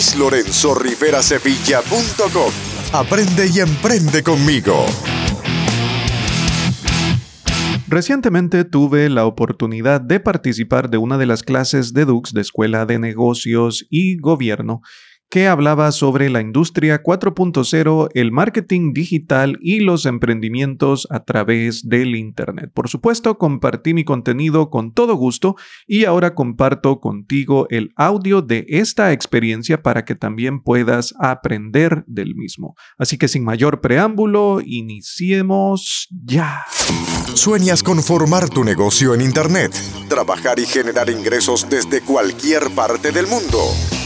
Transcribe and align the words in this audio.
luislorenzorriverasevilla.com. 0.00 2.52
Aprende 2.92 3.48
y 3.52 3.60
emprende 3.60 4.22
conmigo. 4.22 4.86
Recientemente 7.86 8.64
tuve 8.64 9.10
la 9.10 9.26
oportunidad 9.26 10.00
de 10.00 10.20
participar 10.20 10.88
de 10.88 10.96
una 10.96 11.18
de 11.18 11.26
las 11.26 11.42
clases 11.42 11.92
de 11.92 12.06
Dux 12.06 12.32
de 12.32 12.40
Escuela 12.40 12.86
de 12.86 12.98
Negocios 12.98 13.86
y 13.90 14.16
Gobierno 14.16 14.80
que 15.30 15.46
hablaba 15.46 15.92
sobre 15.92 16.28
la 16.28 16.40
industria 16.40 17.02
4.0, 17.04 18.08
el 18.14 18.32
marketing 18.32 18.92
digital 18.92 19.58
y 19.62 19.78
los 19.78 20.04
emprendimientos 20.04 21.06
a 21.08 21.24
través 21.24 21.88
del 21.88 22.16
Internet. 22.16 22.72
Por 22.74 22.88
supuesto, 22.88 23.38
compartí 23.38 23.94
mi 23.94 24.04
contenido 24.04 24.70
con 24.70 24.92
todo 24.92 25.14
gusto 25.14 25.54
y 25.86 26.04
ahora 26.04 26.34
comparto 26.34 27.00
contigo 27.00 27.68
el 27.70 27.92
audio 27.94 28.42
de 28.42 28.66
esta 28.68 29.12
experiencia 29.12 29.82
para 29.82 30.04
que 30.04 30.16
también 30.16 30.62
puedas 30.62 31.14
aprender 31.20 32.02
del 32.08 32.34
mismo. 32.34 32.74
Así 32.98 33.16
que 33.16 33.28
sin 33.28 33.44
mayor 33.44 33.80
preámbulo, 33.80 34.60
iniciemos 34.64 36.08
ya. 36.10 36.64
¿Sueñas 37.34 37.84
con 37.84 38.02
formar 38.02 38.48
tu 38.48 38.64
negocio 38.64 39.14
en 39.14 39.20
Internet? 39.20 39.72
Trabajar 40.08 40.58
y 40.58 40.66
generar 40.66 41.08
ingresos 41.08 41.68
desde 41.70 42.00
cualquier 42.00 42.68
parte 42.74 43.12
del 43.12 43.28
mundo. 43.28 43.58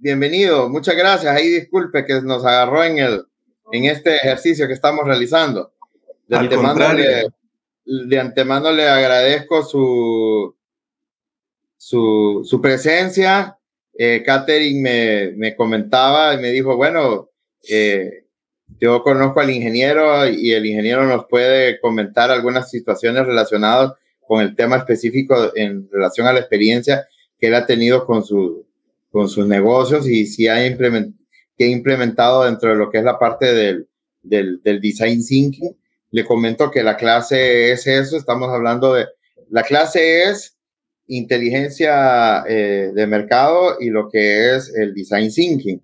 bienvenido. 0.00 0.68
Muchas 0.68 0.96
gracias. 0.96 1.34
Ahí 1.34 1.48
disculpe 1.48 2.04
que 2.04 2.20
nos 2.22 2.44
agarró 2.44 2.84
en 2.84 2.98
el 2.98 3.24
en 3.72 3.84
este 3.84 4.16
ejercicio 4.16 4.66
que 4.66 4.72
estamos 4.72 5.04
realizando. 5.04 5.72
De, 6.26 6.36
antemano 6.36 6.92
le, 6.92 7.28
de 7.84 8.20
antemano 8.20 8.72
le 8.72 8.88
agradezco 8.88 9.62
su, 9.62 10.54
su, 11.76 12.42
su 12.44 12.60
presencia. 12.60 13.58
Eh, 13.96 14.22
Catherine 14.24 14.80
me, 14.80 15.32
me, 15.36 15.56
comentaba 15.56 16.34
y 16.34 16.38
me 16.38 16.50
dijo, 16.50 16.76
bueno, 16.76 17.30
eh, 17.68 18.26
yo 18.80 19.02
conozco 19.02 19.40
al 19.40 19.50
ingeniero 19.50 20.28
y 20.28 20.52
el 20.52 20.66
ingeniero 20.66 21.04
nos 21.04 21.26
puede 21.26 21.80
comentar 21.80 22.30
algunas 22.30 22.70
situaciones 22.70 23.26
relacionadas 23.26 23.94
con 24.20 24.40
el 24.40 24.54
tema 24.54 24.76
específico 24.76 25.52
en 25.56 25.88
relación 25.90 26.26
a 26.26 26.32
la 26.32 26.40
experiencia 26.40 27.08
que 27.38 27.48
él 27.48 27.54
ha 27.54 27.66
tenido 27.66 28.04
con, 28.04 28.24
su, 28.24 28.67
con 29.10 29.28
sus 29.28 29.46
negocios 29.46 30.06
y 30.06 30.26
si 30.26 30.48
ha 30.48 30.66
implementado 30.66 32.44
dentro 32.44 32.70
de 32.70 32.76
lo 32.76 32.90
que 32.90 32.98
es 32.98 33.04
la 33.04 33.18
parte 33.18 33.52
del, 33.54 33.88
del, 34.22 34.62
del 34.62 34.80
design 34.80 35.24
thinking. 35.24 35.76
Le 36.10 36.24
comento 36.24 36.70
que 36.70 36.82
la 36.82 36.96
clase 36.96 37.72
es 37.72 37.86
eso, 37.86 38.16
estamos 38.16 38.48
hablando 38.48 38.94
de, 38.94 39.06
la 39.50 39.62
clase 39.62 40.24
es 40.24 40.56
inteligencia 41.06 42.44
eh, 42.46 42.92
de 42.94 43.06
mercado 43.06 43.76
y 43.80 43.90
lo 43.90 44.08
que 44.08 44.54
es 44.54 44.72
el 44.74 44.94
design 44.94 45.32
thinking. 45.32 45.82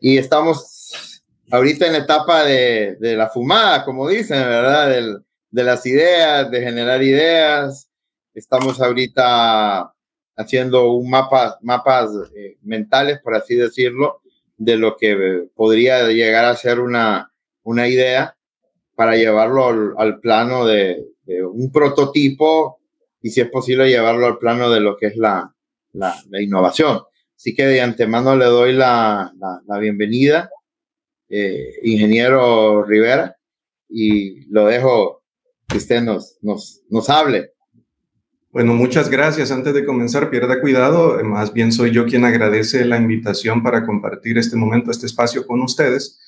Y 0.00 0.18
estamos 0.18 1.22
ahorita 1.50 1.86
en 1.86 1.92
la 1.92 1.98
etapa 1.98 2.44
de, 2.44 2.96
de 3.00 3.16
la 3.16 3.28
fumada, 3.28 3.84
como 3.84 4.08
dicen, 4.08 4.38
¿verdad? 4.38 5.22
De 5.50 5.64
las 5.64 5.84
ideas, 5.86 6.50
de 6.50 6.60
generar 6.60 7.02
ideas. 7.02 7.88
Estamos 8.34 8.80
ahorita 8.80 9.93
haciendo 10.36 10.92
un 10.92 11.10
mapa, 11.10 11.58
mapas 11.62 12.10
eh, 12.34 12.56
mentales, 12.62 13.20
por 13.20 13.34
así 13.34 13.54
decirlo, 13.54 14.20
de 14.56 14.76
lo 14.76 14.96
que 14.96 15.48
podría 15.54 16.08
llegar 16.08 16.44
a 16.44 16.56
ser 16.56 16.80
una, 16.80 17.32
una 17.62 17.88
idea 17.88 18.36
para 18.94 19.16
llevarlo 19.16 19.98
al, 19.98 20.20
plano 20.20 20.66
de, 20.66 21.04
un 21.26 21.72
prototipo 21.72 22.78
y 23.20 23.30
si 23.30 23.40
es 23.40 23.50
posible 23.50 23.88
llevarlo 23.88 24.26
al 24.26 24.38
plano 24.38 24.70
de 24.70 24.80
lo 24.80 24.96
que 24.96 25.06
es 25.06 25.16
la, 25.16 25.52
la, 25.92 26.14
innovación. 26.40 27.00
Así 27.36 27.54
que 27.54 27.66
de 27.66 27.80
antemano 27.80 28.36
le 28.36 28.44
doy 28.44 28.72
la, 28.72 29.32
la 29.66 29.78
bienvenida, 29.78 30.50
eh, 31.28 31.80
ingeniero 31.82 32.84
Rivera, 32.84 33.36
y 33.88 34.46
lo 34.52 34.66
dejo 34.66 35.22
que 35.68 35.78
usted 35.78 36.02
nos, 36.02 36.38
nos, 36.42 36.82
nos 36.90 37.08
hable. 37.10 37.53
Bueno, 38.54 38.72
muchas 38.72 39.10
gracias. 39.10 39.50
Antes 39.50 39.74
de 39.74 39.84
comenzar, 39.84 40.30
pierda 40.30 40.60
cuidado. 40.60 41.18
Más 41.24 41.52
bien 41.52 41.72
soy 41.72 41.90
yo 41.90 42.06
quien 42.06 42.24
agradece 42.24 42.84
la 42.84 42.96
invitación 42.96 43.64
para 43.64 43.84
compartir 43.84 44.38
este 44.38 44.54
momento, 44.56 44.92
este 44.92 45.06
espacio 45.06 45.44
con 45.44 45.60
ustedes. 45.60 46.20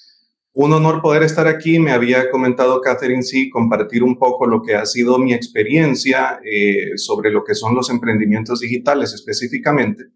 Un 0.53 0.72
honor 0.72 1.00
poder 1.00 1.22
estar 1.22 1.47
aquí. 1.47 1.78
Me 1.78 1.92
había 1.92 2.28
comentado 2.32 2.81
Catherine, 2.81 3.22
sí, 3.22 3.48
compartir 3.48 4.03
un 4.03 4.19
poco 4.19 4.44
lo 4.44 4.60
que 4.60 4.75
ha 4.75 4.84
sido 4.87 5.20
mi 5.20 5.34
experiencia 5.34 6.41
eh, 6.44 6.97
sobre 6.97 7.31
lo 7.31 7.44
que 7.44 7.54
son 7.54 7.76
los 7.76 7.91
emprendimientos 7.91 8.58
digitales 8.58 9.14
específicamente. 9.14 10.06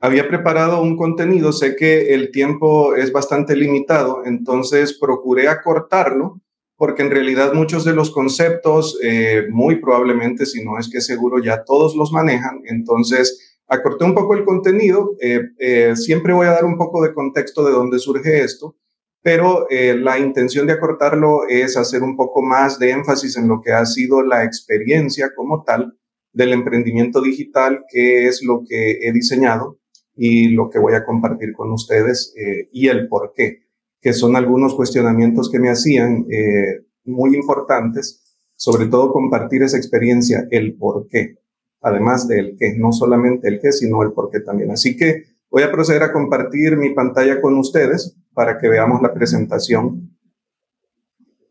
Había 0.00 0.26
preparado 0.26 0.80
un 0.80 0.96
contenido, 0.96 1.52
sé 1.52 1.76
que 1.76 2.14
el 2.14 2.30
tiempo 2.30 2.94
es 2.94 3.12
bastante 3.12 3.56
limitado, 3.56 4.22
entonces 4.24 4.98
procuré 4.98 5.48
acortarlo 5.48 6.40
porque 6.82 7.02
en 7.02 7.12
realidad 7.12 7.52
muchos 7.52 7.84
de 7.84 7.92
los 7.92 8.10
conceptos, 8.10 8.98
eh, 9.04 9.46
muy 9.50 9.80
probablemente, 9.80 10.46
si 10.46 10.64
no 10.64 10.80
es 10.80 10.90
que 10.90 11.00
seguro, 11.00 11.38
ya 11.40 11.62
todos 11.62 11.94
los 11.94 12.10
manejan. 12.10 12.60
Entonces, 12.64 13.56
acorté 13.68 14.04
un 14.04 14.16
poco 14.16 14.34
el 14.34 14.44
contenido. 14.44 15.14
Eh, 15.20 15.42
eh, 15.60 15.94
siempre 15.94 16.32
voy 16.32 16.48
a 16.48 16.50
dar 16.50 16.64
un 16.64 16.76
poco 16.76 17.00
de 17.04 17.14
contexto 17.14 17.64
de 17.64 17.70
dónde 17.70 18.00
surge 18.00 18.42
esto, 18.42 18.74
pero 19.22 19.68
la 19.70 20.18
intención 20.18 20.66
de 20.66 20.72
acortarlo 20.72 21.46
es 21.48 21.76
hacer 21.76 22.02
un 22.02 22.16
poco 22.16 22.42
más 22.42 22.80
de 22.80 22.90
énfasis 22.90 23.36
en 23.36 23.46
lo 23.46 23.60
que 23.60 23.70
ha 23.70 23.86
sido 23.86 24.24
la 24.24 24.42
experiencia 24.42 25.30
como 25.36 25.62
tal 25.62 25.96
del 26.32 26.52
emprendimiento 26.52 27.22
digital, 27.22 27.84
que 27.92 28.26
es 28.26 28.42
lo 28.42 28.64
que 28.68 28.98
he 29.02 29.12
diseñado 29.12 29.78
y 30.16 30.48
lo 30.48 30.68
que 30.68 30.80
voy 30.80 30.94
a 30.94 31.04
compartir 31.04 31.52
con 31.52 31.70
ustedes 31.70 32.34
y 32.72 32.88
el 32.88 33.06
por 33.06 33.32
qué 33.36 33.61
que 34.02 34.12
son 34.12 34.34
algunos 34.34 34.74
cuestionamientos 34.74 35.48
que 35.48 35.60
me 35.60 35.70
hacían 35.70 36.26
eh, 36.28 36.84
muy 37.04 37.36
importantes, 37.36 38.36
sobre 38.56 38.86
todo 38.86 39.12
compartir 39.12 39.62
esa 39.62 39.76
experiencia, 39.76 40.46
el 40.50 40.74
por 40.74 41.06
qué, 41.06 41.38
además 41.80 42.26
del 42.26 42.56
qué, 42.58 42.74
no 42.76 42.90
solamente 42.92 43.48
el 43.48 43.60
qué, 43.60 43.70
sino 43.70 44.02
el 44.02 44.12
por 44.12 44.28
qué 44.30 44.40
también. 44.40 44.72
Así 44.72 44.96
que 44.96 45.22
voy 45.48 45.62
a 45.62 45.70
proceder 45.70 46.02
a 46.02 46.12
compartir 46.12 46.76
mi 46.76 46.92
pantalla 46.92 47.40
con 47.40 47.56
ustedes 47.56 48.18
para 48.34 48.58
que 48.58 48.68
veamos 48.68 49.00
la 49.02 49.14
presentación 49.14 50.18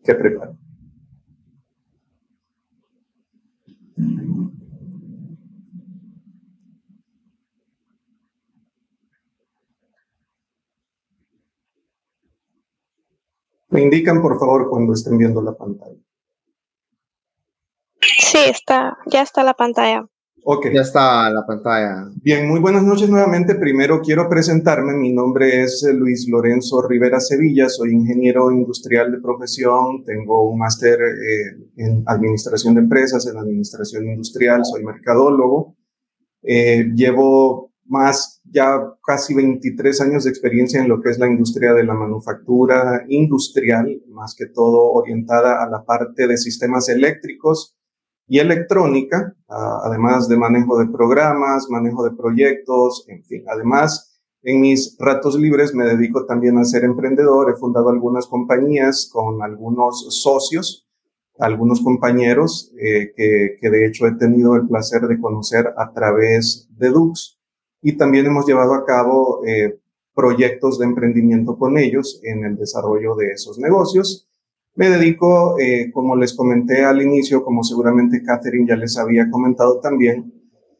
que 0.03 0.13
preparo. 0.13 0.60
Me 13.71 13.81
indican, 13.81 14.21
por 14.21 14.37
favor, 14.37 14.69
cuando 14.69 14.93
estén 14.93 15.17
viendo 15.17 15.41
la 15.41 15.53
pantalla. 15.53 15.97
Sí, 18.19 18.39
está, 18.47 18.97
ya 19.05 19.21
está 19.21 19.43
la 19.43 19.53
pantalla. 19.53 20.05
Ok. 20.43 20.67
Ya 20.73 20.81
está 20.81 21.29
la 21.29 21.45
pantalla. 21.45 22.09
Bien, 22.15 22.47
muy 22.47 22.59
buenas 22.59 22.83
noches 22.83 23.09
nuevamente. 23.09 23.55
Primero 23.55 24.01
quiero 24.01 24.27
presentarme. 24.27 24.93
Mi 24.93 25.13
nombre 25.13 25.61
es 25.61 25.87
Luis 25.93 26.27
Lorenzo 26.27 26.81
Rivera 26.81 27.19
Sevilla. 27.19 27.69
Soy 27.69 27.91
ingeniero 27.91 28.51
industrial 28.51 29.11
de 29.11 29.21
profesión. 29.21 30.03
Tengo 30.03 30.49
un 30.49 30.57
máster 30.57 30.99
eh, 30.99 31.69
en 31.77 32.03
administración 32.07 32.73
de 32.73 32.81
empresas, 32.81 33.27
en 33.27 33.37
administración 33.37 34.07
industrial. 34.07 34.65
Soy 34.65 34.83
mercadólogo. 34.83 35.75
Eh, 36.41 36.91
llevo 36.95 37.71
más 37.85 38.40
ya 38.51 38.79
casi 39.05 39.33
23 39.33 40.01
años 40.01 40.23
de 40.25 40.29
experiencia 40.29 40.81
en 40.81 40.89
lo 40.89 41.01
que 41.01 41.09
es 41.09 41.19
la 41.19 41.27
industria 41.27 41.73
de 41.73 41.83
la 41.83 41.93
manufactura 41.93 43.05
industrial, 43.07 44.01
más 44.09 44.35
que 44.35 44.47
todo 44.47 44.91
orientada 44.91 45.63
a 45.63 45.69
la 45.69 45.83
parte 45.85 46.27
de 46.27 46.37
sistemas 46.37 46.89
eléctricos 46.89 47.77
y 48.27 48.39
electrónica, 48.39 49.35
además 49.47 50.27
de 50.27 50.37
manejo 50.37 50.77
de 50.77 50.87
programas, 50.87 51.67
manejo 51.69 52.03
de 52.03 52.15
proyectos, 52.15 53.05
en 53.07 53.23
fin. 53.23 53.43
Además, 53.47 54.21
en 54.43 54.61
mis 54.61 54.97
ratos 54.99 55.35
libres 55.39 55.73
me 55.73 55.85
dedico 55.85 56.25
también 56.25 56.57
a 56.57 56.65
ser 56.65 56.83
emprendedor. 56.83 57.51
He 57.51 57.59
fundado 57.59 57.89
algunas 57.89 58.27
compañías 58.27 59.09
con 59.11 59.41
algunos 59.43 60.07
socios, 60.21 60.87
algunos 61.39 61.81
compañeros 61.81 62.71
eh, 62.79 63.11
que, 63.15 63.55
que 63.59 63.69
de 63.69 63.85
hecho 63.85 64.07
he 64.07 64.15
tenido 64.15 64.55
el 64.55 64.67
placer 64.67 65.01
de 65.03 65.19
conocer 65.19 65.73
a 65.77 65.91
través 65.91 66.67
de 66.77 66.89
Dux 66.89 67.40
y 67.81 67.97
también 67.97 68.27
hemos 68.27 68.45
llevado 68.45 68.73
a 68.73 68.85
cabo 68.85 69.45
eh, 69.45 69.79
proyectos 70.13 70.77
de 70.79 70.85
emprendimiento 70.85 71.57
con 71.57 71.77
ellos 71.77 72.19
en 72.23 72.45
el 72.45 72.57
desarrollo 72.57 73.15
de 73.15 73.31
esos 73.31 73.57
negocios. 73.57 74.27
Me 74.75 74.89
dedico, 74.89 75.59
eh, 75.59 75.91
como 75.91 76.15
les 76.15 76.33
comenté 76.33 76.83
al 76.83 77.01
inicio, 77.01 77.43
como 77.43 77.63
seguramente 77.63 78.23
Catherine 78.23 78.67
ya 78.67 78.75
les 78.75 78.97
había 78.97 79.29
comentado 79.29 79.79
también, 79.79 80.33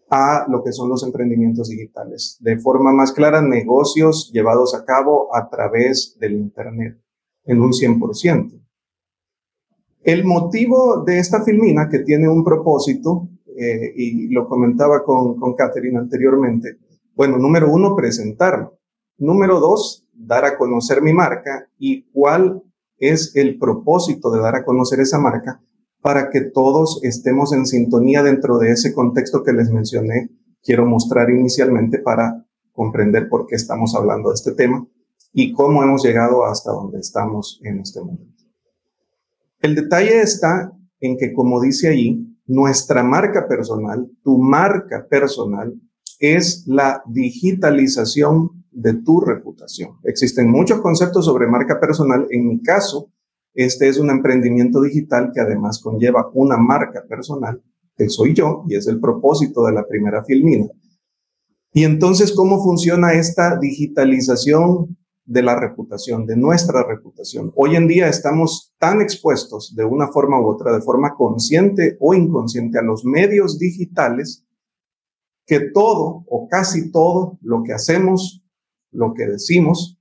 a 0.10 0.46
lo 0.50 0.62
que 0.64 0.74
son 0.74 0.90
los 0.90 1.04
emprendimientos 1.04 1.70
digitales. 1.70 2.38
De 2.42 2.58
forma 2.58 2.92
más 2.92 3.14
clara, 3.14 3.42
negocios 3.42 4.30
llevados 4.34 4.76
a 4.76 4.84
cabo 4.84 5.34
a 5.36 5.50
través 5.50 6.18
del 6.20 6.34
Internet, 6.34 6.98
en 7.46 7.62
un 7.62 7.72
100%. 7.72 8.62
El 10.04 10.26
motivo 10.26 11.04
de 11.06 11.20
esta 11.20 11.44
filmina, 11.44 11.88
que 11.90 12.00
tiene 12.00 12.28
un 12.28 12.44
propósito, 12.44 13.30
eh, 13.58 13.94
y 13.96 14.28
lo 14.30 14.48
comentaba 14.48 15.04
con, 15.04 15.38
con 15.38 15.54
Catherine 15.56 15.98
anteriormente, 15.98 16.78
bueno, 17.16 17.38
número 17.38 17.72
uno, 17.72 17.96
presentarme. 17.96 18.70
Número 19.18 19.60
dos, 19.60 20.08
dar 20.14 20.46
a 20.46 20.58
conocer 20.58 21.02
mi 21.02 21.14
marca 21.14 21.68
y 21.78 22.04
cuál 22.12 22.64
es 22.98 23.36
el 23.36 23.58
propósito 23.58 24.32
de 24.32 24.40
dar 24.40 24.56
a 24.56 24.66
conocer 24.66 25.00
esa 25.00 25.20
marca 25.20 25.62
para 26.02 26.30
que 26.30 26.42
todos 26.42 27.00
estemos 27.04 27.54
en 27.54 27.66
sintonía 27.66 28.24
dentro 28.24 28.58
de 28.58 28.72
ese 28.72 28.94
contexto 28.94 29.44
que 29.44 29.54
les 29.54 29.70
mencioné. 29.70 30.30
Quiero 30.64 30.86
mostrar 30.86 31.30
inicialmente 31.30 32.00
para 32.00 32.46
comprender 32.72 33.30
por 33.30 33.48
qué 33.48 33.56
estamos 33.56 33.96
hablando 33.96 34.30
de 34.30 34.36
este 34.36 34.54
tema 34.54 34.88
y 35.34 35.54
cómo 35.54 35.84
hemos 35.84 36.04
llegado 36.04 36.46
hasta 36.46 36.72
donde 36.72 37.00
estamos 37.00 37.60
en 37.64 37.80
este 37.80 38.00
momento. 38.00 38.44
El 39.60 39.76
detalle 39.76 40.22
está 40.22 40.72
en 41.00 41.18
que, 41.18 41.34
como 41.34 41.62
dice 41.62 41.90
allí, 41.90 42.28
nuestra 42.48 43.04
marca 43.04 43.48
personal, 43.48 44.10
tu 44.24 44.38
marca 44.38 45.08
personal, 45.08 45.74
es 46.22 46.64
la 46.68 47.04
digitalización 47.08 48.64
de 48.72 48.94
tu 48.94 49.20
reputación. 49.20 49.98
Existen 50.04 50.50
muchos 50.50 50.80
conceptos 50.80 51.26
sobre 51.26 51.48
marca 51.48 51.80
personal. 51.80 52.28
En 52.30 52.48
mi 52.48 52.62
caso, 52.62 53.12
este 53.54 53.90
es 53.90 53.98
un 53.98 54.10
emprendimiento 54.10 54.82
digital 54.82 55.32
que 55.34 55.42
además 55.42 55.80
conlleva 55.80 56.30
una 56.34 56.58
marca 56.58 57.04
personal, 57.10 57.62
que 57.98 58.08
soy 58.08 58.34
yo, 58.34 58.64
y 58.68 58.76
es 58.76 58.88
el 58.88 59.00
propósito 59.00 59.66
de 59.66 59.74
la 59.74 59.86
primera 59.86 60.24
filmina. 60.24 60.68
Y 61.74 61.84
entonces, 61.84 62.34
¿cómo 62.34 62.64
funciona 62.64 63.14
esta 63.14 63.58
digitalización 63.58 64.98
de 65.32 65.44
la 65.44 65.58
reputación, 65.58 66.26
de 66.26 66.36
nuestra 66.36 66.84
reputación. 66.84 67.54
Hoy 67.56 67.78
en 67.78 67.88
día 67.88 68.10
estamos 68.10 68.74
tan 68.78 69.02
expuestos 69.02 69.74
de 69.76 69.86
una 69.86 70.10
forma 70.10 70.42
u 70.42 70.48
otra, 70.48 70.74
de 70.74 70.82
forma 70.82 71.16
consciente 71.16 71.96
o 72.02 72.14
inconsciente, 72.14 72.80
a 72.80 72.82
los 72.82 73.06
medios 73.06 73.58
digitales, 73.58 74.46
que 75.52 75.60
todo 75.60 76.24
o 76.30 76.48
casi 76.48 76.94
todo 76.94 77.38
lo 77.42 77.62
que 77.64 77.74
hacemos, 77.74 78.42
lo 78.90 79.14
que 79.14 79.26
decimos, 79.26 80.00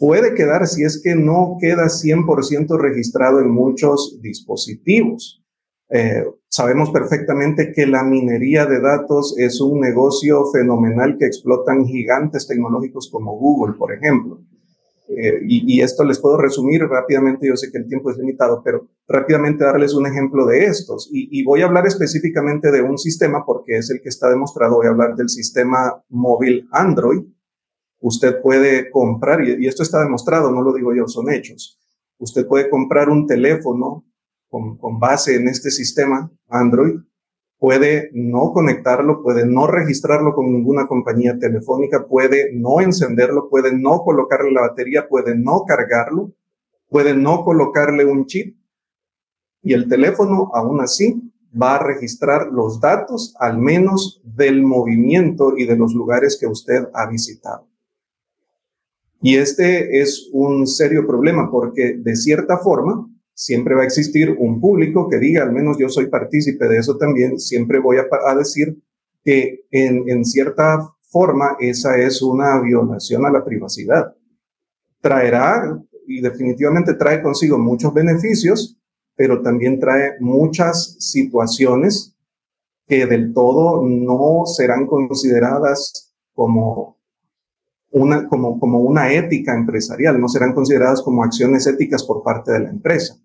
puede 0.00 0.34
quedar, 0.34 0.66
si 0.66 0.82
es 0.82 1.00
que 1.00 1.14
no 1.14 1.58
queda 1.60 1.84
100% 1.84 2.76
registrado 2.76 3.38
en 3.38 3.52
muchos 3.52 4.18
dispositivos. 4.20 5.44
Eh, 5.90 6.24
sabemos 6.48 6.90
perfectamente 6.90 7.70
que 7.72 7.86
la 7.86 8.02
minería 8.02 8.66
de 8.66 8.80
datos 8.80 9.36
es 9.38 9.60
un 9.60 9.78
negocio 9.78 10.44
fenomenal 10.50 11.18
que 11.20 11.26
explotan 11.26 11.86
gigantes 11.86 12.48
tecnológicos 12.48 13.08
como 13.12 13.38
Google, 13.38 13.74
por 13.74 13.92
ejemplo. 13.92 14.40
Eh, 15.08 15.40
y, 15.46 15.80
esto 15.82 16.02
les 16.02 16.18
puedo 16.18 16.38
resumir 16.38 16.82
rápidamente, 16.82 17.46
yo 17.46 17.56
sé 17.56 17.70
que 17.70 17.78
el 17.78 17.86
tiempo 17.86 18.10
es 18.10 18.16
limitado, 18.16 18.62
pero 18.64 18.88
rápidamente 19.06 19.64
darles 19.64 19.94
un 19.94 20.06
ejemplo 20.06 20.46
de 20.46 20.64
estos. 20.64 21.08
Y, 21.12 21.44
voy 21.44 21.62
a 21.62 21.66
hablar 21.66 21.86
específicamente 21.86 22.70
de 22.70 22.82
un 22.82 22.98
sistema 22.98 23.44
porque 23.44 23.76
es 23.76 23.90
el 23.90 24.00
que 24.00 24.08
está 24.08 24.30
demostrado, 24.30 24.76
voy 24.76 24.86
a 24.86 24.90
hablar 24.90 25.14
del 25.14 25.28
sistema 25.28 26.02
móvil 26.08 26.68
Android. 26.72 27.22
Usted 28.00 28.40
puede 28.42 28.90
comprar, 28.90 29.42
y 29.46 29.66
esto 29.66 29.82
está 29.82 30.02
demostrado, 30.02 30.50
no 30.50 30.62
lo 30.62 30.72
digo 30.74 30.94
yo, 30.94 31.06
son 31.06 31.30
hechos. 31.30 31.78
Usted 32.18 32.46
puede 32.46 32.70
comprar 32.70 33.08
un 33.08 33.26
teléfono 33.26 34.04
con, 34.48 34.98
base 34.98 35.34
en 35.36 35.48
este 35.48 35.70
sistema 35.70 36.30
Android, 36.48 37.00
puede 37.64 38.10
no 38.12 38.52
conectarlo, 38.52 39.22
puede 39.22 39.46
no 39.46 39.66
registrarlo 39.66 40.34
con 40.34 40.52
ninguna 40.52 40.86
compañía 40.86 41.38
telefónica, 41.38 42.06
puede 42.06 42.52
no 42.52 42.82
encenderlo, 42.82 43.48
puede 43.48 43.74
no 43.74 44.00
colocarle 44.00 44.52
la 44.52 44.60
batería, 44.60 45.08
puede 45.08 45.34
no 45.34 45.64
cargarlo, 45.66 46.34
puede 46.90 47.16
no 47.16 47.42
colocarle 47.42 48.04
un 48.04 48.26
chip 48.26 48.58
y 49.62 49.72
el 49.72 49.88
teléfono 49.88 50.50
aún 50.52 50.82
así 50.82 51.32
va 51.50 51.76
a 51.76 51.82
registrar 51.82 52.48
los 52.52 52.82
datos 52.82 53.34
al 53.38 53.56
menos 53.56 54.20
del 54.24 54.62
movimiento 54.62 55.56
y 55.56 55.64
de 55.64 55.78
los 55.78 55.94
lugares 55.94 56.36
que 56.38 56.46
usted 56.46 56.88
ha 56.92 57.08
visitado. 57.08 57.66
Y 59.22 59.36
este 59.36 60.02
es 60.02 60.28
un 60.34 60.66
serio 60.66 61.06
problema 61.06 61.50
porque 61.50 61.94
de 61.96 62.14
cierta 62.14 62.58
forma 62.58 63.08
siempre 63.34 63.74
va 63.74 63.82
a 63.82 63.86
existir 63.86 64.30
un 64.38 64.60
público 64.60 65.08
que 65.08 65.18
diga, 65.18 65.42
al 65.42 65.52
menos 65.52 65.76
yo 65.78 65.88
soy 65.88 66.06
partícipe 66.06 66.68
de 66.68 66.78
eso 66.78 66.96
también, 66.96 67.38
siempre 67.38 67.80
voy 67.80 67.96
a, 67.98 68.34
decir 68.34 68.78
que 69.22 69.66
en, 69.70 70.08
en, 70.08 70.24
cierta 70.24 70.78
forma 71.10 71.56
esa 71.60 71.98
es 71.98 72.22
una 72.22 72.60
violación 72.60 73.26
a 73.26 73.30
la 73.30 73.44
privacidad. 73.44 74.14
Traerá, 75.00 75.82
y 76.06 76.20
definitivamente 76.20 76.94
trae 76.94 77.22
consigo 77.22 77.58
muchos 77.58 77.92
beneficios, 77.92 78.78
pero 79.16 79.42
también 79.42 79.80
trae 79.80 80.12
muchas 80.20 80.96
situaciones 80.98 82.16
que 82.86 83.06
del 83.06 83.32
todo 83.32 83.82
no 83.86 84.44
serán 84.46 84.86
consideradas 84.86 86.14
como 86.34 86.98
una, 87.90 88.28
como, 88.28 88.58
como 88.58 88.80
una 88.80 89.12
ética 89.12 89.54
empresarial, 89.54 90.20
no 90.20 90.28
serán 90.28 90.52
consideradas 90.52 91.00
como 91.00 91.22
acciones 91.22 91.66
éticas 91.66 92.02
por 92.04 92.22
parte 92.22 92.52
de 92.52 92.60
la 92.60 92.70
empresa. 92.70 93.16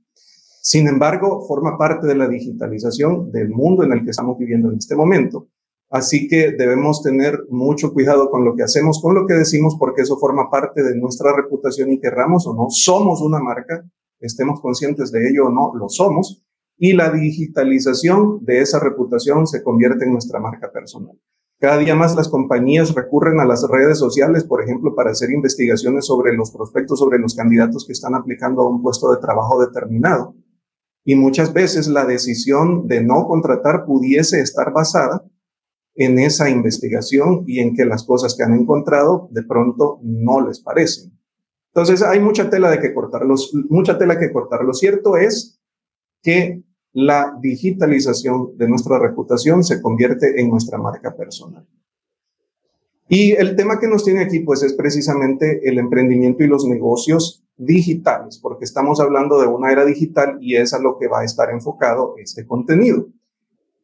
Sin 0.72 0.88
embargo, 0.88 1.48
forma 1.48 1.80
parte 1.80 2.06
de 2.06 2.14
la 2.14 2.28
digitalización 2.28 3.32
del 3.32 3.50
mundo 3.50 3.84
en 3.84 3.92
el 3.92 4.04
que 4.04 4.12
estamos 4.12 4.38
viviendo 4.38 4.70
en 4.70 4.78
este 4.78 4.96
momento. 4.96 5.48
Así 5.90 6.28
que 6.28 6.52
debemos 6.52 7.02
tener 7.02 7.40
mucho 7.50 7.92
cuidado 7.92 8.30
con 8.30 8.46
lo 8.46 8.56
que 8.56 8.62
hacemos, 8.62 9.02
con 9.02 9.16
lo 9.16 9.26
que 9.26 9.34
decimos, 9.34 9.78
porque 9.80 10.04
eso 10.04 10.20
forma 10.20 10.52
parte 10.52 10.84
de 10.84 10.96
nuestra 10.96 11.36
reputación 11.36 11.92
y 11.92 12.00
querramos 12.00 12.46
o 12.46 12.54
no, 12.54 12.68
somos 12.70 13.20
una 13.22 13.40
marca, 13.40 13.84
estemos 14.20 14.62
conscientes 14.62 15.12
de 15.12 15.28
ello 15.32 15.48
o 15.48 15.50
no, 15.50 15.74
lo 15.74 15.90
somos, 15.90 16.46
y 16.78 16.94
la 16.94 17.10
digitalización 17.10 18.46
de 18.46 18.62
esa 18.62 18.80
reputación 18.80 19.48
se 19.48 19.64
convierte 19.64 20.06
en 20.06 20.12
nuestra 20.12 20.40
marca 20.40 20.72
personal. 20.72 21.20
Cada 21.60 21.80
día 21.80 21.96
más 21.96 22.16
las 22.16 22.30
compañías 22.30 22.94
recurren 22.94 23.40
a 23.40 23.46
las 23.46 23.68
redes 23.68 23.98
sociales, 23.98 24.44
por 24.44 24.62
ejemplo, 24.62 24.94
para 24.94 25.10
hacer 25.10 25.32
investigaciones 25.32 26.06
sobre 26.06 26.32
los 26.34 26.52
prospectos, 26.52 27.00
sobre 27.00 27.18
los 27.18 27.34
candidatos 27.34 27.88
que 27.88 27.94
están 27.94 28.14
aplicando 28.14 28.62
a 28.62 28.70
un 28.70 28.84
puesto 28.84 29.10
de 29.12 29.18
trabajo 29.18 29.60
determinado. 29.60 30.36
Y 31.10 31.16
muchas 31.16 31.54
veces 31.54 31.88
la 31.88 32.06
decisión 32.06 32.88
de 32.88 33.02
no 33.02 33.26
contratar 33.26 33.84
pudiese 33.84 34.42
estar 34.42 34.72
basada 34.72 35.26
en 35.96 36.20
esa 36.20 36.52
investigación 36.52 37.46
y 37.48 37.62
en 37.62 37.76
que 37.76 37.84
las 37.84 38.04
cosas 38.04 38.36
que 38.36 38.44
han 38.44 38.54
encontrado 38.54 39.28
de 39.32 39.42
pronto 39.42 40.00
no 40.04 40.48
les 40.48 40.60
parecen. 40.60 41.12
Entonces 41.74 42.04
hay 42.04 42.20
mucha 42.20 42.52
tela 42.52 42.70
de 42.70 42.80
que 42.80 42.94
cortar. 42.94 43.24
mucha 43.70 43.98
tela 43.98 44.20
que 44.20 44.32
cortar. 44.32 44.64
Lo 44.64 44.76
cierto 44.76 45.18
es 45.18 45.60
que 46.22 46.62
la 46.94 47.36
digitalización 47.42 48.56
de 48.56 48.70
nuestra 48.70 49.00
reputación 49.00 49.64
se 49.64 49.82
convierte 49.82 50.40
en 50.40 50.52
nuestra 50.52 50.78
marca 50.78 51.16
personal. 51.16 51.68
Y 53.08 53.32
el 53.32 53.56
tema 53.56 53.80
que 53.80 53.88
nos 53.88 54.04
tiene 54.04 54.22
aquí, 54.22 54.42
pues, 54.42 54.62
es 54.62 54.74
precisamente 54.74 55.68
el 55.68 55.80
emprendimiento 55.80 56.44
y 56.44 56.48
los 56.48 56.66
negocios 56.66 57.44
digitales, 57.60 58.40
porque 58.42 58.64
estamos 58.64 59.00
hablando 59.00 59.40
de 59.40 59.48
una 59.48 59.72
era 59.72 59.86
digital 59.86 60.38
y 60.42 60.56
es 60.56 60.74
a 60.74 60.80
lo 60.80 60.98
que 60.98 61.08
va 61.08 61.20
a 61.20 61.26
estar 61.26 61.52
enfocado 61.52 62.16
este 62.18 62.48
contenido. 62.48 63.08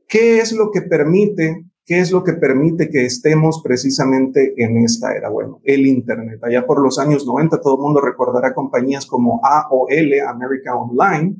¿Qué 0.07 0.39
es 0.39 0.53
lo 0.53 0.71
que 0.71 0.81
permite, 0.81 1.65
qué 1.85 1.99
es 1.99 2.11
lo 2.11 2.23
que 2.23 2.33
permite 2.33 2.89
que 2.89 3.05
estemos 3.05 3.61
precisamente 3.61 4.53
en 4.57 4.77
esta 4.77 5.13
era? 5.13 5.29
Bueno, 5.29 5.59
el 5.63 5.85
Internet. 5.85 6.39
Allá 6.43 6.65
por 6.65 6.81
los 6.81 6.97
años 6.99 7.25
90 7.25 7.59
todo 7.59 7.75
el 7.75 7.81
mundo 7.81 7.99
recordará 7.99 8.53
compañías 8.53 9.05
como 9.05 9.41
AOL, 9.43 10.19
America 10.27 10.75
Online, 10.75 11.35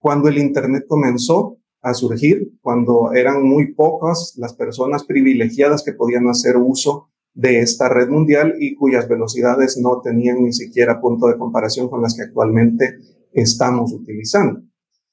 cuando 0.00 0.28
el 0.28 0.38
Internet 0.38 0.84
comenzó 0.88 1.58
a 1.80 1.94
surgir, 1.94 2.50
cuando 2.60 3.12
eran 3.12 3.44
muy 3.44 3.72
pocas 3.72 4.34
las 4.36 4.54
personas 4.54 5.04
privilegiadas 5.04 5.84
que 5.84 5.92
podían 5.92 6.28
hacer 6.28 6.56
uso 6.56 7.10
de 7.36 7.60
esta 7.60 7.90
red 7.90 8.08
mundial 8.08 8.54
y 8.58 8.74
cuyas 8.74 9.06
velocidades 9.08 9.76
no 9.76 10.00
tenían 10.00 10.42
ni 10.42 10.54
siquiera 10.54 11.02
punto 11.02 11.26
de 11.26 11.36
comparación 11.36 11.88
con 11.90 12.00
las 12.00 12.16
que 12.16 12.22
actualmente 12.22 12.98
estamos 13.32 13.92
utilizando. 13.92 14.62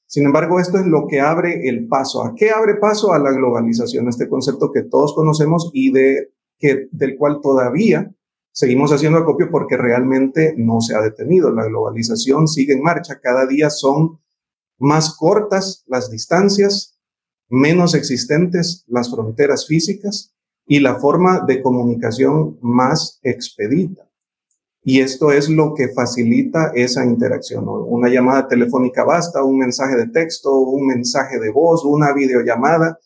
Sin 0.06 0.24
embargo, 0.24 0.58
esto 0.58 0.78
es 0.78 0.86
lo 0.86 1.06
que 1.06 1.20
abre 1.20 1.68
el 1.68 1.86
paso. 1.86 2.24
¿A 2.24 2.34
qué 2.34 2.50
abre 2.50 2.76
paso? 2.76 3.12
A 3.12 3.18
la 3.18 3.30
globalización, 3.30 4.08
este 4.08 4.28
concepto 4.28 4.72
que 4.72 4.82
todos 4.82 5.14
conocemos 5.14 5.70
y 5.74 5.92
de, 5.92 6.32
que, 6.58 6.88
del 6.92 7.18
cual 7.18 7.40
todavía 7.42 8.14
seguimos 8.52 8.90
haciendo 8.90 9.18
acopio 9.18 9.50
porque 9.50 9.76
realmente 9.76 10.54
no 10.56 10.80
se 10.80 10.94
ha 10.94 11.02
detenido. 11.02 11.52
La 11.52 11.66
globalización 11.66 12.48
sigue 12.48 12.72
en 12.72 12.82
marcha. 12.82 13.20
Cada 13.20 13.46
día 13.46 13.68
son 13.68 14.20
más 14.78 15.14
cortas 15.14 15.84
las 15.86 16.10
distancias, 16.10 16.98
menos 17.50 17.94
existentes 17.94 18.84
las 18.86 19.10
fronteras 19.10 19.66
físicas 19.66 20.33
y 20.66 20.80
la 20.80 20.96
forma 20.96 21.40
de 21.46 21.62
comunicación 21.62 22.58
más 22.62 23.20
expedita. 23.22 24.08
Y 24.82 25.00
esto 25.00 25.32
es 25.32 25.48
lo 25.48 25.72
que 25.74 25.88
facilita 25.88 26.72
esa 26.74 27.06
interacción. 27.06 27.64
Una 27.66 28.10
llamada 28.10 28.48
telefónica 28.48 29.02
basta, 29.04 29.42
un 29.42 29.58
mensaje 29.58 29.96
de 29.96 30.08
texto, 30.08 30.58
un 30.58 30.86
mensaje 30.86 31.38
de 31.38 31.50
voz, 31.50 31.84
una 31.86 32.12
videollamada, 32.12 32.98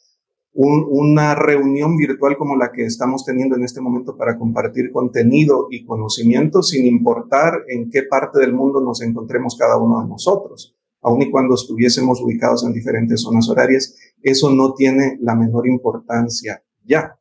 una 0.61 1.37
reunión 1.37 1.97
virtual 1.97 2.37
como 2.37 2.57
la 2.57 2.73
que 2.73 2.85
estamos 2.85 3.25
teniendo 3.25 3.55
en 3.55 3.63
este 3.63 3.81
momento 3.81 4.17
para 4.17 4.37
compartir 4.37 4.91
contenido 4.91 5.69
y 5.71 5.85
conocimiento 5.85 6.63
sin 6.63 6.85
importar 6.85 7.63
en 7.69 7.91
qué 7.91 8.03
parte 8.03 8.41
del 8.41 8.53
mundo 8.53 8.81
nos 8.81 9.01
encontremos 9.01 9.57
cada 9.57 9.77
uno 9.77 10.03
de 10.03 10.09
nosotros. 10.09 10.75
Aun 11.01 11.23
y 11.23 11.31
cuando 11.31 11.55
estuviésemos 11.55 12.21
ubicados 12.21 12.65
en 12.67 12.73
diferentes 12.73 13.21
zonas 13.21 13.49
horarias, 13.49 13.95
eso 14.21 14.51
no 14.51 14.75
tiene 14.75 15.17
la 15.21 15.37
menor 15.37 15.69
importancia 15.69 16.61
ya. 16.85 17.18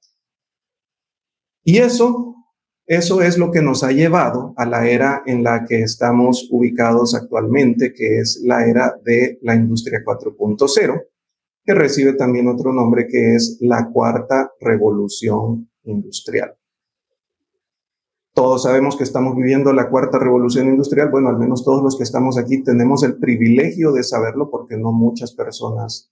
Y 1.68 1.80
eso 1.80 2.28
eso 2.88 3.22
es 3.22 3.38
lo 3.38 3.52
que 3.52 3.62
nos 3.62 3.84
ha 3.84 3.92
llevado 3.92 4.54
a 4.56 4.66
la 4.66 4.88
era 4.88 5.22
en 5.26 5.44
la 5.44 5.66
que 5.66 5.82
estamos 5.82 6.48
ubicados 6.50 7.16
actualmente, 7.16 7.92
que 7.94 8.20
es 8.20 8.42
la 8.46 8.66
era 8.66 8.96
de 9.04 9.40
la 9.42 9.56
industria 9.56 10.00
4.0, 10.06 11.04
que 11.66 11.74
recibe 11.74 12.14
también 12.14 12.48
otro 12.48 12.72
nombre 12.72 13.06
que 13.06 13.36
es 13.36 13.58
la 13.60 13.90
cuarta 13.92 14.54
revolución 14.62 15.70
industrial. 15.84 16.56
Todos 18.34 18.64
sabemos 18.64 18.96
que 18.96 19.04
estamos 19.04 19.36
viviendo 19.36 19.74
la 19.74 19.90
cuarta 19.90 20.18
revolución 20.18 20.68
industrial. 20.68 21.10
Bueno, 21.12 21.28
al 21.28 21.38
menos 21.38 21.66
todos 21.66 21.84
los 21.84 21.98
que 21.98 22.04
estamos 22.04 22.38
aquí 22.38 22.64
tenemos 22.64 23.04
el 23.04 23.18
privilegio 23.18 23.92
de 23.92 24.04
saberlo 24.04 24.50
porque 24.50 24.78
no 24.78 24.94
muchas 24.94 25.34
personas 25.34 26.10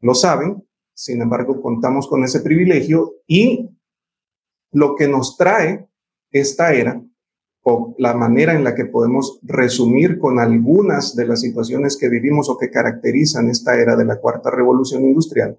lo 0.00 0.14
saben. 0.14 0.68
Sin 0.92 1.22
embargo, 1.22 1.62
contamos 1.62 2.06
con 2.08 2.24
ese 2.24 2.40
privilegio 2.40 3.14
y 3.26 3.73
lo 4.74 4.94
que 4.94 5.08
nos 5.08 5.36
trae 5.36 5.88
esta 6.30 6.74
era, 6.74 7.02
o 7.62 7.94
la 7.98 8.14
manera 8.14 8.54
en 8.54 8.64
la 8.64 8.74
que 8.74 8.84
podemos 8.84 9.38
resumir 9.42 10.18
con 10.18 10.38
algunas 10.38 11.16
de 11.16 11.26
las 11.26 11.40
situaciones 11.40 11.96
que 11.96 12.10
vivimos 12.10 12.50
o 12.50 12.58
que 12.58 12.70
caracterizan 12.70 13.48
esta 13.48 13.80
era 13.80 13.96
de 13.96 14.04
la 14.04 14.20
cuarta 14.20 14.50
revolución 14.50 15.04
industrial, 15.04 15.58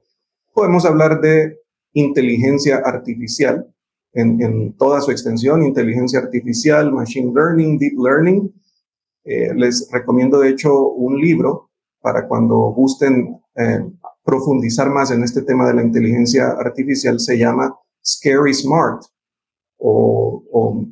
podemos 0.53 0.85
hablar 0.85 1.19
de 1.21 1.57
inteligencia 1.93 2.77
artificial 2.77 3.67
en, 4.13 4.73
toda 4.77 5.01
su 5.01 5.11
extensión, 5.11 5.63
inteligencia 5.63 6.19
artificial, 6.19 6.93
machine 6.93 7.33
learning, 7.33 7.77
deep 7.77 7.99
learning. 7.99 8.53
Eh, 9.25 9.53
les 9.55 9.89
recomiendo, 9.91 10.39
de 10.39 10.49
hecho, 10.49 10.89
un 10.89 11.19
libro 11.19 11.69
para 11.99 12.27
cuando 12.27 12.55
gusten 12.71 13.41
eh, 13.55 13.83
profundizar 14.23 14.89
más 14.89 15.11
en 15.11 15.23
este 15.23 15.41
tema 15.41 15.67
de 15.67 15.73
la 15.73 15.83
inteligencia 15.83 16.51
artificial. 16.51 17.19
Se 17.19 17.37
llama 17.37 17.75
Scary 18.05 18.53
Smart 18.53 19.03
o, 19.77 20.85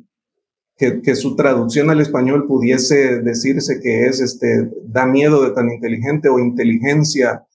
que, 0.76 1.14
su 1.14 1.36
traducción 1.36 1.90
al 1.90 2.00
español 2.00 2.46
pudiese 2.46 3.20
decirse 3.20 3.80
que 3.80 4.06
es 4.06 4.20
este, 4.20 4.70
da 4.84 5.06
miedo 5.06 5.42
de 5.42 5.52
tan 5.52 5.70
inteligente 5.70 6.28
o 6.28 6.38
inteligencia 6.38 7.46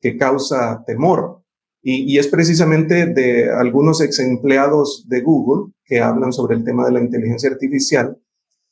que 0.00 0.16
causa 0.16 0.84
temor. 0.86 1.42
Y, 1.82 2.18
es 2.18 2.26
precisamente 2.26 3.06
de 3.06 3.50
algunos 3.50 4.00
ex 4.00 4.18
empleados 4.18 5.06
de 5.08 5.20
Google 5.20 5.72
que 5.84 6.00
hablan 6.00 6.32
sobre 6.32 6.56
el 6.56 6.64
tema 6.64 6.84
de 6.84 6.92
la 6.92 7.00
inteligencia 7.00 7.48
artificial 7.48 8.18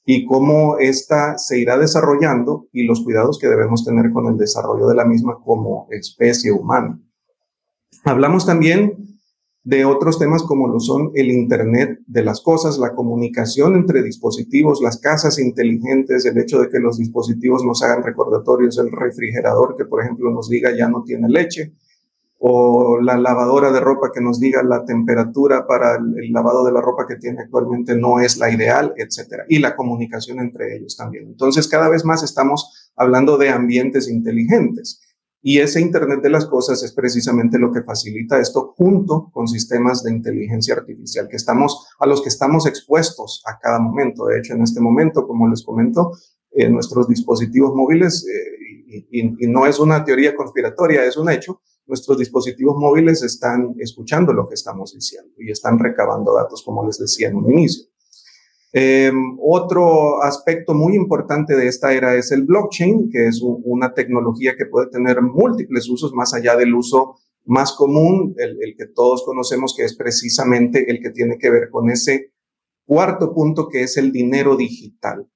y 0.05 0.27
cómo 0.27 0.79
ésta 0.79 1.39
se 1.39 1.59
irá 1.59 1.79
desarrollando 1.79 2.67
y 2.73 2.83
los 2.83 3.03
cuidados 3.03 3.39
que 3.39 3.47
debemos 3.47 3.85
tener 3.85 4.11
con 4.13 4.27
el 4.27 4.37
desarrollo 4.37 4.89
de 4.89 4.97
la 4.97 5.05
misma 5.05 5.39
como 5.45 5.87
especie 5.91 6.53
humana. 6.53 7.01
Hablamos 8.05 8.45
también 8.45 9.14
de 9.65 9.87
otros 9.87 10.19
temas 10.19 10.43
como 10.43 10.69
lo 10.69 10.79
son 10.79 11.11
el 11.15 11.31
Internet 11.31 12.01
de 12.07 12.23
las 12.23 12.43
cosas, 12.43 12.79
la 12.79 12.93
comunicación 12.93 13.75
entre 13.77 14.03
dispositivos, 14.03 14.83
las 14.83 14.99
casas 14.99 15.39
inteligentes, 15.39 16.27
el 16.27 16.39
hecho 16.39 16.61
de 16.61 16.69
que 16.69 16.79
los 16.79 16.99
dispositivos 16.99 17.65
nos 17.65 17.83
hagan 17.83 18.03
recordatorios, 18.03 18.79
el 18.79 18.93
refrigerador 18.93 19.75
que 19.77 19.87
por 19.87 20.03
ejemplo 20.03 20.31
nos 20.31 20.51
diga 20.51 20.77
ya 20.77 20.89
no 20.89 21.03
tiene 21.03 21.31
leche, 21.31 21.73
o 22.47 23.01
la 23.01 23.17
lavadora 23.17 23.73
de 23.73 23.81
ropa 23.81 24.11
que 24.13 24.21
nos 24.21 24.39
diga 24.39 24.63
la 24.63 24.85
temperatura 24.85 25.67
para 25.67 25.97
el, 25.97 26.31
lavado 26.31 26.63
de 26.67 26.73
la 26.73 26.83
ropa 26.83 27.07
que 27.09 27.17
tiene 27.17 27.41
actualmente 27.41 27.97
no 27.97 28.21
es 28.21 28.37
la 28.37 28.51
ideal, 28.51 28.93
etcétera, 28.99 29.45
y 29.49 29.61
la 29.61 29.75
comunicación 29.75 30.41
entre 30.41 30.77
ellos 30.77 30.95
también. 30.95 31.25
Entonces, 31.25 31.67
cada 31.69 31.89
vez 31.89 32.05
más 32.05 32.23
estamos 32.23 32.93
hablando 32.97 33.39
de 33.39 33.49
ambientes 33.49 34.11
inteligentes. 34.11 35.01
Y 35.47 35.59
ese 35.59 35.79
Internet 35.79 36.23
de 36.23 36.31
las 36.31 36.47
Cosas 36.47 36.83
es 36.83 36.95
precisamente 36.95 37.59
lo 37.59 37.71
que 37.71 37.83
facilita 37.83 38.41
esto 38.41 38.73
junto 38.79 39.31
con 39.31 39.47
sistemas 39.47 40.03
de 40.03 40.11
inteligencia 40.11 40.75
artificial 40.75 41.29
que 41.29 41.37
estamos, 41.37 41.87
a 41.99 42.07
los 42.07 42.23
que 42.23 42.31
estamos 42.31 42.67
expuestos 42.67 43.43
a 43.45 43.59
cada 43.59 43.79
momento. 43.79 44.25
De 44.25 44.39
hecho, 44.39 44.55
en 44.55 44.63
este 44.63 44.81
momento, 44.81 45.27
como 45.27 45.47
les 45.47 45.63
comento, 45.63 46.13
eh, 46.51 46.71
nuestros 46.71 47.09
dispositivos 47.09 47.75
móviles, 47.75 48.27
eh, 48.27 49.07
y, 49.11 49.47
no 49.47 49.67
es 49.67 49.79
una 49.79 50.03
teoría 50.03 50.35
conspiratoria, 50.35 51.05
es 51.05 51.19
un 51.19 51.29
hecho, 51.29 51.61
nuestros 51.87 52.17
dispositivos 52.17 52.77
móviles 52.79 53.23
están 53.23 53.75
escuchando 53.79 54.33
lo 54.33 54.49
que 54.49 54.55
estamos 54.55 54.95
diciendo 54.95 55.35
y 55.37 55.51
están 55.51 55.79
recabando 55.79 56.35
datos, 56.35 56.63
como 56.65 56.87
les 56.87 56.97
decía 56.97 57.29
en 57.29 57.37
un 57.37 57.51
inicio. 57.51 57.85
Em, 58.77 59.37
otro 59.41 60.21
aspecto 60.21 60.75
muy 60.75 60.97
importante 60.97 61.55
de 61.55 61.69
esta 61.69 61.93
era 61.93 62.17
es 62.17 62.33
el 62.33 62.43
blockchain, 62.43 63.09
que 63.09 63.29
es 63.29 63.41
una 63.41 63.95
tecnología 63.95 64.57
que 64.57 64.67
puede 64.67 64.89
tener 64.91 65.23
múltiples 65.23 65.89
usos 65.89 66.13
más 66.13 66.35
allá 66.35 66.57
del 66.57 66.75
uso 66.75 67.15
más 67.45 67.73
común, 67.75 68.35
el, 68.37 68.59
el, 68.61 68.75
que 68.77 68.87
todos 68.87 69.23
conocemos, 69.25 69.77
que 69.77 69.85
es 69.85 69.95
precisamente 69.95 70.91
el 70.91 71.01
que 71.01 71.11
tiene 71.11 71.39
que 71.39 71.51
ver 71.51 71.71
con 71.71 71.89
ese 71.89 72.33
cuarto 72.85 73.33
punto, 73.33 73.69
que 73.69 73.85
es 73.85 73.97
el 73.97 74.11
dinero 74.11 74.57
digital. 74.57 75.31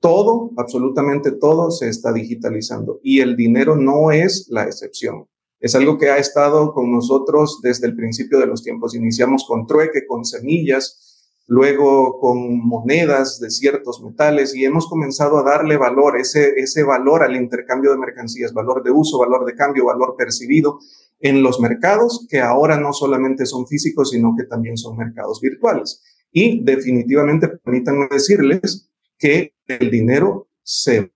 Todo, 0.00 0.52
absolutamente 0.56 1.32
todo, 1.32 1.72
se 1.72 1.88
está 1.88 2.12
digitalizando 2.12 3.00
y 3.02 3.18
el 3.18 3.34
dinero 3.34 3.74
no 3.74 4.12
es 4.12 4.46
la 4.50 4.62
excepción. 4.62 5.26
Es 5.58 5.74
algo 5.74 5.98
que 5.98 6.10
ha 6.10 6.18
estado 6.18 6.72
con 6.72 6.92
nosotros 6.92 7.58
desde 7.60 7.88
el 7.88 7.96
principio 7.96 8.38
de 8.38 8.46
los 8.46 8.62
tiempos. 8.62 8.94
Iniciamos 8.94 9.44
con 9.48 9.66
trueque, 9.66 10.06
con 10.06 10.24
semillas, 10.24 11.07
luego 11.48 12.20
con 12.20 12.60
monedas 12.60 13.40
de 13.40 13.50
ciertos 13.50 14.02
metales 14.02 14.54
y 14.54 14.66
hemos 14.66 14.86
comenzado 14.86 15.38
a 15.38 15.42
darle 15.42 15.78
valor, 15.78 16.18
ese, 16.18 16.52
ese 16.56 16.82
valor 16.82 17.22
al 17.22 17.34
intercambio 17.36 17.90
de 17.90 17.98
mercancías, 17.98 18.52
valor 18.52 18.82
de 18.82 18.90
uso, 18.90 19.18
valor 19.18 19.46
de 19.46 19.54
cambio, 19.54 19.86
valor 19.86 20.14
percibido 20.16 20.78
en 21.20 21.42
los 21.42 21.58
mercados 21.58 22.26
que 22.28 22.40
ahora 22.40 22.78
no 22.78 22.92
solamente 22.92 23.46
son 23.46 23.66
físicos, 23.66 24.10
sino 24.10 24.34
que 24.36 24.44
también 24.44 24.76
son 24.76 24.98
mercados 24.98 25.40
virtuales. 25.40 26.02
Y 26.30 26.62
definitivamente 26.62 27.48
permítanme 27.48 28.08
decirles 28.10 28.90
que 29.18 29.54
el 29.66 29.90
dinero 29.90 30.48
se 30.62 31.10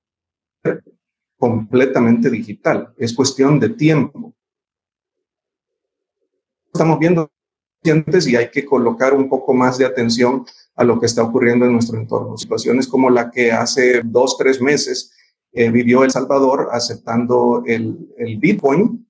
completamente 1.36 2.30
digital, 2.30 2.94
es 2.96 3.14
cuestión 3.14 3.60
de 3.60 3.68
tiempo. 3.68 4.34
Estamos 6.72 6.98
viendo 6.98 7.30
y 7.84 8.36
hay 8.36 8.50
que 8.50 8.64
colocar 8.64 9.14
un 9.14 9.28
poco 9.28 9.54
más 9.54 9.78
de 9.78 9.84
atención 9.84 10.44
a 10.76 10.84
lo 10.84 11.00
que 11.00 11.06
está 11.06 11.22
ocurriendo 11.22 11.66
en 11.66 11.72
nuestro 11.72 11.98
entorno. 11.98 12.36
Situaciones 12.36 12.86
como 12.86 13.10
la 13.10 13.30
que 13.30 13.52
hace 13.52 14.02
dos, 14.04 14.38
tres 14.38 14.60
meses 14.60 15.12
eh, 15.52 15.70
vivió 15.70 16.04
El 16.04 16.10
Salvador 16.10 16.68
aceptando 16.72 17.62
el, 17.66 18.08
el 18.16 18.38
Bitcoin, 18.38 19.06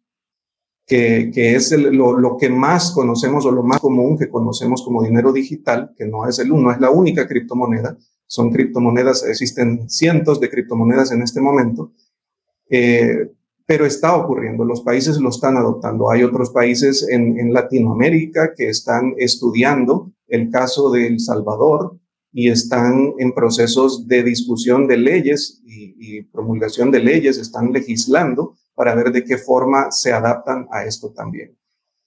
que, 0.87 1.31
que 1.33 1.55
es 1.55 1.71
lo, 1.73 2.19
lo, 2.19 2.37
que 2.37 2.49
más 2.49 2.91
conocemos 2.91 3.47
o 3.47 3.53
lo 3.53 3.63
más 3.63 3.79
común 3.79 4.19
que 4.19 4.29
conocemos 4.29 4.83
como 4.83 5.03
dinero 5.03 5.33
digital, 5.33 5.93
que 5.97 6.07
no 6.07 6.27
es 6.29 6.39
el 6.39 6.51
uno, 6.51 6.73
es 6.73 6.81
la 6.81 6.91
única 6.91 7.29
criptomoneda. 7.29 7.97
Son 8.27 8.51
criptomonedas, 8.51 9.25
existen 9.25 9.89
cientos 9.89 10.41
de 10.41 10.51
criptomonedas 10.51 11.13
en 11.13 11.23
este 11.23 11.41
momento. 11.41 11.93
Eh, 12.69 13.31
pero 13.73 13.87
está 13.87 14.15
ocurriendo, 14.15 14.67
los 14.67 14.83
países 14.83 15.17
lo 15.17 15.31
están 15.31 15.57
adoptando. 15.57 16.11
Hay 16.11 16.23
otros 16.23 16.51
países 16.51 17.09
en, 17.09 17.55
Latinoamérica 17.55 18.53
que 18.55 18.69
están 18.69 19.15
estudiando 19.17 20.13
el 20.29 20.51
caso 20.51 20.91
de 20.91 21.07
El 21.07 21.19
Salvador 21.19 21.99
y 22.35 22.51
están 22.51 23.15
en 23.17 23.33
procesos 23.33 24.07
de 24.07 24.25
discusión 24.25 24.87
de 24.87 24.99
leyes 24.99 25.63
y, 25.65 25.95
y 25.99 26.23
promulgación 26.25 26.91
de 26.91 26.99
leyes, 26.99 27.39
están 27.39 27.73
legislando 27.73 28.57
para 28.75 28.95
ver 28.95 29.11
de 29.11 29.25
qué 29.25 29.39
forma 29.39 29.91
se 29.91 30.13
adaptan 30.13 30.67
a 30.71 30.85
esto 30.85 31.11
también. 31.17 31.57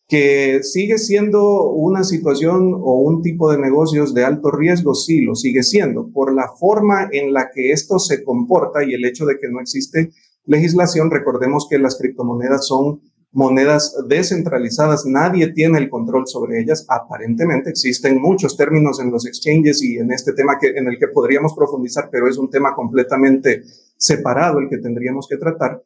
Que 0.07 0.59
sigue 0.61 0.99
siendo 0.99 1.71
una 1.71 2.03
situación 2.03 2.75
o 2.75 2.99
un 2.99 3.23
tipo 3.23 3.51
de 3.51 3.57
negocios 3.57 4.13
de 4.13 4.23
alto 4.23 4.51
riesgo, 4.51 4.93
sí, 4.93 5.21
lo 5.21 5.33
sigue 5.33 5.63
siendo, 5.63 6.11
por 6.11 6.31
la 6.31 6.47
forma 6.59 7.09
en 7.11 7.33
la 7.33 7.49
que 7.51 7.71
esto 7.71 7.97
se 7.97 8.23
comporta 8.23 8.83
y 8.83 8.93
el 8.93 9.03
hecho 9.03 9.25
de 9.25 9.39
que 9.39 9.49
no 9.49 9.59
existe 9.59 10.11
legislación, 10.45 11.11
recordemos 11.11 11.67
que 11.69 11.79
las 11.79 11.97
criptomonedas 11.97 12.67
son 12.67 13.01
monedas 13.35 13.93
descentralizadas, 14.07 15.05
nadie 15.05 15.51
tiene 15.51 15.77
el 15.77 15.89
control 15.89 16.25
sobre 16.25 16.61
ellas. 16.61 16.85
Aparentemente 16.87 17.69
existen 17.69 18.19
muchos 18.21 18.55
términos 18.55 19.01
en 19.01 19.11
los 19.11 19.25
exchanges 19.25 19.83
y 19.83 19.97
en 19.97 20.11
este 20.13 20.31
tema 20.31 20.57
que, 20.59 20.67
en 20.69 20.87
el 20.87 20.97
que 20.97 21.09
podríamos 21.09 21.53
profundizar, 21.53 22.07
pero 22.09 22.29
es 22.29 22.37
un 22.37 22.49
tema 22.49 22.73
completamente 22.73 23.63
separado 23.97 24.59
el 24.59 24.69
que 24.69 24.77
tendríamos 24.77 25.27
que 25.27 25.37
tratar. 25.37 25.83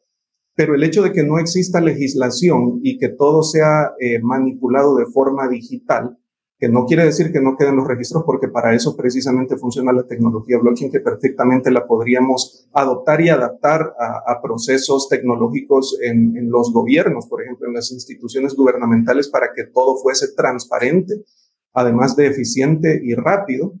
pero 0.54 0.74
el 0.74 0.84
hecho 0.84 1.02
de 1.02 1.12
que 1.12 1.22
no 1.22 1.38
exista 1.38 1.80
legislación 1.80 2.80
y 2.82 2.98
que 2.98 3.08
todo 3.08 3.42
sea 3.42 3.94
eh, 3.98 4.20
manipulado 4.20 4.94
de 4.96 5.06
forma 5.06 5.48
digital, 5.48 6.18
que 6.60 6.68
no 6.68 6.84
quiere 6.84 7.04
decir 7.06 7.32
que 7.32 7.40
no 7.40 7.56
queden 7.56 7.76
los 7.76 7.88
registros, 7.88 8.22
porque 8.26 8.48
para 8.48 8.74
eso 8.74 8.94
precisamente 8.94 9.56
funciona 9.56 9.94
la 9.94 10.06
tecnología 10.06 10.58
blockchain, 10.58 10.92
que 10.92 11.00
perfectamente 11.00 11.70
la 11.70 11.86
podríamos 11.86 12.68
adoptar 12.74 13.22
y 13.22 13.30
adaptar 13.30 13.94
a, 13.98 14.42
procesos 14.42 15.08
tecnológicos 15.08 15.98
en, 16.02 16.50
los 16.50 16.70
gobiernos, 16.70 17.26
por 17.28 17.42
ejemplo, 17.42 17.66
en 17.66 17.74
las 17.74 17.90
instituciones 17.92 18.54
gubernamentales, 18.54 19.28
para 19.28 19.54
que 19.56 19.64
todo 19.64 19.96
fuese 19.96 20.34
transparente, 20.36 21.24
además 21.72 22.14
de 22.14 22.26
eficiente 22.26 23.00
y 23.02 23.14
rápido. 23.14 23.72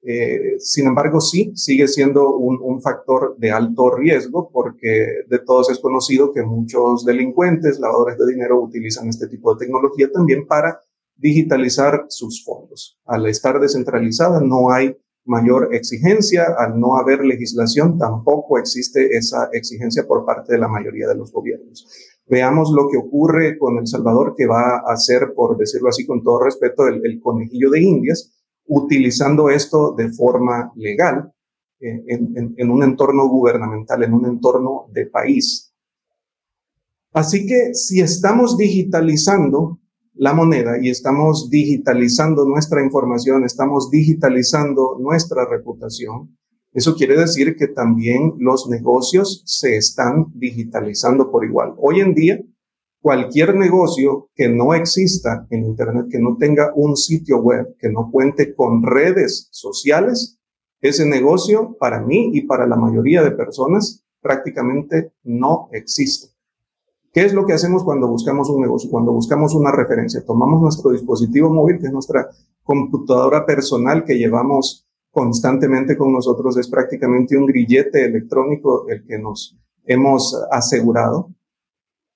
Eh, 0.00 0.56
sin 0.58 0.86
embargo, 0.86 1.20
sí, 1.20 1.52
sigue 1.54 1.86
siendo 1.86 2.34
un, 2.34 2.80
factor 2.80 3.36
de 3.38 3.52
alto 3.52 3.94
riesgo 3.94 4.50
porque 4.50 5.06
de 5.28 5.38
todos 5.38 5.70
es 5.70 5.78
conocido 5.78 6.32
que 6.32 6.42
muchos 6.42 7.04
delincuentes, 7.04 7.78
lavadores 7.78 8.16
de 8.16 8.26
dinero, 8.26 8.60
utilizan 8.60 9.08
este 9.08 9.28
tipo 9.28 9.54
de 9.54 9.66
tecnología 9.66 10.10
también 10.10 10.46
para 10.46 10.80
digitalizar 11.22 12.06
sus 12.08 12.44
fondos. 12.44 12.98
Al 13.06 13.26
estar 13.26 13.60
descentralizada 13.60 14.40
no 14.40 14.72
hay 14.72 14.96
mayor 15.24 15.72
exigencia, 15.72 16.46
al 16.58 16.80
no 16.80 16.96
haber 16.96 17.24
legislación 17.24 17.96
tampoco 17.96 18.58
existe 18.58 19.16
esa 19.16 19.48
exigencia 19.52 20.04
por 20.06 20.26
parte 20.26 20.52
de 20.52 20.58
la 20.58 20.66
mayoría 20.66 21.06
de 21.06 21.14
los 21.14 21.32
gobiernos. 21.32 21.86
Veamos 22.26 22.72
lo 22.74 22.88
que 22.90 22.98
ocurre 22.98 23.56
con 23.56 23.78
El 23.78 23.86
Salvador, 23.86 24.34
que 24.36 24.46
va 24.46 24.82
a 24.84 24.96
ser, 24.96 25.32
por 25.34 25.56
decirlo 25.56 25.90
así 25.90 26.04
con 26.04 26.24
todo 26.24 26.42
respeto, 26.42 26.88
el, 26.88 27.20
conejillo 27.20 27.70
de 27.70 27.82
Indias, 27.82 28.32
utilizando 28.66 29.48
esto 29.48 29.94
de 29.96 30.10
forma 30.10 30.72
legal 30.74 31.32
eh, 31.80 32.02
en, 32.08 32.70
un 32.70 32.82
entorno 32.82 33.28
gubernamental, 33.28 34.02
en 34.02 34.14
un 34.14 34.26
entorno 34.26 34.86
de 34.92 35.06
país. 35.06 35.72
Así 37.12 37.46
que 37.46 37.74
si 37.74 38.00
estamos 38.00 38.56
digitalizando 38.56 39.81
la 40.14 40.34
moneda 40.34 40.78
y 40.80 40.90
estamos 40.90 41.50
digitalizando 41.50 42.44
nuestra 42.44 42.82
información, 42.82 43.44
estamos 43.44 43.90
digitalizando 43.90 44.98
nuestra 45.00 45.46
reputación, 45.46 46.36
eso 46.72 46.94
quiere 46.94 47.16
decir 47.16 47.56
que 47.56 47.68
también 47.68 48.34
los 48.38 48.68
negocios 48.68 49.42
se 49.44 49.76
están 49.76 50.26
digitalizando 50.34 51.30
por 51.30 51.44
igual. 51.44 51.74
Hoy 51.76 52.00
en 52.00 52.14
día, 52.14 52.40
cualquier 53.02 53.54
negocio 53.56 54.30
que 54.34 54.48
no 54.48 54.72
exista 54.72 55.46
en 55.50 55.64
Internet, 55.64 56.06
que 56.10 56.18
no 56.18 56.36
tenga 56.38 56.72
un 56.74 56.96
sitio 56.96 57.38
web, 57.40 57.76
que 57.78 57.90
no 57.90 58.10
cuente 58.10 58.54
con 58.54 58.82
redes 58.82 59.48
sociales, 59.50 60.38
ese 60.80 61.06
negocio 61.06 61.76
para 61.78 62.00
mí 62.00 62.30
y 62.32 62.42
para 62.42 62.66
la 62.66 62.76
mayoría 62.76 63.22
de 63.22 63.32
personas 63.32 64.02
prácticamente 64.22 65.12
no 65.24 65.68
existe. 65.72 66.31
¿Qué 67.12 67.24
es 67.24 67.34
lo 67.34 67.44
que 67.44 67.52
hacemos 67.52 67.84
cuando 67.84 68.08
buscamos 68.08 68.48
un 68.48 68.62
negocio? 68.62 68.90
Cuando 68.90 69.12
buscamos 69.12 69.54
una 69.54 69.70
referencia, 69.70 70.24
tomamos 70.24 70.62
nuestro 70.62 70.92
dispositivo 70.92 71.50
móvil, 71.50 71.78
que 71.78 71.86
es 71.86 71.92
nuestra 71.92 72.28
computadora 72.62 73.44
personal 73.44 74.04
que 74.04 74.16
llevamos 74.16 74.86
constantemente 75.10 75.96
con 75.96 76.10
nosotros, 76.10 76.56
es 76.56 76.68
prácticamente 76.68 77.36
un 77.36 77.44
grillete 77.44 78.06
electrónico 78.06 78.88
el 78.88 79.04
que 79.04 79.18
nos 79.18 79.58
hemos 79.84 80.34
asegurado 80.50 81.28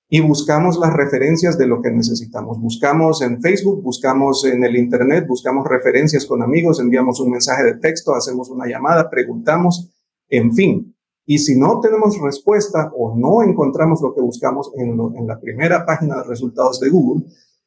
y 0.09 0.21
buscamos 0.21 0.79
las 0.79 0.93
referencias 0.93 1.57
de 1.57 1.67
lo 1.67 1.81
que 1.81 1.91
necesitamos. 1.91 2.59
Buscamos 2.59 3.21
en 3.21 3.41
Facebook, 3.41 3.83
buscamos 3.83 4.45
en 4.45 4.63
el 4.63 4.77
Internet, 4.77 5.27
buscamos 5.27 5.67
referencias 5.67 6.25
con 6.25 6.41
amigos, 6.41 6.79
enviamos 6.79 7.19
un 7.19 7.31
mensaje 7.31 7.63
de 7.63 7.75
texto, 7.75 8.15
hacemos 8.15 8.49
una 8.49 8.65
llamada, 8.65 9.09
preguntamos, 9.09 9.91
en 10.29 10.53
fin. 10.53 10.96
Y 11.29 11.39
si 11.39 11.59
no 11.59 11.81
tenemos 11.81 12.17
respuesta 12.21 12.89
o 12.95 13.13
no 13.13 13.43
encontramos 13.43 14.01
lo 14.01 14.15
que 14.15 14.21
buscamos 14.21 14.71
en, 14.77 15.27
la 15.27 15.37
primera 15.41 15.85
página 15.85 16.15
de 16.15 16.23
resultados 16.23 16.79
de 16.79 16.89
Google, 16.89 17.25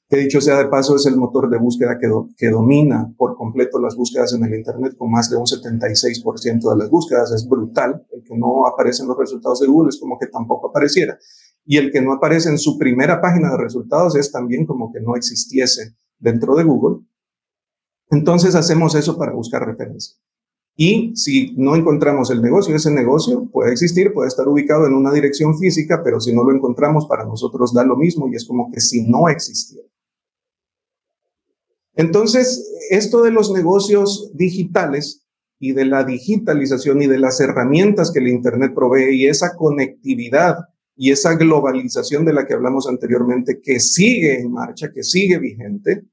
que 0.09 0.17
dicho 0.17 0.41
sea 0.41 0.57
de 0.57 0.69
paso 0.69 0.97
es 0.97 1.05
el 1.05 1.19
motor 1.19 1.51
de 1.51 1.59
búsqueda 1.59 1.99
que, 2.01 2.09
que 2.39 2.49
domina 2.49 3.13
por 3.19 3.37
completo 3.37 3.79
las 3.79 3.95
búsquedas 3.97 4.33
en 4.33 4.45
el 4.45 4.55
Internet 4.55 4.97
con 4.97 5.11
más 5.11 5.29
de 5.29 5.37
un 5.37 5.45
76% 5.45 6.71
de 6.71 6.77
las 6.79 6.89
búsquedas. 6.89 7.33
Es 7.33 7.47
brutal. 7.47 8.03
El 8.11 8.25
que 8.25 8.35
no 8.35 8.67
aparece 8.67 9.03
en 9.03 9.09
los 9.09 9.19
resultados 9.19 9.61
de 9.61 9.67
Google 9.67 9.91
es 9.91 10.01
como 10.01 10.19
que 10.19 10.29
tampoco 10.29 10.71
apareciera. 10.71 11.19
Y 11.67 11.77
el 11.77 11.93
que 11.93 12.01
no 12.01 12.15
aparece 12.15 12.49
en 12.49 12.57
su 12.57 12.79
primera 12.79 13.21
página 13.21 13.51
de 13.51 13.59
resultados 13.59 14.17
es 14.17 14.33
también 14.33 14.65
como 14.65 14.91
que 14.91 15.01
no 15.01 15.17
existiese 15.17 15.97
dentro 16.19 16.55
de 16.55 16.65
Google. 16.65 17.05
Entonces 18.09 18.55
hacemos 18.55 18.95
eso 18.95 19.19
para 19.19 19.35
buscar 19.35 19.67
referencia. 19.67 20.17
Y 20.77 21.15
si 21.15 21.55
no 21.57 21.77
encontramos 21.77 22.31
el 22.31 22.41
negocio, 22.41 22.75
ese 22.75 22.91
negocio 22.91 23.49
puede 23.53 23.73
existir, 23.73 24.13
puede 24.13 24.29
estar 24.29 24.49
ubicado 24.49 24.87
en 24.87 24.95
una 24.95 25.13
dirección 25.13 25.59
física, 25.59 26.01
pero 26.03 26.21
si 26.21 26.35
no 26.35 26.43
lo 26.45 26.55
encontramos, 26.55 27.07
para 27.07 27.25
nosotros 27.25 27.75
da 27.75 27.85
lo 27.85 27.97
mismo 27.97 28.29
y 28.29 28.37
es 28.37 28.47
como 28.47 28.71
que 28.73 28.81
si 28.81 29.07
no 29.07 29.29
existiera. 29.29 29.87
Entonces, 31.95 32.79
esto 32.89 33.23
de 33.23 33.31
los 33.31 33.53
negocios 33.53 34.31
digitales 34.35 35.27
y 35.59 35.73
de 35.73 35.85
la 35.85 36.05
digitalización 36.05 37.03
y 37.03 37.07
de 37.07 37.19
las 37.19 37.41
herramientas 37.41 38.11
que 38.11 38.21
el 38.21 38.29
Internet 38.29 38.73
provee 38.75 39.15
y 39.15 39.27
esa 39.27 39.55
conectividad 39.57 40.57
y 40.97 41.11
esa 41.11 41.35
globalización 41.35 42.25
de 42.25 42.33
la 42.33 42.47
que 42.47 42.55
hablamos 42.55 42.89
anteriormente, 42.89 43.61
que 43.63 43.81
sigue 43.81 44.41
en 44.41 44.51
marcha, 44.53 44.91
que 44.93 45.03
sigue 45.03 45.39
vigente 45.39 46.05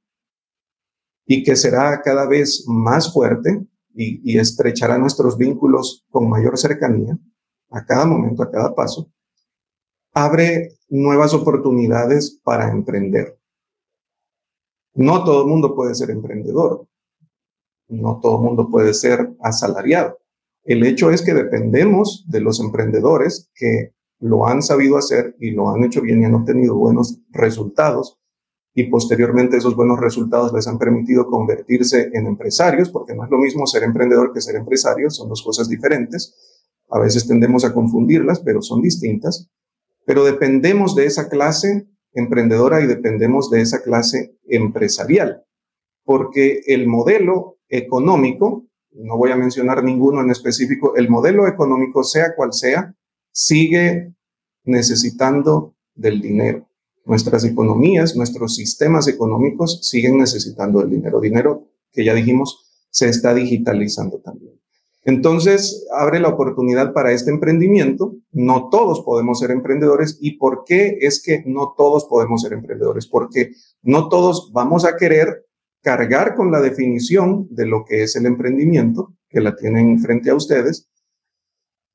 y 1.26 1.44
que 1.44 1.56
será 1.56 2.02
cada 2.02 2.28
vez 2.28 2.66
más 2.68 3.14
fuerte 3.14 3.66
y, 3.98 4.38
estrechará 4.38 4.98
nuestros 4.98 5.38
vínculos 5.38 6.06
con 6.12 6.30
mayor 6.30 6.58
cercanía 6.58 7.18
a 7.72 7.84
cada 7.86 8.06
momento, 8.06 8.44
a 8.44 8.52
cada 8.52 8.76
paso, 8.76 9.12
abre 10.14 10.78
nuevas 10.88 11.34
oportunidades 11.34 12.40
para 12.44 12.72
emprender. 12.72 13.40
No 14.94 15.24
todo 15.24 15.42
el 15.42 15.48
mundo 15.48 15.76
puede 15.76 15.96
ser 15.96 16.12
emprendedor. 16.12 16.88
No 17.90 18.20
todo 18.22 18.38
el 18.38 18.44
mundo 18.44 18.70
puede 18.70 18.94
ser 18.94 19.36
asalariado. 19.42 20.20
El 20.64 20.86
hecho 20.86 21.12
es 21.12 21.22
que 21.22 21.34
dependemos 21.34 22.26
de 22.28 22.42
los 22.42 22.60
emprendedores 22.60 23.50
que 23.56 23.94
lo 24.20 24.48
han 24.48 24.62
sabido 24.62 24.98
hacer 24.98 25.36
y 25.40 25.52
lo 25.52 25.70
han 25.70 25.84
hecho 25.84 26.02
bien 26.02 26.22
y 26.22 26.26
han 26.26 26.36
obtenido 26.36 26.76
buenos 26.76 27.20
resultados 27.30 28.20
y 28.80 28.84
posteriormente 28.92 29.58
esos 29.58 29.76
buenos 29.76 30.00
resultados 30.00 30.54
les 30.54 30.68
han 30.68 30.78
permitido 30.78 31.26
convertirse 31.26 32.12
en 32.14 32.28
empresarios, 32.28 32.92
porque 32.92 33.16
no 33.16 33.24
es 33.24 33.32
lo 33.32 33.40
mismo 33.40 33.66
ser 33.66 33.82
emprendedor 33.82 34.32
que 34.32 34.40
ser 34.40 34.56
empresario, 34.56 35.10
son 35.10 35.30
dos 35.30 35.42
cosas 35.42 35.68
diferentes. 35.68 36.36
A 36.92 37.00
veces 37.00 37.28
tendemos 37.28 37.66
a 37.66 37.74
confundirlas, 37.74 38.40
pero 38.40 38.62
son 38.62 38.84
distintas. 38.84 39.50
Pero 40.06 40.24
dependemos 40.24 40.94
de 40.94 41.08
esa 41.08 41.28
clase 41.28 41.88
emprendedora 42.14 42.80
y 42.80 42.86
dependemos 42.86 43.50
de 43.50 43.62
esa 43.62 43.82
clase 43.82 44.38
empresarial, 44.48 45.44
porque 46.04 46.62
el 46.68 46.86
modelo 46.86 47.58
económico, 47.70 48.68
no 48.92 49.18
voy 49.18 49.32
a 49.32 49.38
mencionar 49.38 49.84
ninguno 49.84 50.22
en 50.22 50.30
específico, 50.30 50.96
el 50.96 51.10
modelo 51.10 51.48
económico, 51.48 52.04
sea 52.04 52.36
cual 52.36 52.54
sea, 52.54 52.94
sigue 53.32 54.14
necesitando 54.66 55.74
del 55.96 56.22
dinero. 56.22 56.68
Nuestras 57.08 57.44
economías, 57.46 58.16
nuestros 58.16 58.56
sistemas 58.56 59.08
económicos 59.08 59.80
siguen 59.82 60.18
necesitando 60.18 60.80
del 60.80 60.90
dinero. 60.90 61.20
Dinero 61.20 61.70
que 61.92 62.04
ya 62.06 62.14
dijimos 62.14 62.86
se 62.92 63.10
está 63.10 63.34
digitalizando 63.34 64.20
también. 64.20 64.54
Entonces, 65.04 65.88
abre 65.98 66.20
la 66.20 66.28
oportunidad 66.28 66.92
para 66.92 67.14
este 67.14 67.32
emprendimiento. 67.32 68.16
No 68.34 68.68
todos 68.70 69.02
podemos 69.02 69.40
ser 69.40 69.52
emprendedores. 69.52 70.18
¿Y 70.20 70.38
por 70.38 70.66
qué 70.66 70.98
es 71.00 71.24
que 71.24 71.44
no 71.46 71.74
todos 71.78 72.06
podemos 72.06 72.42
ser 72.42 72.52
emprendedores? 72.52 73.08
Porque 73.08 73.52
no 73.82 74.10
todos 74.10 74.52
vamos 74.52 74.84
a 74.84 74.98
querer 74.98 75.46
cargar 75.82 76.36
con 76.36 76.52
la 76.52 76.60
definición 76.60 77.48
de 77.52 77.68
lo 77.68 77.86
que 77.86 78.04
es 78.04 78.18
el 78.18 78.26
emprendimiento, 78.26 79.14
que 79.30 79.40
la 79.40 79.56
tienen 79.56 79.98
frente 80.00 80.30
a 80.30 80.36
ustedes, 80.36 80.90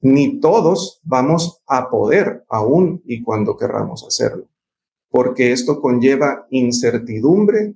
ni 0.00 0.40
todos 0.40 1.00
vamos 1.04 1.62
a 1.66 1.90
poder 1.90 2.44
aún 2.48 3.02
y 3.04 3.22
cuando 3.22 3.56
querramos 3.56 4.04
hacerlo, 4.04 4.48
porque 5.12 5.52
esto 5.52 5.80
conlleva 5.82 6.46
incertidumbre 6.50 7.74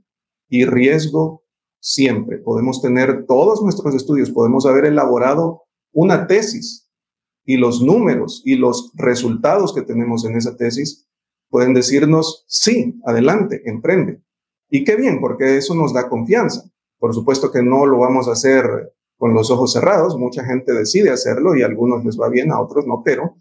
y 0.49 0.65
riesgo 0.65 1.45
siempre. 1.79 2.39
Podemos 2.39 2.81
tener 2.81 3.27
todos 3.27 3.63
nuestros 3.63 3.95
estudios, 3.95 4.31
podemos 4.31 4.65
haber 4.65 4.87
elaborado 4.87 5.65
una 5.93 6.27
tesis 6.27 6.91
y 7.45 7.59
los 7.59 7.83
números 7.83 8.43
y 8.47 8.57
los 8.57 8.91
resultados 8.95 9.75
que 9.75 9.83
tenemos 9.83 10.25
en 10.25 10.37
esa 10.37 10.57
tesis 10.57 11.07
pueden 11.51 11.75
decirnos, 11.75 12.47
sí, 12.49 12.99
adelante, 13.05 13.61
emprende. 13.67 14.23
Y 14.71 14.83
qué 14.83 14.97
bien, 14.97 15.21
porque 15.21 15.59
eso 15.59 15.75
nos 15.75 15.93
da 15.93 16.09
confianza. 16.09 16.65
Por 16.99 17.15
supuesto 17.15 17.53
que 17.53 17.63
no 17.63 17.85
lo 17.85 17.99
vamos 17.99 18.29
a 18.29 18.33
hacer 18.33 18.65
con 19.19 19.35
los 19.35 19.51
ojos 19.51 19.75
cerrados, 19.75 20.17
mucha 20.17 20.43
gente 20.43 20.73
decide 20.73 21.11
hacerlo 21.11 21.55
y 21.55 21.63
a 21.63 21.67
algunos 21.67 22.03
les 22.03 22.19
va 22.19 22.31
bien, 22.31 22.51
a 22.51 22.61
otros 22.61 22.87
no, 22.87 23.03
pero 23.05 23.37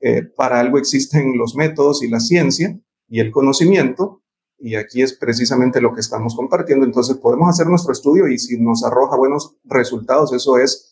eh, 0.00 0.22
para 0.22 0.60
algo 0.60 0.76
existen 0.76 1.38
los 1.38 1.56
métodos 1.56 2.02
y 2.02 2.08
la 2.08 2.20
ciencia 2.20 2.78
y 3.10 3.20
el 3.20 3.30
conocimiento 3.30 4.22
y 4.60 4.74
aquí 4.76 5.02
es 5.02 5.14
precisamente 5.14 5.80
lo 5.80 5.94
que 5.94 6.00
estamos 6.00 6.36
compartiendo. 6.36 6.84
Entonces 6.84 7.16
podemos 7.16 7.48
hacer 7.48 7.66
nuestro 7.66 7.92
estudio 7.92 8.28
y 8.28 8.38
si 8.38 8.60
nos 8.60 8.84
arroja 8.84 9.16
buenos 9.16 9.56
resultados, 9.64 10.32
eso 10.32 10.58
es 10.58 10.86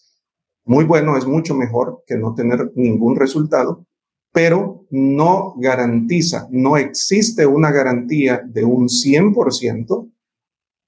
muy 0.64 0.85
bueno, 0.85 1.16
es 1.16 1.26
mucho 1.26 1.54
mejor 1.54 2.02
que 2.07 2.16
no 2.16 2.35
tener 2.35 2.72
ningún 2.74 3.16
resultado. 3.16 3.85
pero 4.31 4.87
no 4.90 5.54
garantiza, 5.57 6.48
no 6.50 6.76
existe 6.76 7.46
una 7.46 7.70
garantía 7.72 8.42
de 8.46 8.62
un 8.62 8.88
100% 8.88 10.12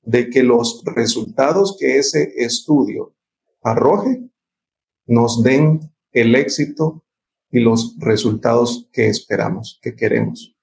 de 0.03 0.29
que 0.29 0.43
los 0.43 0.83
resultados 0.85 1.77
que 1.81 1.99
ese 1.99 2.35
estudio 2.37 3.15
arroje 3.63 4.31
nos 5.07 5.43
den 5.43 5.81
el 6.13 6.35
éxito 6.35 7.03
y 7.51 7.61
los 7.61 7.97
resultados 7.99 8.89
que 8.93 9.09
esperamos, 9.09 9.81
que 9.83 9.97
queremos. 9.97 10.55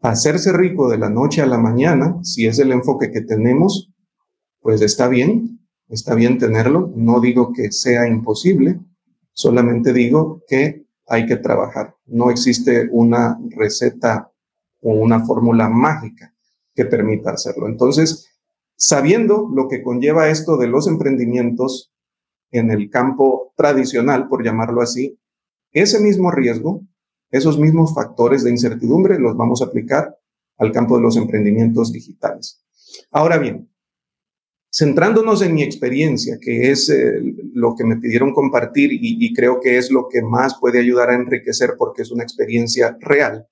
Hacerse 0.00 0.52
rico 0.52 0.88
de 0.88 0.98
la 0.98 1.10
noche 1.10 1.42
a 1.42 1.46
la 1.46 1.58
mañana, 1.58 2.18
si 2.22 2.46
es 2.46 2.58
el 2.60 2.70
enfoque 2.70 3.10
que 3.10 3.22
tenemos, 3.22 3.90
pues 4.60 4.80
está 4.80 5.08
bien, 5.08 5.60
está 5.88 6.14
bien 6.14 6.38
tenerlo. 6.38 6.92
No 6.94 7.20
digo 7.20 7.52
que 7.52 7.72
sea 7.72 8.06
imposible, 8.06 8.78
solamente 9.32 9.92
digo 9.92 10.42
que 10.46 10.86
hay 11.06 11.26
que 11.26 11.36
trabajar. 11.36 11.96
No 12.06 12.30
existe 12.30 12.88
una 12.92 13.38
receta 13.50 14.30
o 14.80 14.92
una 14.92 15.24
fórmula 15.24 15.68
mágica 15.68 16.32
que 16.74 16.84
permita 16.84 17.32
hacerlo. 17.32 17.66
Entonces, 17.66 18.28
sabiendo 18.76 19.50
lo 19.52 19.66
que 19.66 19.82
conlleva 19.82 20.28
esto 20.28 20.56
de 20.58 20.68
los 20.68 20.86
emprendimientos 20.86 21.92
en 22.52 22.70
el 22.70 22.88
campo 22.88 23.52
tradicional, 23.56 24.28
por 24.28 24.44
llamarlo 24.44 24.80
así, 24.80 25.18
ese 25.72 26.00
mismo 26.00 26.30
riesgo, 26.30 26.82
esos 27.30 27.58
mismos 27.58 27.94
factores 27.94 28.44
de 28.44 28.50
incertidumbre 28.50 29.18
los 29.18 29.36
vamos 29.36 29.62
a 29.62 29.66
aplicar 29.66 30.16
al 30.56 30.72
campo 30.72 30.96
de 30.96 31.02
los 31.02 31.16
emprendimientos 31.16 31.92
digitales. 31.92 32.64
Ahora 33.10 33.38
bien, 33.38 33.70
centrándonos 34.72 35.42
en 35.42 35.54
mi 35.54 35.62
experiencia, 35.62 36.38
que 36.40 36.70
es 36.70 36.88
eh, 36.90 37.20
lo 37.52 37.74
que 37.76 37.84
me 37.84 37.96
pidieron 37.96 38.32
compartir 38.32 38.90
y, 38.92 39.32
creo 39.34 39.60
que 39.60 39.78
es 39.78 39.90
lo 39.90 40.08
que 40.08 40.22
más 40.22 40.58
puede 40.60 40.80
ayudar 40.80 41.10
a 41.10 41.14
enriquecer 41.14 41.74
porque 41.78 42.02
es 42.02 42.10
una 42.10 42.22
experiencia 42.22 42.96
real, 43.00 43.46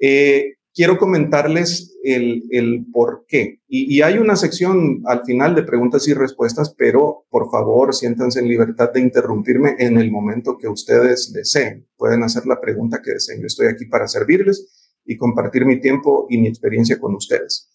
eh, 0.00 0.54
quiero 0.74 0.98
comentarles 0.98 1.96
el, 2.02 2.42
el 2.50 2.86
por 2.92 3.24
qué. 3.28 3.60
Y, 3.68 3.96
y, 3.96 4.02
hay 4.02 4.18
una 4.18 4.36
sección 4.36 5.02
al 5.06 5.24
final 5.24 5.54
de 5.54 5.62
preguntas 5.62 6.06
y 6.08 6.14
respuestas, 6.14 6.74
pero 6.76 7.24
por 7.30 7.50
favor 7.50 7.94
siéntanse 7.94 8.40
en 8.40 8.48
libertad 8.48 8.90
de 8.92 9.00
interrumpirme 9.00 9.76
en 9.78 9.98
el 9.98 10.10
momento 10.10 10.58
que 10.58 10.68
ustedes 10.68 11.32
deseen. 11.32 11.86
Pueden 11.96 12.22
hacer 12.24 12.46
la 12.46 12.60
pregunta 12.60 13.00
que 13.02 13.12
deseen. 13.12 13.40
Yo 13.40 13.46
estoy 13.46 13.68
aquí 13.68 13.86
para 13.86 14.08
servirles 14.08 14.98
y 15.04 15.16
compartir 15.16 15.64
mi 15.64 15.80
tiempo 15.80 16.26
y 16.28 16.38
mi 16.38 16.48
experiencia 16.48 16.98
con 16.98 17.14
ustedes. 17.14 17.70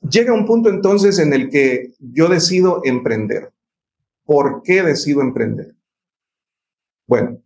Llega 0.00 0.34
un 0.34 0.44
punto 0.44 0.68
entonces 0.68 1.18
en 1.18 1.32
el 1.32 1.48
que 1.48 1.94
yo 1.98 2.28
decido 2.28 2.82
emprender. 2.84 3.52
¿Por 4.24 4.62
qué 4.62 4.82
decido 4.82 5.22
emprender? 5.22 5.74
Bueno, 7.06 7.42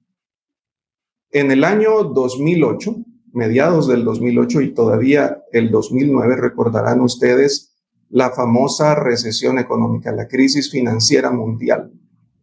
en 1.31 1.51
el 1.51 1.63
año 1.65 2.05
2008, 2.05 2.97
mediados 3.39 3.87
del 3.87 4.05
2008 4.05 4.61
y 4.63 4.75
todavía 4.75 5.45
el 5.53 5.71
2009, 5.71 6.37
recordarán 6.37 7.01
ustedes 7.01 7.77
la 8.11 8.31
famosa 8.31 8.97
recesión 8.97 9.59
económica, 9.59 10.11
la 10.11 10.27
crisis 10.27 10.71
financiera 10.71 11.31
mundial, 11.31 11.93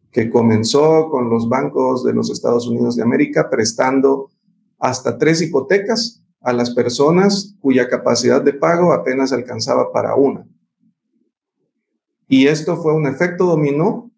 que 0.10 0.30
comenzó 0.30 1.10
con 1.10 1.30
los 1.30 1.50
bancos 1.50 2.06
de 2.06 2.14
los 2.14 2.32
Estados 2.32 2.66
Unidos 2.68 2.96
de 2.96 3.04
América 3.04 3.50
prestando 3.50 4.32
hasta 4.80 5.18
tres 5.18 5.42
hipotecas 5.42 6.24
a 6.40 6.54
las 6.54 6.74
personas 6.74 7.56
cuya 7.60 7.90
capacidad 7.90 8.42
de 8.42 8.54
pago 8.54 8.94
apenas 8.94 9.34
alcanzaba 9.34 9.92
para 9.92 10.16
una. 10.16 10.48
Y 12.28 12.48
esto 12.48 12.78
fue 12.78 12.94
un 12.94 13.06
efecto 13.06 13.46
dominó 13.46 14.12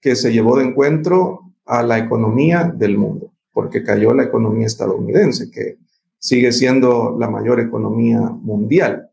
que 0.00 0.16
se 0.16 0.32
llevó 0.32 0.56
de 0.56 0.64
encuentro 0.64 1.52
a 1.66 1.82
la 1.82 1.98
economía 1.98 2.64
del 2.64 2.96
mundo, 2.96 3.32
porque 3.52 3.82
cayó 3.82 4.14
la 4.14 4.24
economía 4.24 4.66
estadounidense, 4.66 5.50
que 5.50 5.78
sigue 6.22 6.52
siendo 6.52 7.16
la 7.18 7.28
mayor 7.28 7.58
economía 7.58 8.20
mundial, 8.20 9.10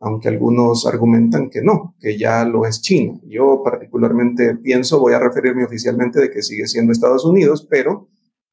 aunque 0.00 0.28
algunos 0.28 0.84
argumentan 0.86 1.48
que 1.48 1.62
no, 1.62 1.94
que 2.00 2.18
ya 2.18 2.44
lo 2.44 2.66
es 2.66 2.82
China. 2.82 3.20
Yo 3.28 3.62
particularmente 3.64 4.56
pienso, 4.56 4.98
voy 4.98 5.12
a 5.12 5.20
referirme 5.20 5.64
oficialmente 5.64 6.20
de 6.20 6.30
que 6.32 6.42
sigue 6.42 6.66
siendo 6.66 6.90
Estados 6.90 7.24
Unidos, 7.24 7.64
pero 7.70 8.08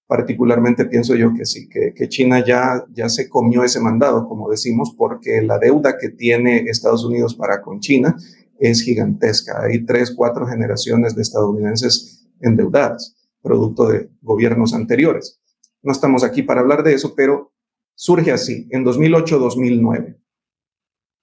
particularmente 0.06 0.86
pienso 0.86 1.16
yo 1.16 1.34
que 1.34 1.46
sí, 1.46 1.68
que, 1.68 2.08
China 2.10 2.46
ya, 2.46 2.86
ya 2.94 3.10
se 3.10 3.28
comió 3.28 3.64
ese 3.64 3.80
mandado, 3.80 4.28
como 4.28 4.52
decimos, 4.52 4.94
porque 4.96 5.42
la 5.42 5.58
deuda 5.58 5.98
que 5.98 6.10
tiene 6.10 6.60
Estados 6.68 7.04
Unidos 7.04 7.34
para 7.34 7.64
con 7.64 7.80
China 7.80 8.16
es 8.60 8.84
gigantesca. 8.84 9.64
Hay 9.64 9.84
tres, 9.84 10.14
cuatro 10.16 10.46
generaciones 10.46 11.16
de 11.16 11.24
estadounidenses 11.24 12.28
endeudadas, 12.40 13.16
producto 13.42 13.88
de 13.88 14.12
gobiernos 14.22 14.76
anteriores. 14.76 15.40
No 15.82 15.92
estamos 15.92 16.24
aquí 16.24 16.44
para 16.44 16.62
hablar 16.62 16.84
de 16.84 16.94
eso, 16.94 17.16
pero 17.16 17.52
surge 18.00 18.32
así, 18.32 18.68
en 18.72 18.86
2008-2009. 18.86 20.18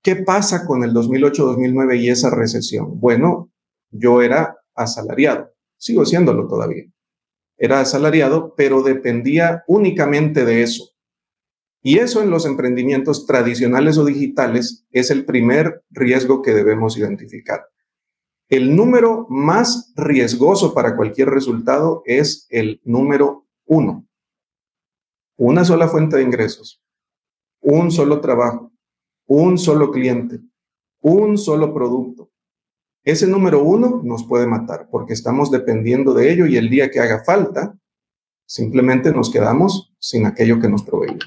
¿Qué 0.02 0.16
pasa 0.16 0.66
con 0.66 0.84
el 0.84 0.92
2008-2009 0.92 2.00
y 2.00 2.10
esa 2.10 2.30
recesión? 2.30 3.00
Bueno, 3.00 3.50
yo 3.90 4.20
era 4.20 4.56
asalariado, 4.74 5.52
sigo 5.78 6.04
siéndolo 6.04 6.46
todavía 6.46 6.84
era 7.56 7.80
asalariado, 7.80 8.54
pero 8.56 8.82
dependía 8.82 9.64
únicamente 9.66 10.44
de 10.44 10.62
eso. 10.62 10.90
Y 11.82 11.98
eso 11.98 12.22
en 12.22 12.30
los 12.30 12.46
emprendimientos 12.46 13.26
tradicionales 13.26 13.96
o 13.96 14.04
digitales 14.04 14.86
es 14.90 15.10
el 15.10 15.24
primer 15.24 15.84
riesgo 15.90 16.42
que 16.42 16.52
debemos 16.52 16.98
identificar. 16.98 17.66
El 18.48 18.76
número 18.76 19.26
más 19.28 19.92
riesgoso 19.96 20.74
para 20.74 20.96
cualquier 20.96 21.30
resultado 21.30 22.02
es 22.04 22.46
el 22.50 22.80
número 22.84 23.46
uno. 23.64 24.05
Una 25.36 25.64
sola 25.64 25.88
fuente 25.88 26.16
de 26.16 26.22
ingresos, 26.22 26.82
un 27.60 27.90
solo 27.90 28.20
trabajo, 28.20 28.72
un 29.26 29.58
solo 29.58 29.90
cliente, 29.90 30.40
un 31.00 31.36
solo 31.36 31.74
producto, 31.74 32.30
ese 33.06 33.28
número 33.28 33.62
uno 33.62 34.00
nos 34.02 34.26
puede 34.26 34.48
matar 34.48 34.88
porque 34.90 35.12
estamos 35.12 35.52
dependiendo 35.52 36.12
de 36.12 36.32
ello 36.32 36.44
y 36.44 36.56
el 36.56 36.68
día 36.68 36.90
que 36.90 36.98
haga 36.98 37.22
falta, 37.22 37.78
simplemente 38.44 39.12
nos 39.12 39.30
quedamos 39.30 39.94
sin 40.00 40.26
aquello 40.26 40.60
que 40.60 40.68
nos 40.68 40.82
proveía. 40.82 41.20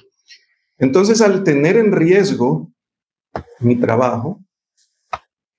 Entonces, 0.78 1.22
al 1.22 1.46
tener 1.46 1.78
en 1.78 1.94
riesgo 1.94 2.70
mi 3.62 3.78
trabajo, 3.78 4.42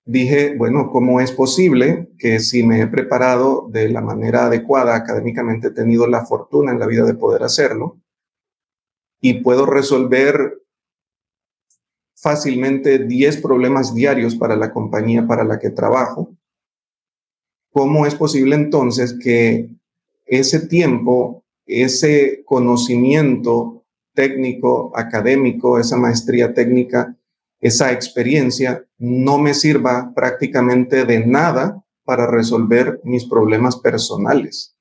dije, 0.04 0.54
bueno, 0.58 0.90
¿cómo 0.90 1.22
es 1.22 1.32
posible 1.32 2.10
que 2.18 2.38
si 2.38 2.64
me 2.64 2.82
he 2.82 2.86
preparado 2.86 3.68
de 3.70 3.88
la 3.88 4.02
manera 4.02 4.44
adecuada 4.44 4.96
académicamente, 4.96 5.68
he 5.68 5.72
tenido 5.72 6.06
la 6.06 6.26
fortuna 6.26 6.70
en 6.70 6.80
la 6.80 6.86
vida 6.86 7.04
de 7.04 7.14
poder 7.14 7.44
hacerlo 7.44 7.98
y 9.20 9.42
puedo 9.42 9.66
resolver 9.66 10.62
fácilmente 12.20 12.98
10 12.98 13.38
problemas 13.38 13.94
diarios 13.94 14.34
para 14.34 14.56
la 14.56 14.72
compañía 14.72 15.26
para 15.26 15.44
la 15.44 15.58
que 15.58 15.70
trabajo, 15.70 16.34
¿cómo 17.70 18.06
es 18.06 18.14
posible 18.14 18.54
entonces 18.56 19.16
que 19.18 19.70
ese 20.26 20.66
tiempo, 20.66 21.44
ese 21.66 22.42
conocimiento 22.44 23.84
técnico, 24.14 24.92
académico, 24.94 25.78
esa 25.78 25.96
maestría 25.96 26.52
técnica, 26.52 27.16
esa 27.60 27.92
experiencia 27.92 28.84
no 28.98 29.38
me 29.38 29.54
sirva 29.54 30.12
prácticamente 30.14 31.04
de 31.04 31.24
nada 31.26 31.82
para 32.04 32.26
resolver 32.26 33.00
mis 33.04 33.24
problemas 33.24 33.76
personales? 33.76 34.76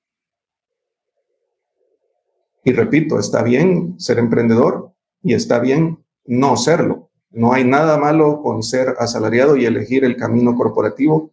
Y 2.63 2.73
repito, 2.73 3.19
está 3.19 3.43
bien 3.43 3.99
ser 3.99 4.19
emprendedor 4.19 4.93
y 5.23 5.33
está 5.33 5.59
bien 5.59 6.03
no 6.25 6.57
serlo. 6.57 7.09
No 7.31 7.53
hay 7.53 7.63
nada 7.63 7.97
malo 7.97 8.41
con 8.41 8.63
ser 8.63 8.95
asalariado 8.97 9.55
y 9.55 9.65
elegir 9.65 10.03
el 10.03 10.17
camino 10.17 10.55
corporativo 10.55 11.31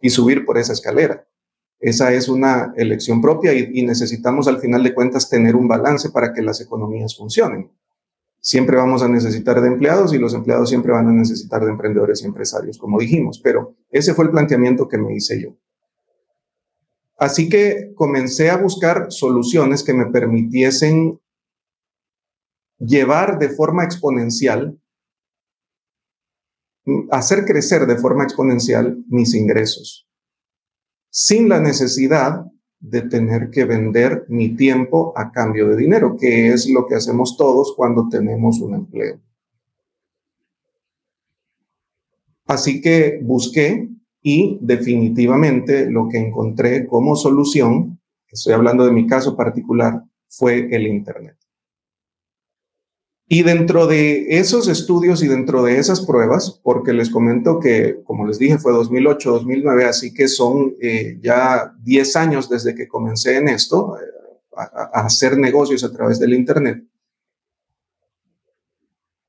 y 0.00 0.10
subir 0.10 0.44
por 0.44 0.58
esa 0.58 0.72
escalera. 0.72 1.26
Esa 1.80 2.12
es 2.12 2.28
una 2.28 2.72
elección 2.76 3.20
propia 3.20 3.52
y, 3.52 3.82
necesitamos 3.82 4.48
al 4.48 4.58
final 4.58 4.82
de 4.82 4.94
cuentas 4.94 5.30
tener 5.30 5.54
un 5.54 5.68
balance 5.68 6.10
para 6.10 6.32
que 6.32 6.42
las 6.42 6.60
economías 6.60 7.16
funcionen. 7.16 7.70
Siempre 8.40 8.76
vamos 8.76 9.02
a 9.02 9.08
necesitar 9.08 9.60
de 9.60 9.68
empleados 9.68 10.12
y 10.12 10.18
los 10.18 10.34
empleados 10.34 10.68
siempre 10.68 10.92
van 10.92 11.08
a 11.08 11.12
necesitar 11.12 11.64
de 11.64 11.70
emprendedores 11.70 12.22
y 12.22 12.26
empresarios, 12.26 12.78
como 12.78 12.98
dijimos, 12.98 13.40
pero 13.42 13.76
ese 13.90 14.14
fue 14.14 14.24
el 14.24 14.30
planteamiento 14.30 14.88
que 14.88 14.98
me 14.98 15.14
hice 15.14 15.40
yo. 15.40 15.56
Así 17.18 17.48
que 17.48 17.92
comencé 17.94 18.50
a 18.50 18.56
buscar 18.56 19.10
soluciones 19.10 19.82
que 19.82 19.92
me 19.92 20.06
permitiesen 20.06 21.20
llevar 22.78 23.38
de 23.38 23.48
forma 23.48 23.84
exponencial 23.84 24.78
hacer 27.10 27.44
crecer 27.44 27.86
de 27.86 27.96
forma 27.96 28.24
exponencial 28.24 29.04
mis 29.08 29.34
ingresos, 29.34 30.08
sin 31.10 31.48
la 31.48 31.60
necesidad 31.60 32.44
de 32.80 33.02
tener 33.02 33.50
que 33.50 33.64
vender 33.64 34.24
mi 34.28 34.54
tiempo 34.56 35.12
a 35.16 35.32
cambio 35.32 35.68
de 35.68 35.76
dinero, 35.76 36.16
que 36.16 36.48
es 36.52 36.68
lo 36.68 36.86
que 36.86 36.94
hacemos 36.94 37.36
todos 37.36 37.74
cuando 37.76 38.08
tenemos 38.08 38.60
un 38.60 38.74
empleo. 38.74 39.20
Así 42.46 42.80
que 42.80 43.20
busqué 43.22 43.88
y 44.22 44.58
definitivamente 44.60 45.90
lo 45.90 46.08
que 46.08 46.18
encontré 46.18 46.86
como 46.86 47.16
solución 47.16 47.98
estoy 48.30 48.52
hablando 48.52 48.84
de 48.84 48.92
mi 48.92 49.06
caso 49.06 49.36
particular, 49.36 50.04
fue 50.28 50.68
el 50.74 50.86
Internet. 50.86 51.36
Y 53.30 53.42
dentro 53.42 53.86
de 53.86 54.38
esos 54.38 54.68
estudios 54.68 55.22
y 55.22 55.28
dentro 55.28 55.62
de 55.62 55.78
esas 55.78 56.04
pruebas, 56.06 56.60
porque 56.62 56.94
les 56.94 57.10
comento 57.10 57.60
que, 57.60 58.00
como 58.04 58.26
les 58.26 58.38
dije, 58.38 58.58
fue 58.58 58.72
2008, 58.72 59.30
2009, 59.32 59.84
así 59.84 60.14
que 60.14 60.28
son 60.28 60.74
eh, 60.80 61.18
ya 61.20 61.74
10 61.82 62.16
años 62.16 62.48
desde 62.48 62.74
que 62.74 62.88
comencé 62.88 63.36
en 63.36 63.48
esto, 63.48 63.98
eh, 63.98 64.04
a, 64.56 65.02
hacer 65.04 65.36
negocios 65.36 65.84
a 65.84 65.92
través 65.92 66.18
del 66.18 66.32
Internet. 66.32 66.82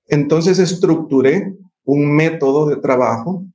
Entonces 0.08 0.60
estructuré 0.60 1.58
un 1.84 2.16
método 2.16 2.68
de 2.68 2.78
trabajo 2.78 3.46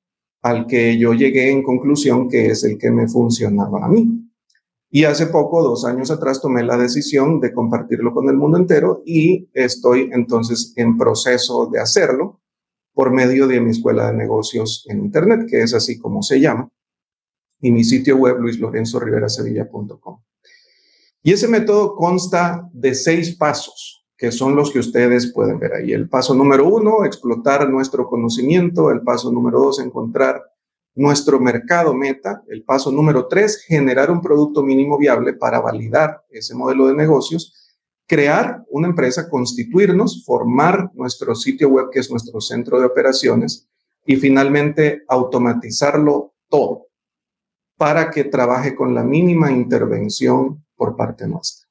al 0.44 0.66
que 0.66 0.98
yo 0.98 1.14
llegué 1.14 1.50
en 1.50 1.62
conclusión 1.62 2.28
que 2.28 2.48
es 2.48 2.64
el 2.64 2.76
que 2.76 2.90
me 2.90 3.08
funcionaba 3.08 3.86
a 3.86 3.88
mí. 3.88 4.30
Y 4.90 5.04
hace 5.04 5.26
poco, 5.26 5.62
dos 5.62 5.86
años 5.86 6.10
atrás, 6.10 6.42
tomé 6.42 6.62
la 6.62 6.76
decisión 6.76 7.40
de 7.40 7.50
compartirlo 7.50 8.12
con 8.12 8.28
el 8.28 8.36
mundo 8.36 8.58
entero 8.58 9.02
y 9.06 9.48
estoy 9.54 10.10
entonces 10.12 10.74
en 10.76 10.98
proceso 10.98 11.66
de 11.72 11.80
hacerlo 11.80 12.42
por 12.92 13.10
medio 13.10 13.48
de 13.48 13.58
mi 13.62 13.70
escuela 13.70 14.10
de 14.10 14.18
negocios 14.18 14.84
en 14.90 15.00
Internet, 15.00 15.46
que 15.48 15.62
es 15.62 15.72
así 15.72 15.98
como 15.98 16.22
se 16.22 16.38
llama, 16.38 16.70
y 17.60 17.72
mi 17.72 17.82
sitio 17.82 18.18
web 18.18 18.36
luislorenzoriverasevilla.com. 18.38 20.20
Y 21.22 21.32
ese 21.32 21.48
método 21.48 21.96
consta 21.96 22.68
de 22.74 22.94
seis 22.94 23.34
pasos, 23.34 23.93
que 24.16 24.30
son 24.30 24.54
los 24.54 24.70
que 24.70 24.78
ustedes 24.78 25.32
pueden 25.32 25.58
ver 25.58 25.74
ahí. 25.74 25.92
El 25.92 26.08
paso 26.08 26.34
número 26.34 26.68
uno, 26.68 27.04
explotar 27.04 27.68
nuestro 27.68 28.08
conocimiento. 28.08 28.90
El 28.90 29.02
paso 29.02 29.32
número 29.32 29.60
dos, 29.60 29.80
encontrar 29.80 30.42
nuestro 30.94 31.40
mercado 31.40 31.94
meta. 31.94 32.42
El 32.48 32.62
paso 32.64 32.92
número 32.92 33.26
tres, 33.26 33.64
generar 33.66 34.10
un 34.10 34.20
producto 34.20 34.62
mínimo 34.62 34.98
viable 34.98 35.34
para 35.34 35.60
validar 35.60 36.22
ese 36.30 36.54
modelo 36.54 36.86
de 36.86 36.94
negocios. 36.94 37.76
Crear 38.06 38.62
una 38.68 38.88
empresa, 38.88 39.28
constituirnos, 39.28 40.24
formar 40.24 40.90
nuestro 40.94 41.34
sitio 41.34 41.68
web, 41.70 41.86
que 41.90 42.00
es 42.00 42.10
nuestro 42.10 42.40
centro 42.40 42.78
de 42.78 42.86
operaciones. 42.86 43.68
Y 44.06 44.16
finalmente, 44.16 45.02
automatizarlo 45.08 46.34
todo 46.48 46.88
para 47.76 48.10
que 48.10 48.24
trabaje 48.24 48.76
con 48.76 48.94
la 48.94 49.02
mínima 49.02 49.50
intervención 49.50 50.64
por 50.76 50.96
parte 50.96 51.26
nuestra. 51.26 51.68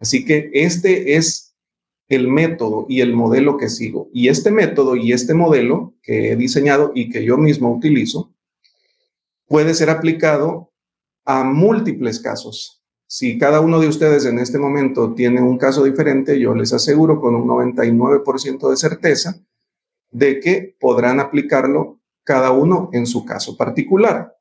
Así 0.00 0.24
que 0.24 0.50
este 0.52 1.16
es 1.16 1.43
el 2.14 2.28
método 2.28 2.86
y 2.88 3.00
el 3.00 3.14
modelo 3.14 3.56
que 3.56 3.68
sigo. 3.68 4.08
Y 4.12 4.28
este 4.28 4.50
método 4.50 4.96
y 4.96 5.12
este 5.12 5.34
modelo 5.34 5.94
que 6.02 6.32
he 6.32 6.36
diseñado 6.36 6.92
y 6.94 7.10
que 7.10 7.24
yo 7.24 7.36
mismo 7.36 7.72
utilizo 7.74 8.34
puede 9.46 9.74
ser 9.74 9.90
aplicado 9.90 10.72
a 11.24 11.44
múltiples 11.44 12.20
casos. 12.20 12.82
Si 13.06 13.38
cada 13.38 13.60
uno 13.60 13.80
de 13.80 13.88
ustedes 13.88 14.24
en 14.24 14.38
este 14.38 14.58
momento 14.58 15.14
tiene 15.14 15.42
un 15.42 15.58
caso 15.58 15.84
diferente, 15.84 16.40
yo 16.40 16.54
les 16.54 16.72
aseguro 16.72 17.20
con 17.20 17.34
un 17.34 17.46
99% 17.46 18.70
de 18.70 18.76
certeza 18.76 19.40
de 20.10 20.40
que 20.40 20.76
podrán 20.80 21.20
aplicarlo 21.20 22.00
cada 22.22 22.50
uno 22.50 22.90
en 22.92 23.06
su 23.06 23.24
caso 23.24 23.56
particular. 23.56 24.36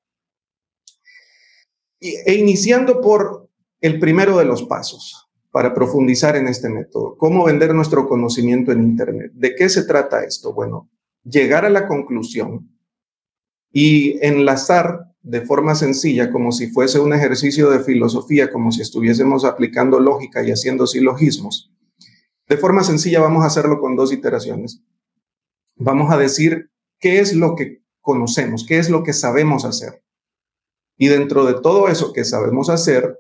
E 1.99 2.33
iniciando 2.33 3.01
por 3.01 3.49
el 3.81 3.99
primero 3.99 4.38
de 4.38 4.45
los 4.45 4.63
pasos 4.63 5.22
para 5.54 5.76
profundizar 5.76 6.36
en 6.36 6.48
este 6.48 6.68
método, 6.68 7.16
cómo 7.16 7.46
vender 7.46 7.76
nuestro 7.76 8.10
conocimiento 8.10 8.72
en 8.72 8.82
Internet. 8.82 9.34
¿De 9.36 9.54
qué 9.54 9.70
se 9.70 9.84
trata 9.84 10.24
esto? 10.24 10.52
Bueno, 10.52 10.89
llegar 11.24 11.63
a 11.63 11.70
la 11.70 11.88
conclusión 11.88 12.76
y 13.72 14.18
enlazar 14.26 15.13
de 15.22 15.42
forma 15.42 15.76
sencilla, 15.76 16.32
como 16.32 16.52
si 16.52 16.72
fuese 16.72 17.00
un 17.00 17.13
ejercicio 17.13 17.70
de 17.70 17.82
filosofía, 17.82 18.50
como 18.52 18.72
si 18.72 18.82
estuviésemos 18.82 19.46
aplicando 19.46 20.00
lógica 20.00 20.44
y 20.44 20.50
haciendo 20.50 20.88
silogismos. 20.88 21.72
De 22.50 22.58
forma 22.58 22.84
sencilla 22.84 23.22
vamos 23.22 23.44
a 23.44 23.48
hacerlo 23.48 23.80
con 23.80 23.96
dos 23.96 24.12
iteraciones. 24.12 24.82
Vamos 25.76 26.12
a 26.12 26.18
decir 26.18 26.72
qué 26.98 27.20
es 27.20 27.36
lo 27.36 27.54
que 27.56 27.84
conocemos, 28.02 28.66
qué 28.68 28.80
es 28.80 28.89
lo 28.89 29.04
que 29.04 29.13
sabemos 29.13 29.66
hacer. 29.66 30.04
Y 30.98 31.10
dentro 31.10 31.46
de 31.46 31.62
todo 31.62 31.89
eso 31.89 32.12
que 32.12 32.26
sabemos 32.26 32.72
hacer, 32.72 33.20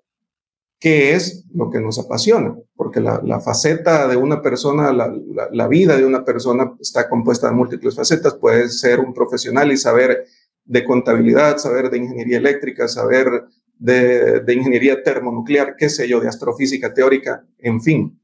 qué 0.83 1.13
es 1.13 1.45
lo 1.53 1.69
que 1.69 1.79
nos 1.79 1.97
apasiona, 1.97 2.53
porque 2.75 2.99
la, 2.99 3.39
faceta 3.39 4.05
de 4.05 4.17
una 4.17 4.41
persona, 4.41 4.91
la, 4.91 5.67
vida 5.69 5.95
de 5.95 6.05
una 6.05 6.25
persona 6.25 6.73
está 6.77 7.07
compuesta 7.07 7.47
de 7.47 7.55
múltiples 7.55 7.95
facetas. 7.95 8.33
Puede 8.33 8.67
ser 8.67 8.99
un 8.99 9.13
profesional 9.13 9.71
y 9.71 9.77
saber 9.77 10.25
de 10.65 10.83
contabilidad, 10.83 11.57
saber 11.57 11.89
de 11.89 11.99
ingeniería 11.99 12.37
eléctrica, 12.37 12.89
saber 12.89 13.45
de, 13.79 14.43
ingeniería 14.53 15.01
termonuclear, 15.01 15.77
qué 15.77 15.87
sé 15.87 16.05
yo, 16.09 16.19
de 16.19 16.27
astrofísica 16.27 16.93
teórica, 16.93 17.45
en 17.59 17.79
fin. 17.81 18.19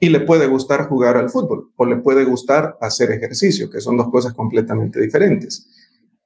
Y 0.00 0.08
le 0.08 0.20
puede 0.20 0.46
gustar 0.46 0.88
jugar 0.88 1.18
al 1.18 1.28
fútbol 1.28 1.72
o 1.76 1.84
le 1.84 1.96
puede 1.96 2.24
gustar 2.24 2.78
hacer 2.80 3.10
ejercicio, 3.10 3.68
que 3.68 3.82
son 3.82 3.98
dos 3.98 4.10
cosas 4.10 4.32
completamente 4.32 4.98
diferentes. 4.98 5.68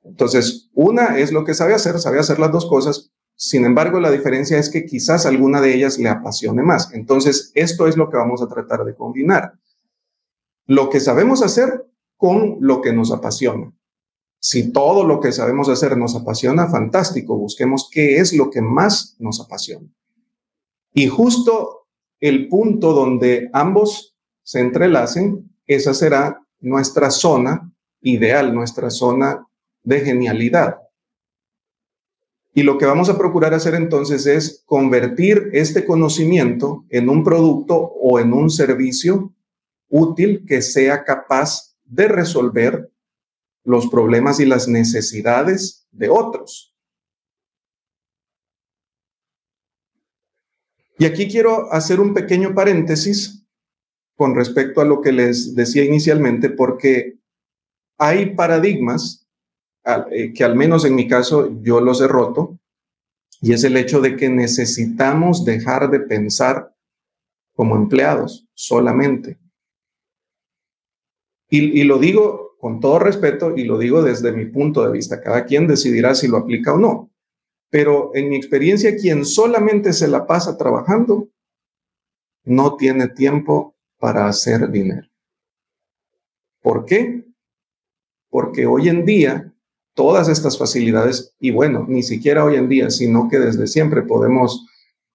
Entonces, 0.05 0.71
una 0.75 1.19
es 1.19 1.33
lo 1.33 1.45
que 1.45 1.55
sabe 1.55 1.75
hacer, 1.75 1.99
sabe 1.99 2.21
hacer 2.21 2.39
las 2.39 2.53
dos 2.53 2.67
cosas. 2.67 3.13
Sin 3.45 3.65
embargo, 3.65 3.99
la 3.99 4.13
diferencia 4.13 4.57
es 4.57 4.71
que 4.71 4.87
quizás 4.87 5.27
alguna 5.27 5.61
de 5.61 5.75
ellas 5.75 5.99
le 5.99 6.09
apasione 6.09 6.63
más. 6.63 6.95
Entonces, 6.95 7.51
esto 7.57 7.89
es 7.89 7.97
lo 7.97 8.09
que 8.09 8.17
vamos 8.17 8.41
a 8.41 8.47
tratar 8.47 8.85
de 8.85 8.95
combinar. 8.95 9.55
Lo 10.67 10.89
que 10.89 11.01
sabemos 11.01 11.43
hacer 11.43 11.85
con 12.17 12.59
lo 12.61 12.81
que 12.81 12.93
nos 12.93 13.11
apasiona. 13.11 13.73
Si 14.39 14.71
todo 14.71 15.03
lo 15.03 15.19
que 15.19 15.33
sabemos 15.33 15.69
hacer 15.69 15.97
nos 15.97 16.15
apasiona, 16.15 16.69
fantástico, 16.69 17.37
busquemos 17.37 17.89
qué 17.91 18.19
es 18.19 18.33
lo 18.33 18.49
que 18.49 18.63
más 18.63 19.17
nos 19.19 19.41
apasiona. 19.41 19.89
Y 20.95 21.09
justo 21.09 21.89
el 22.21 22.49
punto 22.49 22.93
donde 22.93 23.51
ambos 23.53 24.15
se 24.45 24.61
entrelacen, 24.61 25.51
esa 25.67 25.95
será 25.95 26.41
nuestra 26.61 27.11
zona 27.11 27.73
ideal, 28.03 28.55
nuestra 28.55 28.89
zona 28.89 29.45
de 29.83 29.99
genialidad. 29.99 30.82
Y 32.55 32.63
lo 32.65 32.77
que 32.77 32.85
vamos 32.85 33.09
a 33.09 33.17
procurar 33.17 33.55
hacer 33.55 33.75
entonces 33.75 34.27
es 34.27 34.63
convertir 34.67 35.51
este 35.53 35.87
conocimiento 35.87 36.85
en 36.91 37.09
un 37.09 37.25
producto 37.25 37.77
o 37.77 38.21
en 38.21 38.33
un 38.33 38.51
servicio 38.51 39.35
útil 39.89 40.45
que 40.47 40.61
sea 40.61 41.05
capaz 41.05 41.75
de 41.85 42.09
resolver 42.09 42.91
los 43.65 43.89
problemas 43.89 44.41
y 44.41 44.47
las 44.47 44.69
necesidades 44.69 45.87
de 45.93 46.11
otros. 46.11 46.75
Y 50.99 51.05
aquí 51.05 51.29
quiero 51.29 51.73
hacer 51.73 52.01
un 52.01 52.13
pequeño 52.13 52.55
paréntesis 52.55 53.45
con 54.15 54.35
respecto 54.35 54.81
a 54.81 54.85
lo 54.85 55.01
que 55.01 55.13
les 55.13 55.55
decía 55.55 55.85
inicialmente, 55.85 56.51
porque 56.51 57.19
hay 57.99 58.35
paradigmas 58.35 59.22
que 59.85 60.45
al 60.45 60.57
menos 60.57 60.85
en 60.85 60.95
mi 60.95 61.09
caso 61.09 61.61
yo 61.63 61.81
los 61.81 62.01
he 62.01 62.09
roto, 62.09 62.59
y 63.41 63.53
es 63.53 63.65
el 63.65 63.77
hecho 63.77 64.01
de 64.01 64.17
que 64.17 64.29
necesitamos 64.29 65.45
dejar 65.45 65.91
de 65.91 66.01
pensar 66.01 66.75
como 67.55 67.75
empleados 67.75 68.47
solamente. 68.55 69.39
Y, 71.51 71.81
y, 71.81 71.85
lo 71.85 71.99
digo 71.99 72.57
con 72.59 72.79
todo 72.79 73.01
respeto 73.01 73.57
y 73.57 73.65
lo 73.65 73.77
digo 73.77 74.03
desde 74.03 74.33
mi 74.33 74.47
punto 74.47 74.85
de 74.85 74.93
vista. 74.93 75.21
Cada 75.21 75.45
quien 75.45 75.67
decidirá 75.67 76.15
si 76.15 76.29
lo 76.29 76.39
aplica 76.39 76.73
o 76.73 76.79
no. 76.79 77.11
Pero 77.69 78.13
en 78.15 78.29
mi 78.29 78.37
experiencia, 78.37 78.97
quien 78.97 79.25
solamente 79.25 79.93
se 79.93 80.07
la 80.07 80.27
pasa 80.27 80.57
trabajando, 80.57 81.29
no 82.45 82.77
tiene 82.77 83.09
tiempo 83.09 83.75
para 83.99 84.29
hacer 84.29 84.71
dinero. 84.71 85.09
¿Por 86.61 86.85
qué? 86.85 87.25
Porque 88.31 88.67
hoy 88.67 88.89
en 88.89 89.05
día 89.05 89.52
todas 89.95 90.29
estas 90.29 90.59
facilidades 90.59 91.35
y 91.39 91.51
bueno, 91.51 91.87
ni 91.89 92.03
siquiera 92.03 92.45
hoy 92.45 92.57
en 92.57 92.69
día, 92.69 92.91
sino 92.91 93.29
que 93.29 93.39
desde 93.39 93.67
siempre 93.67 94.03
podemos 94.03 94.67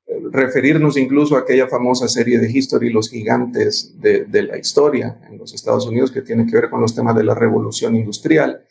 eh, 0.05 0.19
referirnos 0.31 0.97
incluso 0.97 1.35
a 1.35 1.39
aquella 1.39 1.67
famosa 1.67 2.07
serie 2.07 2.39
de 2.39 2.51
History, 2.51 2.91
los 2.91 3.09
gigantes 3.09 3.95
de, 3.99 4.27
la 4.43 4.57
historia 4.57 5.19
en 5.29 5.37
los 5.37 5.53
Estados 5.53 5.87
Unidos, 5.87 6.11
que 6.11 6.21
tiene 6.21 6.45
que 6.45 6.55
ver 6.55 6.69
con 6.69 6.81
los 6.81 6.95
temas 6.95 7.15
de 7.15 7.23
la 7.23 7.35
revolución 7.35 7.95
industrial 7.95 8.61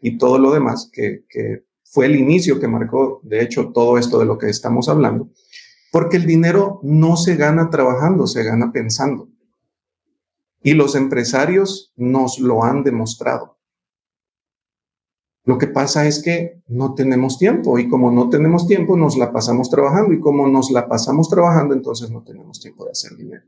y 0.00 0.18
todo 0.18 0.38
lo 0.38 0.52
demás, 0.52 0.90
que, 0.92 1.24
que 1.28 1.64
fue 1.84 2.06
el 2.06 2.16
inicio 2.16 2.58
que 2.58 2.68
marcó, 2.68 3.20
de 3.22 3.42
hecho, 3.42 3.70
todo 3.72 3.98
esto 3.98 4.18
de 4.18 4.24
lo 4.24 4.38
que 4.38 4.48
estamos 4.48 4.88
hablando, 4.88 5.30
porque 5.92 6.16
el 6.16 6.26
dinero 6.26 6.80
no 6.82 7.16
se 7.16 7.36
gana 7.36 7.70
trabajando, 7.70 8.26
se 8.26 8.42
gana 8.42 8.72
pensando. 8.72 9.28
Y 10.62 10.74
los 10.74 10.94
empresarios 10.94 11.92
nos 11.96 12.38
lo 12.38 12.64
han 12.64 12.82
demostrado. 12.82 13.58
Lo 15.44 15.58
que 15.58 15.66
pasa 15.66 16.06
es 16.06 16.22
que 16.22 16.62
no 16.68 16.94
tenemos 16.94 17.38
tiempo 17.38 17.78
y 17.78 17.88
como 17.88 18.12
no 18.12 18.28
tenemos 18.28 18.66
tiempo 18.68 18.96
nos 18.96 19.16
la 19.16 19.32
pasamos 19.32 19.70
trabajando 19.70 20.12
y 20.12 20.20
como 20.20 20.46
nos 20.46 20.70
la 20.70 20.88
pasamos 20.88 21.28
trabajando 21.28 21.74
entonces 21.74 22.10
no 22.10 22.22
tenemos 22.22 22.60
tiempo 22.60 22.84
de 22.84 22.92
hacer 22.92 23.16
dinero. 23.16 23.44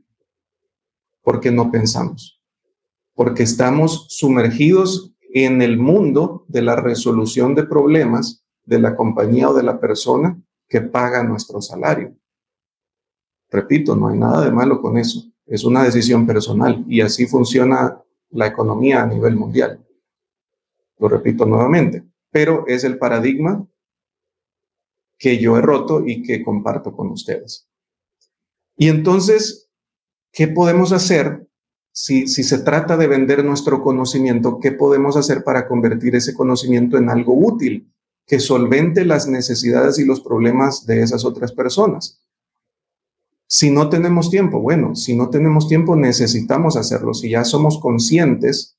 Porque 1.21 1.51
no 1.51 1.71
pensamos. 1.71 2.41
Porque 3.13 3.43
estamos 3.43 4.07
sumergidos 4.09 5.15
en 5.33 5.61
el 5.61 5.77
mundo 5.77 6.45
de 6.49 6.61
la 6.61 6.75
resolución 6.75 7.55
de 7.55 7.63
problemas 7.63 8.45
de 8.65 8.79
la 8.79 8.95
compañía 8.95 9.49
o 9.49 9.53
de 9.53 9.63
la 9.63 9.79
persona 9.79 10.41
que 10.67 10.81
paga 10.81 11.23
nuestro 11.23 11.61
salario. 11.61 12.15
Repito, 13.49 13.95
no 13.95 14.09
hay 14.09 14.17
nada 14.17 14.43
de 14.43 14.51
malo 14.51 14.81
con 14.81 14.97
eso. 14.97 15.23
Es 15.45 15.63
una 15.63 15.83
decisión 15.83 16.25
personal 16.25 16.83
y 16.89 17.01
así 17.01 17.27
funciona 17.27 18.01
la 18.31 18.47
economía 18.47 19.03
a 19.03 19.05
nivel 19.05 19.35
mundial. 19.35 19.84
Lo 20.97 21.07
repito 21.07 21.45
nuevamente, 21.45 22.03
pero 22.31 22.65
es 22.67 22.83
el 22.83 22.97
paradigma 22.97 23.67
que 25.17 25.37
yo 25.37 25.57
he 25.57 25.61
roto 25.61 26.03
y 26.05 26.23
que 26.23 26.43
comparto 26.43 26.95
con 26.95 27.09
ustedes. 27.09 27.67
Y 28.77 28.89
entonces, 28.89 29.69
¿qué 30.31 30.47
podemos 30.47 30.91
hacer 30.91 31.47
si, 31.91 32.27
si 32.27 32.43
se 32.43 32.59
trata 32.59 32.97
de 32.97 33.07
vender 33.07 33.43
nuestro 33.43 33.81
conocimiento? 33.81 34.59
¿Qué 34.59 34.71
podemos 34.71 35.15
hacer 35.15 35.43
para 35.43 35.67
convertir 35.67 36.15
ese 36.15 36.33
conocimiento 36.33 36.97
en 36.97 37.09
algo 37.09 37.33
útil 37.33 37.91
que 38.27 38.39
solvente 38.39 39.05
las 39.05 39.27
necesidades 39.27 39.99
y 39.99 40.05
los 40.05 40.19
problemas 40.19 40.85
de 40.85 41.01
esas 41.01 41.23
otras 41.23 41.51
personas? 41.53 42.21
Si 43.47 43.69
no 43.69 43.89
tenemos 43.89 44.29
tiempo, 44.29 44.59
bueno, 44.59 44.95
si 44.95 45.15
no 45.15 45.29
tenemos 45.29 45.67
tiempo 45.67 45.95
necesitamos 45.95 46.75
hacerlo. 46.75 47.13
Si 47.13 47.29
ya 47.29 47.45
somos 47.45 47.79
conscientes 47.79 48.74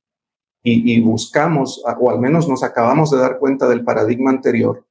y, 0.63 1.01
buscamos, 1.01 1.83
o 2.01 2.11
al 2.11 2.19
menos 2.19 2.49
nos 2.49 2.65
acabamos 2.65 3.13
de 3.13 3.19
dar 3.19 3.39
cuenta 3.39 3.69
del 3.69 3.85
paradigma 3.85 4.31
anterior, 4.31 4.85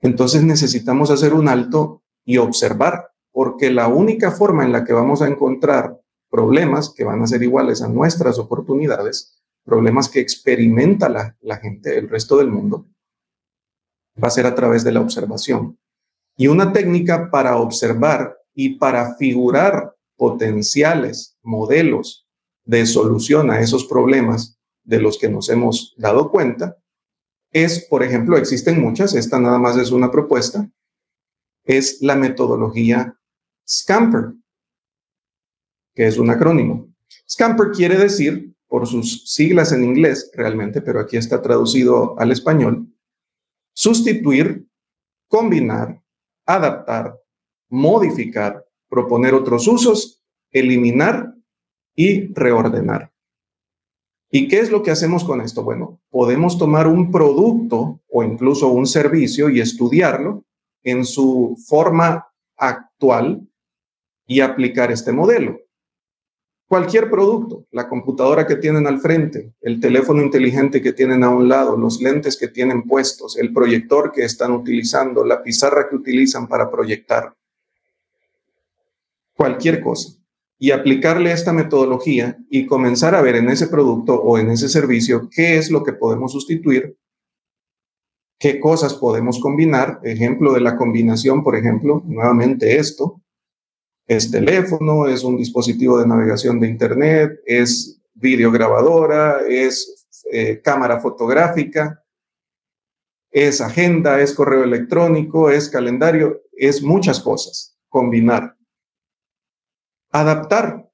entonces 0.00 0.42
necesitamos 0.42 1.10
hacer 1.10 1.32
un 1.32 1.48
alto 1.48 2.02
y 2.26 2.36
observar, 2.36 3.12
porque 3.32 3.70
la 3.70 3.88
única 3.88 4.30
forma 4.30 4.64
en 4.64 4.72
la 4.72 4.84
que 4.84 4.92
vamos 4.92 5.22
a 5.22 5.28
encontrar 5.28 5.98
problemas 6.30 6.92
que 6.94 7.04
van 7.04 7.22
a 7.22 7.26
ser 7.26 7.42
iguales 7.42 7.80
a 7.80 7.88
nuestras 7.88 8.38
oportunidades, 8.38 9.42
problemas 9.64 10.08
que 10.08 10.20
experimenta 10.20 11.08
la, 11.08 11.36
la 11.40 11.56
gente, 11.56 11.96
el 11.96 12.08
resto 12.08 12.36
del 12.36 12.48
mundo, 12.48 12.86
va 14.22 14.28
a 14.28 14.32
ser 14.32 14.46
a 14.46 14.54
través 14.54 14.84
de 14.84 14.92
la 14.92 15.00
observación. 15.00 15.78
Y 16.36 16.48
una 16.48 16.72
técnica 16.72 17.30
para 17.30 17.56
observar 17.56 18.36
y 18.54 18.76
para 18.76 19.14
figurar 19.16 19.94
potenciales 20.16 21.36
modelos 21.42 22.26
de 22.64 22.84
solución 22.86 23.50
a 23.50 23.60
esos 23.60 23.84
problemas 23.84 24.55
de 24.86 25.00
los 25.00 25.18
que 25.18 25.28
nos 25.28 25.50
hemos 25.50 25.94
dado 25.98 26.30
cuenta 26.30 26.78
es, 27.52 27.86
por 27.88 28.02
ejemplo, 28.02 28.36
existen 28.36 28.80
muchas, 28.80 29.14
esta 29.14 29.38
nada 29.38 29.58
más 29.58 29.76
es 29.76 29.90
una 29.90 30.10
propuesta, 30.10 30.70
es 31.64 32.00
la 32.00 32.16
metodología 32.16 33.18
Scamper, 33.68 34.32
que 35.94 36.06
es 36.06 36.18
un 36.18 36.30
acrónimo. 36.30 36.94
Scamper 37.28 37.70
quiere 37.70 37.96
decir, 37.96 38.54
por 38.68 38.86
sus 38.86 39.32
siglas 39.32 39.72
en 39.72 39.84
inglés 39.84 40.30
realmente, 40.34 40.80
pero 40.82 41.00
aquí 41.00 41.16
está 41.16 41.40
traducido 41.40 42.18
al 42.18 42.32
español, 42.32 42.92
sustituir, 43.72 44.66
combinar, 45.28 46.02
adaptar, 46.44 47.18
modificar, 47.68 48.64
proponer 48.88 49.34
otros 49.34 49.66
usos, 49.66 50.22
eliminar 50.50 51.34
y 51.94 52.32
reordenar. 52.32 53.12
¿Y 54.30 54.48
qué 54.48 54.58
es 54.58 54.70
lo 54.70 54.82
que 54.82 54.90
hacemos 54.90 55.24
con 55.24 55.40
esto? 55.40 55.62
Bueno, 55.62 56.00
podemos 56.10 56.58
tomar 56.58 56.88
un 56.88 57.12
producto 57.12 58.00
o 58.10 58.24
incluso 58.24 58.68
un 58.68 58.86
servicio 58.86 59.48
y 59.48 59.60
estudiarlo 59.60 60.44
en 60.82 61.04
su 61.04 61.56
forma 61.66 62.26
actual 62.56 63.46
y 64.26 64.40
aplicar 64.40 64.90
este 64.90 65.12
modelo. 65.12 65.60
Cualquier 66.68 67.08
producto, 67.08 67.66
la 67.70 67.88
computadora 67.88 68.44
que 68.44 68.56
tienen 68.56 68.88
al 68.88 68.98
frente, 68.98 69.54
el 69.60 69.78
teléfono 69.78 70.20
inteligente 70.20 70.82
que 70.82 70.92
tienen 70.92 71.22
a 71.22 71.30
un 71.30 71.48
lado, 71.48 71.76
los 71.76 72.02
lentes 72.02 72.36
que 72.36 72.48
tienen 72.48 72.82
puestos, 72.82 73.38
el 73.38 73.52
proyector 73.52 74.10
que 74.10 74.24
están 74.24 74.50
utilizando, 74.50 75.24
la 75.24 75.44
pizarra 75.44 75.88
que 75.88 75.94
utilizan 75.94 76.48
para 76.48 76.68
proyectar, 76.68 77.32
cualquier 79.36 79.80
cosa 79.80 80.25
y 80.58 80.70
aplicarle 80.70 81.32
esta 81.32 81.52
metodología 81.52 82.38
y 82.48 82.66
comenzar 82.66 83.14
a 83.14 83.20
ver 83.20 83.36
en 83.36 83.50
ese 83.50 83.68
producto 83.68 84.14
o 84.14 84.38
en 84.38 84.50
ese 84.50 84.68
servicio 84.68 85.28
qué 85.30 85.58
es 85.58 85.70
lo 85.70 85.84
que 85.84 85.92
podemos 85.92 86.32
sustituir, 86.32 86.96
qué 88.38 88.58
cosas 88.58 88.94
podemos 88.94 89.38
combinar. 89.38 90.00
Ejemplo 90.02 90.52
de 90.54 90.60
la 90.60 90.76
combinación, 90.76 91.42
por 91.42 91.56
ejemplo, 91.56 92.02
nuevamente 92.06 92.76
esto, 92.76 93.20
es 94.06 94.30
teléfono, 94.30 95.06
es 95.08 95.24
un 95.24 95.36
dispositivo 95.36 95.98
de 95.98 96.06
navegación 96.06 96.60
de 96.60 96.68
Internet, 96.68 97.40
es 97.44 98.00
videograbadora, 98.14 99.40
es 99.48 100.06
eh, 100.32 100.60
cámara 100.62 101.00
fotográfica, 101.00 102.02
es 103.30 103.60
agenda, 103.60 104.20
es 104.20 104.32
correo 104.32 104.64
electrónico, 104.64 105.50
es 105.50 105.68
calendario, 105.68 106.40
es 106.52 106.82
muchas 106.82 107.20
cosas. 107.20 107.76
Combinar 107.88 108.55
adaptar 110.10 110.86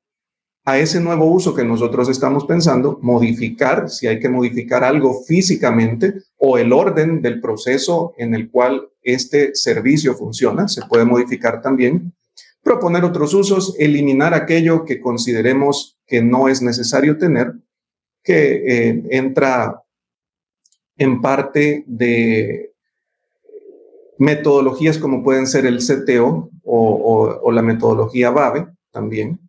a 0.64 0.78
ese 0.78 1.00
nuevo 1.00 1.26
uso 1.26 1.54
que 1.54 1.64
nosotros 1.64 2.08
estamos 2.08 2.44
pensando, 2.44 2.98
modificar, 3.02 3.90
si 3.90 4.06
hay 4.06 4.20
que 4.20 4.28
modificar 4.28 4.84
algo 4.84 5.24
físicamente 5.24 6.14
o 6.36 6.56
el 6.56 6.72
orden 6.72 7.20
del 7.20 7.40
proceso 7.40 8.14
en 8.16 8.34
el 8.34 8.48
cual 8.50 8.88
este 9.02 9.54
servicio 9.54 10.14
funciona, 10.14 10.68
se 10.68 10.82
puede 10.82 11.04
modificar 11.04 11.60
también, 11.60 12.14
proponer 12.62 13.04
otros 13.04 13.34
usos, 13.34 13.74
eliminar 13.78 14.34
aquello 14.34 14.84
que 14.84 15.00
consideremos 15.00 15.98
que 16.06 16.22
no 16.22 16.48
es 16.48 16.62
necesario 16.62 17.18
tener, 17.18 17.52
que 18.22 18.62
eh, 18.88 19.02
entra 19.10 19.82
en 20.96 21.20
parte 21.20 21.82
de 21.88 22.72
metodologías 24.18 24.98
como 24.98 25.24
pueden 25.24 25.48
ser 25.48 25.66
el 25.66 25.78
CTO 25.78 26.50
o, 26.62 27.40
o 27.42 27.50
la 27.50 27.62
metodología 27.62 28.30
BABE, 28.30 28.68
también. 28.92 29.40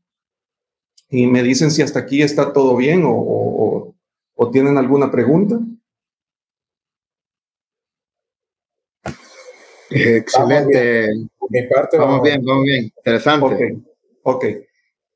Y 1.09 1.27
me 1.27 1.43
dicen 1.43 1.69
si 1.69 1.83
hasta 1.83 1.99
aquí 1.99 2.23
está 2.23 2.53
todo 2.53 2.75
bien 2.75 3.03
o, 3.05 3.93
tienen 4.51 4.77
alguna 4.77 5.09
pregunta. 5.09 5.57
Excelente. 9.89 11.09
vamos, 11.97 12.21
bien, 12.23 12.43
vamos 12.43 12.63
bien. 12.65 12.91
Interesante. 12.97 13.77
Ok. 14.23 14.45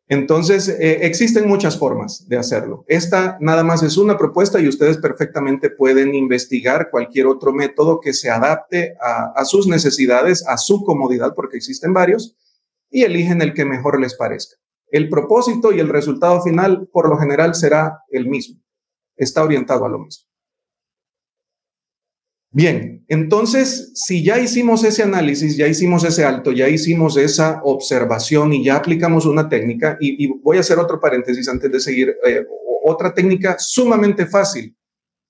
Entonces, 0.10 0.70
eh, 0.70 1.00
existen 1.06 1.48
muchas 1.48 1.78
formas 1.78 2.28
de 2.30 2.38
hacerlo. 2.38 2.86
Esta 2.88 3.38
nada 3.42 3.64
más 3.64 3.84
es 3.84 3.98
una 3.98 4.18
propuesta 4.18 4.62
y 4.62 4.68
ustedes 4.68 4.98
perfectamente 4.98 5.70
pueden 5.70 6.16
investigar 6.16 6.90
cualquier 6.90 7.28
otro 7.28 7.52
método 7.52 8.00
que 8.00 8.14
se 8.14 8.30
adapte 8.30 8.96
a 9.02 9.44
sus 9.44 9.68
necesidades, 9.68 10.48
a 10.48 10.58
su 10.58 10.86
comodidad, 10.86 11.34
porque 11.36 11.58
existen 11.58 11.94
varios, 11.94 12.38
y 12.90 13.04
eligen 13.04 13.42
el 13.42 13.54
que 13.54 13.66
mejor 13.66 14.00
les 14.00 14.16
parezca. 14.16 14.58
El 14.90 15.10
propósito 15.10 15.74
y 15.74 15.80
el 15.80 15.90
resultado 15.90 16.42
final 16.42 16.88
por 16.92 17.10
lo 17.10 17.18
general 17.18 17.56
será 17.56 18.00
el 18.10 18.28
mismo. 18.28 18.62
Está 19.16 19.44
orientado 19.44 19.86
a 19.86 19.90
lo 19.90 20.00
mismo. 20.00 20.28
Bien, 22.52 23.06
entonces, 23.08 23.92
si 23.94 24.24
ya 24.24 24.40
hicimos 24.40 24.84
ese 24.84 25.04
análisis, 25.04 25.58
ya 25.58 25.68
hicimos 25.68 26.04
ese 26.06 26.24
alto, 26.24 26.52
ya 26.52 26.70
hicimos 26.70 27.18
esa 27.18 27.62
observación 27.64 28.54
y 28.54 28.64
ya 28.64 28.78
aplicamos 28.78 29.26
una 29.26 29.50
técnica, 29.50 29.98
y, 30.00 30.28
voy 30.42 30.58
a 30.58 30.62
hacer 30.62 30.80
otro 30.80 31.00
paréntesis 31.00 31.48
antes 31.50 31.72
de 31.72 31.80
seguir, 31.80 32.16
eh, 32.26 32.46
otra 32.84 33.14
técnica 33.14 33.58
sumamente 33.60 34.26
fácil 34.26 34.76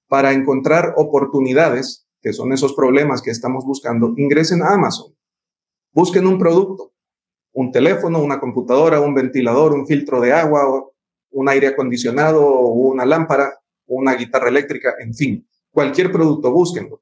para 0.08 0.32
encontrar 0.32 0.93
oportunidades, 0.96 2.08
que 2.22 2.34
son 2.34 2.54
esos 2.54 2.74
problemas 2.74 3.22
que 3.22 3.32
estamos 3.32 3.65
buscando, 3.65 4.13
ingresen 4.15 4.62
a 4.62 4.74
Amazon, 4.74 5.13
busquen 5.91 6.28
un 6.28 6.38
producto, 6.38 6.93
un 7.58 7.72
teléfono, 7.72 8.20
una 8.20 8.39
computadora, 8.39 9.02
un 9.02 9.15
ventilador, 9.15 9.74
un 9.74 9.88
filtro 9.88 10.22
de 10.22 10.32
agua, 10.32 10.86
un 11.32 11.50
aire 11.50 11.65
acondicionado, 11.65 12.48
una 12.62 13.04
lámpara, 13.04 13.52
una 13.88 14.13
guitarra 14.13 14.50
eléctrica, 14.50 14.93
en 15.00 15.15
fin, 15.15 15.48
cualquier 15.72 16.12
producto, 16.12 16.52
búsquenlo. 16.52 17.02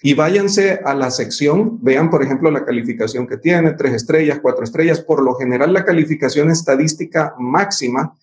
Y 0.00 0.14
váyanse 0.14 0.80
a 0.82 0.94
la 0.94 1.10
sección, 1.10 1.82
vean 1.82 2.08
por 2.08 2.22
ejemplo 2.22 2.50
la 2.50 2.64
calificación 2.64 3.26
que 3.26 3.36
tiene, 3.36 3.74
tres 3.74 3.92
estrellas, 3.92 4.38
cuatro 4.40 4.64
estrellas. 4.64 5.02
Por 5.02 5.22
lo 5.22 5.34
general 5.34 5.74
la 5.74 5.84
calificación 5.84 6.50
estadística 6.50 7.34
máxima 7.38 8.16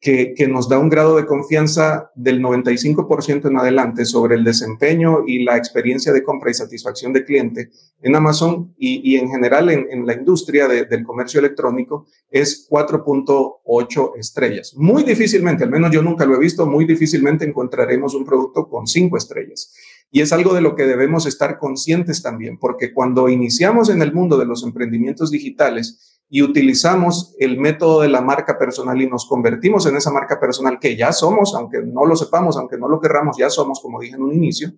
que, 0.00 0.46
nos 0.48 0.68
da 0.68 0.78
un 0.78 0.88
grado 0.88 1.16
de 1.16 1.26
confianza 1.26 2.12
del 2.14 2.40
95% 2.40 3.48
en 3.48 3.58
adelante 3.58 4.04
sobre 4.04 4.36
el 4.36 4.44
desempeño 4.44 5.24
y 5.26 5.42
la 5.42 5.56
experiencia 5.56 6.12
de 6.12 6.22
compra 6.22 6.50
y 6.50 6.54
satisfacción 6.54 7.12
de 7.12 7.24
cliente 7.24 7.70
en 8.00 8.14
Amazon 8.14 8.74
y, 8.78 9.16
en 9.16 9.28
general 9.28 9.70
en, 9.70 10.06
la 10.06 10.14
industria 10.14 10.68
del 10.68 11.04
comercio 11.04 11.40
electrónico 11.40 12.06
es 12.30 12.68
4.8 12.70 14.12
estrellas. 14.16 14.74
Muy 14.76 15.02
difícilmente, 15.02 15.64
al 15.64 15.70
menos 15.70 15.90
yo 15.90 16.02
nunca 16.02 16.24
lo 16.24 16.36
he 16.36 16.40
visto, 16.40 16.64
muy 16.64 16.84
difícilmente 16.84 17.44
encontraremos 17.44 18.14
un 18.14 18.24
producto 18.24 18.68
con 18.68 18.86
5 18.86 19.16
estrellas. 19.16 19.74
Y 20.10 20.20
es 20.20 20.32
algo 20.32 20.54
de 20.54 20.62
lo 20.62 20.74
que 20.74 20.86
debemos 20.86 21.26
estar 21.26 21.58
conscientes 21.58 22.22
también, 22.22 22.58
porque 22.58 22.94
cuando 22.94 23.28
iniciamos 23.28 23.90
en 23.90 24.00
el 24.00 24.12
mundo 24.12 24.38
de 24.38 24.46
los 24.46 24.62
emprendimientos 24.62 25.30
digitales, 25.30 26.07
y 26.30 26.42
utilizamos 26.42 27.34
el 27.38 27.58
método 27.58 28.02
de 28.02 28.08
la 28.08 28.20
marca 28.20 28.58
personal 28.58 29.00
y 29.00 29.08
nos 29.08 29.26
convertimos 29.26 29.86
en 29.86 29.96
esa 29.96 30.10
marca 30.10 30.38
personal 30.38 30.78
que 30.78 30.96
ya 30.96 31.12
somos, 31.12 31.54
aunque 31.54 31.80
no 31.80 32.04
lo 32.04 32.16
sepamos, 32.16 32.56
aunque 32.56 32.76
no 32.76 32.88
lo 32.88 33.00
querramos, 33.00 33.38
ya 33.38 33.48
somos, 33.48 33.80
como 33.80 34.00
dije 34.00 34.16
en 34.16 34.22
un 34.22 34.34
inicio, 34.34 34.72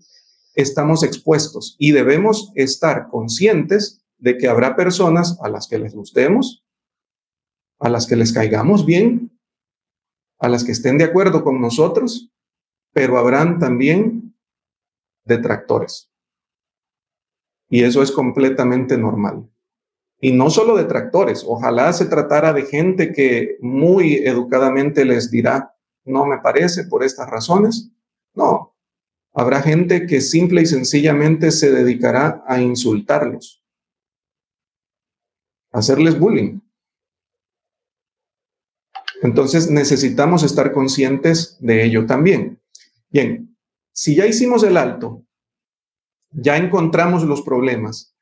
estamos 0.54 1.02
expuestos 1.02 1.76
y 1.78 1.90
debemos 1.90 2.52
estar 2.54 3.08
conscientes 3.08 4.04
de 4.18 4.38
que 4.38 4.48
habrá 4.48 4.76
personas 4.76 5.38
a 5.42 5.48
las 5.48 5.66
que 5.66 5.78
les 5.78 5.94
gustemos, 5.94 6.64
a 7.80 7.88
las 7.88 8.06
que 8.06 8.16
les 8.16 8.32
caigamos 8.32 8.86
bien, 8.86 9.38
a 10.38 10.48
las 10.48 10.62
que 10.62 10.72
estén 10.72 10.98
de 10.98 11.04
acuerdo 11.04 11.42
con 11.42 11.60
nosotros, 11.60 12.30
pero 12.92 13.18
habrán 13.18 13.58
también 13.58 14.36
detractores. 15.24 16.10
Y 17.68 17.82
eso 17.82 18.02
es 18.02 18.12
completamente 18.12 18.96
normal. 18.98 19.48
Y 20.20 20.32
no 20.32 20.50
solo 20.50 20.76
detractores, 20.76 21.44
ojalá 21.46 21.92
se 21.92 22.06
tratara 22.06 22.52
de 22.52 22.66
gente 22.66 23.12
que 23.12 23.56
muy 23.60 24.16
educadamente 24.16 25.04
les 25.04 25.30
dirá, 25.30 25.74
no 26.04 26.26
me 26.26 26.38
parece 26.38 26.84
por 26.84 27.02
estas 27.02 27.28
razones. 27.30 27.90
No, 28.34 28.76
habrá 29.32 29.62
gente 29.62 30.06
que 30.06 30.20
simple 30.20 30.62
y 30.62 30.66
sencillamente 30.66 31.50
se 31.50 31.72
dedicará 31.72 32.44
a 32.46 32.60
insultarlos, 32.60 33.64
a 35.72 35.78
hacerles 35.78 36.18
bullying. 36.18 36.60
Entonces 39.22 39.70
necesitamos 39.70 40.42
estar 40.42 40.72
conscientes 40.72 41.56
de 41.60 41.84
ello 41.84 42.06
también. 42.06 42.60
Bien, 43.10 43.56
si 43.92 44.14
ya 44.14 44.26
hicimos 44.26 44.62
el 44.64 44.76
alto, 44.76 45.24
ya 46.30 46.56
encontramos 46.56 47.24
los 47.24 47.42
problemas, 47.42 48.14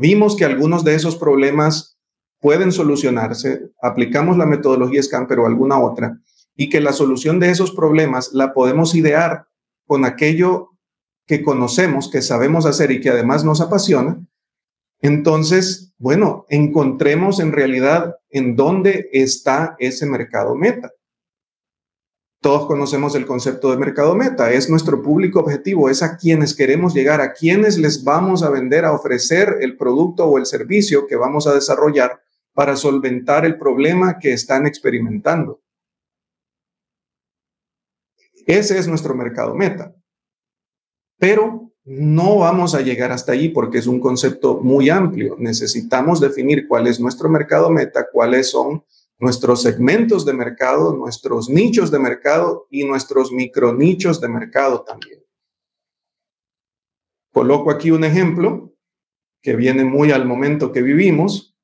vimos 0.00 0.34
que 0.34 0.46
algunos 0.46 0.82
de 0.82 0.94
esos 0.94 1.16
problemas 1.16 1.98
pueden 2.40 2.72
solucionarse, 2.72 3.70
aplicamos 3.82 4.38
la 4.38 4.46
metodología 4.46 5.02
SCAN, 5.02 5.28
o 5.38 5.46
alguna 5.46 5.78
otra, 5.78 6.18
y 6.56 6.70
que 6.70 6.80
la 6.80 6.94
solución 6.94 7.38
de 7.38 7.50
esos 7.50 7.72
problemas 7.72 8.32
la 8.32 8.54
podemos 8.54 8.94
idear 8.94 9.46
con 9.86 10.06
aquello 10.06 10.70
que 11.26 11.42
conocemos, 11.42 12.10
que 12.10 12.22
sabemos 12.22 12.64
hacer 12.64 12.90
y 12.90 13.00
que 13.00 13.10
además 13.10 13.44
nos 13.44 13.60
apasiona, 13.60 14.18
entonces, 15.02 15.94
bueno, 15.98 16.46
encontremos 16.48 17.38
en 17.38 17.52
realidad 17.52 18.16
en 18.30 18.56
dónde 18.56 19.08
está 19.12 19.76
ese 19.78 20.06
mercado 20.06 20.54
meta. 20.54 20.90
Todos 22.42 22.66
conocemos 22.66 23.14
el 23.14 23.26
concepto 23.26 23.70
de 23.70 23.76
mercado 23.76 24.14
meta, 24.14 24.50
es 24.50 24.70
nuestro 24.70 25.02
público 25.02 25.40
objetivo, 25.40 25.90
es 25.90 26.02
a 26.02 26.16
quienes 26.16 26.54
queremos 26.54 26.94
llegar, 26.94 27.20
a 27.20 27.34
quienes 27.34 27.76
les 27.76 28.02
vamos 28.02 28.42
a 28.42 28.48
vender, 28.48 28.86
a 28.86 28.92
ofrecer 28.92 29.58
el 29.60 29.76
producto 29.76 30.24
o 30.24 30.38
el 30.38 30.46
servicio 30.46 31.06
que 31.06 31.16
vamos 31.16 31.46
a 31.46 31.52
desarrollar 31.52 32.22
para 32.54 32.76
solventar 32.76 33.44
el 33.44 33.58
problema 33.58 34.18
que 34.18 34.32
están 34.32 34.66
experimentando. 34.66 35.60
Ese 38.46 38.78
es 38.78 38.88
nuestro 38.88 39.14
mercado 39.14 39.54
meta. 39.54 39.94
Pero 41.18 41.70
no 41.84 42.38
vamos 42.38 42.74
a 42.74 42.80
llegar 42.80 43.12
hasta 43.12 43.32
allí 43.32 43.50
porque 43.50 43.78
es 43.78 43.86
un 43.86 44.00
concepto 44.00 44.60
muy 44.62 44.88
amplio. 44.88 45.36
Necesitamos 45.38 46.20
definir 46.20 46.66
cuál 46.66 46.86
es 46.86 47.00
nuestro 47.00 47.28
mercado 47.28 47.70
meta, 47.70 48.06
cuáles 48.10 48.50
son 48.50 48.82
nuestros 49.20 49.62
segmentos 49.62 50.24
de 50.24 50.32
mercado, 50.32 50.94
nuestros 50.94 51.48
nichos 51.48 51.90
de 51.90 51.98
mercado 51.98 52.66
y 52.70 52.84
nuestros 52.84 53.30
micronichos 53.30 54.20
de 54.20 54.28
mercado 54.28 54.82
también. 54.82 55.22
Coloco 57.32 57.70
aquí 57.70 57.90
un 57.90 58.02
ejemplo 58.02 58.72
que 59.42 59.54
viene 59.56 59.84
muy 59.84 60.10
al 60.10 60.26
momento 60.26 60.72
que 60.72 60.82
vivimos. 60.82 61.54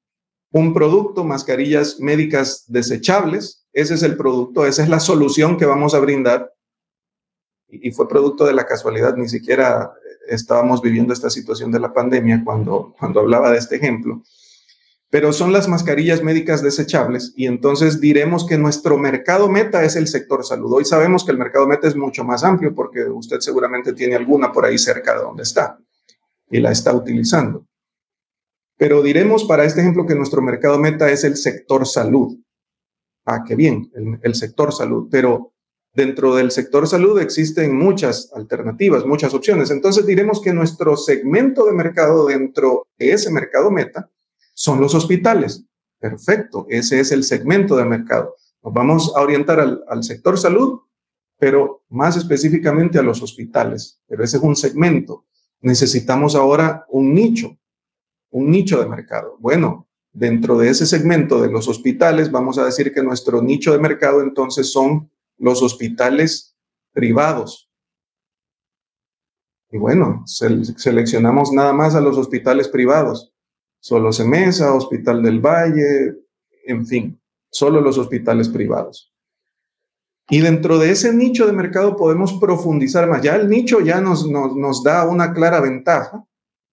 Un 0.52 0.72
producto, 0.72 1.24
mascarillas 1.24 1.98
médicas 1.98 2.64
desechables. 2.68 3.66
Ese 3.72 3.94
es 3.94 4.02
el 4.02 4.16
producto, 4.16 4.66
esa 4.66 4.82
es 4.82 4.88
la 4.88 5.00
solución 5.00 5.56
que 5.56 5.66
vamos 5.66 5.94
a 5.94 5.98
brindar. 5.98 6.52
Y 7.68 7.90
fue 7.90 8.08
producto 8.08 8.46
de 8.46 8.54
la 8.54 8.64
casualidad, 8.64 9.16
ni 9.16 9.28
siquiera 9.28 9.92
estábamos 10.28 10.82
viviendo 10.82 11.12
esta 11.12 11.30
situación 11.30 11.72
de 11.72 11.80
la 11.80 11.92
pandemia 11.92 12.42
cuando, 12.44 12.94
cuando 12.98 13.20
hablaba 13.20 13.50
de 13.50 13.58
este 13.58 13.76
ejemplo. 13.76 14.22
Pero 15.10 15.32
son 15.32 15.52
las 15.52 15.68
mascarillas 15.68 16.22
médicas 16.22 16.62
desechables 16.62 17.32
y 17.36 17.46
entonces 17.46 18.00
diremos 18.00 18.46
que 18.46 18.58
nuestro 18.58 18.98
mercado 18.98 19.48
meta 19.48 19.84
es 19.84 19.94
el 19.94 20.08
sector 20.08 20.44
salud. 20.44 20.72
Hoy 20.72 20.84
sabemos 20.84 21.24
que 21.24 21.30
el 21.30 21.38
mercado 21.38 21.66
meta 21.66 21.86
es 21.86 21.94
mucho 21.94 22.24
más 22.24 22.42
amplio 22.42 22.74
porque 22.74 23.04
usted 23.04 23.38
seguramente 23.40 23.92
tiene 23.92 24.16
alguna 24.16 24.52
por 24.52 24.64
ahí 24.64 24.78
cerca 24.78 25.14
de 25.14 25.22
donde 25.22 25.44
está 25.44 25.78
y 26.50 26.60
la 26.60 26.72
está 26.72 26.92
utilizando. 26.92 27.66
Pero 28.76 29.02
diremos 29.02 29.44
para 29.44 29.64
este 29.64 29.80
ejemplo 29.80 30.06
que 30.06 30.16
nuestro 30.16 30.42
mercado 30.42 30.78
meta 30.78 31.10
es 31.10 31.22
el 31.24 31.36
sector 31.36 31.86
salud. 31.86 32.36
Ah, 33.24 33.44
qué 33.46 33.54
bien, 33.54 33.90
el, 33.94 34.18
el 34.22 34.34
sector 34.34 34.72
salud. 34.72 35.08
Pero 35.10 35.52
Dentro 35.96 36.34
del 36.34 36.50
sector 36.50 36.86
salud 36.86 37.18
existen 37.18 37.74
muchas 37.74 38.30
alternativas, 38.34 39.06
muchas 39.06 39.32
opciones. 39.32 39.70
Entonces 39.70 40.04
diremos 40.04 40.42
que 40.42 40.52
nuestro 40.52 40.94
segmento 40.94 41.64
de 41.64 41.72
mercado 41.72 42.26
dentro 42.26 42.86
de 42.98 43.12
ese 43.12 43.30
mercado 43.30 43.70
meta 43.70 44.10
son 44.56 44.80
los 44.80 44.94
hospitales. 44.94 45.64
Perfecto, 45.98 46.66
ese 46.70 46.98
es 46.98 47.12
el 47.12 47.24
segmento 47.24 47.76
de 47.76 47.84
mercado. 47.84 48.36
Nos 48.62 48.72
vamos 48.72 49.12
a 49.14 49.20
orientar 49.20 49.60
al, 49.60 50.02
sector 50.02 50.38
salud, 50.38 50.80
pero 51.38 51.84
más 51.90 52.16
específicamente 52.16 52.98
a 52.98 53.02
los 53.02 53.22
hospitales. 53.22 54.00
Pero 54.08 54.24
ese 54.24 54.38
es 54.38 54.42
un 54.42 54.56
segmento. 54.56 55.26
Necesitamos 55.60 56.34
ahora 56.34 56.86
un 56.88 57.14
nicho, 57.14 57.58
un 58.30 58.50
nicho 58.50 58.80
de 58.80 58.88
mercado. 58.88 59.36
Bueno, 59.40 59.88
dentro 60.12 60.56
de 60.58 60.70
ese 60.70 60.86
segmento 60.86 61.42
de 61.42 61.50
los 61.50 61.68
hospitales, 61.68 62.30
vamos 62.30 62.58
a 62.58 62.64
decir 62.64 62.94
que 62.94 63.02
nuestro 63.02 63.42
nicho 63.42 63.72
de 63.72 63.78
mercado 63.78 64.22
entonces 64.22 64.72
son 64.72 65.10
los 65.36 65.62
hospitales 65.62 66.56
privados. 66.92 67.70
Y 69.70 69.76
bueno, 69.76 70.24
seleccionamos 70.24 71.52
nada 71.52 71.74
más 71.74 71.94
a 71.94 72.00
los 72.00 72.16
hospitales 72.16 72.68
privados. 72.68 73.35
Solo 73.80 74.12
Semesa, 74.12 74.74
Hospital 74.74 75.22
del 75.22 75.40
Valle, 75.40 76.16
en 76.64 76.86
fin, 76.86 77.20
solo 77.50 77.80
los 77.80 77.98
hospitales 77.98 78.48
privados. 78.48 79.12
Y 80.28 80.40
dentro 80.40 80.78
de 80.78 80.90
ese 80.90 81.12
nicho 81.14 81.46
de 81.46 81.52
mercado 81.52 81.96
podemos 81.96 82.32
profundizar 82.34 83.08
más. 83.08 83.22
Ya 83.22 83.36
el 83.36 83.48
nicho 83.48 83.80
ya 83.80 84.00
nos, 84.00 84.28
nos, 84.28 84.56
nos 84.56 84.82
da 84.82 85.08
una 85.08 85.32
clara 85.32 85.60
ventaja. 85.60 86.26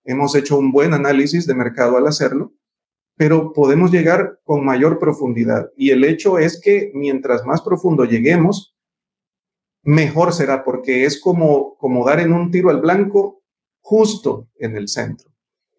Hemos 0.04 0.36
hecho 0.36 0.58
un 0.58 0.72
buen 0.72 0.94
análisis 0.94 1.46
de 1.46 1.54
mercado 1.54 1.98
al 1.98 2.08
hacerlo 2.08 2.54
pero 3.16 3.54
podemos 3.54 3.92
llegar 3.92 4.40
con 4.44 4.66
mayor 4.66 5.00
profundidad. 5.00 5.72
Y 5.78 5.92
el 5.92 6.04
hecho 6.04 6.40
es 6.40 6.60
que 6.60 6.92
mientras 6.94 7.46
más 7.46 7.62
profundo 7.62 8.06
lleguemos, 8.06 8.76
mejor 9.84 10.34
será, 10.34 10.64
porque 10.64 11.06
es 11.06 11.22
como, 11.22 11.78
como 11.78 12.06
dar 12.06 12.20
en 12.20 12.34
un 12.34 12.52
tiro 12.52 12.70
al 12.70 12.82
blanco 12.82 13.44
justo 13.82 14.50
en 14.58 14.76
el 14.76 14.88
centro. 14.88 15.30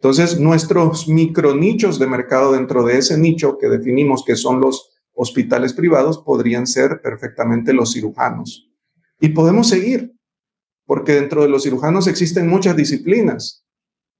Entonces, 0.05 0.38
nuestros 0.38 1.09
micronichos 1.09 1.98
de 1.98 2.07
mercado 2.07 2.52
dentro 2.52 2.84
de 2.84 2.98
ese 2.98 3.16
nicho 3.16 3.57
que 3.57 3.70
definimos 3.70 4.22
que 4.22 4.36
son 4.36 4.61
los 4.61 4.90
hospitales 5.14 5.72
privados 5.72 6.18
podrían 6.18 6.66
ser 6.66 7.00
perfectamente 7.00 7.72
los 7.72 7.94
cirujanos. 7.94 8.70
Y 9.18 9.30
podemos 9.30 9.66
seguir, 9.66 10.14
porque 10.84 11.14
dentro 11.14 11.40
de 11.40 11.48
los 11.48 11.62
cirujanos 11.62 12.07
existen 12.07 12.48
muchas 12.48 12.76
disciplinas. 12.76 13.64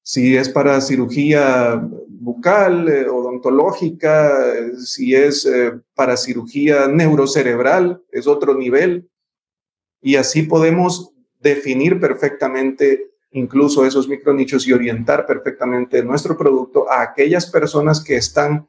Si 0.03 0.35
es 0.35 0.49
para 0.49 0.81
cirugía 0.81 1.87
bucal, 2.09 2.89
eh, 2.89 3.07
odontológica, 3.07 4.55
si 4.79 5.15
es 5.15 5.45
eh, 5.45 5.73
para 5.95 6.17
cirugía 6.17 6.89
neurocerebral, 6.89 8.03
es 8.11 8.27
otro 8.27 8.55
nivel. 8.55 9.11
Y 10.01 10.17
así 10.17 10.45
podemos 10.45 11.13
definir 11.41 12.01
perfectamente 12.01 13.11
incluso 13.35 13.85
esos 13.85 14.09
micronichos 14.09 14.67
y 14.67 14.73
orientar 14.73 15.27
perfectamente 15.27 16.03
nuestro 16.05 16.37
producto 16.37 16.91
a 16.91 17.03
aquellas 17.03 17.51
personas 17.51 18.03
que 18.03 18.17
están 18.17 18.69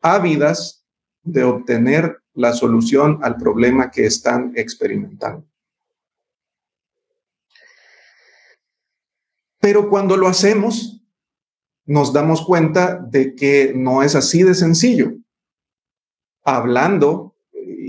ávidas 0.00 0.84
de 1.22 1.44
obtener 1.44 2.18
la 2.34 2.52
solución 2.52 3.20
al 3.22 3.36
problema 3.36 3.90
que 3.90 4.04
están 4.04 4.52
experimentando. 4.56 5.46
Pero 9.60 9.88
cuando 9.88 10.16
lo 10.16 10.26
hacemos, 10.26 11.00
nos 11.86 12.12
damos 12.12 12.44
cuenta 12.44 12.96
de 12.96 13.36
que 13.36 13.72
no 13.76 14.02
es 14.02 14.16
así 14.16 14.42
de 14.42 14.54
sencillo. 14.54 15.12
Hablando, 16.42 17.31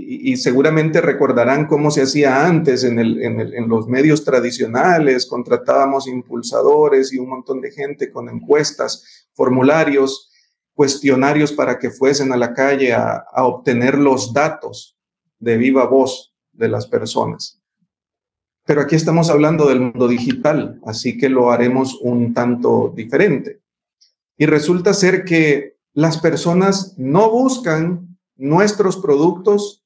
y, 0.06 0.36
seguramente 0.36 1.00
recordarán 1.00 1.66
cómo 1.66 1.90
se 1.90 2.02
hacía 2.02 2.46
antes 2.46 2.84
en, 2.84 3.68
los 3.68 3.88
medios 3.88 4.24
tradicionales, 4.24 5.26
contratábamos 5.26 6.06
impulsadores 6.06 7.12
y 7.12 7.18
un 7.18 7.30
montón 7.30 7.60
de 7.60 7.70
gente 7.70 8.10
con 8.10 8.28
encuestas, 8.28 9.26
formularios, 9.32 10.30
cuestionarios 10.74 11.52
para 11.52 11.78
que 11.78 11.90
fuesen 11.90 12.32
a 12.32 12.36
la 12.36 12.52
calle 12.52 12.92
a 12.92 13.24
obtener 13.44 13.96
los 13.96 14.32
datos 14.32 14.96
de 15.38 15.56
viva 15.56 15.86
voz 15.86 16.34
de 16.52 16.68
las 16.68 16.86
personas. 16.86 17.60
Pero 18.66 18.80
aquí 18.80 18.96
estamos 18.96 19.28
hablando 19.28 19.68
del 19.68 19.80
mundo 19.80 20.08
digital, 20.08 20.80
así 20.86 21.18
que 21.18 21.28
lo 21.28 21.50
haremos 21.50 21.98
un 22.00 22.32
tanto 22.32 22.92
diferente. 22.96 23.60
Y 24.38 24.46
resulta 24.46 24.94
ser 24.94 25.24
que 25.24 25.76
las 25.92 26.18
personas 26.18 26.94
no 26.96 27.30
buscan 27.30 28.18
nuestros 28.36 28.96
productos 28.96 29.83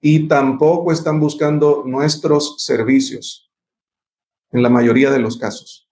y 0.00 0.28
tampoco 0.28 0.92
están 0.92 1.20
buscando 1.20 1.82
nuestros 1.84 2.62
servicios, 2.64 3.50
en 4.50 4.62
la 4.62 4.70
mayoría 4.70 5.10
de 5.10 5.18
los 5.18 5.36
casos. 5.36 5.88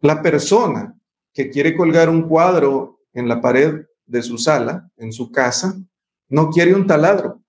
La 0.00 0.22
persona 0.22 0.96
que 1.32 1.50
quiere 1.50 1.76
colgar 1.76 2.08
un 2.08 2.28
cuadro 2.28 3.00
en 3.12 3.28
la 3.28 3.40
pared 3.40 3.86
de 4.06 4.22
su 4.22 4.38
sala, 4.38 4.90
en 4.96 5.12
su 5.12 5.30
casa, 5.32 5.76
no 6.28 6.50
quiere 6.50 6.74
un 6.74 6.86
taladro, 6.86 7.42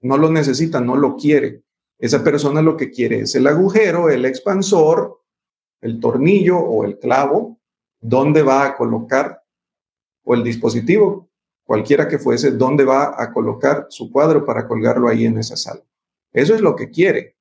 no 0.00 0.16
lo 0.16 0.30
necesita, 0.30 0.80
no 0.80 0.96
lo 0.96 1.16
quiere. 1.16 1.62
Esa 1.98 2.24
persona 2.24 2.60
lo 2.60 2.76
que 2.76 2.90
quiere 2.90 3.20
es 3.20 3.34
el 3.36 3.46
agujero, 3.46 4.10
el 4.10 4.24
expansor, 4.24 5.22
el 5.80 6.00
tornillo 6.00 6.58
o 6.58 6.84
el 6.84 6.98
clavo, 6.98 7.60
donde 8.00 8.42
va 8.42 8.64
a 8.64 8.76
colocar, 8.76 9.42
o 10.24 10.34
el 10.34 10.42
dispositivo, 10.42 11.30
cualquiera 11.72 12.06
que 12.06 12.18
fuese, 12.18 12.50
dónde 12.50 12.84
va 12.84 13.14
a 13.16 13.32
colocar 13.32 13.86
su 13.88 14.12
cuadro 14.12 14.44
para 14.44 14.68
colgarlo 14.68 15.08
ahí 15.08 15.24
en 15.24 15.38
esa 15.38 15.56
sala. 15.56 15.82
Eso 16.30 16.54
es 16.54 16.60
lo 16.60 16.76
que 16.76 16.90
quiere. 16.90 17.38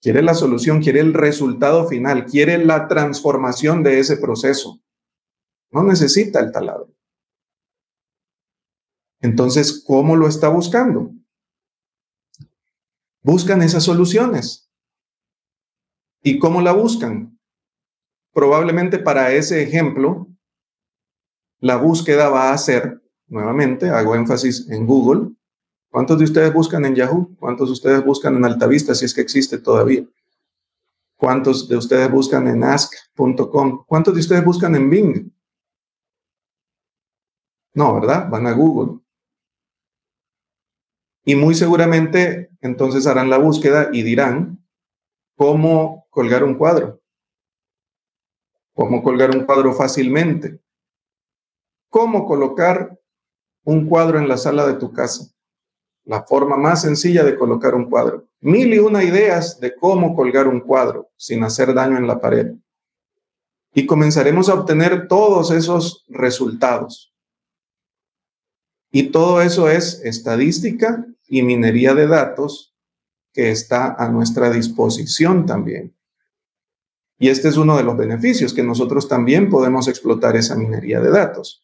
Quiere 0.00 0.22
la 0.22 0.34
solución, 0.34 0.80
quiere 0.80 1.00
el 1.00 1.12
resultado 1.12 1.88
final, 1.88 2.26
quiere 2.26 2.64
la 2.64 2.86
transformación 2.86 3.82
de 3.82 3.98
ese 3.98 4.18
proceso. 4.18 4.80
No 5.72 5.82
necesita 5.82 6.38
el 6.38 6.52
taladro. 6.52 6.94
Entonces, 9.20 9.82
¿cómo 9.84 10.14
lo 10.14 10.28
está 10.28 10.48
buscando? 10.48 11.10
Buscan 13.20 13.62
esas 13.62 13.82
soluciones. 13.82 14.70
¿Y 16.22 16.38
cómo 16.38 16.60
la 16.60 16.70
buscan? 16.70 17.36
Probablemente 18.32 19.00
para 19.00 19.32
ese 19.32 19.60
ejemplo, 19.60 20.28
la 21.58 21.78
búsqueda 21.78 22.28
va 22.28 22.52
a 22.52 22.58
ser, 22.58 23.03
nuevamente, 23.26 23.90
hago 23.90 24.14
énfasis 24.14 24.68
en 24.70 24.86
Google. 24.86 25.30
¿Cuántos 25.90 26.18
de 26.18 26.24
ustedes 26.24 26.52
buscan 26.52 26.84
en 26.84 26.94
Yahoo? 26.94 27.36
¿Cuántos 27.38 27.68
de 27.68 27.72
ustedes 27.72 28.04
buscan 28.04 28.36
en 28.36 28.44
Altavista, 28.44 28.94
si 28.94 29.04
es 29.04 29.14
que 29.14 29.20
existe 29.20 29.58
todavía? 29.58 30.04
¿Cuántos 31.16 31.68
de 31.68 31.76
ustedes 31.76 32.10
buscan 32.10 32.48
en 32.48 32.64
ask.com? 32.64 33.84
¿Cuántos 33.86 34.14
de 34.14 34.20
ustedes 34.20 34.44
buscan 34.44 34.74
en 34.74 34.90
Bing? 34.90 35.32
No, 37.74 37.94
¿verdad? 37.94 38.28
Van 38.28 38.46
a 38.46 38.52
Google. 38.52 39.00
Y 41.24 41.36
muy 41.36 41.54
seguramente 41.54 42.50
entonces 42.60 43.06
harán 43.06 43.30
la 43.30 43.38
búsqueda 43.38 43.88
y 43.92 44.02
dirán 44.02 44.64
cómo 45.36 46.06
colgar 46.10 46.44
un 46.44 46.54
cuadro. 46.54 47.00
Cómo 48.74 49.02
colgar 49.02 49.30
un 49.30 49.44
cuadro 49.44 49.72
fácilmente. 49.72 50.60
Cómo 51.88 52.26
colocar 52.26 52.98
un 53.64 53.86
cuadro 53.88 54.18
en 54.18 54.28
la 54.28 54.36
sala 54.36 54.66
de 54.66 54.74
tu 54.74 54.92
casa. 54.92 55.30
La 56.04 56.22
forma 56.22 56.56
más 56.56 56.82
sencilla 56.82 57.24
de 57.24 57.36
colocar 57.36 57.74
un 57.74 57.88
cuadro. 57.88 58.28
Mil 58.40 58.72
y 58.74 58.78
una 58.78 59.02
ideas 59.02 59.58
de 59.58 59.74
cómo 59.74 60.14
colgar 60.14 60.46
un 60.46 60.60
cuadro 60.60 61.10
sin 61.16 61.42
hacer 61.42 61.72
daño 61.72 61.96
en 61.96 62.06
la 62.06 62.20
pared. 62.20 62.52
Y 63.72 63.86
comenzaremos 63.86 64.48
a 64.48 64.54
obtener 64.54 65.08
todos 65.08 65.50
esos 65.50 66.04
resultados. 66.08 67.12
Y 68.92 69.04
todo 69.10 69.40
eso 69.40 69.68
es 69.68 70.00
estadística 70.04 71.04
y 71.26 71.42
minería 71.42 71.94
de 71.94 72.06
datos 72.06 72.74
que 73.32 73.50
está 73.50 73.94
a 73.98 74.08
nuestra 74.08 74.50
disposición 74.50 75.46
también. 75.46 75.96
Y 77.18 77.28
este 77.28 77.48
es 77.48 77.56
uno 77.56 77.76
de 77.76 77.82
los 77.82 77.96
beneficios, 77.96 78.52
que 78.52 78.62
nosotros 78.62 79.08
también 79.08 79.48
podemos 79.48 79.88
explotar 79.88 80.36
esa 80.36 80.54
minería 80.54 81.00
de 81.00 81.10
datos. 81.10 81.63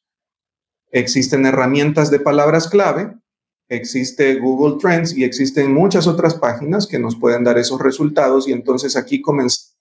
Existen 0.93 1.47
herramientas 1.47 2.11
de 2.11 2.18
palabras 2.18 2.68
clave, 2.68 3.16
existe 3.68 4.34
Google 4.41 4.78
Trends 4.80 5.16
y 5.16 5.22
existen 5.22 5.72
muchas 5.72 6.07
otras 6.09 6.34
páginas 6.34 6.86
que 6.86 6.99
nos 6.99 7.16
pueden 7.16 7.45
dar 7.45 7.59
esos 7.59 7.80
resultados 7.80 8.49
y 8.49 8.53
entonces 8.53 8.97
aquí 8.97 9.22
comenzamos 9.22 9.76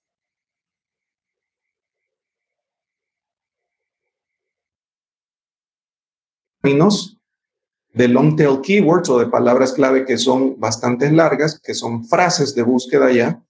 de 7.93 8.07
long 8.07 8.35
tail 8.35 8.61
keywords 8.61 9.09
o 9.09 9.19
de 9.19 9.25
palabras 9.25 9.73
clave 9.73 10.05
que 10.05 10.17
son 10.17 10.59
bastante 10.59 11.11
largas, 11.11 11.59
que 11.59 11.73
son 11.73 12.05
frases 12.05 12.53
de 12.53 12.61
búsqueda 12.61 13.11
ya. 13.11 13.43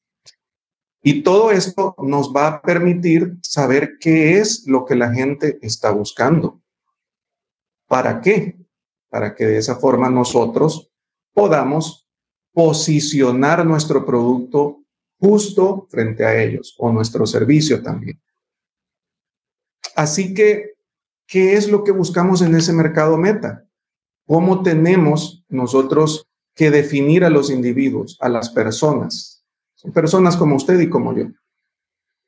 Y 1.02 1.24
todo 1.24 1.52
esto 1.52 1.96
nos 1.98 2.34
va 2.34 2.48
a 2.48 2.62
permitir 2.62 3.38
saber 3.42 3.98
qué 4.00 4.38
es 4.38 4.66
lo 4.68 4.86
que 4.86 4.96
la 4.96 5.14
gente 5.14 5.60
está 5.62 5.92
buscando. 5.92 6.59
¿Para 7.90 8.22
qué? 8.22 8.56
Para 9.10 9.36
que 9.36 9.46
de 9.46 9.58
esa 9.58 9.76
forma 9.76 10.10
nosotros 10.10 10.94
podamos 11.34 12.08
posicionar 12.54 13.66
nuestro 13.66 14.06
producto 14.06 14.84
justo 15.20 15.88
frente 15.90 16.24
a 16.24 16.42
ellos 16.42 16.76
o 16.78 16.92
nuestro 16.92 17.26
servicio 17.26 17.82
también. 17.82 18.22
Así 19.96 20.34
que, 20.34 20.76
¿qué 21.28 21.56
es 21.56 21.68
lo 21.68 21.84
que 21.84 21.92
buscamos 21.92 22.42
en 22.42 22.56
ese 22.56 22.72
mercado 22.74 23.18
meta? 23.18 23.66
¿Cómo 24.26 24.62
tenemos 24.62 25.44
nosotros 25.50 26.28
que 26.54 26.70
definir 26.70 27.26
a 27.26 27.30
los 27.30 27.50
individuos, 27.50 28.18
a 28.22 28.30
las 28.30 28.52
personas? 28.52 29.44
Son 29.74 29.92
personas 29.92 30.38
como 30.38 30.56
usted 30.56 30.80
y 30.80 30.90
como 30.90 31.18
yo. 31.18 31.26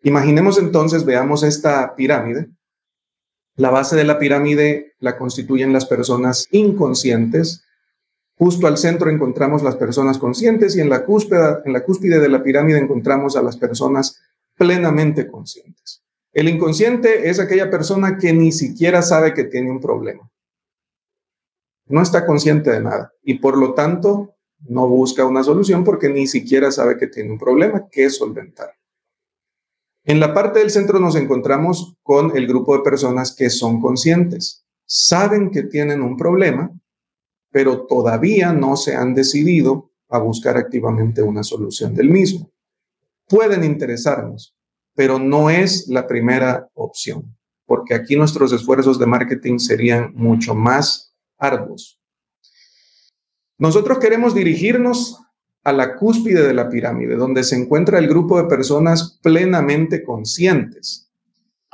Imaginemos 0.01 0.57
entonces, 0.57 1.05
veamos 1.05 1.43
esta 1.43 1.95
pirámide. 1.95 2.49
La 3.56 3.70
base 3.70 3.95
de 3.95 4.04
la 4.04 4.20
pirámide 4.20 4.93
la 4.99 5.18
constituyen 5.18 5.74
las 5.74 5.86
personas 5.86 6.47
inconscientes. 6.52 7.64
Justo 8.36 8.68
al 8.68 8.78
centro 8.78 9.10
encontramos 9.10 9.62
las 9.62 9.76
personas 9.76 10.18
conscientes 10.18 10.76
y 10.76 10.82
en 10.82 10.89
la 10.89 11.06
cúspide, 11.06 11.60
en 11.66 11.74
la 11.74 11.84
cúspide 11.84 12.20
de 12.20 12.30
la 12.30 12.41
pirámide 12.41 12.80
encontramos 12.80 13.36
a 13.36 13.43
las 13.43 13.58
personas 13.58 14.20
plenamente 14.56 15.28
conscientes. 15.28 16.04
El 16.34 16.49
inconsciente 16.49 17.30
es 17.30 17.39
aquella 17.39 17.70
persona 17.70 18.18
que 18.18 18.34
ni 18.34 18.52
siquiera 18.52 19.02
sabe 19.02 19.34
que 19.34 19.43
tiene 19.43 19.70
un 19.70 19.82
problema 19.82 20.32
no 21.91 22.02
está 22.02 22.26
consciente 22.26 22.72
de 22.72 22.80
nada 22.80 23.14
y 23.22 23.36
por 23.36 23.58
lo 23.58 23.74
tanto 23.74 24.36
no 24.68 24.88
busca 24.88 25.26
una 25.26 25.43
solución 25.43 25.84
porque 25.84 26.10
ni 26.10 26.26
siquiera 26.26 26.72
sabe 26.72 26.97
que 26.97 27.08
tiene 27.08 27.32
un 27.32 27.38
problema 27.38 27.88
que 27.91 28.10
solventar. 28.10 28.74
En 30.04 30.20
la 30.20 30.34
parte 30.34 30.60
del 30.60 30.72
centro 30.72 30.99
nos 30.99 31.16
encontramos 31.16 31.95
con 32.02 32.36
el 32.36 32.47
grupo 32.47 32.76
de 32.76 32.84
personas 32.84 33.36
que 33.36 33.49
son 33.52 33.80
conscientes, 33.80 34.66
saben 34.86 35.52
que 35.52 35.64
tienen 35.64 36.02
un 36.02 36.18
problema, 36.18 36.72
pero 37.52 37.86
todavía 37.86 38.52
no 38.52 38.78
se 38.78 38.95
han 38.95 39.14
decidido 39.14 39.91
a 40.10 40.18
buscar 40.18 40.58
activamente 40.58 41.22
una 41.22 41.43
solución 41.43 41.93
del 41.93 42.10
mismo. 42.10 42.52
Pueden 43.28 43.64
interesarnos, 43.64 44.56
pero 44.95 45.20
no 45.20 45.49
es 45.49 45.88
la 45.88 46.08
primera 46.08 46.68
opción, 46.74 47.38
porque 47.66 47.93
aquí 47.93 48.16
nuestros 48.16 48.52
esfuerzos 48.54 48.97
de 48.97 49.06
marketing 49.06 49.60
serían 49.60 50.14
mucho 50.16 50.56
más 50.56 51.14
arduos. 51.38 52.02
Nosotros 53.60 53.99
queremos 53.99 54.34
dirigirnos 54.34 55.21
a 55.64 55.72
la 55.72 55.95
cúspide 55.95 56.45
de 56.45 56.53
la 56.53 56.70
pirámide, 56.70 57.16
donde 57.16 57.43
se 57.43 57.55
encuentra 57.55 57.99
el 57.99 58.07
grupo 58.07 58.41
de 58.41 58.47
personas 58.47 59.20
plenamente 59.22 60.03
conscientes. 60.03 61.12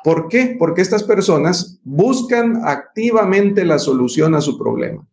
¿Por 0.04 0.28
qué? 0.28 0.56
Porque 0.60 0.82
estas 0.82 1.04
personas 1.04 1.80
buscan 1.84 2.62
activamente 2.64 3.66
la 3.66 3.80
solución 3.80 4.36
a 4.36 4.42
su 4.42 4.58
problema. 4.58 5.08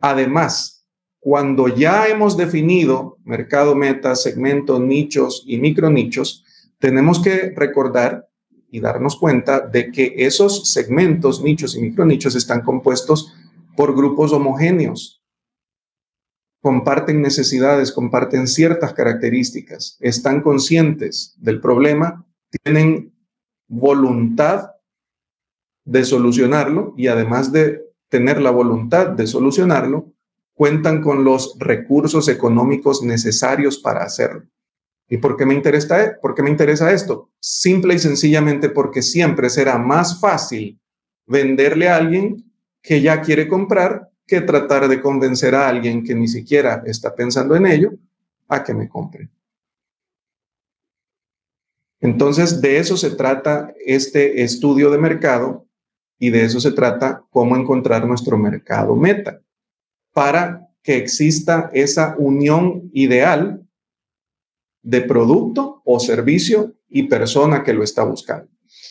Además, 0.00 0.86
cuando 1.18 1.68
ya 1.68 2.06
hemos 2.06 2.36
definido 2.36 3.18
mercado 3.24 3.74
meta, 3.74 4.14
segmentos, 4.14 4.80
nichos 4.80 5.44
y 5.46 5.58
micronichos, 5.58 6.44
tenemos 6.78 7.20
que 7.20 7.52
recordar 7.56 8.28
y 8.70 8.80
darnos 8.80 9.16
cuenta 9.16 9.60
de 9.60 9.90
que 9.90 10.14
esos 10.18 10.70
segmentos, 10.70 11.42
nichos 11.42 11.74
y 11.74 11.80
micronichos 11.80 12.34
están 12.34 12.62
compuestos 12.62 13.34
por 13.76 13.96
grupos 13.96 14.32
homogéneos. 14.32 15.17
Comparten 16.60 17.22
necesidades, 17.22 17.92
comparten 17.92 18.48
ciertas 18.48 18.92
características, 18.92 19.96
están 20.00 20.42
conscientes 20.42 21.34
del 21.38 21.60
problema, 21.60 22.26
tienen 22.64 23.12
voluntad 23.68 24.70
de 25.84 26.04
solucionarlo 26.04 26.94
y 26.96 27.06
además 27.06 27.52
de 27.52 27.82
tener 28.08 28.40
la 28.40 28.50
voluntad 28.50 29.08
de 29.08 29.26
solucionarlo, 29.26 30.12
cuentan 30.54 31.00
con 31.00 31.22
los 31.22 31.56
recursos 31.58 32.28
económicos 32.28 33.02
necesarios 33.02 33.78
para 33.78 34.02
hacerlo. 34.02 34.42
¿Y 35.08 35.18
por 35.18 35.36
qué 35.36 35.46
me 35.46 35.54
interesa, 35.54 36.18
por 36.20 36.34
qué 36.34 36.42
me 36.42 36.50
interesa 36.50 36.92
esto? 36.92 37.30
Simple 37.40 37.94
y 37.94 37.98
sencillamente 37.98 38.68
porque 38.68 39.00
siempre 39.00 39.48
será 39.48 39.78
más 39.78 40.20
fácil 40.20 40.78
venderle 41.26 41.88
a 41.88 41.96
alguien 41.96 42.44
que 42.82 43.00
ya 43.00 43.20
quiere 43.22 43.48
comprar 43.48 44.10
que 44.28 44.42
tratar 44.42 44.86
de 44.86 45.00
convencer 45.00 45.54
a 45.54 45.68
alguien 45.68 46.04
que 46.04 46.14
ni 46.14 46.28
siquiera 46.28 46.82
está 46.86 47.14
pensando 47.14 47.56
en 47.56 47.66
ello 47.66 47.92
a 48.46 48.62
que 48.62 48.74
me 48.74 48.88
compre. 48.88 49.30
Entonces, 52.00 52.60
de 52.60 52.78
eso 52.78 52.96
se 52.96 53.10
trata 53.10 53.74
este 53.84 54.42
estudio 54.42 54.90
de 54.90 54.98
mercado 54.98 55.66
y 56.18 56.30
de 56.30 56.44
eso 56.44 56.60
se 56.60 56.72
trata 56.72 57.24
cómo 57.30 57.56
encontrar 57.56 58.06
nuestro 58.06 58.36
mercado 58.36 58.94
meta 58.94 59.40
para 60.12 60.68
que 60.82 60.96
exista 60.96 61.70
esa 61.72 62.14
unión 62.18 62.90
ideal 62.92 63.66
de 64.82 65.00
producto 65.00 65.82
o 65.84 65.98
servicio 65.98 66.74
y 66.88 67.04
persona 67.04 67.64
que 67.64 67.72
lo 67.72 67.82
está 67.82 68.04
buscando. 68.04 68.50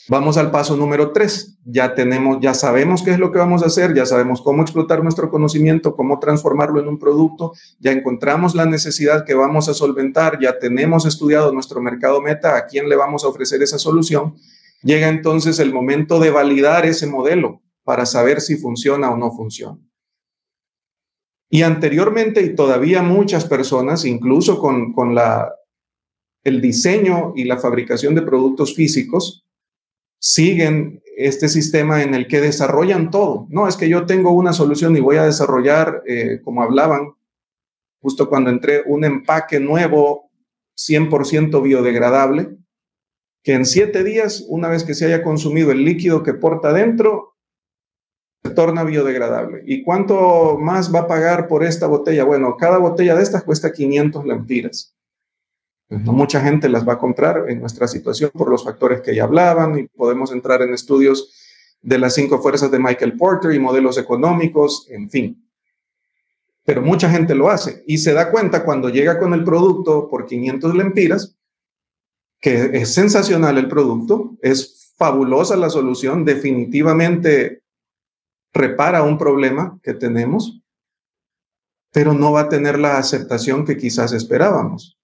Vamos 0.09 0.37
al 0.37 0.51
paso 0.51 0.77
número 0.77 1.11
tres. 1.11 1.57
Ya 1.65 1.93
tenemos, 1.93 2.37
ya 2.39 2.53
sabemos 2.53 3.03
qué 3.03 3.11
es 3.11 3.19
lo 3.19 3.31
que 3.31 3.39
vamos 3.39 3.61
a 3.61 3.65
hacer, 3.65 3.93
ya 3.93 4.05
sabemos 4.05 4.41
cómo 4.41 4.61
explotar 4.61 5.03
nuestro 5.03 5.29
conocimiento, 5.29 5.97
cómo 5.97 6.17
transformarlo 6.19 6.79
en 6.79 6.87
un 6.87 6.97
producto, 6.97 7.51
ya 7.79 7.91
encontramos 7.91 8.55
la 8.55 8.65
necesidad 8.65 9.25
que 9.25 9.33
vamos 9.33 9.67
a 9.67 9.73
solventar, 9.73 10.39
ya 10.39 10.59
tenemos 10.59 11.05
estudiado 11.05 11.51
nuestro 11.51 11.81
mercado 11.81 12.21
meta, 12.21 12.55
a 12.55 12.67
quién 12.67 12.87
le 12.87 12.95
vamos 12.95 13.25
a 13.25 13.27
ofrecer 13.27 13.61
esa 13.61 13.77
solución. 13.77 14.35
Llega 14.81 15.09
entonces 15.09 15.59
el 15.59 15.73
momento 15.73 16.19
de 16.19 16.31
validar 16.31 16.85
ese 16.85 17.05
modelo 17.05 17.61
para 17.83 18.05
saber 18.05 18.39
si 18.39 18.55
funciona 18.55 19.11
o 19.11 19.17
no 19.17 19.31
funciona. 19.31 19.77
Y 21.49 21.63
anteriormente, 21.63 22.41
y 22.43 22.55
todavía 22.55 23.01
muchas 23.01 23.43
personas, 23.43 24.05
incluso 24.05 24.59
con, 24.59 24.93
con 24.93 25.15
la, 25.15 25.53
el 26.45 26.61
diseño 26.61 27.33
y 27.35 27.43
la 27.43 27.57
fabricación 27.57 28.15
de 28.15 28.21
productos 28.21 28.73
físicos, 28.73 29.46
siguen 30.19 31.01
este 31.17 31.49
sistema 31.49 32.03
en 32.03 32.13
el 32.13 32.27
que 32.27 32.41
desarrollan 32.41 33.09
todo. 33.09 33.47
No, 33.49 33.67
es 33.67 33.75
que 33.75 33.89
yo 33.89 34.05
tengo 34.05 34.31
una 34.31 34.53
solución 34.53 34.95
y 34.95 34.99
voy 34.99 35.17
a 35.17 35.25
desarrollar, 35.25 36.03
eh, 36.05 36.41
como 36.43 36.61
hablaban, 36.61 37.13
justo 38.01 38.29
cuando 38.29 38.49
entré, 38.49 38.83
un 38.85 39.03
empaque 39.03 39.59
nuevo 39.59 40.29
100% 40.77 41.61
biodegradable, 41.61 42.57
que 43.43 43.53
en 43.53 43.65
siete 43.65 44.03
días, 44.03 44.45
una 44.47 44.67
vez 44.67 44.83
que 44.83 44.93
se 44.93 45.05
haya 45.05 45.23
consumido 45.23 45.71
el 45.71 45.83
líquido 45.83 46.21
que 46.21 46.33
porta 46.33 46.73
dentro, 46.73 47.35
se 48.43 48.51
torna 48.51 48.83
biodegradable. 48.83 49.63
¿Y 49.65 49.83
cuánto 49.83 50.57
más 50.59 50.93
va 50.93 51.01
a 51.01 51.07
pagar 51.07 51.47
por 51.47 51.63
esta 51.63 51.87
botella? 51.87 52.23
Bueno, 52.25 52.57
cada 52.57 52.77
botella 52.77 53.15
de 53.15 53.23
estas 53.23 53.43
cuesta 53.43 53.71
500 53.71 54.25
lempiras. 54.25 54.96
Mucha 55.89 56.41
gente 56.41 56.67
las 56.67 56.87
va 56.87 56.93
a 56.93 56.97
comprar 56.97 57.49
en 57.49 57.61
nuestra 57.61 57.87
situación 57.87 58.29
por 58.33 58.49
los 58.49 58.63
factores 58.63 59.01
que 59.01 59.15
ya 59.15 59.23
hablaban 59.23 59.79
y 59.79 59.87
podemos 59.87 60.31
entrar 60.33 60.61
en 60.61 60.73
estudios 60.73 61.31
de 61.81 61.97
las 61.97 62.13
cinco 62.13 62.39
fuerzas 62.39 62.69
de 62.71 62.79
Michael 62.79 63.15
Porter 63.15 63.53
y 63.53 63.59
modelos 63.59 63.97
económicos, 63.97 64.85
en 64.89 65.09
fin. 65.09 65.49
Pero 66.65 66.81
mucha 66.81 67.09
gente 67.09 67.35
lo 67.35 67.49
hace 67.49 67.83
y 67.87 67.99
se 67.99 68.13
da 68.13 68.29
cuenta 68.31 68.65
cuando 68.65 68.89
llega 68.89 69.17
con 69.17 69.33
el 69.33 69.45
producto 69.45 70.09
por 70.09 70.25
500 70.25 70.75
lempiras 70.75 71.37
que 72.39 72.69
es 72.73 72.93
sensacional 72.93 73.57
el 73.57 73.67
producto, 73.67 74.37
es 74.41 74.93
fabulosa 74.97 75.55
la 75.55 75.69
solución, 75.69 76.25
definitivamente 76.25 77.63
repara 78.53 79.03
un 79.03 79.17
problema 79.17 79.79
que 79.83 79.93
tenemos, 79.93 80.61
pero 81.91 82.13
no 82.13 82.31
va 82.31 82.41
a 82.41 82.49
tener 82.49 82.77
la 82.77 82.97
aceptación 82.97 83.65
que 83.65 83.77
quizás 83.77 84.13
esperábamos. 84.13 84.96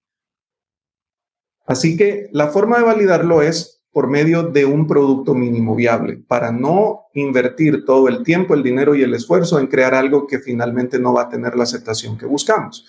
Así 1.65 1.95
que 1.95 2.29
la 2.31 2.47
forma 2.49 2.77
de 2.77 2.83
validarlo 2.83 3.41
es 3.41 3.81
por 3.91 4.09
medio 4.09 4.43
de 4.43 4.65
un 4.65 4.87
producto 4.87 5.35
mínimo 5.35 5.75
viable, 5.75 6.17
para 6.27 6.51
no 6.51 7.05
invertir 7.13 7.85
todo 7.85 8.07
el 8.07 8.23
tiempo, 8.23 8.55
el 8.55 8.63
dinero 8.63 8.95
y 8.95 9.03
el 9.03 9.13
esfuerzo 9.13 9.59
en 9.59 9.67
crear 9.67 9.93
algo 9.93 10.25
que 10.25 10.39
finalmente 10.39 10.97
no 10.97 11.13
va 11.13 11.23
a 11.23 11.29
tener 11.29 11.55
la 11.55 11.63
aceptación 11.63 12.17
que 12.17 12.25
buscamos. 12.25 12.85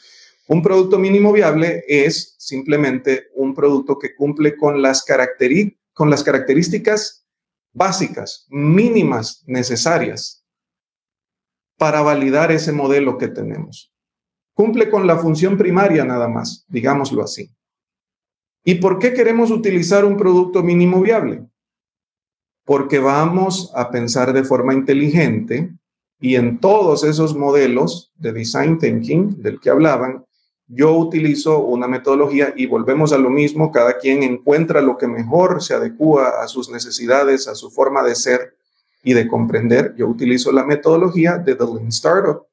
Un 0.48 0.62
producto 0.62 0.98
mínimo 0.98 1.32
viable 1.32 1.84
es 1.86 2.34
simplemente 2.38 3.28
un 3.34 3.54
producto 3.54 3.98
que 3.98 4.14
cumple 4.14 4.56
con 4.56 4.80
las, 4.80 5.04
con 5.92 6.10
las 6.10 6.24
características 6.24 7.26
básicas, 7.72 8.46
mínimas, 8.48 9.42
necesarias 9.46 10.44
para 11.76 12.00
validar 12.02 12.50
ese 12.50 12.72
modelo 12.72 13.18
que 13.18 13.28
tenemos. 13.28 13.92
Cumple 14.54 14.88
con 14.88 15.06
la 15.06 15.18
función 15.18 15.58
primaria 15.58 16.04
nada 16.04 16.28
más, 16.28 16.64
digámoslo 16.68 17.22
así. 17.22 17.50
¿Y 18.64 18.76
por 18.76 18.98
qué 18.98 19.12
queremos 19.12 19.50
utilizar 19.50 20.06
un 20.06 20.16
producto 20.16 20.62
mínimo 20.62 21.02
viable? 21.02 21.44
Porque 22.64 22.98
vamos 22.98 23.70
a 23.74 23.90
pensar 23.90 24.32
de 24.32 24.42
forma 24.42 24.72
inteligente 24.72 25.74
y 26.18 26.36
en 26.36 26.58
todos 26.58 27.04
esos 27.04 27.36
modelos 27.36 28.12
de 28.16 28.32
design 28.32 28.78
thinking 28.78 29.42
del 29.42 29.60
que 29.60 29.68
hablaban, 29.68 30.24
yo 30.66 30.96
utilizo 30.96 31.58
una 31.58 31.86
metodología 31.86 32.54
y 32.56 32.64
volvemos 32.64 33.12
a 33.12 33.18
lo 33.18 33.28
mismo, 33.28 33.70
cada 33.70 33.98
quien 33.98 34.22
encuentra 34.22 34.80
lo 34.80 34.96
que 34.96 35.06
mejor 35.06 35.62
se 35.62 35.74
adecua 35.74 36.42
a 36.42 36.48
sus 36.48 36.70
necesidades, 36.70 37.46
a 37.48 37.54
su 37.54 37.70
forma 37.70 38.02
de 38.02 38.14
ser 38.14 38.56
y 39.02 39.12
de 39.12 39.28
comprender. 39.28 39.94
Yo 39.98 40.08
utilizo 40.08 40.52
la 40.52 40.64
metodología 40.64 41.36
de 41.36 41.54
The 41.54 41.64
Lean 41.64 41.88
Startup, 41.88 42.46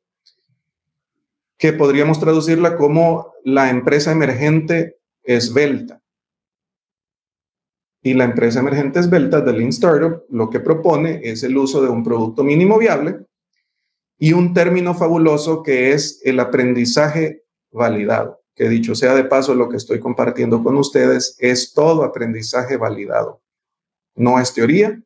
que 1.57 1.71
podríamos 1.71 2.19
traducirla 2.19 2.75
como 2.75 3.31
la 3.45 3.69
empresa 3.69 4.11
emergente 4.11 4.97
esbelta. 5.23 6.01
Y 8.03 8.13
la 8.15 8.23
empresa 8.23 8.59
emergente 8.59 8.99
esbelta 8.99 9.41
de 9.41 9.53
Lean 9.53 9.69
Startup 9.69 10.23
lo 10.29 10.49
que 10.49 10.59
propone 10.59 11.21
es 11.23 11.43
el 11.43 11.55
uso 11.57 11.81
de 11.81 11.89
un 11.89 12.03
producto 12.03 12.43
mínimo 12.43 12.79
viable 12.79 13.25
y 14.17 14.33
un 14.33 14.53
término 14.53 14.95
fabuloso 14.95 15.61
que 15.61 15.93
es 15.93 16.21
el 16.23 16.39
aprendizaje 16.39 17.43
validado. 17.71 18.41
Que 18.55 18.69
dicho 18.69 18.95
sea 18.95 19.13
de 19.13 19.23
paso, 19.23 19.55
lo 19.55 19.69
que 19.69 19.77
estoy 19.77 19.99
compartiendo 19.99 20.63
con 20.63 20.77
ustedes 20.77 21.35
es 21.39 21.73
todo 21.73 22.03
aprendizaje 22.03 22.77
validado. 22.77 23.41
No 24.15 24.39
es 24.39 24.53
teoría, 24.53 25.01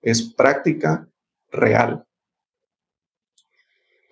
es 0.00 0.22
práctica 0.22 1.08
real. 1.50 2.06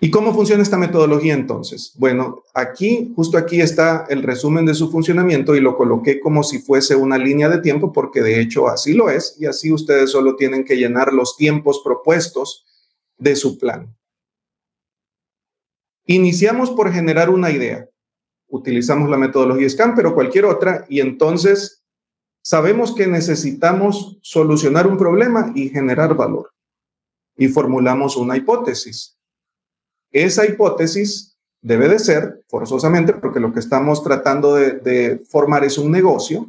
¿Y 0.04 0.10
cómo 0.10 0.34
funciona 0.34 0.64
esta 0.64 0.76
metodología 0.76 1.32
entonces? 1.32 1.92
Bueno, 1.96 2.42
aquí, 2.54 3.12
justo 3.14 3.38
aquí 3.38 3.60
está 3.60 4.04
el 4.10 4.24
resumen 4.24 4.66
de 4.66 4.74
su 4.74 4.90
funcionamiento 4.90 5.54
y 5.54 5.60
lo 5.60 5.76
coloqué 5.76 6.18
como 6.18 6.42
si 6.42 6.58
fuese 6.58 6.96
una 6.96 7.16
línea 7.16 7.48
de 7.48 7.60
tiempo 7.60 7.92
porque 7.92 8.20
de 8.20 8.40
hecho 8.40 8.66
así 8.66 8.94
lo 8.94 9.08
es 9.08 9.36
y 9.38 9.46
así 9.46 9.70
ustedes 9.70 10.10
solo 10.10 10.34
tienen 10.34 10.64
que 10.64 10.76
llenar 10.76 11.12
los 11.12 11.36
tiempos 11.36 11.82
propuestos 11.84 12.66
de 13.16 13.36
su 13.36 13.60
plan. 13.60 13.96
Iniciamos 16.06 16.72
por 16.72 16.92
generar 16.92 17.30
una 17.30 17.52
idea. 17.52 17.88
Utilizamos 18.48 19.08
la 19.08 19.18
metodología 19.18 19.70
SCAM, 19.70 19.94
pero 19.94 20.16
cualquier 20.16 20.46
otra, 20.46 20.84
y 20.88 20.98
entonces 20.98 21.84
sabemos 22.42 22.92
que 22.92 23.06
necesitamos 23.06 24.18
solucionar 24.20 24.88
un 24.88 24.98
problema 24.98 25.52
y 25.54 25.68
generar 25.68 26.16
valor. 26.16 26.50
Y 27.36 27.46
formulamos 27.46 28.16
una 28.16 28.36
hipótesis 28.36 29.11
esa 30.12 30.46
hipótesis 30.46 31.36
debe 31.62 31.88
de 31.88 31.98
ser, 31.98 32.44
forzosamente, 32.48 33.12
porque 33.14 33.40
lo 33.40 33.52
que 33.52 33.60
estamos 33.60 34.02
tratando 34.02 34.54
de, 34.54 35.22
formar 35.28 35.64
es 35.64 35.78
un 35.78 35.90
negocio. 35.90 36.48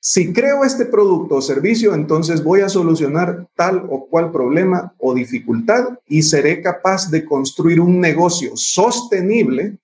Si 0.00 0.32
creo 0.32 0.64
este 0.64 0.86
producto 0.86 1.36
o 1.36 1.42
servicio, 1.42 1.92
entonces 1.92 2.42
voy 2.44 2.60
a 2.60 2.68
solucionar 2.68 3.48
tal 3.56 3.86
o 3.90 4.06
cual 4.06 4.30
problema 4.30 4.94
o 4.98 5.14
dificultad 5.14 5.98
y 6.06 6.22
seré 6.22 6.62
capaz 6.62 7.10
de 7.10 7.24
construir 7.24 7.80
un 7.80 8.00
negocio 8.00 8.52
sostenible 8.54 9.76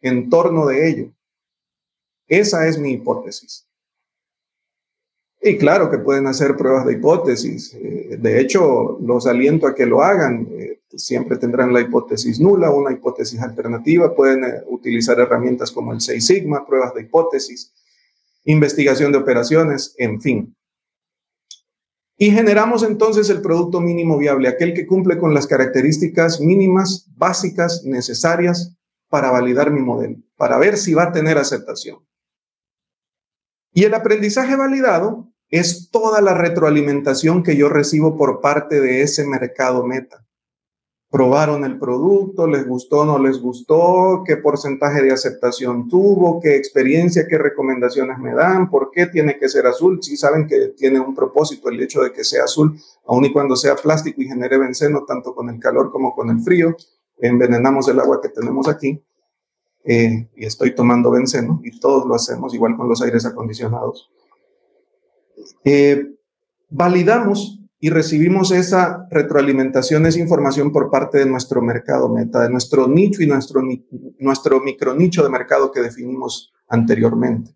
en 0.00 0.30
torno 0.30 0.66
de 0.66 0.88
ello. 0.88 1.12
Esa 2.26 2.66
es 2.66 2.78
mi 2.78 2.92
hipótesis. 2.92 3.66
Y 5.42 5.58
claro 5.58 5.90
que 5.90 5.98
pueden 5.98 6.26
hacer 6.26 6.56
pruebas 6.56 6.86
de 6.86 6.94
hipótesis. 6.94 7.74
Eh, 7.74 8.16
de 8.18 8.40
hecho, 8.40 8.98
los 9.02 9.26
aliento 9.26 9.66
a 9.66 9.74
que 9.74 9.84
lo 9.84 10.02
hagan. 10.02 10.48
Eh, 10.52 10.80
siempre 10.96 11.36
tendrán 11.36 11.72
la 11.72 11.80
hipótesis 11.80 12.40
nula, 12.40 12.70
una 12.70 12.92
hipótesis 12.92 13.40
alternativa. 13.40 14.14
Pueden 14.14 14.44
eh, 14.44 14.62
utilizar 14.68 15.18
herramientas 15.18 15.70
como 15.70 15.92
el 15.92 16.00
6 16.00 16.26
Sigma, 16.26 16.66
pruebas 16.66 16.94
de 16.94 17.02
hipótesis, 17.02 17.72
investigación 18.44 19.12
de 19.12 19.18
operaciones, 19.18 19.94
en 19.98 20.20
fin. 20.20 20.56
Y 22.16 22.30
generamos 22.30 22.82
entonces 22.84 23.28
el 23.30 23.42
producto 23.42 23.80
mínimo 23.80 24.16
viable, 24.16 24.48
aquel 24.48 24.72
que 24.72 24.86
cumple 24.86 25.18
con 25.18 25.34
las 25.34 25.46
características 25.46 26.40
mínimas, 26.40 27.10
básicas, 27.16 27.82
necesarias 27.84 28.76
para 29.08 29.30
validar 29.30 29.70
mi 29.70 29.80
modelo, 29.80 30.18
para 30.36 30.58
ver 30.58 30.76
si 30.76 30.94
va 30.94 31.04
a 31.04 31.12
tener 31.12 31.38
aceptación. 31.38 31.98
Y 33.72 33.84
el 33.84 33.94
aprendizaje 33.94 34.54
validado 34.54 35.32
es 35.50 35.90
toda 35.90 36.20
la 36.20 36.34
retroalimentación 36.34 37.42
que 37.42 37.56
yo 37.56 37.68
recibo 37.68 38.16
por 38.16 38.40
parte 38.40 38.80
de 38.80 39.02
ese 39.02 39.26
mercado 39.26 39.84
meta. 39.84 40.24
Probaron 41.14 41.64
el 41.64 41.78
producto, 41.78 42.48
les 42.48 42.66
gustó, 42.66 43.04
no 43.04 43.20
les 43.20 43.40
gustó, 43.40 44.24
qué 44.26 44.36
porcentaje 44.36 45.00
de 45.00 45.12
aceptación 45.12 45.88
tuvo, 45.88 46.40
qué 46.40 46.56
experiencia, 46.56 47.28
qué 47.28 47.38
recomendaciones 47.38 48.18
me 48.18 48.34
dan, 48.34 48.68
por 48.68 48.90
qué 48.90 49.06
tiene 49.06 49.38
que 49.38 49.48
ser 49.48 49.64
azul. 49.68 50.02
Si 50.02 50.16
saben 50.16 50.48
que 50.48 50.70
tiene 50.76 50.98
un 50.98 51.14
propósito 51.14 51.68
el 51.68 51.80
hecho 51.80 52.02
de 52.02 52.10
que 52.12 52.24
sea 52.24 52.42
azul, 52.42 52.76
aun 53.06 53.24
y 53.26 53.32
cuando 53.32 53.54
sea 53.54 53.76
plástico 53.76 54.22
y 54.22 54.26
genere 54.26 54.58
benceno, 54.58 55.04
tanto 55.04 55.36
con 55.36 55.48
el 55.48 55.60
calor 55.60 55.92
como 55.92 56.12
con 56.16 56.30
el 56.30 56.40
frío, 56.40 56.76
envenenamos 57.18 57.86
el 57.86 58.00
agua 58.00 58.20
que 58.20 58.30
tenemos 58.30 58.66
aquí. 58.66 59.00
Eh, 59.84 60.28
y 60.34 60.44
estoy 60.44 60.74
tomando 60.74 61.12
benceno, 61.12 61.60
y 61.62 61.78
todos 61.78 62.06
lo 62.06 62.16
hacemos, 62.16 62.52
igual 62.54 62.76
con 62.76 62.88
los 62.88 63.00
aires 63.02 63.24
acondicionados. 63.24 64.10
Eh, 65.62 66.12
validamos 66.68 67.63
y 67.84 67.90
recibimos 67.90 68.50
esa 68.50 69.06
retroalimentación, 69.10 70.06
esa 70.06 70.18
información 70.18 70.72
por 70.72 70.90
parte 70.90 71.18
de 71.18 71.26
nuestro 71.26 71.60
mercado 71.60 72.08
meta, 72.08 72.40
de 72.40 72.48
nuestro 72.48 72.88
nicho 72.88 73.22
y 73.22 73.26
nuestro, 73.26 73.60
nuestro 74.20 74.60
micronicho 74.62 75.22
de 75.22 75.28
mercado 75.28 75.70
que 75.70 75.82
definimos 75.82 76.50
anteriormente. 76.66 77.54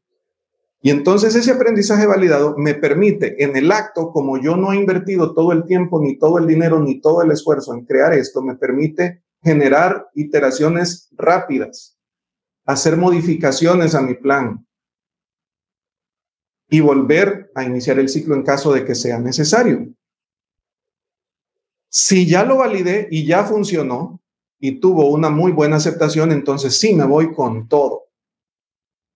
Y 0.83 0.91
entonces 0.91 1.35
ese 1.35 1.53
aprendizaje 1.53 2.07
validado 2.07 2.57
me 2.59 2.75
permite 2.75 3.43
en 3.43 3.57
el 3.57 3.73
acto, 3.73 4.13
como 4.13 4.37
yo 4.39 4.55
no 4.59 4.71
he 4.71 4.77
invertido 4.77 5.33
todo 5.33 5.53
el 5.53 5.65
tiempo, 5.65 5.99
ni 5.99 6.19
todo 6.19 6.37
el 6.37 6.47
dinero, 6.47 6.79
ni 6.79 7.01
todo 7.01 7.23
el 7.23 7.31
esfuerzo 7.31 7.73
en 7.73 7.87
crear 7.87 8.13
esto, 8.13 8.43
me 8.43 8.55
permite 8.55 9.23
generar 9.43 10.11
iteraciones 10.15 11.09
rápidas, 11.17 11.97
hacer 12.67 12.99
modificaciones 12.99 13.95
a 13.95 14.03
mi 14.03 14.13
plan 14.13 14.67
y 16.69 16.81
volver 16.81 17.51
a 17.55 17.65
iniciar 17.65 17.99
el 17.99 18.11
ciclo 18.11 18.35
en 18.35 18.43
caso 18.43 18.75
de 18.75 18.85
que 18.85 18.95
sea 18.95 19.19
necesario. 19.19 19.89
Si 21.89 22.27
ya 22.27 22.45
lo 22.45 22.59
validé 22.59 23.09
y 23.11 23.25
ya 23.27 23.45
funcionó 23.45 24.21
y 24.59 24.81
tuvo 24.81 25.09
una 25.09 25.31
muy 25.31 25.53
buena 25.53 25.77
aceptación, 25.77 26.33
entonces 26.33 26.79
sí 26.79 26.95
me 26.95 27.05
voy 27.05 27.33
con 27.33 27.69
todo. 27.69 28.05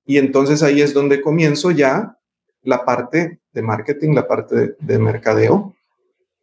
Y 0.05 0.19
entonces 0.19 0.63
ahí 0.63 0.81
es 0.81 0.95
donde 0.95 1.21
comienzo 1.21 1.71
ya 1.71 2.19
la 2.63 2.85
parte 2.85 3.41
de 3.53 3.63
marketing, 3.63 4.15
la 4.15 4.27
parte 4.27 4.77
de, 4.79 4.99
mercadeo. 4.99 5.75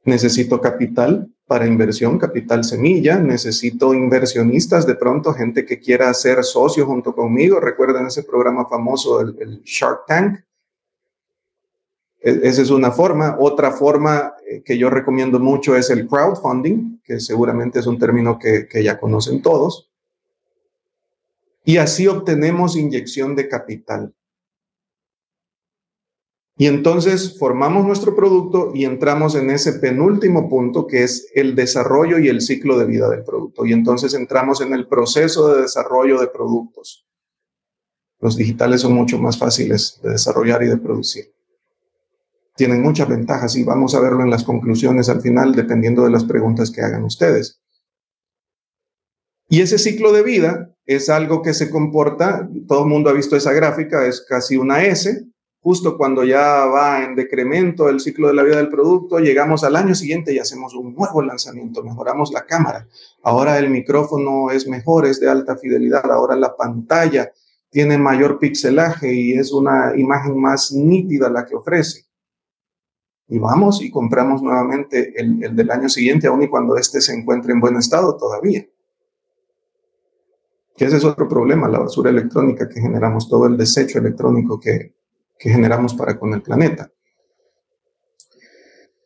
Necesito 0.06 0.62
capital 0.62 1.30
para 1.48 1.68
inversión, 1.68 2.20
capital 2.20 2.64
semilla. 2.64 3.18
Necesito 3.18 3.94
inversionistas, 3.94 4.86
de 4.86 4.96
pronto 4.96 5.34
gente 5.34 5.66
que 5.66 5.80
quiera 5.80 6.14
ser 6.14 6.44
socio 6.44 6.86
junto 6.86 7.16
conmigo. 7.16 7.60
Recuerden 7.60 8.06
ese 8.06 8.24
programa 8.24 8.68
famoso, 8.68 9.22
el 9.22 9.62
Shark 9.64 10.06
Tank 10.08 10.40
esa 12.20 12.62
es 12.62 12.70
una 12.70 12.92
forma. 12.92 13.38
Otra 13.40 13.72
forma 13.72 14.34
eh, 14.46 14.62
que 14.64 14.78
yo 14.78 14.90
recomiendo 14.90 15.40
mucho 15.40 15.76
es 15.76 15.90
el 15.90 16.08
crowdfunding, 16.08 17.02
que 17.04 17.20
seguramente 17.20 17.80
es 17.80 17.88
un 17.88 17.98
término 17.98 18.38
que, 18.38 18.68
ya 18.84 19.00
conocen 19.00 19.42
todos. 19.42 19.90
Y 21.64 21.78
así 21.78 22.08
obtenemos 22.08 22.76
inyección 22.76 23.36
de 23.36 23.48
capital. 23.48 24.14
Y 26.58 26.68
entonces 26.68 27.40
formamos 27.40 27.86
nuestro 27.86 28.18
producto 28.18 28.72
y 28.76 28.84
entramos 28.84 29.36
en 29.36 29.50
ese 29.50 29.74
penúltimo 29.74 30.50
punto 30.50 30.88
que 30.88 31.04
es 31.04 31.30
el 31.34 31.56
desarrollo 31.56 32.20
y 32.20 32.28
el 32.28 32.42
ciclo 32.42 32.78
de 32.78 32.86
vida 32.86 33.10
del 33.10 33.24
producto. 33.24 33.66
Y 33.66 33.72
entonces 33.72 34.14
entramos 34.14 34.60
en 34.60 34.74
el 34.74 34.86
proceso 34.86 35.54
de 35.54 35.62
desarrollo 35.62 36.20
de 36.20 36.28
productos. 36.28 37.06
Los 38.20 38.36
digitales 38.36 38.82
son 38.82 38.92
mucho 38.92 39.18
más 39.20 39.38
fáciles 39.38 40.02
de 40.04 40.10
desarrollar 40.10 40.62
y 40.64 40.68
de 40.68 40.78
producir 40.78 41.39
tienen 42.60 42.82
muchas 42.82 43.08
ventajas 43.08 43.56
y 43.56 43.64
vamos 43.64 43.96
a 43.96 44.02
verlo 44.02 44.22
en 44.22 44.30
las 44.30 44.44
conclusiones 44.44 45.08
al 45.08 45.22
final, 45.22 45.56
dependiendo 45.56 46.04
de 46.04 46.12
las 46.12 46.26
preguntas 46.26 46.70
que 46.72 46.82
hagan 46.82 47.06
ustedes. 47.06 47.62
Y 49.48 49.62
ese 49.62 49.78
ciclo 49.78 50.12
de 50.12 50.24
vida 50.24 50.76
es 50.86 51.10
algo 51.10 51.42
que 51.42 51.54
se 51.54 51.70
comporta, 51.70 52.50
todo 52.68 52.84
el 52.84 52.90
mundo 52.90 53.10
ha 53.10 53.14
visto 53.14 53.38
esa 53.38 53.54
gráfica, 53.54 54.06
es 54.06 54.26
casi 54.28 54.58
una 54.58 54.84
S, 54.84 55.26
justo 55.62 55.98
cuando 55.98 56.26
ya 56.26 56.66
va 56.66 57.02
en 57.06 57.16
decremento 57.16 57.88
el 57.88 58.02
ciclo 58.02 58.28
de 58.28 58.34
la 58.34 58.44
vida 58.44 58.58
del 58.58 58.68
producto, 58.68 59.20
llegamos 59.20 59.64
al 59.64 59.78
año 59.78 59.96
siguiente 59.96 60.34
y 60.34 60.40
hacemos 60.40 60.76
un 60.76 60.94
nuevo 60.94 61.22
lanzamiento, 61.22 61.82
mejoramos 61.82 62.34
la 62.34 62.46
cámara, 62.46 62.90
ahora 63.24 63.58
el 63.58 63.70
micrófono 63.70 64.52
es 64.52 64.68
mejor, 64.68 65.06
es 65.06 65.22
de 65.22 65.30
alta 65.30 65.56
fidelidad, 65.56 66.12
ahora 66.12 66.36
la 66.36 66.58
pantalla 66.58 67.32
tiene 67.70 67.98
mayor 67.98 68.38
pixelaje 68.38 69.14
y 69.14 69.32
es 69.36 69.54
una 69.54 69.94
imagen 69.96 70.38
más 70.38 70.74
nítida 70.74 71.30
la 71.30 71.46
que 71.46 71.56
ofrece 71.56 72.09
y 73.30 73.38
vamos 73.38 73.82
y 73.84 73.92
compramos 73.92 74.42
nuevamente 74.42 75.14
el, 75.16 75.56
del 75.56 75.70
año 75.70 75.88
siguiente, 75.88 76.26
aun 76.26 76.42
y 76.42 76.50
cuando 76.50 76.76
éste 76.76 77.00
se 77.00 77.14
encuentre 77.14 77.54
en 77.54 77.60
buen 77.60 77.78
estado 77.78 78.18
todavía. 78.18 78.66
Que 80.76 80.86
ese 80.86 80.98
es 80.98 81.06
otro 81.06 81.28
problema, 81.28 81.68
la 81.68 81.78
basura 81.78 82.10
electrónica 82.10 82.68
que 82.68 82.82
generamos, 82.82 83.30
todo 83.30 83.46
el 83.46 83.56
desecho 83.56 84.00
electrónico 84.00 84.60
que, 84.60 84.96
que 85.38 85.50
generamos 85.52 85.94
para 85.94 86.18
con 86.18 86.34
el 86.34 86.42
planeta. 86.42 86.92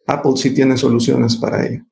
Apple 0.08 0.38
sí 0.38 0.54
tiene 0.54 0.78
soluciones 0.78 1.36
para 1.36 1.66
ello. 1.66 1.84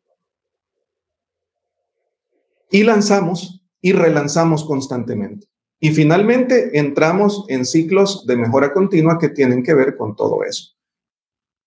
Y 2.70 2.84
lanzamos 2.84 3.62
y 3.82 3.92
relanzamos 3.92 4.64
constantemente. 4.64 5.48
Y 5.82 5.92
finalmente 5.92 6.80
entramos 6.80 7.44
en 7.50 7.66
ciclos 7.66 8.26
de 8.26 8.38
mejora 8.38 8.72
continua 8.72 9.20
que 9.20 9.30
tienen 9.30 9.64
que 9.64 9.74
ver 9.74 9.98
con 9.98 10.16
todo 10.16 10.44
eso 10.46 10.81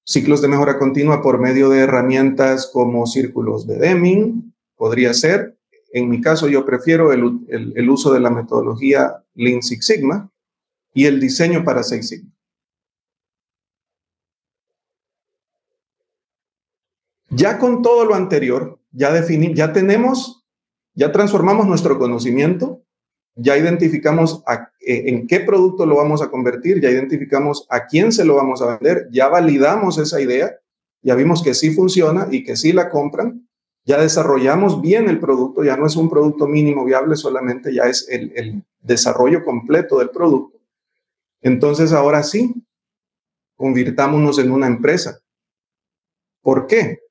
ciclos 0.04 0.42
de 0.42 0.48
mejora 0.48 0.78
continua 0.78 1.22
por 1.22 1.40
medio 1.40 1.70
de 1.70 1.80
herramientas 1.80 2.70
como 2.72 3.06
círculos 3.06 3.66
de 3.66 3.78
Deming, 3.78 4.54
podría 4.76 5.14
ser. 5.14 5.58
En 5.92 6.08
mi 6.08 6.20
caso, 6.20 6.48
yo 6.48 6.64
prefiero 6.64 7.12
el, 7.12 7.90
uso 7.90 8.12
de 8.12 8.20
la 8.20 8.30
metodología 8.30 9.24
Lean 9.34 9.62
Six 9.62 9.86
Sigma 9.86 10.30
y 10.92 11.06
el 11.06 11.20
diseño 11.20 11.64
para 11.64 11.82
Six 11.82 12.08
Sigma. 12.08 12.30
Ya 17.30 17.58
con 17.58 17.82
todo 17.82 18.04
lo 18.04 18.14
anterior, 18.14 18.78
ya 18.92 19.12
definimos, 19.12 19.56
ya 19.56 19.72
tenemos, 19.72 20.44
ya 20.94 21.10
transformamos 21.10 21.66
nuestro 21.66 21.98
conocimiento 21.98 22.83
ya 23.36 23.56
identificamos 23.56 24.42
eh, 24.80 25.04
en 25.06 25.26
qué 25.26 25.40
producto 25.40 25.86
lo 25.86 25.96
vamos 25.96 26.22
a 26.22 26.30
convertir, 26.30 26.80
ya 26.80 26.90
identificamos 26.90 27.66
a 27.68 27.86
quién 27.86 28.12
se 28.12 28.24
lo 28.24 28.36
vamos 28.36 28.62
a 28.62 28.76
vender, 28.76 29.08
ya 29.10 29.28
validamos 29.28 29.98
esa 29.98 30.20
idea, 30.20 30.56
ya 31.02 31.14
vimos 31.14 31.42
que 31.42 31.54
sí 31.54 31.70
funciona 31.70 32.28
y 32.30 32.44
que 32.44 32.56
sí 32.56 32.72
la 32.72 32.90
compran, 32.90 33.48
ya 33.84 34.00
desarrollamos 34.00 34.80
bien 34.80 35.08
el 35.08 35.20
producto, 35.20 35.64
ya 35.64 35.76
no 35.76 35.86
es 35.86 35.96
un 35.96 36.08
producto 36.08 36.46
mínimo 36.46 36.84
viable 36.84 37.16
solamente, 37.16 37.74
ya 37.74 37.84
es 37.84 38.08
el, 38.08 38.32
el 38.36 38.62
desarrollo 38.80 39.44
completo 39.44 39.98
del 39.98 40.10
producto. 40.10 40.58
Entonces 41.42 41.92
ahora 41.92 42.22
sí, 42.22 42.54
convirtámonos 43.56 44.38
en 44.38 44.50
una 44.50 44.66
empresa. 44.66 45.20
¿Por 46.40 46.66
qué? 46.66 47.03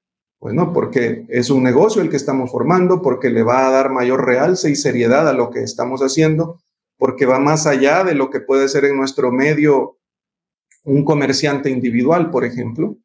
Bueno, 0.43 0.73
porque 0.73 1.25
es 1.29 1.49
un 1.49 1.63
negocio 1.63 2.01
el 2.01 2.09
que 2.09 2.17
estamos 2.17 2.51
formando, 2.51 3.01
porque 3.01 3.29
le 3.29 3.43
va 3.43 3.65
a 3.65 3.71
dar 3.71 3.89
mayor 3.89 4.25
realce 4.25 4.69
y 4.69 4.75
seriedad 4.75 5.29
a 5.29 5.31
lo 5.31 5.51
que 5.51 5.63
estamos 5.63 6.01
haciendo, 6.01 6.59
porque 6.97 7.25
va 7.25 7.39
más 7.39 7.65
allá 7.65 8.03
de 8.03 8.13
lo 8.13 8.29
que 8.29 8.41
puede 8.41 8.67
ser 8.67 8.83
en 8.83 8.97
nuestro 8.97 9.31
medio 9.31 9.99
un 10.83 11.05
comerciante 11.05 11.69
individual, 11.69 12.29
por 12.29 12.43
ejemplo, 12.43 12.97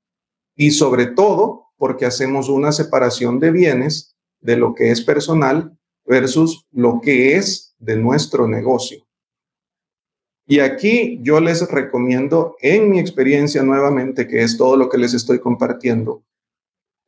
y 0.57 0.73
sobre 0.73 1.07
todo 1.07 1.67
porque 1.77 2.07
hacemos 2.07 2.49
una 2.49 2.73
separación 2.73 3.39
de 3.39 3.53
bienes 3.53 4.17
de 4.41 4.57
lo 4.57 4.75
que 4.75 4.91
es 4.91 5.01
personal 5.01 5.79
versus 6.05 6.67
lo 6.73 7.01
que 7.01 7.37
es 7.37 7.77
de 7.79 7.95
nuestro 7.95 8.49
negocio. 8.49 9.07
Y 10.45 10.59
aquí 10.59 11.21
yo 11.23 11.39
les 11.39 11.71
recomiendo, 11.71 12.57
en 12.61 12.91
mi 12.91 12.99
experiencia 12.99 13.63
nuevamente, 13.63 14.27
que 14.27 14.43
es 14.43 14.57
todo 14.57 14.77
lo 14.77 14.89
que 14.89 14.99
les 14.99 15.15
estoy 15.15 15.39
compartiendo, 15.39 16.25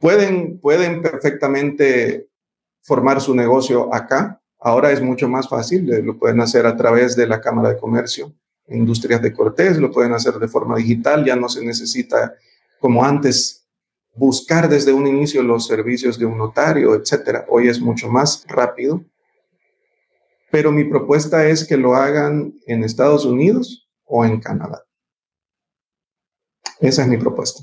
Pueden, 0.00 0.58
pueden 0.58 1.02
perfectamente 1.02 2.28
formar 2.80 3.20
su 3.20 3.34
negocio 3.34 3.94
acá. 3.94 4.40
Ahora 4.58 4.90
es 4.90 5.00
mucho 5.00 5.28
más 5.28 5.48
fácil, 5.48 5.86
lo 6.04 6.18
pueden 6.18 6.40
hacer 6.40 6.66
a 6.66 6.76
través 6.76 7.16
de 7.16 7.26
la 7.26 7.40
Cámara 7.40 7.70
de 7.70 7.78
Comercio, 7.78 8.34
Industrias 8.68 9.22
de 9.22 9.32
Cortés, 9.32 9.78
lo 9.78 9.90
pueden 9.90 10.12
hacer 10.12 10.34
de 10.34 10.48
forma 10.48 10.76
digital, 10.76 11.24
ya 11.24 11.36
no 11.36 11.48
se 11.48 11.64
necesita 11.64 12.34
como 12.78 13.04
antes 13.04 13.68
buscar 14.14 14.68
desde 14.68 14.92
un 14.92 15.06
inicio 15.06 15.42
los 15.42 15.66
servicios 15.66 16.18
de 16.18 16.26
un 16.26 16.38
notario, 16.38 16.94
etcétera. 16.94 17.46
Hoy 17.48 17.68
es 17.68 17.80
mucho 17.80 18.08
más 18.08 18.44
rápido. 18.48 19.04
Pero 20.50 20.72
mi 20.72 20.84
propuesta 20.84 21.46
es 21.46 21.66
que 21.66 21.76
lo 21.76 21.94
hagan 21.94 22.54
en 22.66 22.82
Estados 22.82 23.24
Unidos 23.24 23.88
o 24.04 24.24
en 24.24 24.40
Canadá. 24.40 24.84
Esa 26.80 27.02
es 27.02 27.08
mi 27.08 27.18
propuesta. 27.18 27.62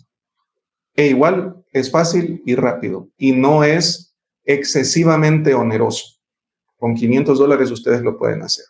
E 0.96 1.08
igual 1.08 1.66
es 1.80 1.92
fácil 1.92 2.42
y 2.46 2.56
rápido 2.56 3.10
y 3.18 3.34
no 3.34 3.64
es 3.64 4.16
excesivamente 4.44 5.54
oneroso. 5.54 6.20
Con 6.78 6.96
500 6.96 7.40
dólares 7.40 7.72
ustedes 7.72 8.02
lo 8.02 8.18
pueden 8.18 8.42
hacer. 8.44 8.66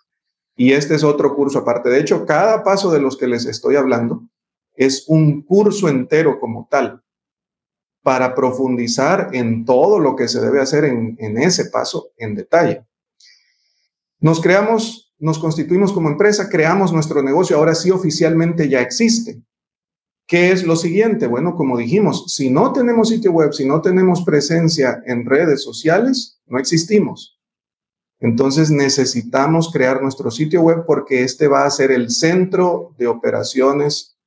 Y 0.56 0.72
este 0.74 0.96
es 0.96 1.04
otro 1.04 1.36
curso 1.36 1.60
aparte. 1.60 1.90
De 1.90 2.00
hecho, 2.00 2.26
cada 2.26 2.64
paso 2.64 2.92
de 2.92 3.00
los 3.00 3.18
que 3.18 3.28
les 3.28 3.46
estoy 3.46 3.76
hablando 3.76 4.28
es 4.74 5.06
un 5.08 5.44
curso 5.44 5.88
entero 5.88 6.40
como 6.40 6.68
tal 6.70 7.04
para 8.02 8.34
profundizar 8.34 9.30
en 9.34 9.66
todo 9.66 10.00
lo 10.00 10.16
que 10.16 10.28
se 10.28 10.40
debe 10.40 10.62
hacer 10.62 10.86
en, 10.86 11.16
en 11.20 11.38
ese 11.38 11.66
paso 11.66 12.12
en 12.18 12.36
detalle. 12.36 12.86
Nos 14.20 14.42
creamos, 14.42 15.14
nos 15.20 15.38
constituimos 15.38 15.92
como 15.92 16.10
empresa, 16.10 16.50
creamos 16.50 16.92
nuestro 16.92 17.22
negocio, 17.22 17.58
ahora 17.58 17.76
sí 17.76 17.92
oficialmente 17.92 18.70
ya 18.70 18.82
existe. 18.82 19.42
¿Qué 20.28 20.52
es 20.52 20.66
lo 20.66 20.76
siguiente? 20.76 21.26
Bueno, 21.26 21.56
como 21.56 21.78
dijimos, 21.78 22.26
si 22.28 22.50
no 22.50 22.74
tenemos 22.74 23.08
sitio 23.08 23.32
web, 23.32 23.54
si 23.54 23.66
no 23.66 23.82
tenemos 23.82 24.24
presencia 24.24 25.02
en 25.06 25.26
redes 25.26 25.64
sociales, 25.64 26.42
no 26.46 26.60
existimos. 26.60 27.40
Entonces 28.20 28.70
necesitamos 28.70 29.72
crear 29.72 30.02
nuestro 30.02 30.30
sitio 30.30 30.62
web 30.62 30.84
porque 30.86 31.24
este 31.24 31.48
va 31.48 31.66
a 31.66 31.72
ser 31.72 31.92
el 31.92 32.10
centro 32.10 32.94
de 32.98 33.08
operaciones 33.08 34.18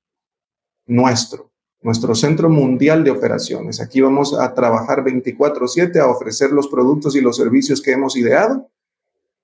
nuestro, 0.86 1.53
nuestro 1.82 2.14
centro 2.14 2.48
mundial 2.48 3.05
de 3.05 3.11
operaciones. 3.11 3.80
Aquí 3.80 4.01
vamos 4.01 4.32
a 4.32 4.55
trabajar 4.55 5.05
24/7 5.05 6.01
a 6.01 6.09
ofrecer 6.09 6.51
los 6.51 6.68
productos 6.68 7.14
y 7.14 7.20
los 7.20 7.36
servicios 7.36 7.82
que 7.82 7.92
hemos 7.92 8.16
ideado 8.16 8.70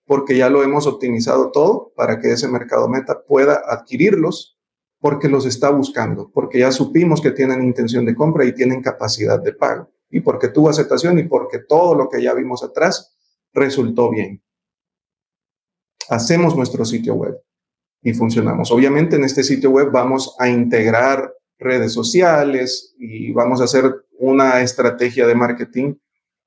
porque 0.06 0.36
ya 0.36 0.48
lo 0.48 0.62
hemos 0.62 0.86
optimizado 0.86 1.50
todo 1.50 1.92
para 1.96 2.20
que 2.20 2.32
ese 2.32 2.48
mercado 2.48 2.88
meta 2.88 3.24
pueda 3.24 3.60
adquirirlos 3.66 4.55
porque 5.00 5.28
los 5.28 5.46
está 5.46 5.70
buscando, 5.70 6.30
porque 6.32 6.60
ya 6.60 6.72
supimos 6.72 7.20
que 7.20 7.30
tienen 7.30 7.62
intención 7.62 8.04
de 8.04 8.14
compra 8.14 8.44
y 8.44 8.54
tienen 8.54 8.82
capacidad 8.82 9.40
de 9.42 9.52
pago, 9.52 9.90
y 10.10 10.20
porque 10.20 10.48
tuvo 10.48 10.70
aceptación 10.70 11.18
y 11.18 11.24
porque 11.24 11.58
todo 11.60 11.94
lo 11.94 12.08
que 12.08 12.22
ya 12.22 12.34
vimos 12.34 12.62
atrás 12.62 13.16
resultó 13.52 14.10
bien. 14.10 14.42
Hacemos 16.08 16.56
nuestro 16.56 16.84
sitio 16.84 17.14
web 17.14 17.40
y 18.02 18.14
funcionamos. 18.14 18.70
Obviamente 18.70 19.16
en 19.16 19.24
este 19.24 19.42
sitio 19.42 19.70
web 19.70 19.90
vamos 19.90 20.36
a 20.38 20.48
integrar 20.48 21.32
redes 21.58 21.92
sociales 21.92 22.94
y 22.98 23.32
vamos 23.32 23.60
a 23.60 23.64
hacer 23.64 24.06
una 24.18 24.60
estrategia 24.60 25.26
de 25.26 25.34
marketing 25.34 25.94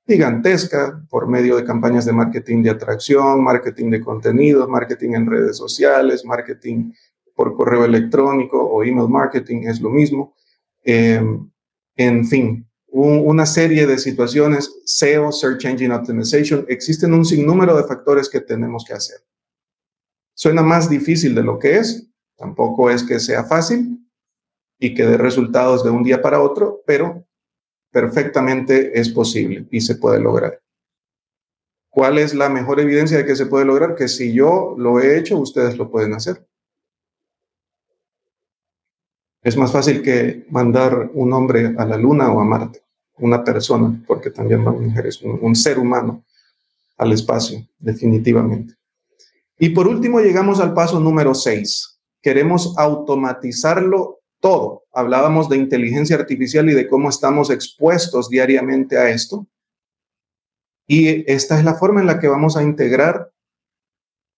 gigantesca 0.08 1.04
por 1.10 1.28
medio 1.28 1.56
de 1.56 1.64
campañas 1.64 2.06
de 2.06 2.14
marketing 2.14 2.64
de 2.64 2.72
atracción, 2.72 3.43
marketing 3.43 3.91
de 3.91 4.02
contenidos, 4.02 4.68
marketing 4.68 5.12
en 5.12 5.30
redes 5.30 5.58
sociales, 5.58 6.26
marketing 6.26 6.91
por 7.39 7.55
correo 7.55 7.85
electrónico 7.85 8.61
o 8.61 8.83
email 8.83 9.07
marketing, 9.07 9.61
es 9.63 9.79
lo 9.79 9.89
mismo. 9.89 10.35
Em, 10.83 11.49
en 11.95 12.27
fin, 12.27 12.67
una 12.87 13.45
serie 13.45 13.87
de 13.87 13.97
situaciones, 13.97 14.81
SEO, 14.83 15.31
Search 15.31 15.63
Engine 15.63 15.95
Optimization, 15.95 16.65
existen 16.67 17.13
un 17.13 17.23
sinnúmero 17.23 17.77
de 17.77 17.85
factores 17.85 18.27
que 18.27 18.41
tenemos 18.41 18.83
que 18.83 18.91
hacer. 18.91 19.21
Suena 20.33 20.63
más 20.63 20.89
difícil 20.89 21.33
de 21.33 21.43
lo 21.43 21.57
que 21.59 21.77
es, 21.77 22.09
tampoco 22.35 22.91
es 22.91 23.03
que 23.03 23.21
sea 23.21 23.45
fácil 23.45 24.05
y 24.77 24.93
que 24.93 25.05
dé 25.05 25.15
resultados 25.15 25.85
de 25.85 25.91
un 25.91 26.03
día 26.03 26.21
para 26.21 26.41
otro, 26.41 26.83
pero 26.85 27.25
perfectamente 27.89 28.99
es 28.99 29.07
posible 29.07 29.65
y 29.71 29.79
se 29.79 29.95
puede 29.95 30.19
lograr. 30.19 30.61
¿Cuál 31.89 32.17
es 32.17 32.33
la 32.33 32.49
mejor 32.49 32.81
evidencia 32.81 33.17
de 33.17 33.25
que 33.25 33.37
se 33.37 33.45
puede 33.45 33.63
lograr? 33.63 33.95
Que 33.95 34.09
si 34.09 34.33
yo 34.33 34.75
lo 34.77 34.99
he 34.99 35.17
hecho, 35.17 35.37
ustedes 35.37 35.77
lo 35.77 35.89
pueden 35.89 36.13
hacer. 36.15 36.49
Es 39.41 39.55
más 39.55 39.71
fácil 39.71 40.01
que 40.01 40.45
mandar 40.49 41.11
un 41.13 41.33
hombre 41.33 41.73
a 41.77 41.85
la 41.85 41.97
luna 41.97 42.31
o 42.31 42.39
a 42.41 42.45
Marte, 42.45 42.81
una 43.17 43.43
persona, 43.43 44.03
porque 44.05 44.31
también 44.31 44.63
van 44.63 44.81
mujeres, 44.81 45.21
un, 45.21 45.39
un 45.41 45.55
ser 45.55 45.79
humano 45.79 46.25
al 46.97 47.13
espacio, 47.13 47.65
definitivamente. 47.77 48.75
Y 49.57 49.69
por 49.69 49.87
último, 49.87 50.19
llegamos 50.19 50.59
al 50.59 50.73
paso 50.73 50.99
número 50.99 51.33
6. 51.33 51.99
Queremos 52.21 52.77
automatizarlo 52.77 54.19
todo. 54.39 54.83
Hablábamos 54.93 55.49
de 55.49 55.57
inteligencia 55.57 56.15
artificial 56.15 56.69
y 56.69 56.73
de 56.73 56.87
cómo 56.87 57.09
estamos 57.09 57.49
expuestos 57.49 58.29
diariamente 58.29 58.97
a 58.97 59.09
esto. 59.09 59.47
Y 60.87 61.29
esta 61.31 61.57
es 61.57 61.65
la 61.65 61.75
forma 61.75 62.01
en 62.01 62.07
la 62.07 62.19
que 62.19 62.27
vamos 62.27 62.57
a 62.57 62.63
integrar 62.63 63.31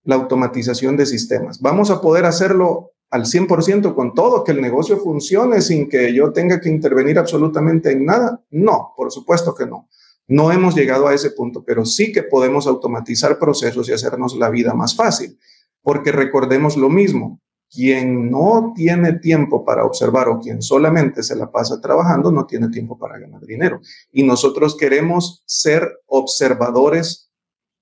la 0.03 0.15
automatización 0.15 0.97
de 0.97 1.05
sistemas. 1.05 1.61
Vamos 1.61 1.91
a 1.91 2.01
poder 2.01 2.25
hacerlo 2.25 2.91
al 3.11 3.25
100% 3.25 3.93
con 3.93 4.13
todo, 4.13 4.43
que 4.43 4.53
el 4.53 4.61
negocio 4.61 4.97
funcione 4.97 5.61
sin 5.61 5.89
que 5.89 6.13
yo 6.13 6.31
tenga 6.31 6.59
que 6.61 6.69
intervenir 6.69 7.19
absolutamente 7.19 7.91
en 7.91 8.05
nada. 8.05 8.41
No, 8.49 8.93
por 8.95 9.11
supuesto 9.11 9.53
que 9.53 9.65
no. 9.65 9.89
No 10.27 10.51
hemos 10.51 10.75
llegado 10.75 11.07
a 11.07 11.13
ese 11.13 11.31
punto, 11.31 11.63
pero 11.65 11.85
sí 11.85 12.13
que 12.13 12.23
podemos 12.23 12.67
automatizar 12.67 13.37
procesos 13.37 13.89
y 13.89 13.91
hacernos 13.91 14.35
la 14.37 14.49
vida 14.49 14.73
más 14.73 14.95
fácil, 14.95 15.37
porque 15.81 16.13
recordemos 16.13 16.77
lo 16.77 16.89
mismo, 16.89 17.41
quien 17.69 18.31
no 18.31 18.73
tiene 18.75 19.13
tiempo 19.19 19.65
para 19.65 19.85
observar 19.85 20.29
o 20.29 20.39
quien 20.39 20.61
solamente 20.61 21.21
se 21.21 21.35
la 21.35 21.51
pasa 21.51 21.81
trabajando 21.81 22.31
no 22.31 22.45
tiene 22.45 22.69
tiempo 22.69 22.97
para 22.97 23.17
ganar 23.17 23.45
dinero. 23.45 23.81
Y 24.11 24.23
nosotros 24.23 24.77
queremos 24.77 25.43
ser 25.45 25.99
observadores 26.05 27.29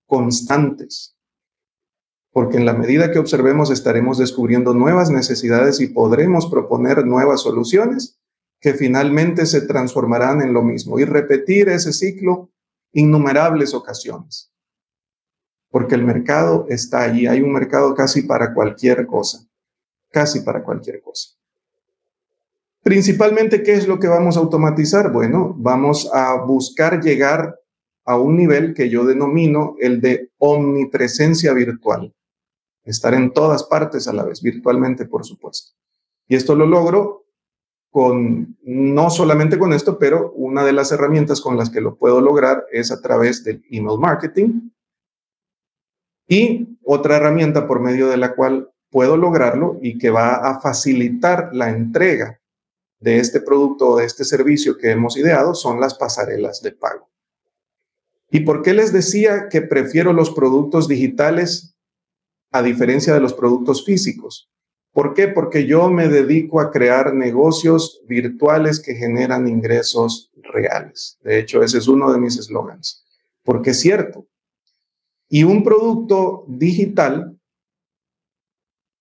constantes, 0.08 1.16
porque 2.32 2.58
en 2.58 2.66
la 2.66 2.74
medida 2.74 3.12
que 3.12 3.20
observemos 3.20 3.72
estaremos 3.72 4.18
descubriendo 4.18 4.74
nuevas 4.74 5.10
necesidades 5.10 5.80
y 5.80 5.88
podremos 5.88 6.48
proponer 6.48 7.06
nuevas 7.06 7.42
soluciones 7.42 8.20
que 8.62 8.74
finalmente 8.74 9.46
se 9.46 9.62
transformarán 9.62 10.42
en 10.42 10.54
lo 10.54 10.62
mismo 10.62 11.00
y 11.00 11.06
repetir 11.06 11.70
ese 11.70 11.94
ciclo 11.94 12.52
innumerables 12.92 13.74
ocasiones. 13.74 14.52
Porque 15.70 15.96
el 15.96 16.04
mercado 16.04 16.66
está 16.70 17.04
allí, 17.04 17.28
hay 17.28 17.42
un 17.42 17.54
mercado 17.54 17.96
casi 17.96 18.24
para 18.24 18.54
cualquier 18.54 19.06
cosa 19.06 19.50
casi 20.12 20.42
para 20.42 20.64
cualquier 20.64 21.02
cosa. 21.02 21.36
Principalmente, 22.82 23.62
¿qué 23.62 23.74
es 23.74 23.88
lo 23.88 24.00
que 24.00 24.08
vamos 24.08 24.38
a 24.38 24.40
automatizar? 24.40 25.12
Bueno, 25.12 25.54
vamos 25.58 26.10
a 26.14 26.44
buscar 26.46 27.02
llegar 27.02 27.60
a 28.06 28.18
un 28.18 28.38
nivel 28.38 28.74
que 28.74 28.90
yo 28.90 29.06
denomino 29.06 29.76
el 29.80 30.02
de 30.02 30.32
omnipresencia 30.38 31.54
virtual. 31.54 32.14
Estar 32.90 33.14
en 33.14 33.32
todas 33.32 33.64
partes 33.66 34.08
a 34.08 34.14
la 34.14 34.24
vez, 34.24 34.42
virtualmente, 34.42 35.06
por 35.06 35.24
supuesto. 35.24 35.74
Y 36.28 36.36
esto 36.36 36.56
lo 36.56 36.66
logro 36.66 37.28
con, 37.92 38.58
no 38.64 39.12
solamente 39.12 39.60
con 39.60 39.74
esto, 39.74 40.00
pero 40.00 40.32
una 40.32 40.64
de 40.64 40.74
las 40.74 40.92
herramientas 40.92 41.40
con 41.40 41.56
las 41.56 41.70
que 41.70 41.82
lo 41.82 41.98
puedo 41.98 42.20
lograr 42.20 42.66
es 42.72 42.92
a 42.92 43.00
través 43.00 43.44
del 43.44 43.64
email 43.70 44.00
marketing. 44.00 44.72
Y 46.28 46.80
otra 46.84 47.18
herramienta 47.18 47.68
por 47.68 47.80
medio 47.80 48.08
de 48.08 48.18
la 48.18 48.34
cual 48.34 48.72
puedo 48.90 49.18
lograrlo 49.18 49.78
y 49.84 50.00
que 50.00 50.10
va 50.10 50.38
a 50.38 50.60
facilitar 50.60 51.52
la 51.54 51.70
entrega 51.70 52.42
de 53.00 53.20
este 53.20 53.40
producto 53.40 53.90
o 53.90 53.98
de 53.98 54.06
este 54.06 54.24
servicio 54.24 54.78
que 54.78 54.90
hemos 54.90 55.16
ideado 55.16 55.54
son 55.54 55.80
las 55.80 55.94
pasarelas 55.94 56.64
de 56.64 56.72
pago. 56.72 57.08
¿Y 58.32 58.40
por 58.40 58.64
qué 58.64 58.74
les 58.74 58.92
decía 58.92 59.48
que 59.48 59.62
prefiero 59.62 60.12
los 60.12 60.32
productos 60.32 60.88
digitales 60.88 61.76
a 62.52 62.62
diferencia 62.62 63.14
de 63.14 63.20
los 63.20 63.34
productos 63.34 63.86
físicos? 63.86 64.50
¿Por 64.92 65.14
qué? 65.14 65.28
Porque 65.28 65.66
yo 65.66 65.90
me 65.90 66.08
dedico 66.08 66.60
a 66.60 66.72
crear 66.72 67.14
negocios 67.14 68.02
virtuales 68.08 68.80
que 68.80 68.96
generan 68.96 69.48
ingresos 69.48 70.32
reales. 70.42 71.18
De 71.22 71.40
hecho, 71.40 71.62
ese 71.62 71.78
es 71.78 71.88
uno 71.88 72.12
de 72.12 72.20
mis 72.20 72.38
eslogans. 72.38 73.06
Porque 73.44 73.72
es 73.72 73.80
cierto. 73.80 74.28
Y 75.30 75.44
un 75.44 75.64
producto 75.64 76.46
digital 76.48 77.40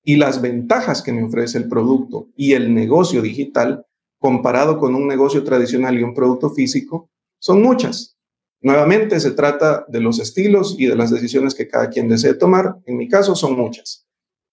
y 0.05 0.16
las 0.16 0.40
ventajas 0.40 1.03
que 1.03 1.12
me 1.12 1.24
ofrece 1.24 1.59
el 1.59 1.68
producto 1.68 2.28
y 2.36 2.53
el 2.53 2.74
negocio 2.74 3.22
digital 3.22 3.86
comparado 4.18 4.78
con 4.78 4.94
un 4.94 5.07
negocio 5.07 5.42
tradicional 5.44 5.99
y 5.99 6.03
un 6.03 6.14
producto 6.14 6.51
físico 6.51 7.11
son 7.38 7.62
muchas. 7.62 8.17
Nuevamente 8.61 9.20
se 9.20 9.30
trata 9.30 9.84
de 9.88 10.00
los 10.00 10.18
estilos 10.18 10.74
y 10.78 10.86
de 10.86 10.96
las 10.96 11.11
decisiones 11.11 11.54
que 11.54 11.68
cada 11.68 11.90
quien 11.90 12.09
desee 12.09 12.34
tomar. 12.34 12.76
En 12.86 12.96
mi 12.96 13.09
caso 13.09 13.36
son 13.36 13.56
muchas. 13.56 14.06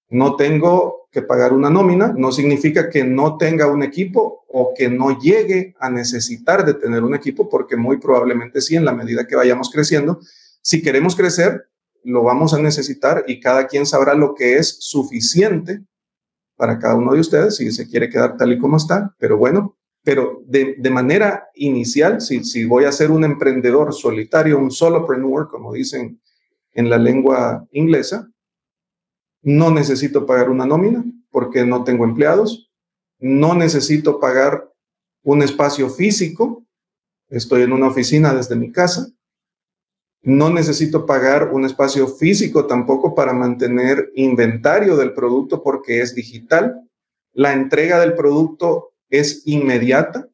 No 0.10 0.36
tengo 0.36 1.08
que 1.12 1.24
pagar 1.24 1.53
una 1.53 1.70
nómina, 1.70 2.14
no 2.16 2.32
significa 2.32 2.89
que 2.89 3.03
no 3.03 3.38
tenga 3.38 3.68
un 3.68 3.82
equipo 3.82 4.45
o 4.47 4.74
que 4.78 4.89
no 4.89 5.18
llegue 5.20 5.74
a 5.80 5.89
necesitar 5.89 6.66
de 6.66 6.76
tener 6.76 7.03
un 7.03 7.16
equipo, 7.16 7.49
porque 7.49 7.78
muy 7.78 7.97
probablemente 7.97 8.62
sí, 8.62 8.76
en 8.76 8.86
la 8.86 8.93
medida 8.93 9.26
que 9.26 9.36
vayamos 9.36 9.72
creciendo. 9.72 10.20
Si 10.62 10.82
queremos 10.82 11.16
crecer, 11.16 11.70
lo 12.03 12.22
vamos 12.22 12.53
a 12.53 12.60
necesitar 12.60 13.24
y 13.28 13.39
cada 13.39 13.66
quien 13.66 13.86
sabrá 13.86 14.14
lo 14.14 14.36
que 14.36 14.58
es 14.58 14.78
suficiente 14.82 15.84
para 16.56 16.78
cada 16.80 16.95
uno 16.95 17.14
de 17.14 17.20
ustedes 17.20 17.58
si 17.58 17.72
se 17.72 17.88
quiere 17.88 18.10
quedar 18.10 18.38
tal 18.38 18.53
y 18.53 18.60
como 18.60 18.78
está, 18.78 19.16
pero 19.18 19.38
bueno, 19.38 19.78
pero 20.06 20.43
de, 20.45 20.78
manera 20.91 21.49
inicial, 21.56 22.22
si, 22.22 22.43
si 22.43 22.64
voy 22.64 22.86
a 22.86 22.91
ser 22.91 23.10
un 23.10 23.24
emprendedor 23.24 23.91
solitario, 23.91 24.60
un 24.60 24.70
solopreneur, 24.70 25.49
como 25.49 25.74
dicen 25.74 26.22
en 26.74 26.91
la 26.91 26.99
lengua 26.99 27.68
inglesa, 27.72 28.30
no 29.41 29.72
necesito 29.72 30.28
pagar 30.28 30.51
una 30.51 30.68
nómina 30.68 31.03
porque 31.32 31.66
no 31.66 31.84
tengo 31.84 32.06
empleados, 32.06 32.72
no 33.18 33.56
necesito 33.56 34.20
pagar 34.20 34.72
un 35.24 35.41
espacio 35.41 35.89
físico, 35.89 36.64
estoy 37.28 37.64
en 37.64 37.74
una 37.74 37.88
oficina 37.88 38.32
desde 38.32 38.56
mi 38.56 38.72
casa, 38.72 39.08
no 40.22 40.51
necesito 40.51 41.08
pagar 41.08 41.51
un 41.51 41.66
espacio 41.66 42.08
físico 42.08 42.68
tampoco 42.68 43.16
para 43.16 43.34
mantener 43.34 44.12
inventario 44.14 44.97
del 44.97 45.14
producto 45.14 45.64
porque 45.64 46.01
es 46.01 46.14
digital. 46.14 46.82
La 47.34 47.53
entrega 47.53 47.99
del 47.99 48.14
producto 48.14 48.95
es 49.20 49.43
inmediata. 49.45 50.30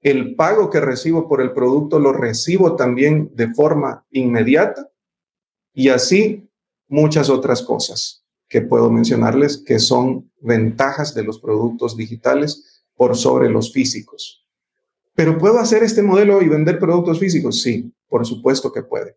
El 0.00 0.34
pago 0.34 0.70
que 0.70 0.80
recibo 0.80 1.28
por 1.28 1.40
el 1.40 1.52
producto 1.52 1.98
lo 1.98 2.12
recibo 2.12 2.76
también 2.76 3.30
de 3.34 3.52
forma 3.54 4.06
inmediata. 4.10 4.90
Y 5.72 5.88
así 5.88 6.48
muchas 6.88 7.30
otras 7.30 7.62
cosas 7.62 8.24
que 8.48 8.60
puedo 8.60 8.90
mencionarles 8.90 9.56
que 9.56 9.78
son 9.78 10.30
ventajas 10.40 11.14
de 11.14 11.24
los 11.24 11.38
productos 11.38 11.96
digitales 11.96 12.84
por 12.94 13.16
sobre 13.16 13.48
los 13.48 13.72
físicos. 13.72 14.46
Pero 15.14 15.38
¿puedo 15.38 15.58
hacer 15.58 15.82
este 15.82 16.02
modelo 16.02 16.42
y 16.42 16.48
vender 16.48 16.78
productos 16.78 17.18
físicos? 17.18 17.62
Sí, 17.62 17.92
por 18.08 18.26
supuesto 18.26 18.72
que 18.72 18.82
puede. 18.82 19.16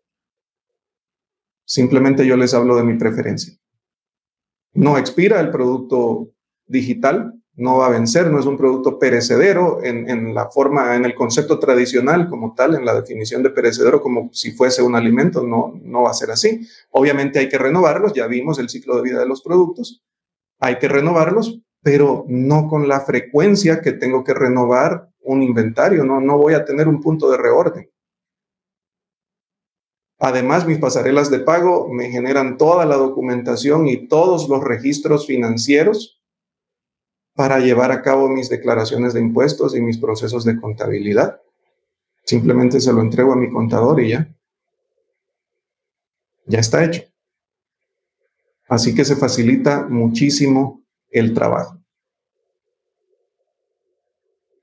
Simplemente 1.66 2.26
yo 2.26 2.38
les 2.38 2.54
hablo 2.54 2.76
de 2.76 2.84
mi 2.84 2.98
preferencia. 2.98 3.58
No 4.74 4.98
expira 4.98 5.40
el 5.40 5.52
producto 5.52 6.32
digital, 6.68 7.34
no 7.58 7.78
va 7.78 7.86
a 7.88 7.90
vencer, 7.90 8.30
no 8.30 8.40
es 8.40 8.46
un 8.46 8.58
producto 8.58 9.00
perecedero 9.00 9.82
en, 9.82 10.34
la 10.34 10.50
forma, 10.50 10.96
en 10.96 11.06
el 11.06 11.16
concepto 11.16 11.58
tradicional 11.58 12.30
como 12.30 12.54
tal, 12.54 12.76
en 12.76 12.86
la 12.86 12.94
definición 12.94 13.44
de 13.44 13.50
perecedero 13.50 14.02
como 14.02 14.30
si 14.34 14.52
fuese 14.52 14.84
un 14.84 14.96
alimento, 14.96 15.44
no, 15.44 15.74
no 15.82 16.04
va 16.04 16.12
a 16.12 16.16
ser 16.16 16.32
así. 16.32 16.68
Obviamente 16.92 17.40
hay 17.40 17.48
que 17.48 17.58
renovarlos, 17.58 18.14
ya 18.14 18.28
vimos 18.28 18.60
el 18.60 18.70
ciclo 18.70 18.98
de 18.98 19.04
vida 19.04 19.20
de 19.20 19.28
los 19.28 19.42
productos, 19.42 20.04
hay 20.60 20.80
que 20.80 20.90
renovarlos, 20.90 21.62
pero 21.82 22.26
no 22.28 22.68
con 22.68 22.90
la 22.90 23.02
frecuencia 23.02 23.82
que 23.82 23.94
tengo 23.94 24.24
que 24.24 24.34
renovar 24.34 25.10
un 25.22 25.42
inventario, 25.42 26.04
no, 26.04 26.20
no 26.20 26.38
voy 26.38 26.56
a 26.56 26.66
tener 26.66 26.88
un 26.90 27.02
punto 27.02 27.32
de 27.32 27.38
reorden. 27.38 27.90
Además, 30.20 30.66
mis 30.66 30.78
pasarelas 30.78 31.30
de 31.30 31.40
pago 31.40 31.90
me 31.90 32.10
generan 32.10 32.58
toda 32.58 32.86
la 32.86 32.96
documentación 32.96 33.88
y 33.88 34.08
todos 34.08 34.50
los 34.50 34.64
registros 34.64 35.28
financieros 35.28 36.22
para 37.36 37.60
llevar 37.60 37.92
a 37.92 38.02
cabo 38.02 38.30
mis 38.30 38.50
declaraciones 38.50 39.14
de 39.14 39.20
impuestos 39.20 39.76
y 39.76 39.82
mis 39.82 39.98
procesos 39.98 40.46
de 40.46 40.60
contabilidad. 40.60 41.42
Simplemente 42.24 42.80
se 42.80 42.94
lo 42.94 43.02
entrego 43.02 43.34
a 43.34 43.36
mi 43.36 43.52
contador 43.52 44.02
y 44.02 44.10
ya. 44.10 44.34
Ya 46.48 46.60
está 46.60 46.84
hecho. 46.86 47.04
Así 48.70 48.96
que 48.96 49.04
se 49.04 49.18
facilita 49.18 49.86
muchísimo 49.86 50.82
el 51.12 51.34
trabajo. 51.34 51.78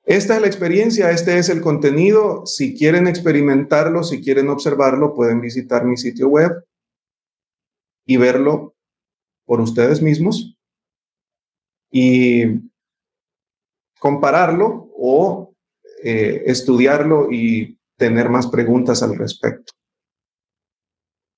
Esta 0.05 0.35
es 0.35 0.41
la 0.41 0.47
experiencia, 0.49 1.11
este 1.11 1.39
es 1.39 1.49
el 1.49 1.61
contenido. 1.61 2.47
Si 2.47 2.77
quieren 2.77 3.07
experimentarlo, 3.07 4.03
si 4.03 4.21
quieren 4.21 4.49
observarlo, 4.49 5.15
pueden 5.15 5.41
visitar 5.41 5.85
mi 5.85 5.97
sitio 5.97 6.29
web 6.29 6.65
y 8.07 8.17
verlo 8.17 8.75
por 9.45 9.61
ustedes 9.61 10.03
mismos 10.03 10.57
y 11.93 12.59
compararlo 14.01 14.91
o 14.97 15.55
eh, 16.03 16.43
estudiarlo 16.47 17.31
y 17.31 17.79
tener 17.97 18.29
más 18.29 18.49
preguntas 18.49 19.03
al 19.05 19.17
respecto. 19.17 19.73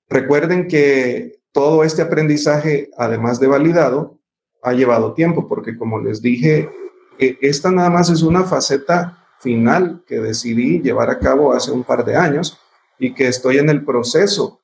Recuerden 0.09 0.69
que 0.69 1.41
todo 1.53 1.85
este 1.85 2.01
aprendizaje, 2.01 2.91
además 2.97 3.41
de 3.41 3.49
validado, 3.49 4.19
ha 4.63 4.73
llevado 4.73 5.13
tiempo, 5.13 5.47
porque 5.49 5.77
como 5.77 6.01
les 6.01 6.23
dije, 6.23 6.71
e, 7.19 7.37
esta 7.43 7.71
nada 7.71 7.91
más 7.91 8.09
es 8.09 8.23
una 8.23 8.45
faceta 8.45 9.19
final 9.41 10.03
que 10.07 10.21
decidí 10.21 10.81
llevar 10.81 11.11
a 11.11 11.19
cabo 11.19 11.53
hace 11.53 11.71
un 11.71 11.85
par 11.85 12.05
de 12.05 12.17
años 12.17 12.59
y 12.99 13.13
que 13.13 13.29
estoy 13.29 13.59
en 13.59 13.69
el 13.69 13.85
proceso 13.85 14.63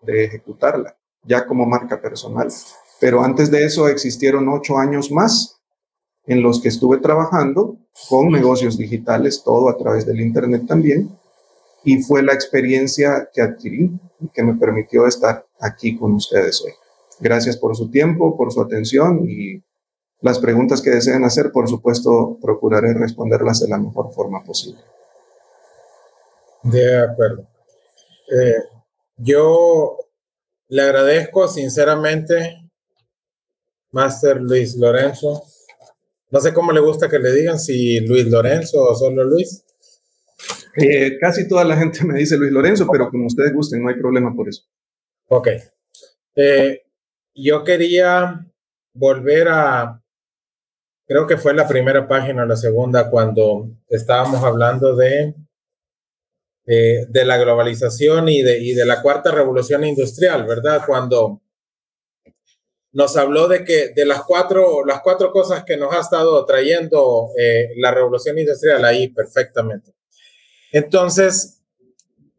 de 0.00 0.24
ejecutarla, 0.24 0.96
ya 1.22 1.46
como 1.46 1.66
marca 1.66 2.00
personal. 2.00 2.48
Pero 3.02 3.24
antes 3.24 3.50
de 3.50 3.64
eso 3.64 3.88
existieron 3.88 4.48
ocho 4.48 4.78
años 4.78 5.10
más 5.10 5.60
en 6.24 6.40
los 6.40 6.62
que 6.62 6.68
estuve 6.68 6.98
trabajando 6.98 7.76
con 8.08 8.30
negocios 8.30 8.78
digitales, 8.78 9.42
todo 9.44 9.68
a 9.68 9.76
través 9.76 10.06
del 10.06 10.20
Internet 10.20 10.66
también, 10.68 11.10
y 11.82 12.00
fue 12.00 12.22
la 12.22 12.32
experiencia 12.32 13.28
que 13.34 13.42
adquirí 13.42 13.90
y 14.20 14.28
que 14.28 14.44
me 14.44 14.54
permitió 14.54 15.08
estar 15.08 15.44
aquí 15.58 15.98
con 15.98 16.12
ustedes 16.12 16.62
hoy. 16.62 16.70
Gracias 17.18 17.56
por 17.56 17.74
su 17.74 17.90
tiempo, 17.90 18.36
por 18.36 18.52
su 18.52 18.62
atención 18.62 19.28
y 19.28 19.60
las 20.20 20.38
preguntas 20.38 20.80
que 20.80 20.90
deseen 20.90 21.24
hacer, 21.24 21.50
por 21.50 21.68
supuesto, 21.68 22.38
procuraré 22.40 22.94
responderlas 22.94 23.58
de 23.58 23.68
la 23.68 23.78
mejor 23.78 24.12
forma 24.12 24.44
posible. 24.44 24.80
De 26.62 27.02
acuerdo. 27.02 27.48
Eh, 28.30 28.62
yo 29.16 29.98
le 30.68 30.82
agradezco 30.82 31.48
sinceramente, 31.48 32.61
Master 33.92 34.40
Luis 34.40 34.76
Lorenzo. 34.76 35.42
No 36.30 36.40
sé 36.40 36.52
cómo 36.52 36.72
le 36.72 36.80
gusta 36.80 37.08
que 37.08 37.18
le 37.18 37.32
digan, 37.32 37.58
si 37.58 38.00
Luis 38.00 38.26
Lorenzo 38.26 38.82
o 38.82 38.94
solo 38.94 39.24
Luis. 39.24 39.64
Eh, 40.76 41.18
casi 41.20 41.46
toda 41.46 41.64
la 41.64 41.76
gente 41.76 42.04
me 42.04 42.18
dice 42.18 42.36
Luis 42.36 42.50
Lorenzo, 42.50 42.86
pero 42.90 43.10
como 43.10 43.26
ustedes 43.26 43.52
gusten, 43.52 43.82
no 43.82 43.90
hay 43.90 43.96
problema 43.96 44.34
por 44.34 44.48
eso. 44.48 44.62
Ok. 45.28 45.48
Eh, 46.34 46.82
yo 47.34 47.62
quería 47.64 48.46
volver 48.94 49.48
a, 49.48 50.02
creo 51.06 51.26
que 51.26 51.36
fue 51.36 51.54
la 51.54 51.68
primera 51.68 52.08
página 52.08 52.42
o 52.42 52.46
la 52.46 52.56
segunda 52.56 53.10
cuando 53.10 53.70
estábamos 53.88 54.42
hablando 54.42 54.96
de, 54.96 55.34
de, 56.64 57.24
la 57.24 57.36
globalización 57.38 58.28
y 58.28 58.42
de, 58.42 58.58
y 58.60 58.74
de 58.74 58.86
la 58.86 59.02
cuarta 59.02 59.30
revolución 59.30 59.84
industrial, 59.84 60.46
¿verdad? 60.46 60.82
Cuando 60.86 61.42
nos 62.92 63.16
habló 63.16 63.48
de 63.48 63.64
que 63.64 63.88
de 63.94 64.04
las 64.04 64.22
cuatro, 64.22 64.84
las 64.84 65.00
cuatro 65.00 65.32
cosas 65.32 65.64
que 65.64 65.76
nos 65.76 65.94
ha 65.94 66.00
estado 66.00 66.44
trayendo 66.44 67.28
eh, 67.38 67.70
la 67.76 67.90
revolución 67.90 68.38
industrial 68.38 68.84
ahí 68.84 69.08
perfectamente. 69.08 69.94
Entonces, 70.70 71.62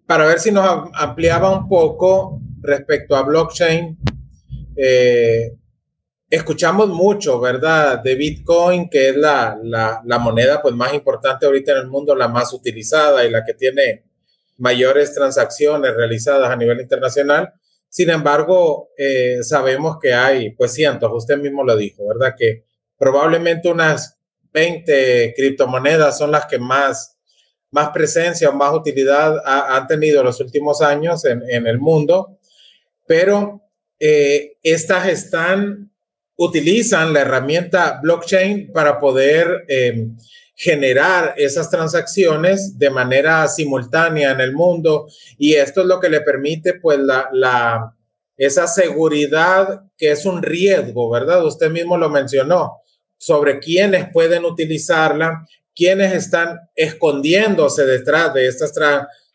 para 0.05 0.25
ver 0.25 0.39
si 0.39 0.51
nos 0.51 0.89
ampliaba 0.93 1.51
un 1.51 1.67
poco 1.67 2.39
respecto 2.61 3.15
a 3.15 3.23
blockchain, 3.23 3.97
eh, 4.75 5.53
escuchamos 6.29 6.89
mucho, 6.89 7.39
¿verdad? 7.39 8.01
De 8.03 8.15
Bitcoin, 8.15 8.89
que 8.89 9.09
es 9.09 9.15
la, 9.15 9.57
la, 9.63 10.19
moneda 10.19 10.61
pues, 10.61 10.73
más 10.73 10.93
importante 10.93 11.45
ahorita 11.45 11.73
en 11.73 11.77
el 11.79 11.87
mundo, 11.87 12.15
la 12.15 12.27
más 12.27 12.53
utilizada 12.53 13.23
y 13.23 13.29
la 13.29 13.43
que 13.43 13.53
tiene 13.53 14.05
mayores 14.57 15.13
transacciones 15.13 15.95
realizadas 15.95 16.49
a 16.49 16.55
nivel 16.55 16.81
internacional. 16.81 17.53
Sin 17.93 18.09
embargo, 18.09 18.89
eh, 18.97 19.43
sabemos 19.43 19.97
que 20.01 20.15
hay, 20.15 20.49
pues 20.55 20.73
cientos, 20.73 21.11
usted 21.13 21.37
mismo 21.37 21.63
lo 21.63 21.77
dijo, 21.77 22.07
¿verdad? 22.07 22.33
Que 22.35 22.63
probablemente 22.97 23.69
unas 23.69 24.17
20 24.51 25.35
criptomonedas 25.37 26.17
son 26.17 26.31
las 26.31 26.47
que 26.47 26.57
más, 26.57 27.19
más 27.69 27.89
presencia 27.89 28.49
o 28.49 28.53
más 28.53 28.73
utilidad 28.73 29.35
han 29.45 29.85
tenido 29.85 30.21
en 30.21 30.25
los 30.25 30.39
últimos 30.39 30.81
años 30.81 31.23
en, 31.25 31.43
en 31.47 31.67
el 31.67 31.77
mundo, 31.77 32.39
pero 33.05 33.61
eh, 33.99 34.57
estas 34.63 35.07
están 35.07 35.91
utilizan 36.35 37.13
la 37.13 37.19
herramienta 37.19 37.99
blockchain 38.01 38.71
para 38.73 38.99
poder 38.99 39.65
em, 39.67 40.17
generar 40.55 41.33
esas 41.37 41.69
transacciones 41.69 42.77
de 42.77 42.89
manera 42.89 43.47
simultánea 43.47 44.31
en 44.31 44.41
el 44.41 44.53
mundo 44.53 45.07
y 45.37 45.55
esto 45.55 45.81
es 45.81 45.87
lo 45.87 45.99
que 45.99 46.09
le 46.09 46.21
permite 46.21 46.75
pues 46.75 46.99
la, 46.99 47.29
la 47.31 47.95
esa 48.37 48.67
seguridad 48.67 49.83
que 49.97 50.11
es 50.11 50.25
un 50.25 50.41
riesgo, 50.41 51.09
¿verdad? 51.09 51.45
Usted 51.45 51.69
mismo 51.69 51.97
lo 51.97 52.09
mencionó 52.09 52.81
sobre 53.17 53.59
quiénes 53.59 54.09
pueden 54.11 54.45
utilizarla, 54.45 55.47
quiénes 55.75 56.13
están 56.13 56.59
escondiéndose 56.75 57.85
detrás 57.85 58.33
de 58.33 58.47
estas 58.47 58.73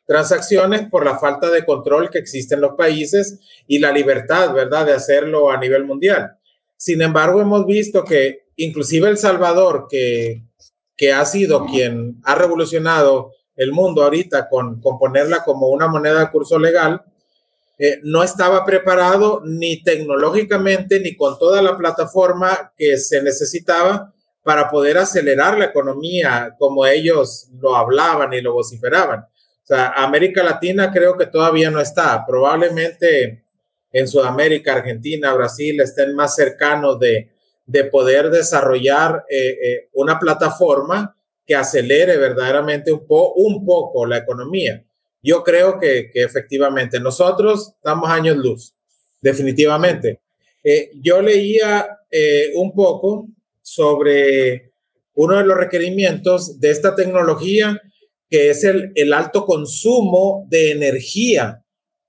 transacciones 0.06 0.88
por 0.88 1.04
la 1.04 1.18
falta 1.18 1.50
de 1.50 1.64
control 1.64 2.10
que 2.10 2.18
existe 2.18 2.54
en 2.54 2.60
los 2.60 2.74
países 2.76 3.40
y 3.66 3.78
la 3.78 3.92
libertad, 3.92 4.52
¿verdad?, 4.52 4.86
de 4.86 4.92
hacerlo 4.92 5.50
a 5.50 5.58
nivel 5.58 5.84
mundial. 5.84 6.32
Sin 6.76 7.02
embargo, 7.02 7.40
hemos 7.40 7.66
visto 7.66 8.04
que 8.04 8.48
inclusive 8.56 9.08
El 9.08 9.18
Salvador, 9.18 9.86
que, 9.88 10.42
que 10.98 11.12
ha 11.12 11.24
sido 11.24 11.64
quien 11.64 12.20
ha 12.24 12.34
revolucionado 12.34 13.32
el 13.54 13.72
mundo 13.72 14.02
ahorita 14.02 14.48
con, 14.48 14.80
con 14.80 14.98
ponerla 14.98 15.44
como 15.44 15.68
una 15.68 15.86
moneda 15.86 16.20
de 16.20 16.30
curso 16.30 16.58
legal, 16.58 17.02
eh, 17.78 18.00
no 18.02 18.24
estaba 18.24 18.64
preparado 18.64 19.40
ni 19.44 19.82
tecnológicamente 19.82 20.98
ni 20.98 21.16
con 21.16 21.38
toda 21.38 21.62
la 21.62 21.76
plataforma 21.76 22.72
que 22.76 22.98
se 22.98 23.22
necesitaba 23.22 24.12
para 24.42 24.68
poder 24.68 24.98
acelerar 24.98 25.56
la 25.56 25.66
economía 25.66 26.56
como 26.58 26.84
ellos 26.86 27.48
lo 27.60 27.76
hablaban 27.76 28.32
y 28.32 28.40
lo 28.40 28.54
vociferaban. 28.54 29.20
O 29.20 29.66
sea, 29.66 29.90
América 29.90 30.42
Latina 30.42 30.90
creo 30.92 31.16
que 31.16 31.26
todavía 31.26 31.70
no 31.70 31.80
está. 31.80 32.24
Probablemente 32.26 33.44
en 33.92 34.08
Sudamérica, 34.08 34.74
Argentina, 34.74 35.34
Brasil 35.34 35.80
estén 35.80 36.14
más 36.16 36.34
cercanos 36.34 36.98
de, 36.98 37.30
de 37.68 37.84
poder 37.84 38.30
desarrollar 38.30 39.24
eh, 39.28 39.50
eh, 39.50 39.88
una 39.92 40.18
plataforma 40.18 41.14
que 41.46 41.54
acelere 41.54 42.16
verdaderamente 42.16 42.90
un, 42.90 43.04
un 43.08 43.64
poco 43.64 44.06
la 44.06 44.16
economía. 44.16 44.84
Yo 45.22 45.44
creo 45.44 45.78
que, 45.78 46.10
efectivamente 46.14 46.98
nosotros 46.98 47.74
damos 47.84 48.08
años 48.08 48.38
luz, 48.38 48.74
definitivamente. 49.20 50.22
Eh, 50.64 50.90
yo 51.02 51.20
leía 51.20 51.88
un 52.54 52.74
poco 52.74 53.28
sobre 53.60 54.72
uno 55.12 55.36
de 55.36 55.44
los 55.44 55.58
requerimientos 55.58 56.58
de 56.58 56.70
esta 56.70 56.94
tecnología, 56.94 57.78
que 58.30 58.48
es 58.48 58.64
el, 58.64 58.92
el 58.94 59.12
alto 59.12 59.44
consumo 59.44 60.46
de 60.48 60.70
energía 60.70 61.62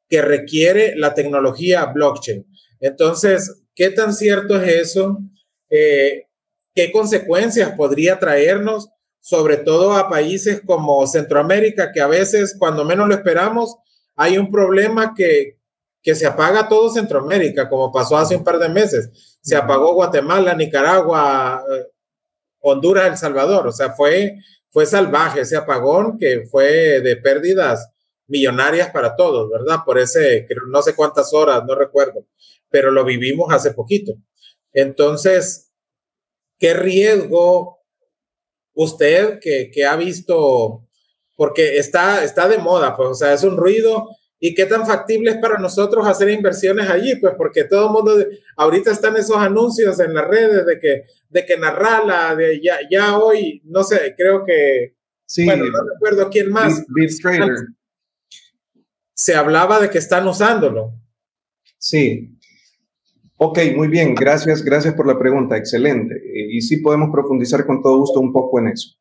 que 0.08 0.22
requiere 0.22 0.96
la 0.96 1.14
tecnología 1.14 1.86
blockchain. 1.88 2.46
Entonces, 2.80 3.66
¿qué 3.76 3.90
tan 3.90 4.14
cierto 4.14 4.62
es 4.62 4.90
eso? 4.90 5.20
Eh, 5.70 6.28
¿Qué 6.74 6.92
consecuencias 6.92 7.72
podría 7.74 8.20
traernos, 8.20 8.90
sobre 9.20 9.58
todo 9.58 9.94
a 9.94 10.10
países 10.10 10.62
como 10.66 11.06
Centroamérica, 11.08 11.92
que 11.92 12.02
a 12.02 12.08
veces, 12.08 12.56
cuando 12.58 12.86
menos 12.86 13.08
lo 13.08 13.16
esperamos, 13.16 13.76
hay 14.16 14.38
un 14.38 14.52
problema 14.52 15.14
que, 15.16 15.58
que 16.02 16.16
se 16.16 16.26
apaga 16.26 16.68
todo 16.68 16.90
Centroamérica, 16.90 17.70
como 17.70 17.92
pasó 17.92 18.18
hace 18.18 18.36
un 18.36 18.44
par 18.44 18.60
de 18.60 18.70
meses. 18.70 19.38
Se 19.42 19.56
apagó 19.56 19.94
Guatemala, 19.94 20.54
Nicaragua, 20.54 21.64
eh, 21.70 21.88
Honduras, 22.62 23.08
El 23.08 23.18
Salvador. 23.18 23.68
O 23.68 23.72
sea, 23.72 23.92
fue, 23.92 24.38
fue 24.70 24.86
salvaje 24.86 25.42
ese 25.42 25.58
apagón 25.58 26.18
que 26.18 26.46
fue 26.50 27.02
de 27.02 27.18
pérdidas 27.18 27.90
millonarias 28.28 28.92
para 28.92 29.16
todos, 29.16 29.50
¿verdad? 29.50 29.80
Por 29.86 29.98
ese, 29.98 30.48
no 30.70 30.82
sé 30.82 30.96
cuántas 30.96 31.34
horas, 31.34 31.64
no 31.68 31.76
recuerdo, 31.76 32.26
pero 32.70 32.92
lo 32.92 33.04
vivimos 33.04 33.52
hace 33.52 33.72
poquito. 33.72 34.14
Entonces, 34.74 35.72
¿qué 36.58 36.74
riesgo 36.74 37.80
usted 38.74 39.40
que, 39.40 39.72
que 39.72 39.86
ha 39.86 39.96
visto, 39.96 40.88
porque 41.36 41.78
está, 41.78 42.24
está 42.24 42.48
de 42.48 42.58
moda, 42.58 42.96
pues, 42.96 43.10
o 43.10 43.16
sea, 43.16 43.34
es 43.34 43.44
un 43.44 43.58
ruido 43.58 44.10
¿Y 44.42 44.54
qué 44.54 44.66
tan 44.66 44.88
factible 44.88 45.32
es 45.32 45.38
para 45.38 45.58
nosotros 45.60 46.08
hacer 46.08 46.30
inversiones 46.30 46.90
allí? 46.90 47.18
Pues 47.18 47.34
porque 47.38 47.66
todo 47.66 47.88
el 47.88 47.92
mundo, 47.92 48.26
ahorita 48.56 48.92
están 48.92 49.18
esos 49.18 49.36
anuncios 49.36 50.00
en 50.00 50.14
las 50.14 50.26
redes 50.26 50.66
de 50.66 50.80
que, 50.80 51.04
de 51.28 51.46
que 51.46 51.58
Narrala, 51.58 52.36
de 52.36 52.62
ya, 52.62 52.80
ya 52.90 53.18
hoy, 53.18 53.62
no 53.66 53.84
sé, 53.84 54.16
creo 54.18 54.46
que, 54.46 54.96
sí, 55.26 55.44
bueno, 55.44 55.66
no 55.66 55.80
recuerdo 55.94 56.30
quién 56.30 56.50
más. 56.52 56.86
Se 59.14 59.36
hablaba 59.36 59.82
de 59.82 59.90
que 59.90 59.98
están 59.98 60.26
usándolo. 60.26 60.94
Sí. 61.78 62.39
Ok, 63.42 63.58
muy 63.74 63.88
bien, 63.88 64.16
gracias, 64.16 64.62
gracias 64.66 64.96
por 64.96 65.08
la 65.08 65.18
pregunta, 65.18 65.56
excelente. 65.56 66.22
Y 66.52 66.60
sí 66.60 66.78
podemos 66.82 67.10
profundizar 67.10 67.66
con 67.66 67.82
todo 67.82 67.98
gusto 67.98 68.20
un 68.20 68.34
poco 68.34 68.60
en 68.60 68.68
eso. 68.68 68.98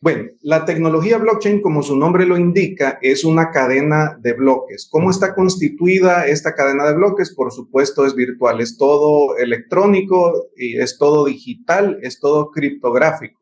Bueno, 0.00 0.30
la 0.42 0.64
tecnología 0.64 1.18
blockchain, 1.18 1.60
como 1.60 1.82
su 1.82 1.96
nombre 1.96 2.24
lo 2.24 2.36
indica, 2.36 3.00
es 3.02 3.24
una 3.24 3.50
cadena 3.50 4.16
de 4.20 4.34
bloques. 4.34 4.86
¿Cómo 4.88 5.10
está 5.10 5.34
constituida 5.34 6.28
esta 6.28 6.54
cadena 6.54 6.84
de 6.86 6.94
bloques? 6.94 7.34
Por 7.34 7.50
supuesto, 7.50 8.06
es 8.06 8.14
virtual, 8.14 8.60
es 8.60 8.78
todo 8.78 9.36
electrónico, 9.38 10.50
es 10.56 10.96
todo 10.96 11.24
digital, 11.24 11.98
es 12.02 12.20
todo 12.20 12.52
criptográfico. 12.52 13.40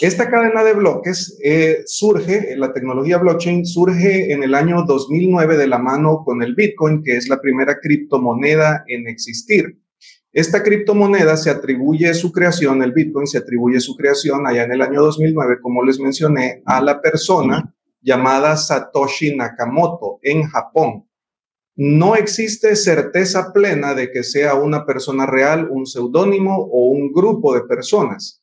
Esta 0.00 0.30
cadena 0.30 0.64
de 0.64 0.72
bloques 0.72 1.38
eh, 1.44 1.82
surge, 1.84 2.56
la 2.56 2.72
tecnología 2.72 3.18
blockchain 3.18 3.66
surge 3.66 4.32
en 4.32 4.42
el 4.42 4.54
año 4.54 4.84
2009 4.86 5.58
de 5.58 5.66
la 5.66 5.78
mano 5.78 6.22
con 6.24 6.42
el 6.42 6.54
Bitcoin, 6.54 7.02
que 7.02 7.18
es 7.18 7.28
la 7.28 7.40
primera 7.42 7.78
criptomoneda 7.78 8.84
en 8.86 9.06
existir. 9.06 9.78
Esta 10.32 10.62
criptomoneda 10.62 11.36
se 11.36 11.50
atribuye 11.50 12.14
su 12.14 12.32
creación, 12.32 12.82
el 12.82 12.92
Bitcoin 12.92 13.26
se 13.26 13.36
atribuye 13.36 13.80
su 13.80 13.94
creación 13.94 14.46
allá 14.46 14.64
en 14.64 14.72
el 14.72 14.80
año 14.80 15.02
2009, 15.02 15.58
como 15.60 15.84
les 15.84 16.00
mencioné, 16.00 16.62
a 16.64 16.80
la 16.80 17.02
persona 17.02 17.74
llamada 18.00 18.56
Satoshi 18.56 19.36
Nakamoto 19.36 20.20
en 20.22 20.44
Japón. 20.44 21.06
No 21.76 22.16
existe 22.16 22.76
certeza 22.76 23.52
plena 23.52 23.92
de 23.94 24.10
que 24.10 24.22
sea 24.22 24.54
una 24.54 24.86
persona 24.86 25.26
real, 25.26 25.68
un 25.70 25.84
seudónimo 25.84 26.56
o 26.56 26.88
un 26.88 27.12
grupo 27.12 27.54
de 27.54 27.62
personas. 27.62 28.41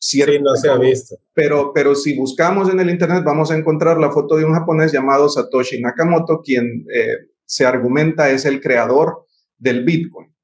Sí, 0.00 0.22
no 0.40 0.56
se 0.56 0.68
ha 0.68 0.76
visto. 0.76 1.16
Pero, 1.34 1.72
pero 1.72 1.94
si 1.94 2.16
buscamos 2.16 2.70
en 2.70 2.80
el 2.80 2.90
Internet 2.90 3.22
vamos 3.24 3.50
a 3.50 3.56
encontrar 3.56 3.98
la 3.98 4.10
foto 4.10 4.36
de 4.36 4.44
un 4.44 4.54
japonés 4.54 4.92
llamado 4.92 5.28
Satoshi 5.28 5.80
Nakamoto, 5.80 6.40
quien 6.42 6.86
eh, 6.92 7.16
se 7.44 7.66
argumenta 7.66 8.30
es 8.30 8.44
el 8.44 8.60
creador 8.60 9.26
del 9.58 9.84
Bitcoin. 9.84 10.34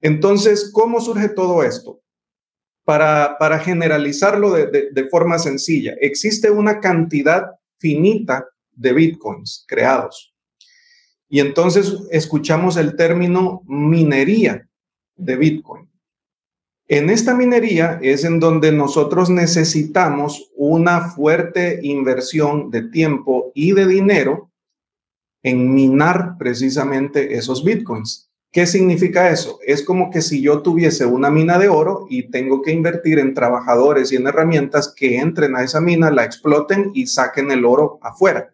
Entonces, 0.00 0.70
¿cómo 0.72 1.00
surge 1.00 1.28
todo 1.28 1.62
esto? 1.62 2.00
Para, 2.84 3.36
para 3.38 3.58
generalizarlo 3.58 4.52
de, 4.52 5.08
forma 5.10 5.38
sencilla, 5.38 5.94
existe 6.00 6.50
una 6.50 6.80
cantidad 6.80 7.44
finita 7.78 8.48
de 8.72 8.92
bitcoins 8.92 9.64
creados. 9.68 10.34
Y 11.28 11.40
entonces 11.40 11.94
escuchamos 12.10 12.76
el 12.76 12.96
término 12.96 13.62
minería 13.66 14.66
de 15.14 15.36
bitcoin. 15.36 15.89
En 16.92 17.08
esta 17.08 17.36
minería 17.36 18.00
es 18.02 18.24
en 18.24 18.40
donde 18.40 18.72
nosotros 18.72 19.30
necesitamos 19.30 20.50
una 20.56 21.02
fuerte 21.12 21.78
inversión 21.84 22.72
de 22.72 22.82
tiempo 22.82 23.52
y 23.54 23.70
de 23.70 23.86
dinero 23.86 24.50
en 25.44 25.72
minar 25.72 26.34
precisamente 26.36 27.34
esos 27.36 27.62
bitcoins. 27.62 28.28
¿Qué 28.50 28.66
significa 28.66 29.30
eso? 29.30 29.60
Es 29.64 29.84
como 29.84 30.10
que 30.10 30.20
si 30.20 30.42
yo 30.42 30.62
tuviese 30.62 31.06
una 31.06 31.30
mina 31.30 31.60
de 31.60 31.68
oro 31.68 32.06
y 32.10 32.28
tengo 32.28 32.60
que 32.60 32.72
invertir 32.72 33.20
en 33.20 33.34
trabajadores 33.34 34.10
y 34.10 34.16
en 34.16 34.26
herramientas 34.26 34.92
que 34.92 35.18
entren 35.18 35.54
a 35.54 35.62
esa 35.62 35.80
mina, 35.80 36.10
la 36.10 36.24
exploten 36.24 36.90
y 36.92 37.06
saquen 37.06 37.52
el 37.52 37.66
oro 37.66 38.00
afuera. 38.02 38.52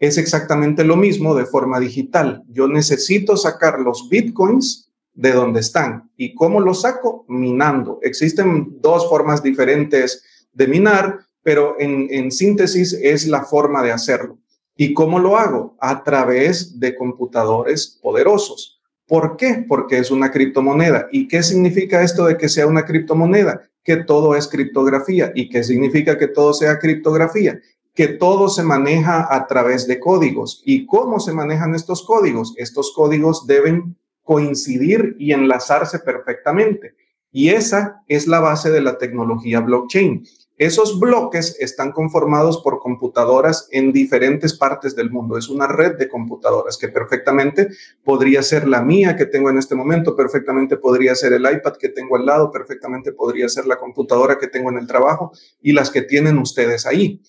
Es 0.00 0.18
exactamente 0.18 0.82
lo 0.82 0.96
mismo 0.96 1.36
de 1.36 1.46
forma 1.46 1.78
digital. 1.78 2.42
Yo 2.48 2.66
necesito 2.66 3.36
sacar 3.36 3.78
los 3.78 4.08
bitcoins 4.08 4.91
de 5.14 5.32
donde 5.32 5.60
están. 5.60 6.10
¿Y 6.16 6.34
cómo 6.34 6.60
los 6.60 6.82
saco? 6.82 7.24
Minando. 7.28 7.98
Existen 8.02 8.80
dos 8.80 9.08
formas 9.08 9.42
diferentes 9.42 10.24
de 10.52 10.66
minar, 10.66 11.20
pero 11.42 11.76
en, 11.78 12.08
en 12.10 12.30
síntesis 12.30 12.92
es 12.92 13.26
la 13.26 13.44
forma 13.44 13.82
de 13.82 13.92
hacerlo. 13.92 14.38
¿Y 14.76 14.94
cómo 14.94 15.18
lo 15.18 15.36
hago? 15.36 15.76
A 15.80 16.02
través 16.02 16.78
de 16.80 16.96
computadores 16.96 17.98
poderosos. 18.02 18.80
¿Por 19.06 19.36
qué? 19.36 19.64
Porque 19.68 19.98
es 19.98 20.10
una 20.10 20.30
criptomoneda. 20.30 21.08
¿Y 21.12 21.28
qué 21.28 21.42
significa 21.42 22.02
esto 22.02 22.24
de 22.24 22.38
que 22.38 22.48
sea 22.48 22.66
una 22.66 22.86
criptomoneda? 22.86 23.60
Que 23.84 23.96
todo 23.96 24.34
es 24.34 24.48
criptografía. 24.48 25.32
¿Y 25.34 25.50
qué 25.50 25.62
significa 25.62 26.16
que 26.16 26.28
todo 26.28 26.54
sea 26.54 26.78
criptografía? 26.78 27.60
Que 27.94 28.08
todo 28.08 28.48
se 28.48 28.62
maneja 28.62 29.28
a 29.30 29.46
través 29.46 29.86
de 29.86 30.00
códigos. 30.00 30.62
¿Y 30.64 30.86
cómo 30.86 31.20
se 31.20 31.34
manejan 31.34 31.74
estos 31.74 32.06
códigos? 32.06 32.54
Estos 32.56 32.94
códigos 32.94 33.46
deben 33.46 33.96
coincidir 34.22 35.16
y 35.18 35.32
enlazarse 35.32 35.98
perfectamente. 35.98 36.94
Y 37.30 37.48
esa 37.48 38.02
es 38.08 38.26
la 38.26 38.40
base 38.40 38.70
de 38.70 38.82
la 38.82 38.98
tecnología 38.98 39.60
blockchain. 39.60 40.24
Esos 40.58 41.00
bloques 41.00 41.56
están 41.58 41.90
conformados 41.90 42.62
por 42.62 42.78
computadoras 42.78 43.68
en 43.72 43.90
diferentes 43.90 44.56
partes 44.56 44.94
del 44.94 45.10
mundo. 45.10 45.38
Es 45.38 45.48
una 45.48 45.66
red 45.66 45.96
de 45.96 46.08
computadoras 46.08 46.76
que 46.76 46.88
perfectamente 46.88 47.68
podría 48.04 48.42
ser 48.42 48.68
la 48.68 48.82
mía 48.82 49.16
que 49.16 49.26
tengo 49.26 49.50
en 49.50 49.58
este 49.58 49.74
momento, 49.74 50.14
perfectamente 50.14 50.76
podría 50.76 51.14
ser 51.14 51.32
el 51.32 51.50
iPad 51.50 51.72
que 51.80 51.88
tengo 51.88 52.16
al 52.16 52.26
lado, 52.26 52.52
perfectamente 52.52 53.12
podría 53.12 53.48
ser 53.48 53.66
la 53.66 53.76
computadora 53.76 54.38
que 54.38 54.46
tengo 54.46 54.70
en 54.70 54.78
el 54.78 54.86
trabajo 54.86 55.32
y 55.60 55.72
las 55.72 55.90
que 55.90 56.02
tienen 56.02 56.38
ustedes 56.38 56.86
ahí, 56.86 57.20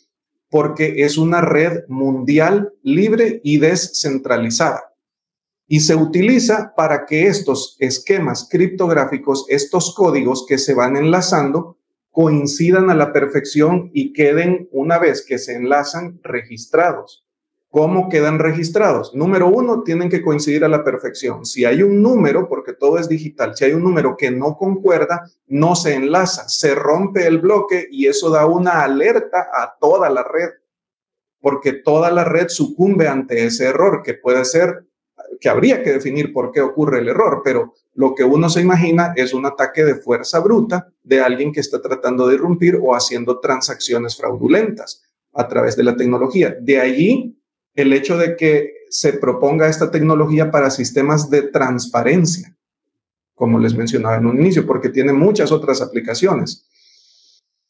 porque 0.49 1.03
es 1.03 1.17
una 1.17 1.41
red 1.41 1.85
mundial 1.87 2.73
libre 2.83 3.39
y 3.43 3.57
descentralizada 3.57 4.92
y 5.67 5.79
se 5.79 5.95
utiliza 5.95 6.73
para 6.75 7.05
que 7.05 7.27
estos 7.27 7.77
esquemas 7.79 8.47
criptográficos, 8.49 9.45
estos 9.49 9.95
códigos 9.95 10.45
que 10.47 10.57
se 10.57 10.73
van 10.73 10.97
enlazando, 10.97 11.77
coincidan 12.11 12.89
a 12.89 12.95
la 12.95 13.11
perfección 13.11 13.89
y 13.93 14.13
queden, 14.13 14.69
una 14.71 14.99
vez 14.99 15.25
que 15.25 15.39
se 15.39 15.55
enlazan, 15.55 16.19
registrados. 16.21 17.25
¿Cómo 17.69 18.07
quedan 18.07 18.37
registrados? 18.37 19.15
Número 19.15 19.47
uno, 19.47 19.81
tienen 19.81 20.07
que 20.07 20.21
coincidir 20.21 20.63
a 20.63 20.67
la 20.67 20.83
perfección. 20.83 21.43
Si 21.43 21.65
hay 21.65 21.81
un 21.81 22.03
número, 22.03 22.47
porque 22.47 22.73
todo 22.73 22.99
es 22.99 23.09
digital, 23.09 23.55
si 23.55 23.65
hay 23.65 23.73
un 23.73 23.81
número 23.81 24.15
que 24.15 24.29
no 24.29 24.55
concuerda, 24.57 25.27
no 25.47 25.75
se 25.75 25.95
enlaza, 25.95 26.47
se 26.47 26.75
rompe 26.75 27.25
el 27.25 27.39
bloque 27.39 27.87
y 27.89 28.05
eso 28.05 28.29
da 28.29 28.45
una 28.45 28.83
alerta 28.83 29.49
a 29.51 29.75
toda 29.81 30.11
la 30.11 30.21
red, 30.21 30.49
porque 31.41 31.73
toda 31.73 32.11
la 32.11 32.23
red 32.23 32.47
sucumbe 32.49 33.07
ante 33.07 33.43
ese 33.43 33.65
error, 33.65 34.03
que 34.03 34.13
puede 34.13 34.45
ser 34.45 34.85
que 35.39 35.49
habría 35.49 35.83
que 35.83 35.93
definir 35.93 36.33
por 36.33 36.51
qué 36.51 36.61
ocurre 36.61 36.99
el 36.99 37.09
error, 37.09 37.41
pero 37.43 37.73
lo 37.95 38.15
que 38.15 38.23
uno 38.23 38.49
se 38.49 38.61
imagina 38.61 39.13
es 39.15 39.33
un 39.33 39.45
ataque 39.45 39.83
de 39.83 39.95
fuerza 39.95 40.39
bruta 40.39 40.91
de 41.03 41.21
alguien 41.21 41.51
que 41.51 41.59
está 41.59 41.81
tratando 41.81 42.27
de 42.27 42.35
irrumpir 42.35 42.79
o 42.81 42.95
haciendo 42.95 43.39
transacciones 43.39 44.17
fraudulentas 44.17 45.03
a 45.33 45.47
través 45.47 45.75
de 45.75 45.83
la 45.83 45.95
tecnología. 45.95 46.55
De 46.59 46.79
allí 46.79 47.37
el 47.75 47.93
hecho 47.93 48.17
de 48.17 48.35
que 48.35 48.73
se 48.89 49.13
proponga 49.13 49.67
esta 49.67 49.89
tecnología 49.89 50.51
para 50.51 50.69
sistemas 50.69 51.29
de 51.29 51.43
transparencia, 51.43 52.55
como 53.33 53.57
les 53.57 53.75
mencionaba 53.75 54.17
en 54.17 54.27
un 54.27 54.39
inicio, 54.39 54.65
porque 54.65 54.89
tiene 54.89 55.13
muchas 55.13 55.51
otras 55.51 55.81
aplicaciones. 55.81 56.67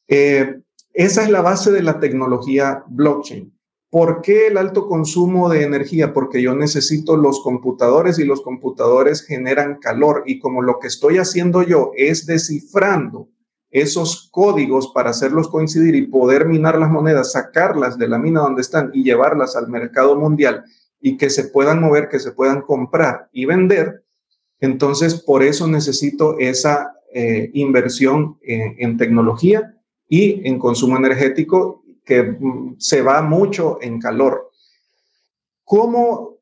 Eh, 0.08 0.60
esa 0.94 1.24
es 1.24 1.30
la 1.30 1.42
base 1.42 1.72
de 1.72 1.82
la 1.82 2.00
tecnología 2.00 2.84
blockchain. 2.88 3.52
¿Por 3.94 4.24
qué 4.24 4.48
el 4.48 4.58
alto 4.58 4.88
consumo 4.88 5.50
de 5.50 5.62
energía? 5.62 6.14
Porque 6.14 6.42
yo 6.42 6.56
necesito 6.56 7.16
los 7.16 7.44
computadores 7.44 8.18
y 8.18 8.26
los 8.26 8.42
computadores 8.42 9.22
generan 9.22 9.78
calor 9.78 10.24
y 10.26 10.40
como 10.40 10.64
lo 10.64 10.80
que 10.80 10.88
estoy 10.88 11.20
haciendo 11.20 11.62
yo 11.62 11.92
es 11.96 12.26
descifrando 12.26 13.30
esos 13.70 14.30
códigos 14.32 14.92
para 14.96 15.12
hacerlos 15.12 15.48
coincidir 15.48 15.94
y 15.94 16.08
poder 16.08 16.48
minar 16.48 16.80
las 16.80 16.90
monedas, 16.90 17.34
sacarlas 17.34 18.00
de 18.00 18.08
la 18.08 18.18
mina 18.18 18.40
donde 18.40 18.64
están 18.64 18.90
y 18.96 19.04
llevarlas 19.04 19.56
al 19.56 19.68
mercado 19.68 20.16
mundial 20.16 20.64
y 21.00 21.16
que 21.16 21.30
se 21.30 21.44
puedan 21.44 21.80
mover, 21.80 22.10
que 22.10 22.18
se 22.18 22.32
puedan 22.32 22.64
comprar 22.64 23.30
y 23.32 23.46
vender, 23.46 24.04
entonces 24.60 25.22
por 25.22 25.44
eso 25.44 25.68
necesito 25.68 26.40
esa 26.40 26.96
eh, 27.14 27.52
inversión 27.54 28.40
en 28.42 28.98
tecnología 28.98 29.78
y 30.10 30.48
en 30.48 30.58
consumo 30.58 30.98
energético 30.98 31.83
que 32.06 32.24
mm, 32.24 32.76
se 32.80 33.02
va 33.02 33.22
mucho 33.22 33.80
en 33.82 34.00
calor. 34.00 34.52
¿Cómo, 35.64 36.40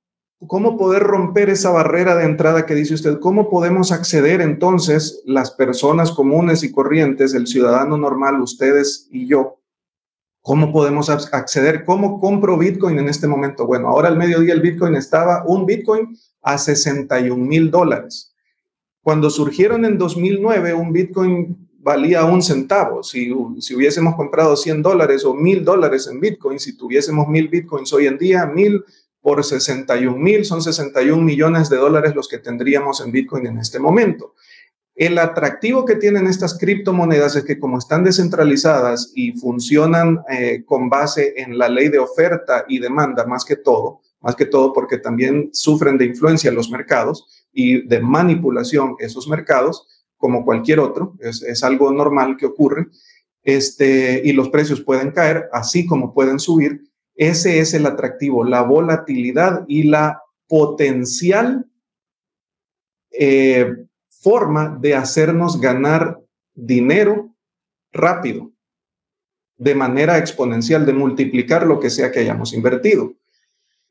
¿Cómo 0.47 0.77
poder 0.77 1.03
romper 1.03 1.49
esa 1.49 1.69
barrera 1.69 2.15
de 2.15 2.25
entrada 2.25 2.65
que 2.65 2.75
dice 2.75 2.95
usted? 2.95 3.19
¿Cómo 3.19 3.49
podemos 3.49 3.91
acceder 3.91 4.41
entonces 4.41 5.21
las 5.25 5.51
personas 5.51 6.11
comunes 6.11 6.63
y 6.63 6.71
corrientes, 6.71 7.33
el 7.33 7.47
ciudadano 7.47 7.97
normal, 7.97 8.41
ustedes 8.41 9.07
y 9.11 9.27
yo? 9.27 9.59
¿Cómo 10.41 10.73
podemos 10.73 11.09
acceder? 11.09 11.85
¿Cómo 11.85 12.19
compro 12.19 12.57
Bitcoin 12.57 12.97
en 12.97 13.07
este 13.07 13.27
momento? 13.27 13.67
Bueno, 13.67 13.89
ahora 13.89 14.07
al 14.07 14.17
mediodía 14.17 14.53
el 14.53 14.61
Bitcoin 14.61 14.95
estaba, 14.95 15.43
un 15.45 15.67
Bitcoin 15.67 16.17
a 16.41 16.57
61 16.57 17.37
mil 17.37 17.69
dólares. 17.69 18.33
Cuando 19.03 19.29
surgieron 19.29 19.85
en 19.85 19.99
2009, 19.99 20.73
un 20.73 20.91
Bitcoin 20.91 21.69
valía 21.81 22.25
un 22.25 22.41
centavo. 22.41 23.03
Si, 23.03 23.33
si 23.59 23.75
hubiésemos 23.75 24.15
comprado 24.15 24.55
100 24.55 24.81
dólares 24.81 25.25
o 25.25 25.33
1000 25.33 25.65
dólares 25.65 26.07
en 26.11 26.19
Bitcoin, 26.19 26.59
si 26.59 26.77
tuviésemos 26.77 27.27
1000 27.27 27.47
Bitcoins 27.47 27.93
hoy 27.93 28.07
en 28.07 28.17
día, 28.17 28.45
1000 28.45 28.83
por 29.21 29.43
61 29.43 30.17
mil, 30.17 30.45
son 30.45 30.61
61 30.61 31.21
millones 31.21 31.69
de 31.69 31.77
dólares 31.77 32.15
los 32.15 32.27
que 32.27 32.39
tendríamos 32.39 33.01
en 33.01 33.11
Bitcoin 33.11 33.45
en 33.45 33.59
este 33.59 33.79
momento. 33.79 34.33
El 34.95 35.17
atractivo 35.17 35.85
que 35.85 35.95
tienen 35.95 36.27
estas 36.27 36.57
criptomonedas 36.57 37.35
es 37.35 37.43
que 37.45 37.59
como 37.59 37.77
están 37.77 38.03
descentralizadas 38.03 39.11
y 39.15 39.31
funcionan 39.33 40.21
eh, 40.29 40.63
con 40.65 40.89
base 40.89 41.33
en 41.37 41.57
la 41.57 41.69
ley 41.69 41.87
de 41.89 41.99
oferta 41.99 42.65
y 42.67 42.79
demanda 42.79 43.25
más 43.25 43.45
que 43.45 43.55
todo, 43.55 44.01
más 44.19 44.35
que 44.35 44.45
todo 44.45 44.73
porque 44.73 44.97
también 44.97 45.49
sufren 45.53 45.97
de 45.97 46.05
influencia 46.05 46.51
los 46.51 46.69
mercados 46.69 47.47
y 47.53 47.87
de 47.87 47.99
manipulación 47.99 48.95
esos 48.99 49.27
mercados, 49.27 49.87
como 50.21 50.45
cualquier 50.45 50.79
otro, 50.79 51.15
es, 51.19 51.63
algo 51.63 51.91
normal 51.91 52.37
que 52.37 52.45
ocurre, 52.45 52.87
este, 53.43 54.21
y 54.23 54.33
los 54.33 54.49
precios 54.49 54.81
pueden 54.81 55.11
caer, 55.11 55.49
así 55.51 55.87
como 55.87 56.13
pueden 56.13 56.39
subir. 56.39 56.83
Ese 57.15 57.59
es 57.59 57.73
el 57.73 57.87
atractivo, 57.87 58.45
la 58.45 58.61
volatilidad 58.61 59.65
y 59.67 59.83
la 59.83 60.21
potencial 60.47 61.65
eh, 63.11 63.75
forma 64.07 64.77
de 64.79 64.95
hacernos 64.95 65.59
ganar 65.59 66.19
dinero 66.53 67.35
rápido, 67.91 68.51
de 69.57 69.73
manera 69.73 70.19
exponencial, 70.19 70.85
de 70.85 70.93
multiplicar 70.93 71.65
lo 71.65 71.79
que 71.79 71.89
sea 71.89 72.11
que 72.11 72.19
hayamos 72.19 72.53
invertido. 72.53 73.15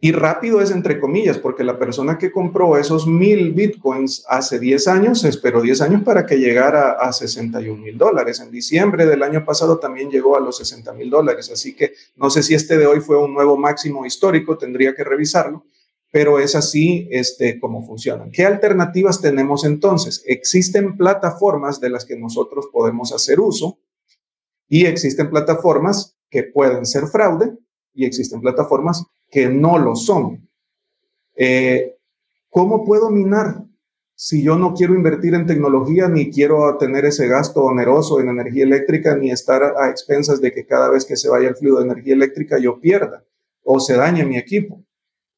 Y 0.03 0.13
rápido 0.13 0.63
es 0.63 0.71
entre 0.71 0.99
comillas, 0.99 1.37
porque 1.37 1.63
la 1.63 1.79
persona 1.79 2.17
que 2.17 2.33
compró 2.33 2.79
esos 2.79 3.07
mil 3.07 3.53
bitcoins 3.53 4.25
hace 4.29 4.59
10 4.59 4.89
años 4.89 5.25
esperó 5.25 5.61
10 5.61 5.83
años 5.83 6.03
para 6.05 6.25
que 6.25 6.39
llegara 6.39 6.93
a 6.93 7.13
61 7.13 7.83
mil 7.83 7.99
dólares. 7.99 8.41
En 8.41 8.51
diciembre 8.51 9.05
del 9.05 9.23
año 9.23 9.45
pasado 9.45 9.79
también 9.79 10.11
llegó 10.11 10.39
a 10.39 10.41
los 10.41 10.57
60 10.57 10.95
mil 10.95 11.11
dólares. 11.11 11.51
Así 11.53 11.77
que 11.77 11.93
no 12.17 12.31
sé 12.31 12.43
si 12.43 12.55
este 12.55 12.79
de 12.79 12.87
hoy 12.87 13.01
fue 13.01 13.19
un 13.19 13.35
nuevo 13.35 13.59
máximo 13.59 14.07
histórico, 14.07 14.57
tendría 14.57 14.95
que 14.95 15.05
revisarlo, 15.05 15.67
pero 16.11 16.39
es 16.39 16.55
así 16.55 17.07
este, 17.11 17.61
como 17.61 17.87
funcionan. 17.87 18.31
¿Qué 18.31 18.47
alternativas 18.47 19.21
tenemos 19.21 19.67
entonces? 19.67 20.23
Existen 20.25 20.97
plataformas 20.97 21.79
de 21.79 21.91
las 21.91 22.07
que 22.07 22.17
nosotros 22.17 22.69
podemos 22.73 23.13
hacer 23.13 23.39
uso 23.39 23.79
y 24.67 24.87
existen 24.87 25.29
plataformas 25.29 26.17
que 26.31 26.45
pueden 26.45 26.87
ser 26.87 27.07
fraude 27.07 27.53
y 27.93 28.07
existen 28.07 28.41
plataformas 28.41 29.05
que 29.31 29.49
no 29.49 29.79
lo 29.79 29.95
son. 29.95 30.49
Eh, 31.37 31.97
¿Cómo 32.51 32.85
puedo 32.85 33.11
minar 33.11 33.65
si 34.15 34.43
yo 34.43 34.57
no 34.57 34.75
quiero 34.75 34.95
invertir 34.95 35.35
en 35.35 35.47
tecnología 35.47 36.07
ni 36.09 36.31
quiero 36.31 36.77
tener 36.77 37.07
ese 37.07 37.27
gasto 37.27 37.65
oneroso 37.65 38.21
en 38.21 38.29
energía 38.29 38.65
eléctrica 38.65 39.17
ni 39.17 39.31
estar 39.31 39.63
a, 39.63 39.89
expensas 39.89 40.43
de 40.43 40.53
que 40.53 40.67
cada 40.67 40.91
vez 40.91 41.07
que 41.07 41.17
se 41.17 41.31
vaya 41.31 41.49
el 41.49 41.57
flujo 41.57 41.79
de 41.79 41.85
energía 41.87 42.13
eléctrica 42.13 42.59
yo 42.59 42.79
pierda 42.81 43.25
o 43.65 43.81
se 43.81 43.97
dañe 43.97 44.27
mi 44.27 44.37
equipo 44.37 44.85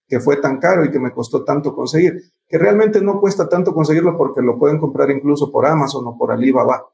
que 0.09 0.19
fue 0.21 0.39
tan 0.39 0.59
caro 0.59 0.85
y 0.85 0.91
que 0.91 0.99
me 0.99 1.13
costó 1.13 1.45
tanto 1.45 1.75
conseguir, 1.75 2.21
que 2.49 2.59
realmente 2.59 3.01
no 3.01 3.21
cuesta 3.21 3.49
tanto 3.49 3.73
conseguirlo 3.73 4.19
porque 4.19 4.43
lo 4.43 4.59
pueden 4.59 4.79
comprar 4.79 5.11
incluso 5.11 5.51
por 5.51 5.65
Amazon 5.65 6.07
o 6.07 6.19
por 6.19 6.33
Alibaba 6.33 6.85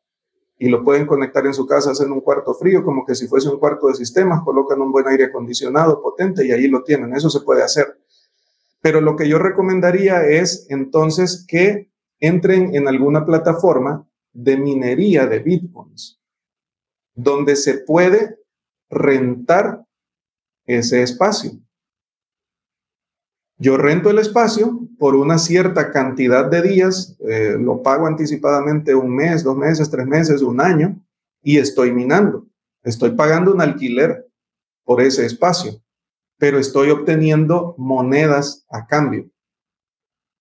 y 0.58 0.68
lo 0.68 0.82
pueden 0.82 1.06
conectar 1.06 1.46
en 1.46 1.54
su 1.54 1.66
casa, 1.66 1.92
hacen 1.92 2.10
un 2.10 2.20
cuarto 2.20 2.52
frío, 2.54 2.82
como 2.82 3.06
que 3.06 3.14
si 3.14 3.28
fuese 3.28 3.48
un 3.48 3.58
cuarto 3.58 3.86
de 3.86 3.94
sistemas, 3.94 4.42
colocan 4.42 4.80
un 4.80 4.90
buen 4.90 5.06
aire 5.06 5.26
acondicionado 5.26 6.02
potente 6.02 6.44
y 6.44 6.50
ahí 6.50 6.66
lo 6.66 6.82
tienen. 6.82 7.14
Eso 7.14 7.30
se 7.30 7.40
puede 7.40 7.62
hacer. 7.62 8.00
Pero 8.80 9.00
lo 9.00 9.14
que 9.14 9.28
yo 9.28 9.38
recomendaría 9.38 10.26
es 10.26 10.66
entonces 10.68 11.44
que 11.46 11.90
entren 12.18 12.74
en 12.74 12.88
alguna 12.88 13.24
plataforma 13.24 14.08
de 14.32 14.56
minería 14.56 15.26
de 15.26 15.38
bitcoins, 15.38 16.20
donde 17.14 17.54
se 17.54 17.78
puede 17.78 18.38
rentar 18.90 19.84
ese 20.66 21.02
espacio. 21.02 21.52
Yo 23.58 23.76
rento 23.76 24.10
el 24.10 24.18
espacio 24.18 24.87
por 24.98 25.14
una 25.14 25.38
cierta 25.38 25.90
cantidad 25.90 26.50
de 26.50 26.62
días, 26.62 27.16
eh, 27.20 27.56
lo 27.58 27.82
pago 27.82 28.06
anticipadamente 28.06 28.94
un 28.94 29.14
mes, 29.14 29.44
dos 29.44 29.56
meses, 29.56 29.88
tres 29.90 30.06
meses, 30.06 30.42
un 30.42 30.60
año, 30.60 31.00
y 31.42 31.58
estoy 31.58 31.92
minando. 31.92 32.46
Estoy 32.82 33.12
pagando 33.12 33.52
un 33.52 33.60
alquiler 33.60 34.26
por 34.84 35.00
ese 35.00 35.24
espacio, 35.24 35.80
pero 36.38 36.58
estoy 36.58 36.90
obteniendo 36.90 37.74
monedas 37.78 38.66
a 38.70 38.86
cambio. 38.86 39.30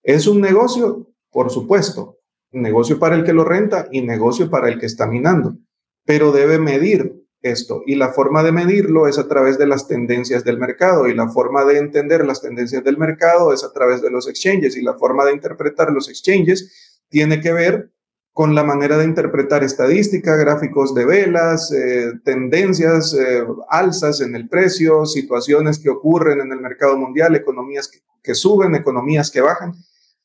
¿Es 0.04 0.26
un 0.26 0.42
negocio? 0.42 1.12
Por 1.32 1.50
supuesto. 1.52 2.18
Negocio 2.52 2.98
para 2.98 3.16
el 3.16 3.24
que 3.24 3.34
lo 3.34 3.44
renta 3.44 3.88
y 3.92 4.02
negocio 4.02 4.50
para 4.50 4.70
el 4.70 4.80
que 4.80 4.86
está 4.86 5.06
minando, 5.06 5.58
pero 6.06 6.32
debe 6.32 6.58
medir 6.58 7.27
esto. 7.42 7.82
Y 7.86 7.96
la 7.96 8.10
forma 8.10 8.44
de 8.44 8.52
medirlo 8.52 9.08
es 9.08 9.18
a 9.18 9.28
través 9.28 9.58
de 9.58 9.68
las 9.68 9.88
tendencias 9.88 10.44
del 10.44 10.58
mercado 10.58 11.08
y 11.08 11.14
la 11.14 11.30
forma 11.30 11.66
de 11.66 11.78
entender 11.78 12.26
las 12.26 12.42
tendencias 12.42 12.84
del 12.84 12.98
mercado 12.98 13.54
es 13.54 13.64
a 13.64 13.72
través 13.72 14.02
de 14.02 14.10
los 14.10 14.28
exchanges 14.28 14.76
y 14.76 14.82
la 14.82 14.96
forma 14.96 15.26
de 15.26 15.34
interpretar 15.34 15.92
los 15.92 16.10
exchanges 16.10 17.04
tiene 17.10 17.40
que 17.40 17.54
ver 17.54 17.92
con 18.34 18.54
la 18.54 18.64
manera 18.64 18.98
de 19.00 19.06
interpretar 19.06 19.64
estadística, 19.64 20.36
gráficos 20.36 20.94
de 20.94 21.06
velas, 21.06 21.72
eh, 21.72 22.12
tendencias, 22.24 23.14
eh, 23.16 23.44
alzas 23.68 24.22
en 24.22 24.36
el 24.36 24.48
precio, 24.48 25.08
situaciones 25.08 25.80
que 25.80 25.90
ocurren 25.90 26.42
en 26.42 26.52
el 26.52 26.62
mercado 26.62 26.98
mundial, 26.98 27.36
economías 27.36 27.90
que 28.22 28.36
suben, 28.36 28.76
economías 28.76 29.32
que 29.32 29.42
bajan, 29.42 29.74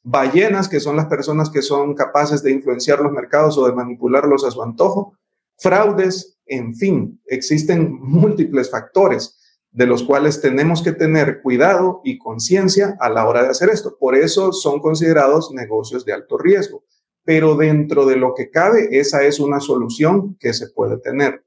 ballenas, 0.02 0.68
que 0.68 0.80
son 0.80 0.96
las 0.96 1.06
personas 1.06 1.48
que 1.48 1.62
son 1.62 1.94
capaces 1.94 2.42
de 2.42 2.50
influenciar 2.50 3.00
los 3.00 3.12
mercados 3.12 3.56
o 3.56 3.66
de 3.66 3.72
manipularlos 3.72 4.44
a 4.44 4.50
su 4.50 4.62
antojo, 4.62 5.16
fraudes, 5.56 6.38
en 6.52 6.74
fin, 6.74 7.20
existen 7.26 7.98
múltiples 8.00 8.70
factores 8.70 9.38
de 9.70 9.86
los 9.86 10.02
cuales 10.02 10.40
tenemos 10.42 10.82
que 10.82 10.92
tener 10.92 11.40
cuidado 11.40 12.02
y 12.04 12.18
conciencia 12.18 12.96
a 13.00 13.08
la 13.08 13.26
hora 13.26 13.42
de 13.42 13.48
hacer 13.48 13.70
esto. 13.70 13.96
Por 13.98 14.14
eso 14.14 14.52
son 14.52 14.80
considerados 14.80 15.50
negocios 15.52 16.04
de 16.04 16.12
alto 16.12 16.36
riesgo. 16.36 16.84
Pero 17.24 17.54
dentro 17.54 18.04
de 18.04 18.16
lo 18.16 18.34
que 18.34 18.50
cabe, 18.50 18.88
esa 18.98 19.22
es 19.22 19.40
una 19.40 19.60
solución 19.60 20.36
que 20.38 20.52
se 20.52 20.68
puede 20.68 20.98
tener. 20.98 21.44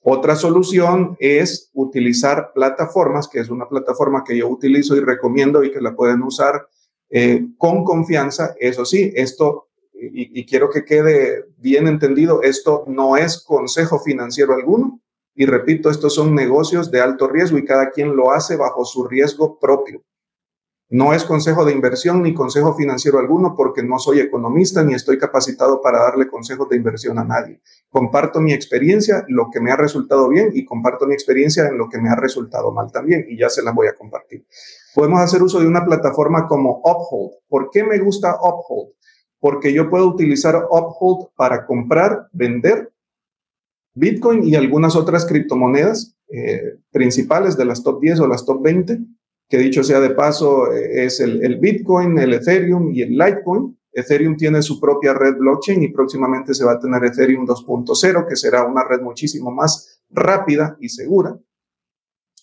Otra 0.00 0.36
solución 0.36 1.16
es 1.18 1.70
utilizar 1.72 2.52
plataformas, 2.54 3.26
que 3.26 3.40
es 3.40 3.48
una 3.48 3.68
plataforma 3.68 4.22
que 4.22 4.36
yo 4.36 4.48
utilizo 4.48 4.94
y 4.96 5.00
recomiendo 5.00 5.64
y 5.64 5.72
que 5.72 5.80
la 5.80 5.96
pueden 5.96 6.22
usar 6.22 6.68
eh, 7.10 7.46
con 7.58 7.82
confianza. 7.82 8.54
Eso 8.60 8.84
sí, 8.84 9.12
esto 9.16 9.68
y, 10.12 10.46
quiero 10.46 10.70
que 10.70 10.84
quede 10.84 11.44
bien 11.58 11.86
entendido, 11.86 12.42
esto 12.42 12.84
no 12.86 13.16
es 13.16 13.42
consejo 13.42 13.98
financiero 13.98 14.54
alguno. 14.54 15.00
Y 15.34 15.46
repito, 15.46 15.90
estos 15.90 16.14
son 16.14 16.34
negocios 16.34 16.90
de 16.90 17.00
alto 17.00 17.28
riesgo 17.28 17.58
y 17.58 17.64
cada 17.64 17.90
quien 17.90 18.14
lo 18.14 18.32
hace 18.32 18.56
bajo 18.56 18.84
su 18.84 19.04
riesgo 19.06 19.58
propio. 19.58 20.02
No 20.90 21.12
es 21.14 21.24
consejo 21.24 21.64
de 21.64 21.72
inversión 21.72 22.22
ni 22.22 22.34
consejo 22.34 22.74
financiero 22.74 23.18
alguno 23.18 23.54
porque 23.56 23.82
no 23.82 23.98
soy 23.98 24.20
economista 24.20 24.84
ni 24.84 24.94
estoy 24.94 25.18
capacitado 25.18 25.80
para 25.80 25.98
darle 25.98 26.28
consejos 26.28 26.68
de 26.68 26.76
inversión 26.76 27.18
a 27.18 27.24
nadie. 27.24 27.60
Comparto 27.88 28.40
mi 28.40 28.52
experiencia, 28.52 29.24
lo 29.28 29.50
que 29.50 29.60
me 29.60 29.72
ha 29.72 29.76
resultado 29.76 30.28
bien 30.28 30.50
y 30.52 30.64
comparto 30.64 31.06
mi 31.06 31.14
experiencia 31.14 31.66
en 31.66 31.78
lo 31.78 31.88
que 31.88 31.98
me 31.98 32.10
ha 32.10 32.16
resultado 32.16 32.70
mal 32.70 32.92
también 32.92 33.26
y 33.28 33.38
ya 33.38 33.48
se 33.48 33.62
las 33.62 33.74
voy 33.74 33.88
a 33.88 33.94
compartir. 33.94 34.46
Podemos 34.94 35.20
hacer 35.20 35.42
uso 35.42 35.58
de 35.58 35.66
una 35.66 35.84
plataforma 35.84 36.46
como 36.46 36.80
Uphold. 36.84 37.42
¿Por 37.48 37.70
qué 37.70 37.82
me 37.82 37.98
gusta 37.98 38.36
Uphold? 38.40 38.92
Porque 39.44 39.74
yo 39.74 39.90
puedo 39.90 40.08
utilizar 40.08 40.56
Uphold 40.70 41.28
para 41.36 41.66
comprar, 41.66 42.28
vender 42.32 42.90
Bitcoin 43.94 44.42
y 44.42 44.54
algunas 44.54 44.96
otras 44.96 45.26
criptomonedas 45.26 46.16
eh, 46.28 46.78
principales 46.90 47.54
de 47.58 47.66
las 47.66 47.82
top 47.82 48.00
10 48.00 48.20
o 48.20 48.26
las 48.26 48.46
top 48.46 48.62
20, 48.62 49.00
que 49.50 49.58
dicho 49.58 49.84
sea 49.84 50.00
de 50.00 50.08
paso 50.08 50.72
eh, 50.72 51.04
es 51.04 51.20
el, 51.20 51.44
el, 51.44 51.58
Bitcoin, 51.60 52.18
el 52.18 52.32
Ethereum 52.32 52.90
y 52.94 53.02
el 53.02 53.18
Litecoin. 53.18 53.78
Ethereum 53.92 54.38
tiene 54.38 54.62
su 54.62 54.80
propia 54.80 55.12
red 55.12 55.36
blockchain 55.36 55.82
y 55.82 55.88
próximamente 55.88 56.54
se 56.54 56.64
va 56.64 56.72
a 56.72 56.80
tener 56.80 57.04
Ethereum 57.04 57.46
2.0, 57.46 58.26
que 58.26 58.36
será 58.36 58.64
una 58.64 58.82
red 58.88 59.02
muchísimo 59.02 59.50
más 59.50 60.00
rápida 60.08 60.78
y 60.80 60.88
segura. 60.88 61.38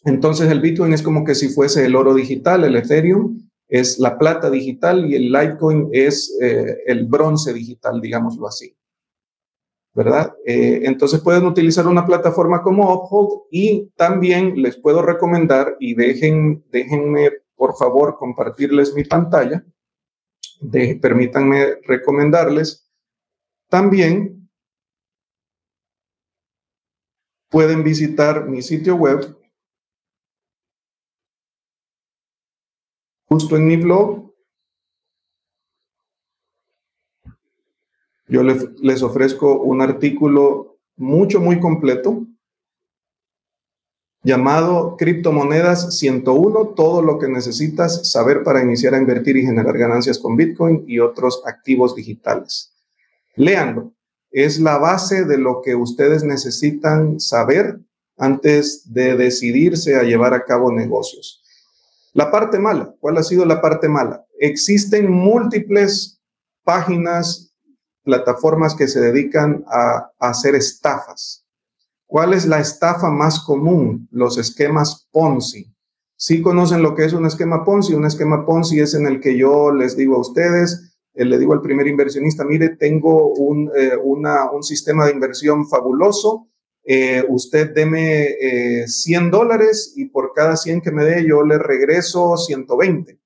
Entonces 0.05 0.51
el 0.51 0.61
Bitcoin 0.61 0.93
es 0.93 1.01
como 1.01 1.25
que 1.25 1.33
si 1.33 1.49
fuese 1.49 1.83
el 1.83 1.95
oro 1.95 2.13
digital, 2.13 2.63
el 2.63 2.75
Ethereum 2.75 3.39
es 3.71 3.99
la 3.99 4.17
plata 4.17 4.49
digital 4.49 5.09
y 5.09 5.15
el 5.15 5.31
Litecoin 5.31 5.87
es 5.93 6.37
eh, 6.41 6.83
el 6.85 7.05
bronce 7.05 7.53
digital, 7.53 8.01
digámoslo 8.01 8.45
así. 8.45 8.75
¿Verdad? 9.93 10.33
Eh, 10.45 10.81
entonces 10.83 11.21
pueden 11.21 11.45
utilizar 11.45 11.87
una 11.87 12.05
plataforma 12.05 12.61
como 12.61 12.93
Uphold 12.93 13.43
y 13.49 13.89
también 13.95 14.61
les 14.61 14.75
puedo 14.75 15.01
recomendar 15.01 15.77
y 15.79 15.95
dejen, 15.95 16.65
déjenme 16.69 17.31
por 17.55 17.77
favor 17.77 18.17
compartirles 18.17 18.93
mi 18.93 19.05
pantalla. 19.05 19.63
De, 20.59 20.99
permítanme 21.01 21.75
recomendarles. 21.83 22.91
También 23.69 24.49
pueden 27.49 27.83
visitar 27.83 28.49
mi 28.49 28.61
sitio 28.61 28.95
web 28.95 29.40
justo 33.31 33.55
en 33.55 33.65
mi 33.65 33.77
blog, 33.77 34.29
Yo 38.27 38.43
les 38.43 39.03
ofrezco 39.03 39.61
un 39.61 39.81
artículo 39.81 40.77
mucho, 40.95 41.41
muy 41.41 41.59
completo 41.59 42.25
llamado 44.23 44.95
Criptomonedas 44.95 45.97
101, 45.97 46.67
todo 46.75 47.01
lo 47.01 47.19
que 47.19 47.27
necesitas 47.27 48.09
saber 48.09 48.43
para 48.43 48.63
iniciar 48.63 48.93
a 48.93 48.99
invertir 48.99 49.35
y 49.35 49.45
generar 49.45 49.77
ganancias 49.77 50.17
con 50.17 50.37
Bitcoin 50.37 50.85
y 50.87 50.99
otros 50.99 51.41
activos 51.45 51.93
digitales. 51.93 52.73
Léanlo, 53.35 53.93
es 54.29 54.61
la 54.61 54.77
base 54.77 55.25
de 55.25 55.37
lo 55.37 55.61
que 55.61 55.75
ustedes 55.75 56.23
necesitan 56.23 57.19
saber 57.19 57.81
antes 58.17 58.93
de 58.93 59.17
decidirse 59.17 59.97
a 59.97 60.03
llevar 60.03 60.33
a 60.33 60.45
cabo 60.45 60.71
negocios. 60.71 61.40
La 62.13 62.29
parte 62.29 62.59
mala, 62.59 62.93
¿cuál 62.99 63.17
ha 63.17 63.23
sido 63.23 63.45
la 63.45 63.61
parte 63.61 63.87
mala? 63.87 64.25
Existen 64.37 65.09
múltiples 65.09 66.21
páginas, 66.63 67.53
plataformas 68.03 68.75
que 68.75 68.89
se 68.89 68.99
dedican 68.99 69.63
a, 69.67 70.11
hacer 70.19 70.55
estafas. 70.55 71.45
¿Cuál 72.05 72.33
es 72.33 72.45
la 72.45 72.59
estafa 72.59 73.09
más 73.09 73.39
común? 73.39 74.09
Los 74.11 74.37
esquemas 74.37 75.07
Ponzi. 75.11 75.73
Si 76.17 76.41
conocen 76.41 76.83
lo 76.83 76.95
que 76.95 77.05
es 77.05 77.13
un 77.13 77.25
esquema 77.25 77.63
Ponzi, 77.63 77.93
un 77.93 78.05
esquema 78.05 78.45
Ponzi 78.45 78.81
es 78.81 78.93
en 78.93 79.07
el 79.07 79.21
que 79.21 79.37
yo 79.37 79.71
les 79.71 79.95
digo 79.95 80.17
a 80.17 80.19
ustedes, 80.19 80.97
eh, 81.13 81.23
le 81.23 81.39
digo 81.39 81.53
al 81.53 81.61
primer 81.61 81.87
inversionista, 81.87 82.43
mire, 82.43 82.75
tengo 82.75 83.33
un, 83.33 83.71
eh, 83.75 83.95
un 83.95 84.63
sistema 84.63 85.05
de 85.05 85.13
inversión 85.13 85.67
fabuloso, 85.67 86.50
eh, 86.83 87.23
usted 87.29 87.73
deme 87.73 88.35
100 88.87 89.31
dólares 89.31 89.93
y 89.95 90.05
por 90.05 90.33
cada 90.33 90.55
100 90.55 90.81
que 90.81 90.91
me 90.91 91.05
dé 91.05 91.25
yo 91.25 91.43
le 91.43 91.57
regreso 91.57 92.37
120. 92.37 93.21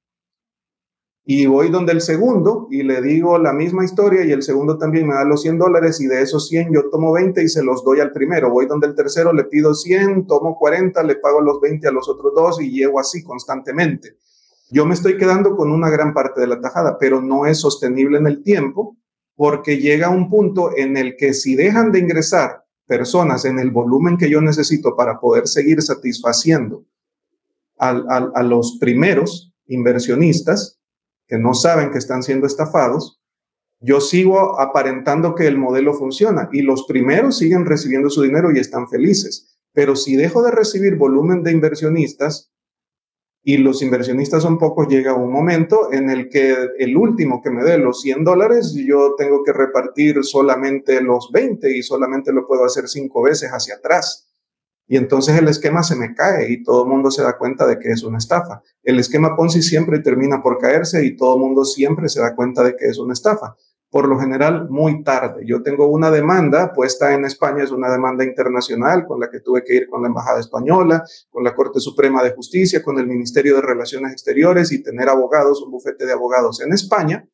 Y 1.27 1.48
voy 1.48 1.69
donde 1.69 1.91
el 1.91 2.02
segundo 2.02 2.68
y 2.69 2.84
le 2.84 3.02
digo 3.02 3.40
la 3.40 3.52
misma 3.52 3.84
historia 3.84 4.23
y 4.23 4.32
el 4.32 4.44
segundo 4.44 4.77
también 4.77 5.07
me 5.07 5.15
da 5.15 5.26
los 5.26 5.41
100 5.41 5.57
dólares 5.57 5.99
y 5.99 6.06
de 6.06 6.22
esos 6.22 6.48
100 6.49 6.72
yo 6.72 6.90
tomo 6.91 7.11
20 7.14 7.41
y 7.41 7.48
se 7.48 7.64
los 7.64 7.84
doy 7.84 7.99
al 7.99 8.11
primero. 8.11 8.52
Voy 8.52 8.68
donde 8.68 8.86
el 8.86 8.94
tercero 8.94 9.34
le 9.34 9.45
pido 9.45 9.73
100, 9.73 10.27
tomo 10.27 10.56
40, 10.56 11.02
le 11.02 11.15
pago 11.15 11.41
los 11.41 11.60
20 11.60 11.88
a 11.88 11.91
los 11.91 12.07
otros 12.07 12.32
dos 12.36 12.61
y 12.61 12.69
llego 12.69 12.99
así 12.99 13.23
constantemente. 13.23 14.18
Yo 14.69 14.86
me 14.86 14.94
estoy 14.94 15.18
quedando 15.18 15.56
con 15.56 15.72
una 15.72 15.90
gran 15.90 16.14
parte 16.14 16.41
de 16.41 16.48
la 16.48 16.61
tajada, 16.61 16.98
pero 16.99 17.19
no 17.19 17.48
es 17.48 17.60
sostenible 17.60 18.19
en 18.19 18.27
el 18.27 18.44
tiempo 18.44 18.95
porque 19.36 19.80
llega 19.80 20.10
un 20.10 20.30
punto 20.30 20.77
en 20.77 20.95
el 20.95 21.15
que 21.18 21.34
si 21.34 21.56
dejan 21.56 21.91
de 21.91 21.99
ingresar 21.99 22.64
personas 22.87 23.45
en 23.45 23.59
el 23.59 23.71
volumen 23.71 24.17
que 24.17 24.29
yo 24.29 24.41
necesito 24.41 24.95
para 24.95 25.19
poder 25.19 25.47
seguir 25.47 25.81
satisfaciendo 25.81 26.85
a 27.77 28.43
los 28.43 28.77
primeros 28.79 29.53
inversionistas, 29.67 30.79
que 31.27 31.37
no 31.37 31.53
saben 31.53 31.91
que 31.91 31.97
están 31.97 32.23
siendo 32.23 32.47
estafados, 32.47 33.21
yo 33.79 33.99
sigo 33.99 34.59
aparentando 34.59 35.35
que 35.35 35.47
el 35.47 35.57
modelo 35.57 35.93
funciona 35.93 36.49
y 36.51 36.61
los 36.61 36.85
primeros 36.87 37.37
siguen 37.37 37.65
recibiendo 37.65 38.09
su 38.09 38.21
dinero 38.21 38.51
y 38.51 38.59
están 38.59 38.87
felices. 38.87 39.57
Pero 39.73 39.95
si 39.95 40.15
dejo 40.15 40.41
de 40.41 40.51
recibir 40.51 40.95
volumen 40.95 41.43
de 41.43 41.51
inversionistas 41.51 42.51
y 43.47 43.57
los 43.57 43.84
inversionistas 43.84 44.41
son 44.41 44.57
pocos, 44.57 44.88
llega 44.88 45.13
un 45.13 45.31
momento 45.31 45.93
en 45.93 46.09
el 46.09 46.30
que 46.30 46.55
el 46.80 46.97
último 46.97 47.43
que 47.43 47.51
me 47.51 47.63
dé 47.63 47.77
los 47.77 48.01
100 48.01 48.23
dólares, 48.23 48.73
yo 48.73 49.13
tengo 49.15 49.43
que 49.43 49.53
repartir 49.53 50.23
solamente 50.23 50.99
los 50.99 51.30
20 51.31 51.77
y 51.77 51.84
solamente 51.84 52.34
lo 52.34 52.47
puedo 52.47 52.65
hacer 52.65 52.88
cinco 52.88 53.22
veces 53.22 53.51
hacia 53.51 53.76
atrás. 53.76 54.27
Y 54.88 54.97
entonces 54.97 55.38
el 55.38 55.47
esquema 55.47 55.84
se 55.84 55.95
me 55.95 56.15
cae 56.15 56.51
y 56.51 56.63
todo 56.63 56.85
el 56.85 56.89
mundo 56.89 57.11
se 57.11 57.22
da 57.22 57.38
cuenta 57.38 57.67
de 57.67 57.77
que 57.77 57.89
es 57.89 58.01
una 58.01 58.17
estafa. 58.17 58.63
El 58.81 58.97
esquema 58.97 59.35
Ponzi 59.35 59.61
siempre 59.61 59.99
termina 59.99 60.41
por 60.41 60.57
caerse 60.57 61.05
y 61.05 61.15
todo 61.15 61.35
el 61.35 61.41
mundo 61.41 61.65
siempre 61.65 62.09
se 62.09 62.22
da 62.22 62.35
cuenta 62.35 62.63
de 62.63 62.76
que 62.76 62.88
es 62.88 62.97
una 62.97 63.13
estafa. 63.13 63.55
Por 63.95 64.09
lo 64.09 64.19
general, 64.19 64.67
muy 64.69 65.03
tarde. 65.03 65.45
Yo 65.45 65.63
tengo 65.63 65.88
una 65.88 66.11
demanda 66.11 66.73
puesta 66.73 67.13
en 67.13 67.23
España, 67.23 67.63
es 67.63 67.72
una 67.72 67.89
demanda 67.89 68.26
internacional 68.26 69.05
con 69.07 69.22
la 69.22 69.30
que 69.30 69.39
tuve 69.39 69.63
que 69.63 69.73
ir 69.73 69.88
con 69.88 70.01
la 70.01 70.09
Embajada 70.09 70.41
Española, 70.41 71.01
con 71.30 71.45
la 71.45 71.55
Corte 71.55 71.80
Suprema 71.80 72.22
de 72.22 72.34
Justicia, 72.34 72.84
con 72.84 72.99
el 72.99 73.07
Ministerio 73.07 73.55
de 73.55 73.61
Relaciones 73.61 74.11
Exteriores 74.11 74.73
y 74.73 74.84
tener 74.84 75.07
abogados, 75.07 75.63
un 75.63 75.72
bufete 75.72 76.05
de 76.05 76.11
abogados 76.11 76.59
en 76.59 76.73
España 76.73 77.26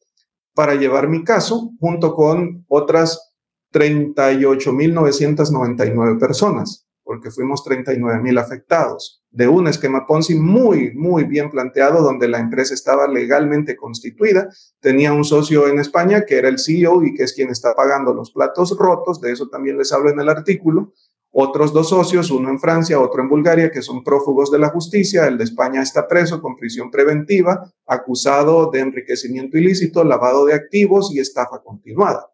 para 0.53 0.75
llevar 0.75 1.09
mi 1.09 1.23
caso 1.23 1.71
junto 1.79 2.13
con 2.13 2.63
otras 2.67 3.33
38.999 3.73 6.19
personas 6.19 6.85
porque 7.11 7.29
fuimos 7.29 7.61
39 7.65 8.21
mil 8.21 8.37
afectados, 8.37 9.21
de 9.31 9.49
un 9.49 9.67
esquema 9.67 10.07
Ponzi 10.07 10.33
muy, 10.35 10.93
muy 10.93 11.25
bien 11.25 11.49
planteado, 11.51 12.01
donde 12.01 12.29
la 12.29 12.39
empresa 12.39 12.73
estaba 12.73 13.05
legalmente 13.05 13.75
constituida, 13.75 14.47
tenía 14.79 15.11
un 15.11 15.25
socio 15.25 15.67
en 15.67 15.77
España 15.77 16.23
que 16.25 16.37
era 16.37 16.47
el 16.47 16.57
CEO 16.57 17.03
y 17.03 17.13
que 17.13 17.23
es 17.23 17.33
quien 17.33 17.49
está 17.49 17.73
pagando 17.73 18.13
los 18.13 18.31
platos 18.31 18.77
rotos, 18.79 19.19
de 19.19 19.33
eso 19.33 19.49
también 19.49 19.77
les 19.77 19.91
hablo 19.91 20.09
en 20.09 20.21
el 20.21 20.29
artículo, 20.29 20.93
otros 21.31 21.73
dos 21.73 21.89
socios, 21.89 22.31
uno 22.31 22.49
en 22.49 22.61
Francia, 22.61 22.97
otro 22.97 23.21
en 23.21 23.27
Bulgaria, 23.27 23.71
que 23.71 23.81
son 23.81 24.05
prófugos 24.05 24.49
de 24.49 24.59
la 24.59 24.69
justicia. 24.69 25.27
El 25.27 25.37
de 25.37 25.43
España 25.43 25.81
está 25.81 26.07
preso 26.07 26.41
con 26.41 26.55
prisión 26.55 26.89
preventiva, 26.89 27.73
acusado 27.87 28.71
de 28.71 28.79
enriquecimiento 28.79 29.57
ilícito, 29.57 30.05
lavado 30.05 30.45
de 30.45 30.53
activos 30.53 31.13
y 31.13 31.19
estafa 31.19 31.61
continuada. 31.61 32.30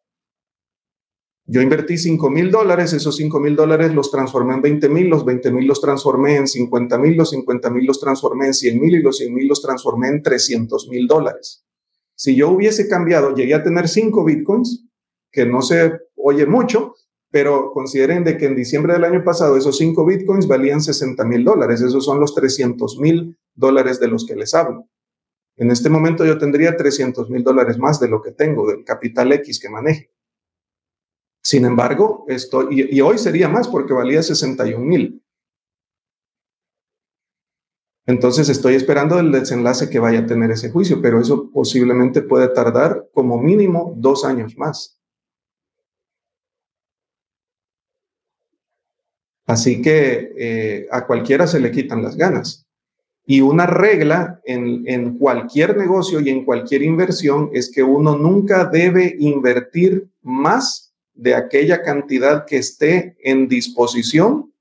Yo 1.50 1.62
invertí 1.62 1.98
5 1.98 2.30
mil 2.30 2.52
dólares, 2.52 2.92
esos 2.92 3.16
5 3.16 3.40
mil 3.40 3.56
dólares 3.56 3.94
los 3.94 4.12
transformé 4.12 4.56
en 4.56 4.62
20 4.62 4.90
mil, 4.90 5.08
los 5.08 5.24
20 5.24 5.50
mil 5.52 5.66
los 5.66 5.80
transformé 5.80 6.36
en 6.36 6.46
50 6.46 6.98
mil, 6.98 7.16
los 7.16 7.30
50 7.30 7.70
mil 7.70 7.86
los 7.86 8.02
transformé 8.02 8.48
en 8.48 8.54
100 8.54 8.82
mil 8.82 8.96
y 8.96 9.02
los 9.02 9.18
100 9.18 9.34
mil 9.34 9.48
los 9.48 9.62
transformé 9.62 10.10
en 10.10 10.22
300 10.22 10.90
mil 10.90 11.08
dólares. 11.08 11.66
Si 12.16 12.36
yo 12.36 12.50
hubiese 12.50 12.90
cambiado, 12.90 13.34
llegué 13.34 13.54
a 13.54 13.64
tener 13.64 13.88
5 13.88 14.26
bitcoins, 14.26 14.90
que 15.32 15.46
no 15.46 15.62
se 15.62 15.94
oye 16.18 16.46
mucho, 16.46 16.96
pero 17.32 17.72
consideren 17.72 18.26
de 18.26 18.38
que 18.38 18.48
en 18.48 18.56
diciembre 18.56 18.92
del 18.92 19.06
año 19.06 19.24
pasado 19.24 19.56
esos 19.56 19.78
5 19.78 20.06
bitcoins 20.06 20.50
valían 20.50 20.82
60 20.82 21.24
mil 21.24 21.46
dólares, 21.46 21.80
esos 21.80 22.04
son 22.04 22.20
los 22.20 22.36
300 22.36 23.00
mil 23.00 23.38
dólares 23.56 24.02
de 24.02 24.10
los 24.10 24.26
que 24.26 24.36
les 24.36 24.54
hablo. 24.54 24.90
En 25.56 25.72
este 25.72 25.90
momento 25.90 26.26
yo 26.26 26.38
tendría 26.38 26.76
300 26.76 27.30
mil 27.30 27.44
dólares 27.44 27.78
más 27.78 28.02
de 28.02 28.10
lo 28.10 28.22
que 28.22 28.32
tengo, 28.32 28.70
del 28.70 28.84
capital 28.84 29.32
X 29.32 29.62
que 29.62 29.70
maneje. 29.70 30.12
Sin 31.48 31.64
embargo, 31.64 32.26
esto, 32.28 32.70
y, 32.70 33.00
hoy 33.00 33.18
sería 33.18 33.48
más 33.48 33.70
porque 33.70 33.94
valía 33.94 34.22
61 34.22 34.84
mil. 34.84 35.24
Entonces 38.06 38.50
estoy 38.50 38.76
esperando 38.76 39.18
el 39.18 39.32
desenlace 39.32 39.90
que 39.90 40.00
vaya 40.00 40.20
a 40.20 40.26
tener 40.26 40.52
ese 40.52 40.70
juicio, 40.70 41.02
pero 41.02 41.22
eso 41.22 41.50
posiblemente 41.50 42.22
puede 42.22 42.50
tardar 42.50 43.08
como 43.14 43.42
mínimo 43.42 43.94
dos 43.96 44.26
años 44.26 44.58
más. 44.58 45.00
Así 49.46 49.82
que 49.82 50.34
eh, 50.38 50.88
a 50.92 51.08
cualquiera 51.08 51.48
se 51.48 51.62
le 51.62 51.72
quitan 51.72 52.04
las 52.04 52.18
ganas. 52.18 52.68
Y 53.26 53.40
una 53.40 53.68
regla 53.68 54.42
en, 54.44 55.18
cualquier 55.18 55.78
negocio 55.78 56.20
y 56.20 56.30
en 56.30 56.44
cualquier 56.44 56.82
inversión 56.84 57.52
es 57.54 57.72
que 57.72 57.84
uno 57.84 58.18
nunca 58.18 58.66
debe 58.66 59.16
invertir 59.18 60.10
más 60.22 60.87
de 61.18 61.36
aquella 61.36 61.82
cantidad 61.82 62.46
que 62.46 62.58
esté 62.58 63.18
en 63.20 63.48
disposición 63.48 64.54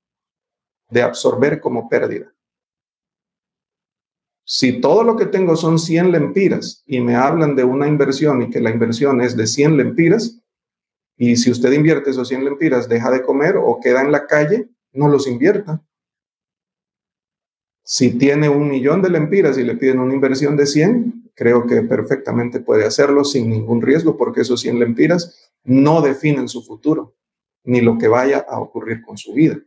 de 0.89 1.01
absorber 1.03 1.59
como 1.61 1.87
pérdida. 1.87 2.33
Si 4.43 4.79
todo 4.79 5.03
lo 5.03 5.15
que 5.17 5.25
tengo 5.25 5.55
son 5.55 5.77
100 5.77 6.11
lempiras 6.11 6.83
y 6.85 7.01
me 7.01 7.15
hablan 7.15 7.55
de 7.55 7.63
una 7.63 7.87
inversión 7.87 8.41
y 8.41 8.49
que 8.49 8.61
la 8.61 8.69
inversión 8.69 9.21
es 9.21 9.35
de 9.35 9.45
100 9.45 9.77
lempiras, 9.77 10.39
y 11.17 11.35
si 11.35 11.51
usted 11.51 11.71
invierte 11.73 12.11
esos 12.11 12.29
100 12.29 12.45
lempiras, 12.45 12.87
deja 12.87 13.11
de 13.11 13.23
comer 13.23 13.57
o 13.57 13.79
queda 13.81 14.01
en 14.01 14.11
la 14.11 14.25
calle, 14.25 14.69
no 14.93 15.09
los 15.09 15.27
invierta. 15.27 15.83
Si 17.83 18.17
tiene 18.17 18.49
un 18.49 18.69
millón 18.69 19.01
de 19.01 19.09
lempiras 19.09 19.57
y 19.57 19.63
le 19.63 19.75
piden 19.75 19.99
una 19.99 20.13
inversión 20.13 20.55
de 20.55 20.65
100, 20.65 21.31
creo 21.33 21.67
que 21.67 21.81
perfectamente 21.81 22.59
puede 22.59 22.85
hacerlo 22.85 23.23
sin 23.23 23.49
ningún 23.49 23.81
riesgo 23.81 24.17
porque 24.17 24.41
esos 24.41 24.61
100 24.61 24.79
lempiras 24.79 25.46
no 25.67 26.01
definen 26.01 26.47
su 26.49 26.63
futuro 26.63 27.15
ni 27.63 27.81
lo 27.81 27.97
que 27.97 28.07
vaya 28.07 28.45
a 28.49 28.59
ocurrir 28.59 29.01
con 29.01 29.17
su 29.17 29.33
vida. 29.33 29.57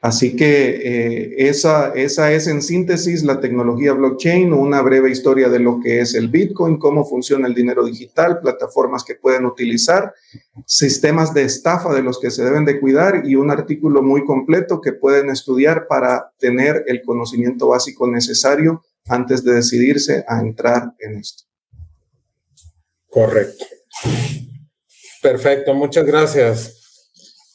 Así 0.00 0.34
que 0.34 0.80
eh, 0.82 1.48
esa, 1.48 1.92
esa 1.94 2.32
es 2.32 2.48
en 2.48 2.60
síntesis 2.60 3.22
la 3.22 3.38
tecnología 3.38 3.92
blockchain, 3.92 4.52
una 4.52 4.82
breve 4.82 5.10
historia 5.12 5.48
de 5.48 5.60
lo 5.60 5.78
que 5.78 6.00
es 6.00 6.14
el 6.14 6.28
Bitcoin, 6.28 6.78
cómo 6.78 7.04
funciona 7.04 7.46
el 7.46 7.54
dinero 7.54 7.84
digital, 7.84 8.40
plataformas 8.40 9.04
que 9.04 9.14
pueden 9.14 9.46
utilizar, 9.46 10.12
sistemas 10.66 11.32
de 11.34 11.44
estafa 11.44 11.94
de 11.94 12.02
los 12.02 12.18
que 12.18 12.32
se 12.32 12.42
deben 12.42 12.64
de 12.64 12.80
cuidar 12.80 13.22
y 13.24 13.36
un 13.36 13.52
artículo 13.52 14.02
muy 14.02 14.24
completo 14.24 14.80
que 14.80 14.92
pueden 14.92 15.30
estudiar 15.30 15.86
para 15.86 16.32
tener 16.36 16.82
el 16.88 17.02
conocimiento 17.02 17.68
básico 17.68 18.08
necesario 18.08 18.82
antes 19.06 19.44
de 19.44 19.54
decidirse 19.54 20.24
a 20.26 20.40
entrar 20.40 20.94
en 20.98 21.18
esto. 21.18 21.44
Correcto. 23.08 23.66
Perfecto, 25.22 25.74
muchas 25.74 26.04
gracias. 26.04 27.10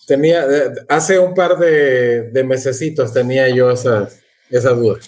Tenía, 0.08 0.44
eh, 0.46 0.72
hace 0.88 1.20
un 1.20 1.34
par 1.34 1.58
de, 1.58 2.30
de 2.32 2.44
mesecitos 2.44 3.14
tenía 3.14 3.50
yo 3.50 3.70
esa, 3.70 4.08
esa 4.50 4.72
duda. 4.72 5.00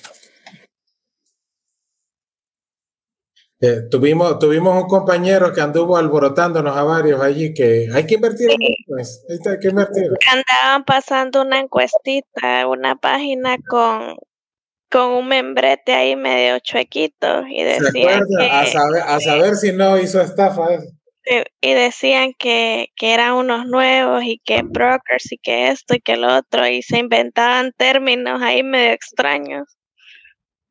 Eh, 3.62 3.82
tuvimos, 3.92 4.40
tuvimos 4.40 4.82
un 4.82 4.88
compañero 4.88 5.52
que 5.52 5.60
anduvo 5.60 5.98
alborotándonos 5.98 6.78
a 6.78 6.84
varios 6.84 7.22
allí 7.22 7.54
que 7.54 7.90
hay 7.94 8.06
que 8.06 8.16
invertir 8.16 8.52
en 8.52 8.58
pues, 8.88 9.26
hay 9.30 9.60
que 9.60 9.68
invertir. 9.68 10.10
Andaban 10.32 10.86
pasando 10.86 11.42
una 11.42 11.60
encuestita, 11.60 12.68
una 12.68 12.96
página 12.96 13.58
con, 13.68 14.16
con 14.90 15.12
un 15.12 15.28
membrete 15.28 15.94
ahí 15.94 16.16
medio 16.16 16.60
chuequito 16.60 17.46
y 17.48 17.64
decían 17.64 18.22
que, 18.38 18.50
a, 18.50 18.66
saber, 18.66 19.02
a 19.06 19.20
saber 19.20 19.56
si 19.58 19.74
no 19.74 19.98
hizo 19.98 20.22
estafa 20.22 20.76
eso. 20.76 20.88
Y 21.62 21.74
decían 21.74 22.34
que, 22.38 22.88
que 22.96 23.14
eran 23.14 23.34
unos 23.34 23.66
nuevos 23.68 24.24
y 24.24 24.42
que 24.44 24.64
brokers 24.64 25.32
y 25.32 25.38
que 25.38 25.70
esto 25.70 25.96
y 25.96 26.02
que 26.02 26.18
lo 26.18 26.36
otro 26.38 26.68
y 26.68 26.82
se 26.82 26.98
inventaban 26.98 27.72
términos 27.78 28.42
ahí 28.42 28.64
medio 28.64 28.92
extraños 28.92 29.80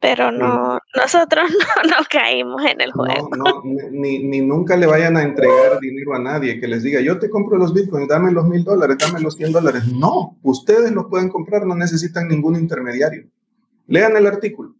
pero 0.00 0.30
no, 0.30 0.78
nosotros 0.94 1.50
no, 1.82 1.90
no, 1.90 1.96
caímos 2.08 2.62
en 2.64 2.80
el 2.80 2.92
juego. 2.92 3.30
No, 3.36 3.62
ni, 3.90 4.22
ni, 4.24 4.40
nunca 4.40 4.76
le 4.76 4.86
vayan 4.86 5.16
a 5.16 5.22
entregar 5.22 5.80
dinero 5.80 6.14
a 6.14 6.20
nadie 6.20 6.60
que 6.60 6.68
les 6.68 6.82
diga, 6.82 7.00
yo 7.00 7.18
te 7.18 7.28
compro 7.28 7.58
los 7.58 7.74
bitcoins, 7.74 8.08
dame 8.08 8.32
los 8.32 8.46
mil 8.46 8.64
dólares, 8.64 8.96
dame 8.98 9.20
los 9.20 9.34
cien 9.34 9.52
dólares. 9.52 9.86
No, 9.92 10.38
ustedes 10.42 10.92
los 10.92 11.06
pueden 11.06 11.28
comprar, 11.28 11.66
no 11.66 11.74
necesitan 11.74 12.28
ningún 12.28 12.56
intermediario. 12.56 13.26
Lean 13.86 14.16
el 14.16 14.26
artículo. 14.26 14.74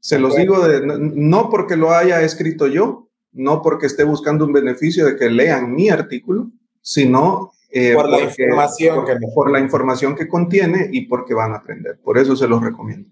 Se 0.00 0.18
los 0.18 0.36
digo 0.36 0.66
de, 0.66 0.86
no 0.86 1.50
porque 1.50 1.76
lo 1.76 1.90
haya 1.90 2.22
escrito 2.22 2.68
yo, 2.68 3.07
no 3.32 3.62
porque 3.62 3.86
esté 3.86 4.04
buscando 4.04 4.44
un 4.44 4.52
beneficio 4.52 5.06
de 5.06 5.16
que 5.16 5.30
lean 5.30 5.74
mi 5.74 5.88
artículo, 5.88 6.50
sino 6.80 7.52
eh, 7.70 7.94
por, 7.94 8.08
la 8.08 8.20
información 8.20 9.04
que, 9.04 9.16
por 9.34 9.50
la 9.50 9.60
información 9.60 10.16
que 10.16 10.26
contiene 10.26 10.88
y 10.90 11.02
porque 11.02 11.34
van 11.34 11.52
a 11.52 11.58
aprender. 11.58 11.98
Por 12.02 12.18
eso 12.18 12.34
se 12.34 12.48
los 12.48 12.62
recomiendo. 12.62 13.08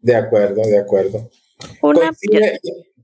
De 0.00 0.16
acuerdo, 0.16 0.62
de 0.62 0.78
acuerdo. 0.78 1.28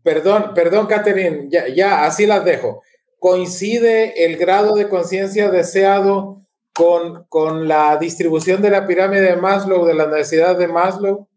perdón, 0.03 0.53
perdón, 0.55 0.87
Catherine, 0.87 1.49
ya, 1.51 1.69
ya 1.69 2.07
así 2.07 2.27
las 2.27 2.45
dejo. 2.45 2.83
¿Coincide 3.19 4.25
el 4.25 4.37
grado 4.37 4.75
de 4.75 4.89
conciencia 4.89 5.51
deseado 5.51 6.43
con, 6.73 7.25
con 7.29 7.69
la 7.69 7.97
distribución 7.97 8.63
de 8.63 8.71
la 8.71 8.87
pirámide 8.87 9.23
de 9.23 9.37
Maslow, 9.37 9.85
de 9.85 9.95
la 9.95 10.07
necesidad 10.07 10.57
de 10.59 10.69
Maslow? 10.69 11.29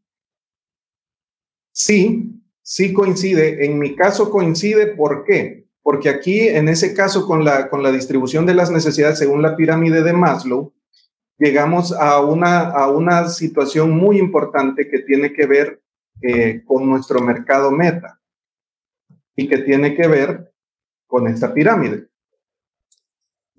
Sí, 1.72 2.42
sí 2.68 2.92
coincide. 2.92 3.66
En 3.66 3.80
mi 3.80 3.96
caso 3.96 4.30
coincide, 4.30 4.88
¿por 4.88 5.24
qué? 5.24 5.66
Porque 5.82 6.10
aquí, 6.10 6.50
en 6.50 6.68
ese 6.68 6.94
caso, 6.94 7.26
con 7.26 7.46
la, 7.46 7.70
con 7.70 7.82
la 7.82 7.94
distribución 7.94 8.46
de 8.46 8.54
las 8.54 8.70
necesidades 8.70 9.20
según 9.20 9.42
la 9.42 9.56
pirámide 9.56 10.04
de 10.04 10.12
Maslow, 10.12 10.74
llegamos 11.40 11.94
a 11.94 12.20
una, 12.20 12.70
a 12.72 12.90
una 12.90 13.30
situación 13.30 13.92
muy 13.92 14.20
importante 14.20 14.90
que 14.90 15.00
tiene 15.00 15.32
que 15.32 15.46
ver 15.46 15.82
eh, 16.22 16.62
con 16.66 16.90
nuestro 16.90 17.22
mercado 17.22 17.72
meta 17.72 18.20
y 19.34 19.48
que 19.48 19.60
tiene 19.60 19.96
que 19.96 20.08
ver 20.08 20.52
con 21.08 21.28
esta 21.28 21.54
pirámide. 21.54 22.08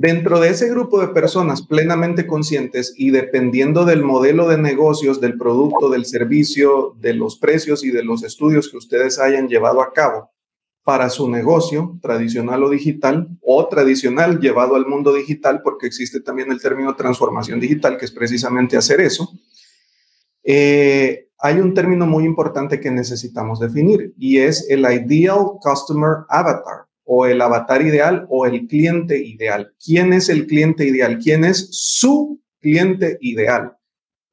Dentro 0.00 0.38
de 0.38 0.50
ese 0.50 0.70
grupo 0.70 1.00
de 1.00 1.08
personas 1.08 1.62
plenamente 1.62 2.24
conscientes 2.24 2.94
y 2.96 3.10
dependiendo 3.10 3.84
del 3.84 4.04
modelo 4.04 4.46
de 4.46 4.56
negocios, 4.56 5.20
del 5.20 5.36
producto, 5.36 5.90
del 5.90 6.04
servicio, 6.04 6.94
de 7.00 7.14
los 7.14 7.36
precios 7.36 7.82
y 7.82 7.90
de 7.90 8.04
los 8.04 8.22
estudios 8.22 8.68
que 8.68 8.76
ustedes 8.76 9.18
hayan 9.18 9.48
llevado 9.48 9.82
a 9.82 9.92
cabo, 9.92 10.30
para 10.84 11.10
su 11.10 11.28
negocio, 11.28 11.98
tradicional 12.00 12.62
o 12.62 12.70
digital, 12.70 13.28
o 13.42 13.66
tradicional 13.66 14.38
llevado 14.38 14.76
al 14.76 14.86
mundo 14.86 15.12
digital, 15.12 15.62
porque 15.62 15.88
existe 15.88 16.20
también 16.20 16.52
el 16.52 16.62
término 16.62 16.94
transformación 16.94 17.58
digital, 17.58 17.98
que 17.98 18.04
es 18.04 18.12
precisamente 18.12 18.76
hacer 18.76 19.00
eso. 19.00 19.28
Eh, 20.44 21.28
hay 21.38 21.58
un 21.58 21.74
término 21.74 22.06
muy 22.06 22.24
importante 22.24 22.78
que 22.78 22.92
necesitamos 22.92 23.58
definir 23.58 24.14
y 24.16 24.38
es 24.38 24.70
el 24.70 24.80
Ideal 24.80 25.58
Customer 25.60 26.18
Avatar 26.28 26.87
o 27.10 27.24
el 27.24 27.40
avatar 27.40 27.80
ideal 27.80 28.26
o 28.28 28.44
el 28.44 28.66
cliente 28.66 29.16
ideal. 29.16 29.72
¿Quién 29.82 30.12
es 30.12 30.28
el 30.28 30.46
cliente 30.46 30.86
ideal? 30.86 31.18
¿Quién 31.18 31.42
es 31.42 31.68
su 31.70 32.42
cliente 32.60 33.16
ideal? 33.22 33.78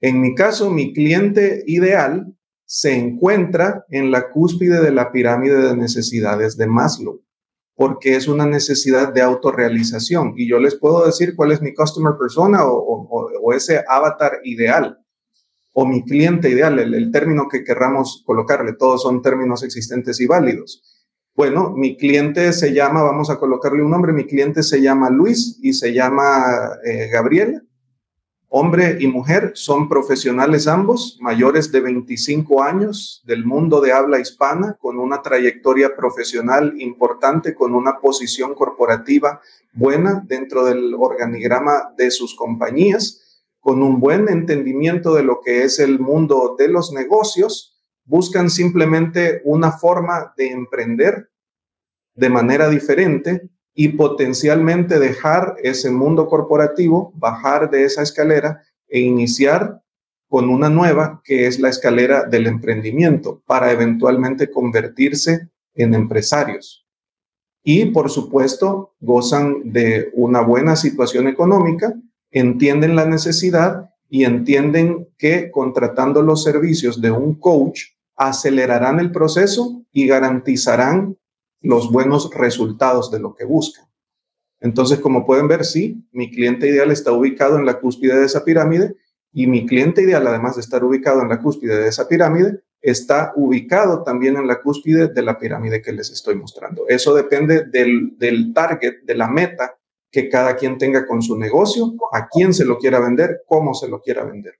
En 0.01 0.19
mi 0.19 0.35
caso, 0.35 0.69
mi 0.69 0.93
cliente 0.93 1.63
ideal 1.67 2.35
se 2.65 2.93
encuentra 2.93 3.85
en 3.89 4.11
la 4.11 4.29
cúspide 4.29 4.81
de 4.81 4.91
la 4.91 5.13
pirámide 5.13 5.55
de 5.55 5.77
necesidades 5.77 6.57
de 6.57 6.67
Maslow, 6.67 7.23
porque 7.75 8.17
es 8.17 8.27
una 8.27 8.45
necesidad 8.45 9.13
de 9.13 9.21
autorrealización. 9.21 10.33
Y 10.35 10.49
yo 10.49 10.59
les 10.59 10.75
puedo 10.75 11.05
decir 11.05 11.33
cuál 11.33 11.53
es 11.53 11.61
mi 11.61 11.73
customer 11.73 12.15
persona 12.19 12.59
o, 12.65 13.53
ese 13.53 13.85
avatar 13.87 14.41
ideal 14.43 14.99
o 15.71 15.85
mi 15.85 16.03
cliente 16.03 16.49
ideal, 16.49 16.77
el, 16.79 17.11
término 17.11 17.47
que 17.49 17.63
querramos 17.63 18.21
colocarle, 18.25 18.73
todos 18.73 19.03
son 19.03 19.21
términos 19.21 19.63
existentes 19.63 20.19
y 20.19 20.25
válidos. 20.25 20.94
Bueno, 21.35 21.71
mi 21.71 21.97
cliente 21.97 22.53
se 22.53 22.73
llama, 22.73 23.03
vamos 23.03 23.29
a 23.29 23.37
colocarle 23.37 23.83
un 23.83 23.91
nombre, 23.91 24.13
mi 24.13 24.25
cliente 24.25 24.63
se 24.63 24.81
llama 24.81 25.09
Luis 25.09 25.59
y 25.61 25.73
se 25.73 25.93
llama 25.93 26.77
eh, 26.85 27.09
Gabriela 27.11 27.61
Hombre 28.57 28.95
y 29.01 29.07
mujer 29.07 29.51
son 29.53 29.89
profesionales 29.89 30.65
ambos, 30.65 31.17
mayores 31.19 31.73
de 31.73 31.81
25 31.81 32.63
años 32.63 33.21
del 33.25 33.43
mundo 33.43 33.81
de 33.81 33.91
habla 33.91 34.17
hispana, 34.21 34.77
con 34.79 34.97
una 34.97 35.21
trayectoria 35.21 35.93
profesional 35.93 36.73
importante, 36.79 37.53
con 37.53 37.75
una 37.75 37.99
posición 37.99 38.55
corporativa 38.55 39.41
buena 39.73 40.23
dentro 40.25 40.63
del 40.63 40.93
organigrama 40.93 41.93
de 41.97 42.09
sus 42.11 42.33
compañías, 42.33 43.43
con 43.59 43.83
un 43.83 43.99
buen 43.99 44.29
entendimiento 44.29 45.13
de 45.15 45.23
lo 45.23 45.41
que 45.41 45.63
es 45.63 45.79
el 45.79 45.99
mundo 45.99 46.55
de 46.57 46.69
los 46.69 46.93
negocios, 46.93 47.74
buscan 48.05 48.49
simplemente 48.49 49.41
una 49.43 49.71
forma 49.71 50.33
de 50.37 50.51
emprender 50.51 51.29
de 52.15 52.29
manera 52.29 52.69
diferente 52.69 53.49
y 53.73 53.89
potencialmente 53.89 54.99
dejar 54.99 55.55
ese 55.61 55.91
mundo 55.91 56.27
corporativo, 56.27 57.11
bajar 57.15 57.69
de 57.69 57.83
esa 57.83 58.01
escalera 58.01 58.61
e 58.87 59.01
iniciar 59.01 59.81
con 60.29 60.49
una 60.49 60.69
nueva 60.69 61.21
que 61.23 61.45
es 61.45 61.59
la 61.59 61.69
escalera 61.69 62.23
del 62.23 62.47
emprendimiento 62.47 63.43
para 63.45 63.71
eventualmente 63.71 64.49
convertirse 64.49 65.49
en 65.73 65.93
empresarios. 65.93 66.85
Y 67.63 67.85
por 67.85 68.09
supuesto, 68.09 68.95
gozan 68.99 69.71
de 69.73 70.11
una 70.13 70.41
buena 70.41 70.75
situación 70.75 71.27
económica, 71.27 71.93
entienden 72.31 72.95
la 72.95 73.05
necesidad 73.05 73.89
y 74.07 74.23
entienden 74.23 75.09
que 75.17 75.51
contratando 75.51 76.21
los 76.21 76.43
servicios 76.43 77.01
de 77.01 77.11
un 77.11 77.39
coach 77.39 77.94
acelerarán 78.15 78.99
el 78.99 79.11
proceso 79.11 79.83
y 79.91 80.07
garantizarán 80.07 81.17
los 81.61 81.91
buenos 81.91 82.29
resultados 82.33 83.11
de 83.11 83.19
lo 83.19 83.33
que 83.33 83.45
buscan. 83.45 83.85
Entonces, 84.59 84.99
como 84.99 85.25
pueden 85.25 85.47
ver, 85.47 85.65
sí, 85.65 86.07
mi 86.11 86.31
cliente 86.31 86.67
ideal 86.67 86.91
está 86.91 87.11
ubicado 87.11 87.57
en 87.57 87.65
la 87.65 87.79
cúspide 87.79 88.15
de 88.17 88.25
esa 88.25 88.43
pirámide 88.43 88.95
y 89.33 89.47
mi 89.47 89.65
cliente 89.65 90.01
ideal, 90.01 90.25
además 90.27 90.55
de 90.55 90.61
estar 90.61 90.83
ubicado 90.83 91.21
en 91.21 91.29
la 91.29 91.41
cúspide 91.41 91.77
de 91.77 91.89
esa 91.89 92.07
pirámide, 92.07 92.61
está 92.81 93.33
ubicado 93.35 94.03
también 94.03 94.37
en 94.37 94.47
la 94.47 94.61
cúspide 94.61 95.07
de 95.07 95.21
la 95.21 95.37
pirámide 95.37 95.81
que 95.81 95.91
les 95.91 96.09
estoy 96.09 96.35
mostrando. 96.35 96.87
Eso 96.87 97.13
depende 97.13 97.65
del, 97.65 98.17
del 98.17 98.53
target, 98.53 99.03
de 99.03 99.15
la 99.15 99.27
meta 99.27 99.77
que 100.11 100.29
cada 100.29 100.55
quien 100.55 100.77
tenga 100.77 101.05
con 101.05 101.21
su 101.21 101.37
negocio, 101.37 101.95
a 102.13 102.27
quién 102.29 102.53
se 102.53 102.63
lo 102.63 102.77
quiera 102.77 102.99
vender, 102.99 103.41
cómo 103.47 103.73
se 103.73 103.89
lo 103.89 104.01
quiera 104.01 104.23
vender. 104.23 104.53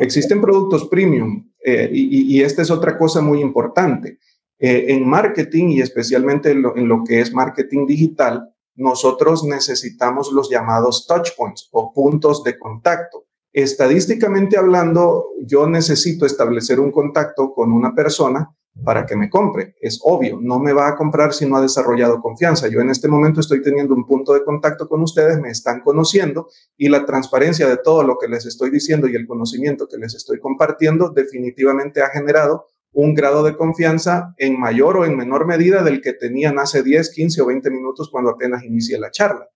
Existen 0.00 0.40
productos 0.40 0.88
premium 0.88 1.50
eh, 1.64 1.88
y, 1.92 2.42
esta 2.42 2.62
es 2.62 2.70
otra 2.70 2.96
cosa 2.98 3.20
muy 3.20 3.40
importante. 3.40 4.18
Eh, 4.58 4.86
en 4.88 5.08
marketing 5.08 5.68
y 5.68 5.80
especialmente 5.80 6.50
en 6.50 6.62
lo, 6.62 7.04
que 7.04 7.20
es 7.20 7.32
marketing 7.32 7.86
digital, 7.86 8.48
nosotros 8.74 9.44
necesitamos 9.44 10.32
los 10.32 10.50
llamados 10.50 11.06
touch 11.06 11.30
points 11.36 11.68
o 11.72 11.92
puntos 11.92 12.44
de 12.44 12.58
contacto. 12.58 13.26
Estadísticamente 13.52 14.56
hablando, 14.56 15.30
yo 15.44 15.68
necesito 15.68 16.26
establecer 16.26 16.80
un 16.80 16.92
contacto 16.92 17.52
con 17.52 17.72
una 17.72 17.94
persona 17.94 18.54
para 18.84 19.06
que 19.06 19.16
me 19.16 19.28
compre. 19.28 19.74
Es 19.80 20.00
obvio, 20.02 20.38
no 20.40 20.58
me 20.58 20.72
va 20.72 20.88
a 20.88 20.96
comprar 20.96 21.32
si 21.32 21.46
no 21.46 21.56
ha 21.56 21.62
desarrollado 21.62 22.20
confianza. 22.20 22.68
Yo 22.68 22.80
en 22.80 22.90
este 22.90 23.08
momento 23.08 23.40
estoy 23.40 23.62
teniendo 23.62 23.94
un 23.94 24.06
punto 24.06 24.32
de 24.32 24.44
contacto 24.44 24.88
con 24.88 25.02
ustedes, 25.02 25.40
me 25.40 25.50
están 25.50 25.80
conociendo 25.80 26.48
y 26.76 26.88
la 26.88 27.04
transparencia 27.04 27.68
de 27.68 27.78
todo 27.78 28.02
lo 28.02 28.18
que 28.18 28.28
les 28.28 28.46
estoy 28.46 28.70
diciendo 28.70 29.08
y 29.08 29.16
el 29.16 29.26
conocimiento 29.26 29.88
que 29.88 29.98
les 29.98 30.14
estoy 30.14 30.38
compartiendo 30.38 31.10
definitivamente 31.10 32.02
ha 32.02 32.10
generado 32.10 32.66
un 32.92 33.14
grado 33.14 33.42
de 33.42 33.56
confianza 33.56 34.34
en 34.38 34.58
mayor 34.58 34.96
o 34.96 35.04
en 35.04 35.16
menor 35.16 35.46
medida 35.46 35.82
del 35.82 36.00
que 36.00 36.14
tenían 36.14 36.58
hace 36.58 36.82
10, 36.82 37.10
15 37.10 37.42
o 37.42 37.46
20 37.46 37.70
minutos 37.70 38.08
cuando 38.10 38.30
apenas 38.30 38.64
inicié 38.64 38.98
la 38.98 39.10
charla. 39.10 39.48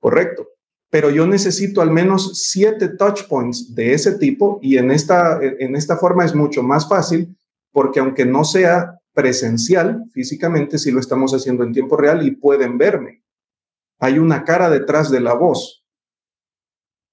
Correcto. 0.00 0.48
Pero 0.90 1.10
yo 1.10 1.26
necesito 1.26 1.82
al 1.82 1.90
menos 1.90 2.48
siete 2.48 2.88
touch 2.88 3.28
points 3.28 3.74
de 3.74 3.92
ese 3.92 4.12
tipo 4.12 4.58
y 4.62 4.78
en 4.78 4.90
esta, 4.90 5.38
en 5.42 5.76
esta 5.76 5.98
forma 5.98 6.24
es 6.24 6.34
mucho 6.34 6.62
más 6.62 6.88
fácil 6.88 7.36
porque 7.78 8.00
aunque 8.00 8.26
no 8.26 8.42
sea 8.42 8.98
presencial 9.14 10.02
físicamente, 10.10 10.78
sí 10.78 10.90
lo 10.90 10.98
estamos 10.98 11.32
haciendo 11.32 11.62
en 11.62 11.72
tiempo 11.72 11.96
real 11.96 12.26
y 12.26 12.32
pueden 12.32 12.76
verme. 12.76 13.22
Hay 14.00 14.18
una 14.18 14.42
cara 14.42 14.68
detrás 14.68 15.12
de 15.12 15.20
la 15.20 15.34
voz 15.34 15.86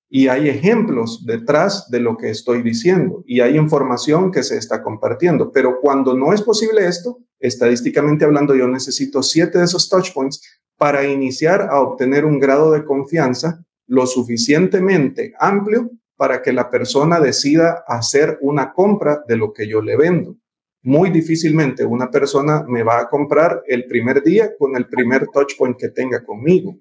y 0.09 0.27
hay 0.27 0.49
ejemplos 0.49 1.23
detrás 1.23 1.91
de 1.91 1.99
lo 1.99 2.17
que 2.17 2.31
estoy 2.31 2.63
diciendo 2.63 3.23
y 3.27 3.41
hay 3.41 3.57
información 3.57 4.31
que 4.31 4.41
se 4.41 4.57
está 4.57 4.81
compartiendo. 4.81 5.51
Pero 5.51 5.79
cuando 5.79 6.17
no 6.17 6.33
es 6.33 6.41
posible 6.41 6.87
esto, 6.87 7.19
estadísticamente 7.37 8.25
hablando, 8.25 8.55
yo 8.55 8.67
necesito 8.67 9.21
siete 9.21 9.59
de 9.59 9.65
esos 9.65 9.87
touch 9.87 10.13
points 10.15 10.41
para 10.77 11.05
iniciar 11.05 11.61
a 11.69 11.79
obtener 11.79 12.25
un 12.25 12.39
grado 12.39 12.71
de 12.71 12.83
confianza 12.85 13.63
lo 13.85 14.07
suficientemente 14.07 15.35
amplio 15.37 15.91
para 16.15 16.41
que 16.41 16.53
la 16.53 16.71
persona 16.71 17.19
decida 17.19 17.83
hacer 17.85 18.39
una 18.41 18.73
compra 18.73 19.23
de 19.27 19.37
lo 19.37 19.53
que 19.53 19.67
yo 19.67 19.83
le 19.83 19.95
vendo. 19.95 20.37
Muy 20.86 21.10
difícilmente 21.10 21.84
una 21.84 22.12
persona 22.12 22.64
me 22.68 22.84
va 22.84 22.99
a 22.99 23.10
comprar 23.10 23.64
el 23.66 23.88
primer 23.88 24.22
día 24.22 24.56
con 24.56 24.76
el 24.76 24.88
primer 24.88 25.26
touch 25.34 25.57
point 25.57 25.76
que 25.76 25.90
tenga 25.90 26.24
conmigo. 26.24 26.78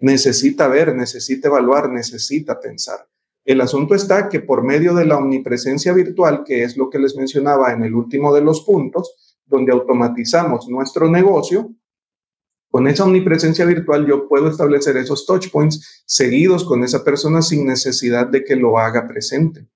Necesita 0.00 0.66
ver, 0.66 0.92
necesita 0.96 1.46
evaluar, 1.46 1.88
necesita 1.88 2.58
pensar. 2.58 3.08
El 3.44 3.60
asunto 3.60 3.94
está 3.94 4.28
que 4.28 4.40
por 4.40 4.64
medio 4.64 4.92
de 4.92 5.04
la 5.04 5.18
omnipresencia 5.18 5.92
virtual, 5.92 6.42
que 6.44 6.64
es 6.64 6.76
lo 6.76 6.90
que 6.90 6.98
les 6.98 7.14
mencionaba 7.14 7.72
en 7.72 7.84
el 7.84 7.94
último 7.94 8.34
de 8.34 8.40
los 8.40 8.62
puntos, 8.62 9.38
donde 9.46 9.70
automatizamos 9.70 10.68
nuestro 10.68 11.08
negocio, 11.08 11.70
con 12.72 12.88
esa 12.88 13.04
omnipresencia 13.04 13.64
virtual 13.66 14.04
yo 14.04 14.26
puedo 14.26 14.48
establecer 14.48 14.96
esos 14.96 15.26
touch 15.26 15.52
points 15.52 16.02
seguidos 16.06 16.64
con 16.64 16.82
esa 16.82 17.04
persona 17.04 17.40
sin 17.40 17.64
necesidad 17.66 18.26
de 18.26 18.42
que 18.42 18.56
lo 18.56 18.80
haga 18.80 19.06
presente. 19.06 19.68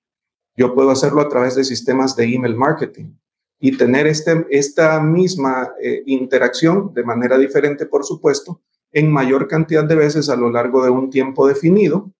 Yo 0.57 0.75
puedo 0.75 0.89
hacerlo 0.89 1.21
a 1.21 1.29
través 1.29 1.55
de 1.55 1.63
sistemas 1.63 2.17
de 2.17 2.25
email 2.25 2.57
marketing 2.57 3.13
y 3.59 3.77
tener 3.77 4.07
este, 4.07 4.45
esta 4.49 5.01
misma 5.01 5.73
eh, 5.81 6.03
interacción 6.05 6.93
de 6.93 7.03
manera 7.03 7.37
diferente, 7.37 7.85
por 7.85 8.05
supuesto, 8.05 8.61
en 8.91 9.11
mayor 9.11 9.47
cantidad 9.47 9.83
de 9.83 9.95
veces 9.95 10.29
a 10.29 10.35
lo 10.35 10.49
largo 10.49 10.83
de 10.83 10.89
un 10.89 11.09
tiempo 11.09 11.47
definido, 11.47 12.11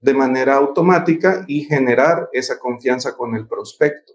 de 0.00 0.14
manera 0.14 0.56
automática 0.56 1.44
y 1.48 1.64
generar 1.64 2.28
esa 2.32 2.58
confianza 2.58 3.16
con 3.16 3.34
el 3.34 3.48
prospecto 3.48 4.12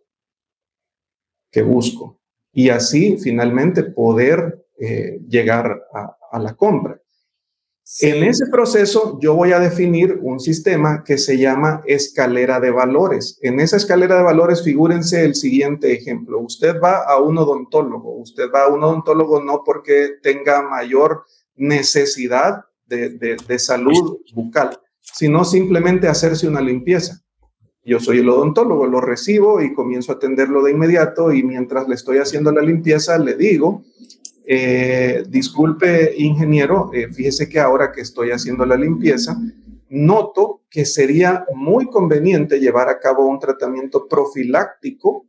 que 1.52 1.64
busco. 1.64 2.20
Y 2.54 2.70
así 2.70 3.18
finalmente 3.18 3.84
poder 3.84 4.66
eh, 4.78 5.20
llegar 5.28 5.82
a, 5.94 6.40
la 6.40 6.54
compra. 6.54 7.02
En 8.02 8.24
ese 8.24 8.46
proceso 8.46 9.18
yo 9.20 9.34
voy 9.34 9.52
a 9.52 9.60
definir 9.60 10.20
un 10.22 10.40
sistema 10.40 11.04
que 11.04 11.18
se 11.18 11.40
llama 11.40 11.82
escalera 11.88 12.60
de 12.60 12.70
valores. 12.70 13.40
En 13.42 13.60
esa 13.60 13.78
escalera 13.78 14.18
de 14.18 14.24
valores, 14.24 14.64
figúrense 14.64 15.26
el 15.26 15.34
siguiente 15.34 15.92
ejemplo. 15.92 16.40
Usted 16.40 16.80
va 16.80 17.04
a 17.04 17.20
un 17.20 17.40
odontólogo. 17.40 18.16
Usted 18.18 18.52
va 18.54 18.66
a 18.66 18.68
un 18.68 18.84
odontólogo 18.84 19.42
no 19.42 19.64
porque 19.66 20.18
tenga 20.22 20.62
mayor 20.62 21.24
necesidad 21.56 22.64
de, 22.86 23.10
de 23.10 23.60
salud 23.60 24.20
bucal, 24.34 24.80
sino 25.02 25.44
simplemente 25.44 26.08
hacerse 26.08 26.48
una 26.48 26.62
limpieza. 26.62 27.24
Yo 27.84 28.00
soy 28.00 28.20
el 28.20 28.30
odontólogo, 28.30 28.86
lo 28.86 29.02
recibo 29.02 29.62
y 29.62 29.74
comienzo 29.74 30.12
a 30.12 30.16
atenderlo 30.16 30.62
de 30.62 30.72
inmediato 30.72 31.34
y 31.34 31.42
mientras 31.42 31.88
le 31.88 31.96
estoy 31.96 32.20
haciendo 32.20 32.52
la 32.52 32.62
limpieza 32.62 33.18
le 33.18 33.36
digo, 33.36 33.84
eh, 34.52 35.26
disculpe, 35.28 36.16
ingeniero, 36.18 36.90
eh, 36.92 37.14
fíjese 37.14 37.48
que 37.48 37.60
ahora 37.60 37.92
que 37.92 38.02
estoy 38.02 38.32
haciendo 38.32 38.66
la 38.66 38.76
limpieza, 38.76 39.38
noto 39.90 40.64
que 40.72 40.86
sería 40.86 41.46
muy 41.54 41.88
conveniente 41.88 42.60
llevar 42.60 42.90
a 42.90 43.00
cabo 43.00 43.28
un 43.28 43.38
tratamiento 43.38 44.08
profiláctico 44.08 45.28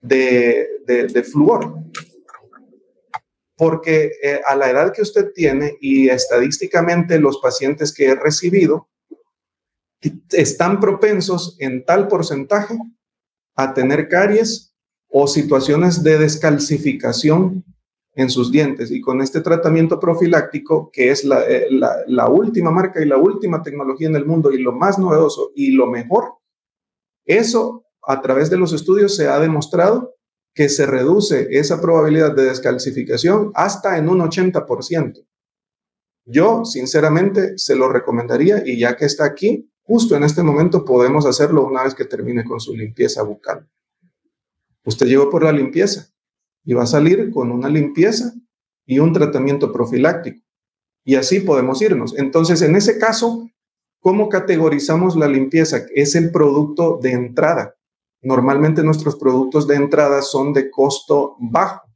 de, 0.00 0.66
de, 0.84 1.22
flúor. 1.22 1.72
Porque 3.56 4.10
eh, 4.20 4.40
a 4.44 4.56
la 4.56 4.68
edad 4.68 4.92
que 4.92 5.02
usted 5.02 5.30
tiene 5.32 5.76
y 5.80 6.08
estadísticamente 6.08 7.20
los 7.20 7.38
pacientes 7.38 7.94
que 7.94 8.06
he 8.06 8.16
recibido 8.16 8.88
están 10.32 10.80
propensos 10.80 11.54
en 11.60 11.84
tal 11.84 12.08
porcentaje 12.08 12.76
a 13.54 13.72
tener 13.72 14.08
caries 14.08 14.74
o 15.06 15.28
situaciones 15.28 16.02
de 16.02 16.18
descalcificación 16.18 17.64
en 18.14 18.30
sus 18.30 18.50
dientes. 18.50 18.90
Y 18.90 19.00
con 19.00 19.20
este 19.20 19.40
tratamiento 19.40 20.00
profiláctico, 20.00 20.90
que 20.92 21.10
es 21.10 21.24
eh, 21.24 21.66
la, 21.70 22.28
última 22.28 22.70
marca 22.70 23.00
y 23.00 23.06
la 23.06 23.16
última 23.16 23.62
tecnología 23.62 24.08
en 24.08 24.16
el 24.16 24.26
mundo 24.26 24.50
y 24.50 24.58
lo 24.58 24.72
más 24.72 24.98
novedoso 24.98 25.52
y 25.54 25.72
lo 25.72 25.86
mejor, 25.86 26.34
eso 27.24 27.84
a 28.02 28.20
través 28.20 28.50
de 28.50 28.56
los 28.56 28.72
estudios 28.72 29.14
se 29.14 29.28
ha 29.28 29.38
demostrado 29.38 30.16
que 30.54 30.68
se 30.68 30.86
reduce 30.86 31.48
esa 31.50 31.80
probabilidad 31.80 32.34
de 32.34 32.44
descalcificación 32.44 33.52
hasta 33.54 33.98
en 33.98 34.08
un 34.08 34.18
80%. 34.18 35.24
Yo, 36.24 36.64
sinceramente, 36.64 37.56
se 37.56 37.76
lo 37.76 37.88
recomendaría 37.88 38.62
y 38.66 38.78
ya 38.78 38.96
que 38.96 39.04
está 39.04 39.24
aquí, 39.24 39.70
justo 39.82 40.16
en 40.16 40.24
este 40.24 40.42
momento 40.42 40.84
podemos 40.84 41.26
hacerlo 41.26 41.64
una 41.66 41.84
vez 41.84 41.94
que 41.94 42.04
termine 42.04 42.44
con 42.44 42.60
su 42.60 42.74
limpieza 42.74 43.22
bucal. 43.22 43.68
Usted 44.84 45.06
llegó 45.06 45.30
por 45.30 45.44
la 45.44 45.52
limpieza, 45.52 46.12
y 46.70 46.72
va 46.72 46.84
a 46.84 46.86
salir 46.86 47.32
con 47.32 47.50
una 47.50 47.68
limpieza 47.68 48.32
y 48.86 49.00
un 49.00 49.12
tratamiento 49.12 49.72
profiláctico. 49.72 50.40
Y 51.04 51.16
así 51.16 51.40
podemos 51.40 51.82
irnos. 51.82 52.16
Entonces, 52.16 52.62
en 52.62 52.76
ese 52.76 52.96
caso, 52.96 53.50
¿cómo 53.98 54.28
categorizamos 54.28 55.16
la 55.16 55.26
limpieza? 55.26 55.80
Es 55.92 56.14
el 56.14 56.30
producto 56.30 57.00
de 57.02 57.10
entrada. 57.10 57.74
Normalmente 58.22 58.84
nuestros 58.84 59.16
productos 59.16 59.66
de 59.66 59.74
entrada 59.74 60.22
son 60.22 60.52
de 60.52 60.70
costo 60.70 61.34
bajo 61.40 61.88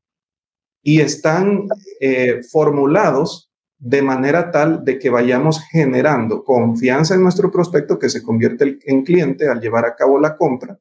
y 0.82 1.00
están 1.00 1.68
eh, 2.00 2.40
formulados 2.50 3.52
de 3.78 4.02
manera 4.02 4.50
tal 4.50 4.84
de 4.84 4.98
que 4.98 5.08
vayamos 5.08 5.62
generando 5.70 6.42
confianza 6.42 7.14
en 7.14 7.22
nuestro 7.22 7.52
prospecto 7.52 7.96
que 7.96 8.10
se 8.10 8.24
convierte 8.24 8.80
en 8.86 9.04
cliente 9.04 9.48
al 9.48 9.60
llevar 9.60 9.84
a 9.84 9.94
cabo 9.94 10.18
la 10.18 10.36
compra 10.36 10.80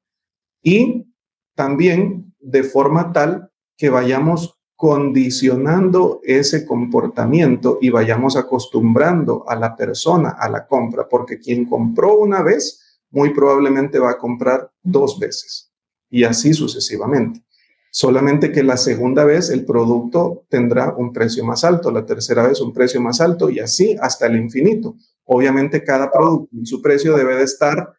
y 0.64 1.14
también 1.54 2.34
de 2.40 2.64
forma 2.64 3.14
tal 3.14 3.52
que 3.78 3.90
vayamos 3.90 4.58
condicionando 4.76 6.20
ese 6.24 6.66
comportamiento 6.66 7.78
y 7.82 7.90
vayamos 7.90 8.36
acostumbrando 8.36 9.46
a 9.48 9.56
la 9.56 9.76
persona 9.76 10.32
a 10.32 10.50
la 10.50 10.66
compra, 10.68 11.08
porque 11.08 11.40
quien 11.40 11.66
compró 11.66 12.18
una 12.18 12.42
vez, 12.42 13.00
muy 13.12 13.34
probablemente 13.34 14.00
va 14.00 14.12
a 14.12 14.18
comprar 14.18 14.72
dos 14.82 15.20
veces 15.20 15.72
y 16.10 16.24
así 16.24 16.54
sucesivamente. 16.54 17.44
Solamente 17.92 18.52
que 18.52 18.64
la 18.64 18.76
segunda 18.76 19.24
vez 19.24 19.52
el 19.52 19.66
producto 19.66 20.46
tendrá 20.50 20.94
un 20.96 21.14
precio 21.14 21.46
más 21.46 21.64
alto, 21.64 21.92
la 21.92 22.06
tercera 22.06 22.48
vez 22.48 22.60
un 22.60 22.74
precio 22.74 23.00
más 23.00 23.22
alto 23.22 23.50
y 23.50 23.60
así 23.60 23.96
hasta 24.02 24.26
el 24.26 24.36
infinito. 24.36 24.96
Obviamente 25.26 25.84
cada 25.84 26.12
producto 26.12 26.50
y 26.60 26.66
su 26.66 26.82
precio 26.82 27.16
debe 27.16 27.36
de 27.36 27.44
estar 27.44 27.94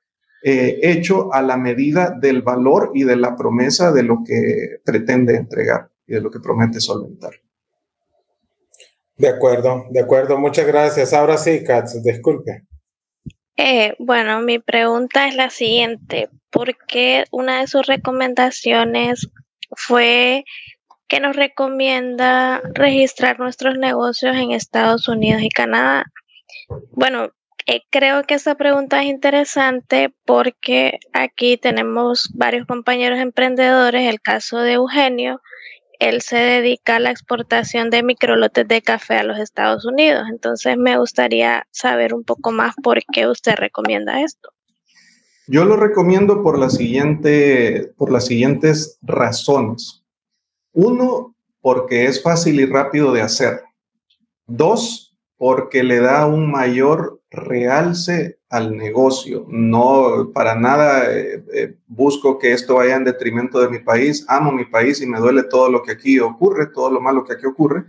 eh, 0.47 0.79
hecho 0.83 1.33
a 1.33 1.41
la 1.41 1.57
medida 1.57 2.15
del 2.21 2.43
valor 2.43 2.91
y 2.93 3.05
de 3.05 3.17
la 3.17 3.35
promesa 3.35 3.93
de 3.93 4.03
lo 4.03 4.19
que 4.23 4.81
pretende 4.85 5.37
entregar 5.37 5.89
y 6.07 6.13
de 6.13 6.21
lo 6.21 6.31
que 6.31 6.39
promete 6.39 6.81
solventar. 6.81 7.33
De 9.17 9.29
acuerdo, 9.29 9.87
de 9.91 10.01
acuerdo. 10.01 10.37
Muchas 10.37 10.67
gracias. 10.67 11.15
Ahora 11.15 11.39
sí, 11.39 11.65
Katz, 11.65 12.03
disculpe. 12.03 12.67
Eh, 13.57 13.95
bueno, 13.99 14.43
mi 14.43 14.59
pregunta 14.59 15.29
es 15.29 15.35
la 15.35 15.49
siguiente. 15.49 16.29
¿Por 16.51 16.77
qué 16.89 17.25
una 17.31 17.61
de 17.61 17.67
sus 17.67 17.87
recomendaciones 17.87 19.31
fue 19.71 20.45
que 21.09 21.21
nos 21.21 21.37
recomienda 21.37 22.61
registrar 22.75 23.39
nuestros 23.39 23.79
negocios 23.79 24.37
en 24.37 24.51
Estados 24.51 25.09
Unidos 25.09 25.41
y 25.41 25.49
Canadá? 25.49 26.05
Bueno, 26.91 27.31
eh, 27.67 27.83
creo 27.91 28.25
que 28.25 28.35
esa 28.35 28.55
pregunta 28.57 29.03
es 29.03 29.09
interesante 29.09 30.15
porque 30.27 30.99
aquí 31.13 31.57
tenemos 31.57 32.31
varios 32.35 32.67
compañeros 32.67 33.19
emprendedores. 33.19 34.09
El 34.09 34.21
caso 34.21 34.59
de 34.59 34.75
Eugenio, 34.75 35.41
él 35.99 36.21
se 36.21 36.37
dedica 36.37 36.97
a 36.97 37.01
la 37.01 37.11
exportación 37.11 37.89
de 37.89 38.03
microlotes 38.03 38.69
de 38.69 38.83
café 38.83 39.15
a 39.15 39.25
los 39.25 39.39
Estados 39.39 39.87
Unidos. 39.87 40.25
Entonces 40.31 40.77
me 40.77 40.99
gustaría 40.99 41.67
saber 41.71 42.13
un 42.13 42.25
poco 42.25 42.53
más 42.53 42.75
por 42.83 43.01
qué 43.13 43.27
usted 43.27 43.55
recomienda 43.57 44.21
esto. 44.21 44.51
Yo 45.47 45.65
lo 45.65 45.77
recomiendo 45.77 46.43
por, 46.43 46.59
la 46.59 46.71
siguiente, 46.71 47.93
por 47.97 48.11
las 48.11 48.27
siguientes 48.27 48.99
razones. 49.03 50.03
Uno, 50.73 51.35
porque 51.61 52.07
es 52.07 52.23
fácil 52.23 52.61
y 52.61 52.67
rápido 52.67 53.13
de 53.13 53.23
hacer. 53.23 53.63
Dos, 54.47 55.17
porque 55.37 55.83
le 55.83 56.01
da 56.01 56.27
un 56.27 56.51
mayor 56.51 57.14
realce 57.35 58.39
al 58.49 58.77
negocio. 58.77 59.47
No, 59.49 60.31
para 60.33 60.55
nada 60.55 61.11
eh, 61.13 61.45
eh, 61.53 61.77
busco 61.87 62.39
que 62.39 62.53
esto 62.53 62.77
vaya 62.77 62.97
en 62.97 63.05
detrimento 63.05 63.61
de 63.61 63.69
mi 63.69 63.81
país. 63.81 64.25
Amo 64.29 64.53
mi 64.53 64.65
país 64.65 65.01
y 65.01 65.07
me 65.07 65.19
duele 65.19 65.43
todo 65.45 65.69
lo 65.71 65.83
que 65.83 65.93
aquí 65.93 66.21
ocurre, 66.21 66.67
todo 66.67 66.91
lo 66.91 67.01
malo 67.01 67.25
que 67.25 67.35
aquí 67.35 67.47
ocurre. 67.47 67.85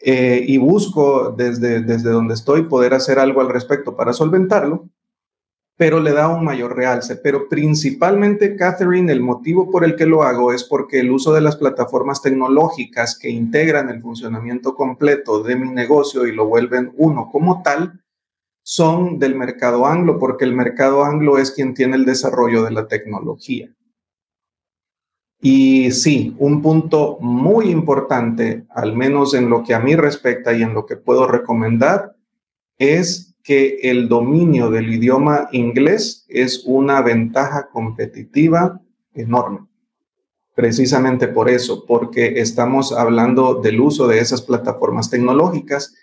Eh, 0.00 0.44
y 0.46 0.58
busco 0.58 1.32
desde, 1.32 1.82
desde 1.82 2.10
donde 2.10 2.34
estoy 2.34 2.62
poder 2.62 2.94
hacer 2.94 3.18
algo 3.18 3.40
al 3.40 3.48
respecto 3.48 3.96
para 3.96 4.12
solventarlo, 4.12 4.88
pero 5.76 6.00
le 6.00 6.12
da 6.12 6.28
un 6.28 6.44
mayor 6.44 6.76
realce. 6.76 7.16
Pero 7.16 7.48
principalmente, 7.48 8.56
Catherine, 8.56 9.12
el 9.12 9.20
motivo 9.20 9.70
por 9.70 9.84
el 9.84 9.96
que 9.96 10.06
lo 10.06 10.22
hago 10.22 10.52
es 10.52 10.64
porque 10.64 11.00
el 11.00 11.10
uso 11.10 11.32
de 11.32 11.40
las 11.40 11.56
plataformas 11.56 12.22
tecnológicas 12.22 13.18
que 13.18 13.28
integran 13.28 13.90
el 13.90 14.00
funcionamiento 14.00 14.74
completo 14.74 15.42
de 15.42 15.56
mi 15.56 15.68
negocio 15.68 16.26
y 16.26 16.32
lo 16.32 16.46
vuelven 16.46 16.92
uno 16.96 17.28
como 17.30 17.62
tal, 17.62 18.00
son 18.70 19.18
del 19.18 19.34
mercado 19.34 19.86
anglo, 19.86 20.18
porque 20.18 20.44
el 20.44 20.54
mercado 20.54 21.02
anglo 21.02 21.38
es 21.38 21.52
quien 21.52 21.72
tiene 21.72 21.96
el 21.96 22.04
desarrollo 22.04 22.64
de 22.64 22.70
la 22.70 22.86
tecnología. 22.86 23.74
Y 25.40 25.90
sí, 25.90 26.36
un 26.38 26.60
punto 26.60 27.16
muy 27.18 27.70
importante, 27.70 28.66
al 28.68 28.94
menos 28.94 29.32
en 29.32 29.48
lo 29.48 29.62
que 29.62 29.74
a 29.74 29.80
mí 29.80 29.96
respecta 29.96 30.52
y 30.52 30.62
en 30.62 30.74
lo 30.74 30.84
que 30.84 30.96
puedo 30.96 31.26
recomendar, 31.26 32.14
es 32.76 33.34
que 33.42 33.78
el 33.84 34.06
dominio 34.06 34.70
del 34.70 34.92
idioma 34.92 35.48
inglés 35.52 36.26
es 36.28 36.62
una 36.66 37.00
ventaja 37.00 37.70
competitiva 37.70 38.82
enorme. 39.14 39.60
Precisamente 40.54 41.26
por 41.26 41.48
eso, 41.48 41.86
porque 41.86 42.38
estamos 42.38 42.92
hablando 42.92 43.62
del 43.62 43.80
uso 43.80 44.06
de 44.08 44.18
esas 44.18 44.42
plataformas 44.42 45.08
tecnológicas 45.08 45.94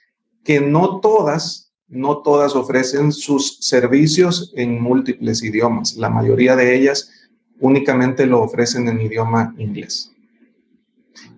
que 0.43 0.61
no 0.61 0.99
todas, 0.99 1.64
no 1.87 2.21
todas 2.21 2.55
ofrecen 2.55 3.11
sus 3.11 3.57
servicios 3.59 4.53
en 4.55 4.81
múltiples 4.81 5.43
idiomas. 5.43 5.95
La 5.95 6.09
mayoría 6.09 6.55
de 6.55 6.75
ellas 6.75 7.11
únicamente 7.59 8.25
lo 8.25 8.41
ofrecen 8.41 8.87
en 8.87 9.01
idioma 9.01 9.53
inglés. 9.57 10.11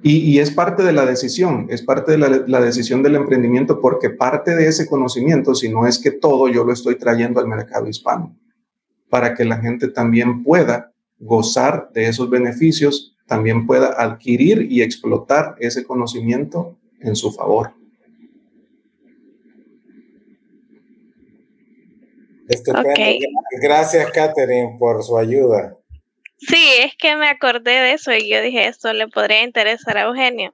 Y, 0.02 0.40
es 0.40 0.52
parte 0.52 0.84
de 0.84 0.94
la 0.94 1.06
decisión, 1.06 1.68
es 1.70 1.82
parte 1.82 2.14
de 2.14 2.18
la, 2.18 2.62
decisión 2.62 3.04
del 3.04 3.16
emprendimiento 3.16 3.82
porque 3.82 4.10
parte 4.10 4.56
de 4.56 4.68
ese 4.68 4.88
conocimiento, 4.88 5.54
si 5.54 5.70
no 5.70 5.86
es 5.86 6.00
que 6.00 6.12
todo, 6.12 6.48
yo 6.48 6.64
lo 6.64 6.72
estoy 6.72 6.96
trayendo 6.96 7.40
al 7.40 7.48
mercado 7.48 7.88
hispano, 7.88 8.36
para 9.10 9.34
que 9.34 9.44
la 9.44 9.58
gente 9.58 9.88
también 9.88 10.44
pueda 10.44 10.94
gozar 11.20 11.90
de 11.94 12.08
esos 12.08 12.30
beneficios, 12.30 13.16
también 13.28 13.66
pueda 13.68 14.02
adquirir 14.02 14.72
y 14.72 14.82
explotar 14.82 15.56
ese 15.60 15.84
conocimiento 15.84 16.78
en 17.02 17.16
su 17.16 17.32
favor. 17.32 17.74
Gracias, 23.62 24.12
Catherine, 24.12 24.76
por 24.80 25.04
su 25.04 25.18
ayuda. 25.18 25.78
Sí, 26.40 26.70
es 26.80 26.96
que 26.96 27.16
me 27.16 27.30
acordé 27.30 27.72
de 27.72 27.94
eso 27.94 28.14
y 28.14 28.30
yo 28.30 28.42
dije, 28.42 28.68
esto 28.68 28.94
le 28.94 29.08
podría 29.08 29.44
interesar 29.44 29.98
a 29.98 30.04
Eugenio. 30.04 30.54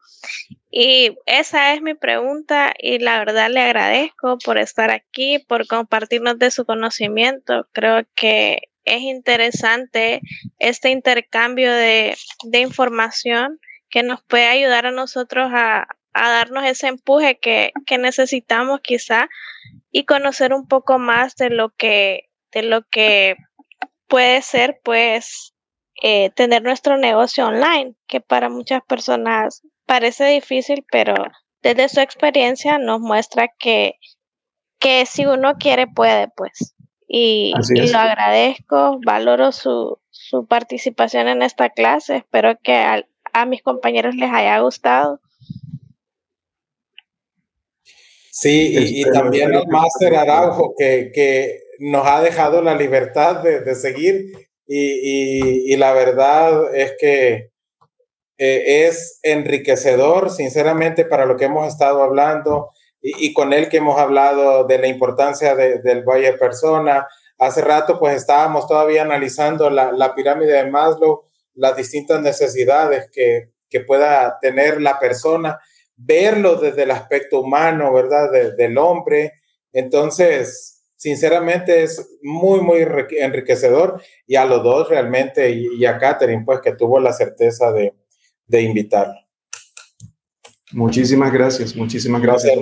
Y 0.72 1.18
esa 1.26 1.74
es 1.74 1.82
mi 1.82 1.94
pregunta 1.94 2.74
y 2.80 2.99
la 2.99 3.20
verdad 3.20 3.49
le 3.49 3.60
agradezco 3.60 4.38
por 4.44 4.57
estar 4.57 4.91
aquí, 4.91 5.40
por 5.40 5.68
compartirnos 5.68 6.40
de 6.40 6.52
su 6.52 6.65
conocimiento. 6.65 7.68
Creo 7.74 8.03
que 8.15 8.61
es 8.86 9.02
interesante 9.02 10.22
este 10.60 10.90
intercambio 10.90 11.72
de, 11.72 12.15
información 12.53 13.60
que 13.90 14.03
nos 14.03 14.24
puede 14.24 14.48
ayudar 14.48 14.86
a 14.86 14.91
nosotros 14.91 15.49
a, 15.52 15.88
darnos 16.14 16.64
ese 16.65 16.88
empuje 16.88 17.40
que, 17.40 17.72
que, 17.86 17.98
necesitamos 17.98 18.80
quizá 18.82 19.28
y 19.94 20.03
conocer 20.03 20.53
un 20.53 20.68
poco 20.68 20.99
más 20.99 21.36
de 21.36 21.52
lo 21.52 21.70
que, 21.70 22.30
de 22.52 22.64
lo 22.64 22.82
que 22.90 23.38
puede 24.07 24.41
ser 24.41 24.82
pues 24.84 25.53
eh, 26.02 26.32
tener 26.32 26.64
nuestro 26.64 26.98
negocio 26.98 27.48
online, 27.48 27.95
que 28.07 28.20
para 28.20 28.49
muchas 28.49 28.82
personas 28.84 29.61
parece 29.86 30.26
difícil, 30.26 30.84
pero 30.91 31.14
desde 31.61 31.88
su 31.88 32.02
experiencia 32.02 32.80
nos 32.80 32.99
muestra 32.99 33.48
que, 33.60 33.94
que 34.80 35.06
si 35.06 35.26
uno 35.26 35.56
quiere 35.57 35.88
puede 35.88 36.28
pues. 36.36 36.76
Y, 37.07 37.53
lo 37.70 37.99
agradezco, 37.99 38.99
valoro 39.06 39.52
su, 39.52 39.99
su, 40.10 40.48
participación 40.48 41.28
en 41.28 41.44
esta 41.44 41.70
clase, 41.70 42.18
espero 42.18 42.57
que 42.64 42.76
a, 42.76 43.45
mis 43.45 43.61
compañeros 43.61 44.15
les 44.15 44.32
haya 44.32 44.57
gustado. 44.60 45.22
Sí, 48.35 48.73
y, 48.76 49.03
también 49.11 49.53
el 49.53 49.68
máster 49.68 50.15
Araujo, 50.15 50.73
que, 50.76 51.11
que, 51.14 51.60
nos 51.77 52.07
ha 52.07 52.19
dejado 52.19 52.64
la 52.64 52.73
libertad 52.73 53.43
de, 53.43 53.60
de 53.60 53.76
seguir 53.76 54.31
y, 54.65 55.72
y, 55.72 55.77
la 55.77 55.93
verdad 55.93 56.73
es 56.73 56.95
que 56.99 57.51
eh, 58.39 58.88
es 58.88 59.19
enriquecedor, 59.22 60.31
sinceramente, 60.31 61.05
para 61.05 61.27
lo 61.27 61.38
que 61.38 61.45
hemos 61.45 61.68
estado 61.68 62.01
hablando 62.01 62.72
y, 63.03 63.34
con 63.34 63.53
él 63.53 63.69
que 63.69 63.77
hemos 63.77 63.99
hablado 63.99 64.64
de 64.64 64.80
la 64.80 64.88
importancia 64.88 65.53
del 65.55 66.03
Valle 66.03 66.34
Persona. 66.34 67.07
Hace 67.38 67.61
rato 67.61 67.99
pues 67.99 68.15
estábamos 68.15 68.65
todavía 68.65 69.03
analizando 69.03 69.69
la, 69.69 69.91
la 69.91 70.15
pirámide 70.15 70.53
de 70.53 70.72
Maslow, 70.72 71.26
las 71.53 71.76
distintas 71.76 72.19
necesidades 72.22 73.11
que, 73.11 73.51
que, 73.69 73.81
pueda 73.81 74.39
tener 74.41 74.81
la 74.81 74.99
persona, 74.99 75.60
verlo 75.95 76.56
desde 76.56 76.84
el 76.84 76.91
aspecto 76.91 77.41
humano, 77.41 77.94
¿verdad? 77.94 78.32
del 78.57 78.78
hombre. 78.78 79.34
Entonces, 79.72 80.84
sinceramente 80.95 81.84
es 81.84 82.18
muy, 82.22 82.61
muy 82.61 82.86
enriquecedor 83.20 84.02
y 84.26 84.36
a 84.36 84.45
los 84.45 84.64
dos 84.64 84.90
realmente, 84.90 85.49
y, 85.52 85.86
a 85.86 85.98
Catherine, 85.98 86.44
pues 86.45 86.61
que 86.61 86.76
tuvo 86.76 86.99
la 86.99 87.11
certeza 87.11 87.72
de, 87.72 87.94
de 88.48 88.61
invitarlo. 88.61 89.15
Muchísimas 90.72 91.32
gracias, 91.32 91.76
muchísimas 91.76 92.22
gracias. 92.22 92.57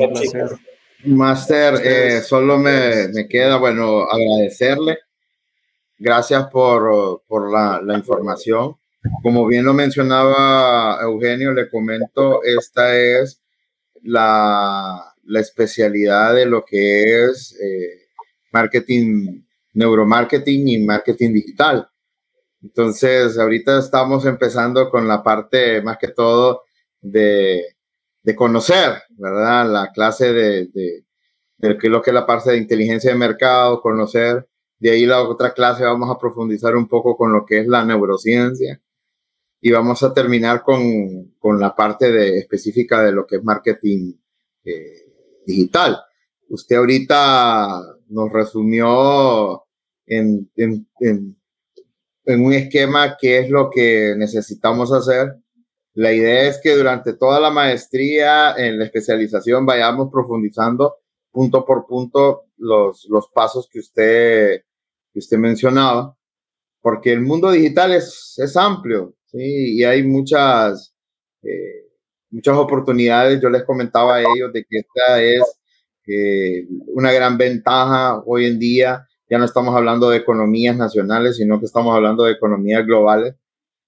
Master, 1.03 1.76
eh, 1.84 2.22
solo 2.22 2.58
me, 2.58 3.08
me, 3.10 3.28
queda, 3.28 3.58
bueno, 3.58 4.03
agradecerle. 4.03 4.99
Gracias 5.98 6.48
por, 6.48 7.24
por 7.28 7.52
la, 7.52 7.82
la, 7.82 7.98
información. 7.98 8.76
Como 9.23 9.48
bien 9.48 9.65
lo 9.65 9.73
mencionaba 9.73 10.99
Eugenio, 11.02 11.53
le 11.53 11.69
comento, 11.69 12.44
esta 12.44 12.95
es 12.95 13.41
la, 14.03 15.15
especialidad 15.36 16.36
de 16.36 16.45
lo 16.45 16.65
que 16.65 17.26
es 17.26 17.57
eh, 17.61 18.10
marketing, 18.52 19.44
neuromarketing 19.73 20.68
y 20.68 20.80
marketing 20.80 21.34
digital. 21.34 21.90
Entonces, 22.61 23.38
ahorita 23.38 23.80
estamos 23.80 24.26
empezando 24.26 24.90
con 24.90 25.07
la 25.07 25.23
parte 25.23 25.82
más 25.82 25.98
que 25.98 26.10
todo 26.10 26.64
de 27.02 27.76
de 28.23 28.36
conocer, 28.36 29.02
¿verdad? 29.10 29.69
La 29.69 29.91
clase 29.91 30.34
de, 30.34 30.68
de, 30.68 31.06
de, 31.57 31.90
lo 31.90 32.02
que 32.02 32.11
es 32.11 32.14
la 32.14 32.26
parte 32.26 32.52
de 32.52 32.57
inteligencia 32.57 33.11
de 33.11 33.18
mercado, 33.18 33.82
conocer. 33.82 34.48
De 34.80 34.91
ahí 34.91 35.06
la 35.06 35.22
otra 35.22 35.53
clase 35.53 35.84
vamos 35.84 36.10
a 36.10 36.19
profundizar 36.19 36.76
un 36.76 36.88
poco 36.88 37.15
con 37.18 37.32
lo 37.34 37.45
que 37.45 37.60
es 37.60 37.68
la 37.68 37.86
neurociencia 37.86 38.82
y 39.61 39.71
vamos 39.71 40.01
a 40.03 40.13
terminar 40.13 40.63
con, 40.63 41.35
con 41.39 41.59
la 41.59 41.75
parte 41.75 42.11
de, 42.11 42.39
específica 42.39 43.01
de 43.03 43.11
lo 43.11 43.25
que 43.25 43.38
es 43.38 43.43
marketing 43.43 44.13
eh, 44.63 45.43
digital. 45.45 45.97
Usted 46.49 46.75
ahorita 46.75 47.81
nos 48.09 48.31
resumió 48.31 49.63
en, 50.05 50.51
en, 50.55 50.88
en, 50.99 51.38
en 52.25 52.45
un 52.45 52.53
esquema 52.53 53.15
qué 53.19 53.39
es 53.39 53.49
lo 53.49 53.69
que 53.69 54.15
necesitamos 54.17 54.91
hacer 54.91 55.41
la 55.93 56.13
idea 56.13 56.47
es 56.47 56.59
que 56.61 56.75
durante 56.75 57.13
toda 57.13 57.39
la 57.39 57.49
maestría, 57.49 58.55
en 58.55 58.79
la 58.79 58.85
especialización, 58.85 59.65
vayamos 59.65 60.09
profundizando 60.09 60.95
punto 61.31 61.65
por 61.65 61.85
punto 61.85 62.45
los, 62.57 63.05
los 63.09 63.27
pasos 63.29 63.67
que 63.69 63.79
usted, 63.79 64.61
que 65.11 65.19
usted 65.19 65.38
mencionaba, 65.38 66.15
porque 66.81 67.11
el 67.11 67.21
mundo 67.21 67.51
digital 67.51 67.93
es, 67.93 68.35
es 68.38 68.55
amplio, 68.55 69.13
¿sí? 69.32 69.78
Y 69.80 69.84
hay 69.84 70.03
muchas, 70.03 70.94
eh, 71.44 71.88
muchas 72.30 72.58
oportunidades. 72.58 73.41
Yo 73.41 73.49
les 73.49 73.64
comentaba 73.64 74.16
a 74.16 74.22
ellos 74.22 74.52
de 74.53 74.64
que 74.64 74.80
esta 74.80 75.22
es 75.22 75.41
eh, 76.08 76.68
una 76.88 77.12
gran 77.12 77.38
ventaja 77.38 78.22
hoy 78.26 78.45
en 78.45 78.60
día. 78.60 79.08
Ya 79.30 79.38
no 79.38 79.45
estamos 79.45 79.76
hablando 79.76 80.10
de 80.10 80.18
economías 80.18 80.76
nacionales, 80.78 81.38
sino 81.38 81.60
que 81.60 81.66
estamos 81.66 81.95
hablando 81.95 82.26
de 82.26 82.34
economías 82.34 82.86
globales 82.86 83.36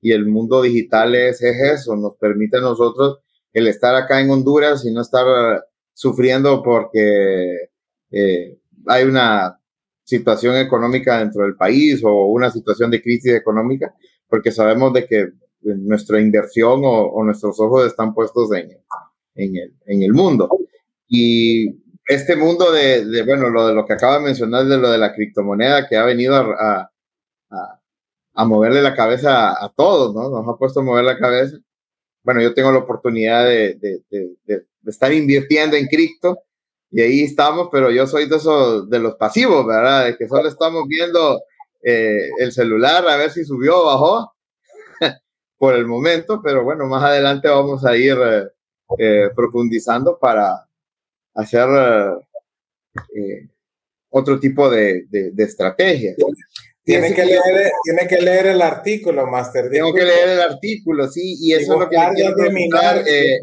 y 0.04 0.12
el 0.12 0.28
mundo 0.28 0.62
digital 0.62 1.16
es, 1.16 1.42
eso, 1.42 1.96
nos 1.96 2.18
permite 2.18 2.58
a 2.58 2.62
nosotros 2.62 3.20
el 3.54 3.68
estar 3.68 3.96
acá 3.96 4.20
en 4.20 4.30
Honduras 4.30 4.86
y 4.86 4.92
no 4.92 5.02
estar 5.02 5.26
sufriendo 5.94 6.62
porque 6.62 7.70
eh, 8.12 8.60
hay 8.88 9.04
una 9.06 9.58
situación 10.04 10.58
económica 10.58 11.20
dentro 11.20 11.44
del 11.44 11.56
país 11.56 12.04
o 12.04 12.26
una 12.26 12.52
situación 12.52 12.92
de 12.92 13.02
crisis 13.02 13.34
económica, 13.34 13.96
porque 14.34 14.52
sabemos 14.52 14.94
de 14.94 15.06
que 15.06 15.30
nuestra 15.62 16.20
inversión 16.20 16.82
o, 16.84 17.24
nuestros 17.24 17.60
ojos 17.60 17.86
están 17.86 18.16
puestos 18.16 18.52
en, 18.54 18.72
en, 19.36 19.56
el, 19.56 19.76
en 19.86 20.02
el 20.02 20.12
mundo. 20.12 20.50
Y 21.08 21.70
este 22.08 22.36
mundo 22.36 22.72
de, 22.72 23.24
bueno, 23.28 23.50
lo 23.50 23.68
de 23.68 23.76
lo 23.76 23.86
que 23.86 23.94
acaba 23.94 24.18
de 24.18 24.26
mencionar, 24.26 24.66
de 24.66 24.78
lo 24.78 24.90
de 24.90 24.98
la 24.98 25.14
criptomoneda 25.14 25.88
que 25.88 25.98
ha 25.98 26.04
venido 26.04 26.36
a, 26.36 26.90
a 27.52 27.80
a 28.34 28.46
moverle 28.46 28.82
la 28.82 28.96
cabeza 28.96 29.52
a, 29.64 29.70
todos, 29.70 30.14
¿no? 30.14 30.30
Nos 30.30 30.48
ha 30.48 30.58
puesto 30.58 30.80
a 30.80 30.84
mover 30.84 31.04
la 31.04 31.18
cabeza. 31.20 31.58
Bueno, 32.24 32.42
yo 32.42 32.54
tengo 32.54 32.72
la 32.72 32.80
oportunidad 32.80 33.46
de, 33.46 33.76
de, 33.76 34.02
de, 34.46 34.66
estar 34.88 35.14
invirtiendo 35.14 35.78
en 35.78 35.88
cripto 35.88 36.40
y 36.92 37.02
ahí 37.02 37.22
estamos, 37.22 37.70
pero 37.72 37.92
yo 37.92 38.08
soy 38.08 38.28
de 38.28 38.38
esos, 38.38 38.90
de 38.90 39.00
los 39.00 39.16
pasivos, 39.16 39.66
¿verdad? 39.68 40.06
De 40.06 40.18
que 40.18 40.28
solo 40.28 40.48
estamos 40.48 40.88
viendo 40.88 41.42
eh, 41.84 42.30
el 42.40 42.52
celular 42.52 43.08
a 43.08 43.18
ver 43.18 43.32
si 43.32 43.44
subió 43.44 43.82
o 43.82 43.86
bajó 43.86 44.34
por 45.58 45.76
el 45.76 45.86
momento, 45.86 46.42
pero 46.44 46.64
bueno, 46.64 46.86
más 46.86 47.04
adelante 47.04 47.48
vamos 47.48 47.86
a 47.86 47.96
ir 47.96 48.18
eh, 48.24 48.48
eh, 48.98 49.30
profundizando 49.36 50.18
para 50.18 50.68
hacer 51.36 51.68
otro 54.10 54.40
tipo 54.40 54.70
de, 54.70 55.06
de, 55.10 55.32
de 55.32 55.44
estrategias. 55.44 56.16
Tiene 56.86 57.14
que, 57.14 57.26
leer, 57.26 57.42
tiene 57.84 58.08
que 58.10 58.22
leer 58.22 58.48
el 58.48 58.62
artículo, 58.62 59.26
Master. 59.26 59.70
Tengo 59.72 59.94
que 59.94 60.04
leer 60.04 60.30
el 60.30 60.42
artículo, 60.42 61.08
sí, 61.08 61.38
y 61.40 61.54
eso 61.54 61.74
es 61.74 61.80
lo 61.80 61.90
que 61.90 61.98
le 61.98 62.14
quiero 62.14 62.36
preguntar. 62.36 63.04
Eh, 63.08 63.40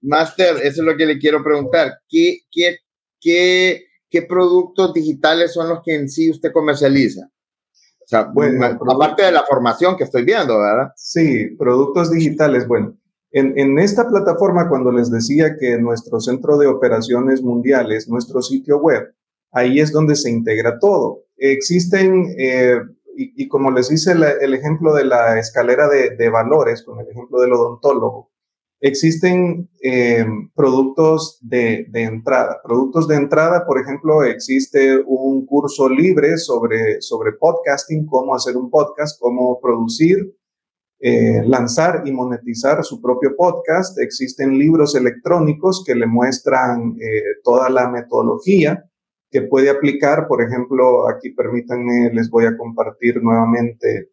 Master, 0.00 0.56
eso 0.62 0.80
es 0.80 0.86
lo 0.86 0.96
que 0.96 1.04
le 1.04 1.18
quiero 1.18 1.44
preguntar. 1.44 1.98
¿Qué, 2.08 2.38
qué, 2.50 2.78
qué, 3.20 3.84
qué 4.08 4.22
productos 4.22 4.92
digitales 4.92 5.52
son 5.52 5.68
los 5.68 5.80
que 5.84 5.94
en 5.94 6.08
sí 6.08 6.30
usted 6.30 6.52
comercializa? 6.52 7.30
O 8.06 8.08
sea, 8.08 8.30
bueno, 8.32 8.64
aparte 8.64 9.24
de 9.24 9.32
la 9.32 9.42
formación 9.42 9.96
que 9.96 10.04
estoy 10.04 10.24
viendo, 10.24 10.60
¿verdad? 10.60 10.92
Sí, 10.96 11.56
productos 11.58 12.12
digitales. 12.12 12.68
Bueno, 12.68 12.96
en, 13.32 13.58
en, 13.58 13.80
esta 13.80 14.08
plataforma, 14.08 14.68
cuando 14.68 14.92
les 14.92 15.10
decía 15.10 15.56
que 15.58 15.76
nuestro 15.78 16.20
centro 16.20 16.56
de 16.56 16.68
operaciones 16.68 17.42
mundiales, 17.42 18.08
nuestro 18.08 18.42
sitio 18.42 18.78
web, 18.78 19.12
ahí 19.50 19.80
es 19.80 19.90
donde 19.90 20.14
se 20.14 20.30
integra 20.30 20.78
todo. 20.78 21.24
Existen, 21.36 22.32
eh, 22.38 22.78
y, 23.16 23.48
como 23.48 23.72
les 23.72 23.90
hice 23.90 24.12
el 24.12 24.54
ejemplo 24.54 24.94
de 24.94 25.04
la 25.04 25.38
escalera 25.38 25.88
de, 25.88 26.10
de, 26.10 26.30
valores, 26.30 26.84
con 26.84 27.00
el 27.00 27.08
ejemplo 27.08 27.40
del 27.40 27.54
odontólogo, 27.54 28.30
existen 28.80 29.68
eh, 29.82 30.24
productos 30.54 31.38
de, 31.42 31.86
entrada. 31.92 32.60
Productos 32.62 33.08
de 33.08 33.16
entrada, 33.16 33.64
por 33.66 33.80
ejemplo, 33.80 34.22
existe 34.24 34.98
un 35.06 35.46
curso 35.46 35.88
libre 35.88 36.36
sobre, 36.38 37.00
sobre 37.00 37.32
podcasting, 37.32 38.06
cómo 38.06 38.34
hacer 38.34 38.56
un 38.56 38.70
podcast, 38.70 39.18
cómo 39.20 39.58
producir, 39.60 40.34
eh, 40.98 41.42
lanzar 41.44 42.02
y 42.06 42.12
monetizar 42.12 42.82
su 42.84 43.00
propio 43.00 43.34
podcast. 43.36 43.98
Existen 43.98 44.58
libros 44.58 44.94
electrónicos 44.94 45.82
que 45.86 45.94
le 45.94 46.06
muestran 46.06 46.96
toda 47.42 47.68
la 47.70 47.88
metodología 47.88 48.84
que 49.30 49.42
puede 49.42 49.70
aplicar. 49.70 50.26
Por 50.28 50.42
ejemplo, 50.42 51.08
aquí 51.08 51.30
permítanme, 51.30 52.10
les 52.12 52.30
voy 52.30 52.46
a 52.46 52.56
compartir 52.56 53.22
nuevamente 53.22 54.10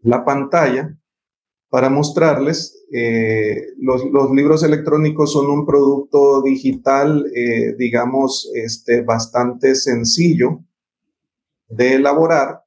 la 0.00 0.24
pantalla 0.24 0.97
para 1.70 1.90
mostrarles. 1.90 2.86
Eh, 2.92 3.74
los, 3.78 4.02
libros 4.32 4.62
electrónicos 4.62 5.32
son 5.32 5.50
un 5.50 5.66
producto 5.66 6.42
digital, 6.42 7.26
eh, 7.34 7.74
digamos, 7.76 8.50
este, 8.54 9.02
bastante 9.02 9.74
sencillo 9.74 10.60
de 11.68 11.94
elaborar. 11.94 12.62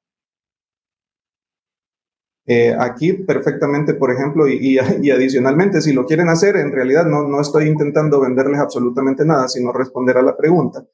Eh, 2.46 2.76
aquí 2.78 3.14
perfectamente, 3.14 3.94
por 3.94 4.12
ejemplo, 4.12 4.48
y, 4.48 4.78
y, 4.78 4.78
adicionalmente, 5.12 5.82
si 5.82 5.94
lo 5.94 6.06
quieren 6.06 6.30
hacer, 6.30 6.56
en 6.58 6.72
realidad 6.72 7.06
no, 7.06 7.28
no 7.28 7.42
estoy 7.42 7.68
intentando 7.68 8.20
venderles 8.20 8.60
absolutamente 8.60 9.26
nada, 9.26 9.48
sino 9.48 9.72
responder 9.72 10.18
a 10.18 10.22
la 10.22 10.38
pregunta. 10.38 10.86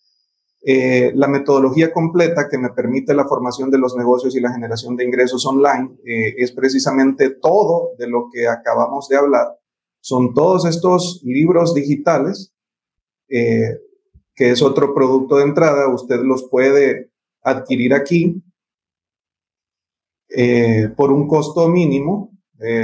Eh, 0.61 1.11
la 1.15 1.27
metodología 1.27 1.93
completa 1.93 2.49
que 2.49 2.57
me 2.57 2.71
permite 2.71 3.13
la 3.13 3.27
formación 3.27 3.69
de 3.69 3.77
los 3.77 3.95
negocios 3.95 4.35
y 4.35 4.41
la 4.41 4.51
generación 4.51 4.95
de 4.95 5.05
ingresos 5.05 5.45
online 5.45 5.95
eh, 6.03 6.33
es 6.37 6.51
precisamente 6.51 7.29
todo 7.29 7.91
de 7.97 8.07
lo 8.07 8.29
que 8.31 8.47
acabamos 8.47 9.07
de 9.07 9.17
hablar. 9.17 9.47
Son 10.01 10.33
todos 10.33 10.65
estos 10.65 11.21
libros 11.23 11.73
digitales, 11.73 12.53
eh, 13.29 13.77
que 14.35 14.51
es 14.51 14.61
otro 14.61 14.93
producto 14.93 15.37
de 15.37 15.43
entrada. 15.43 15.93
Usted 15.93 16.21
los 16.21 16.49
puede 16.49 17.11
adquirir 17.41 17.93
aquí 17.93 18.43
por 20.97 21.11
un 21.11 21.27
costo 21.27 21.67
mínimo. 21.69 22.37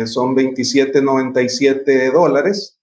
son 0.05 0.35
27.97 0.35 2.11
dólares 2.11 2.79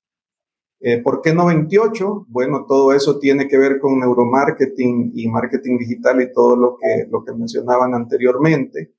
eh, 0.83 0.99
¿Por 1.03 1.21
qué 1.21 1.35
no 1.35 1.47
28? 1.47 2.27
Bueno, 2.29 2.65
todo 2.67 2.95
eso 2.95 3.19
tiene 3.19 3.47
que 3.49 3.59
ver 3.59 3.79
con 3.81 4.01
neuromarketing 4.01 5.13
y 5.15 5.29
marketing 5.29 5.77
digital 5.77 6.23
y 6.23 6.33
todo 6.33 6.57
lo 6.57 6.79
que, 6.79 7.07
lo 7.11 7.23
que 7.23 7.35
mencionaban 7.35 7.95
anteriormente. 7.95 8.93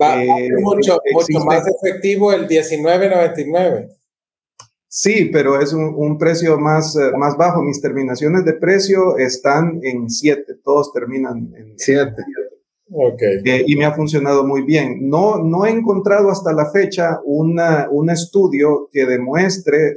Va, 0.00 0.22
eh, 0.22 0.50
mucho, 0.60 0.98
mucho 1.10 1.44
más 1.46 1.64
efectivo 1.66 2.32
el 2.32 2.46
19.99. 2.46 3.88
Sí, 4.86 5.30
pero 5.32 5.58
es 5.58 5.72
un, 5.72 6.18
precio 6.18 6.58
más, 6.58 6.96
eh, 6.96 7.12
más 7.16 7.34
bajo. 7.38 7.62
Mis 7.62 7.80
terminaciones 7.80 8.44
de 8.44 8.52
precio 8.52 9.16
están 9.16 9.80
en 9.82 10.10
7, 10.10 10.56
todos 10.62 10.92
terminan 10.92 11.50
en 11.56 11.78
7. 11.78 12.14
Okay. 12.94 13.64
y 13.66 13.74
me 13.74 13.86
ha 13.86 13.94
funcionado 13.94 14.44
muy 14.46 14.64
bien. 14.64 15.08
No, 15.08 15.38
no 15.38 15.64
he 15.64 15.70
encontrado 15.70 16.30
hasta 16.30 16.52
la 16.52 16.70
fecha 16.70 17.20
una, 17.24 17.88
un 17.90 18.10
estudio 18.10 18.90
que 18.92 19.06
demuestre 19.06 19.96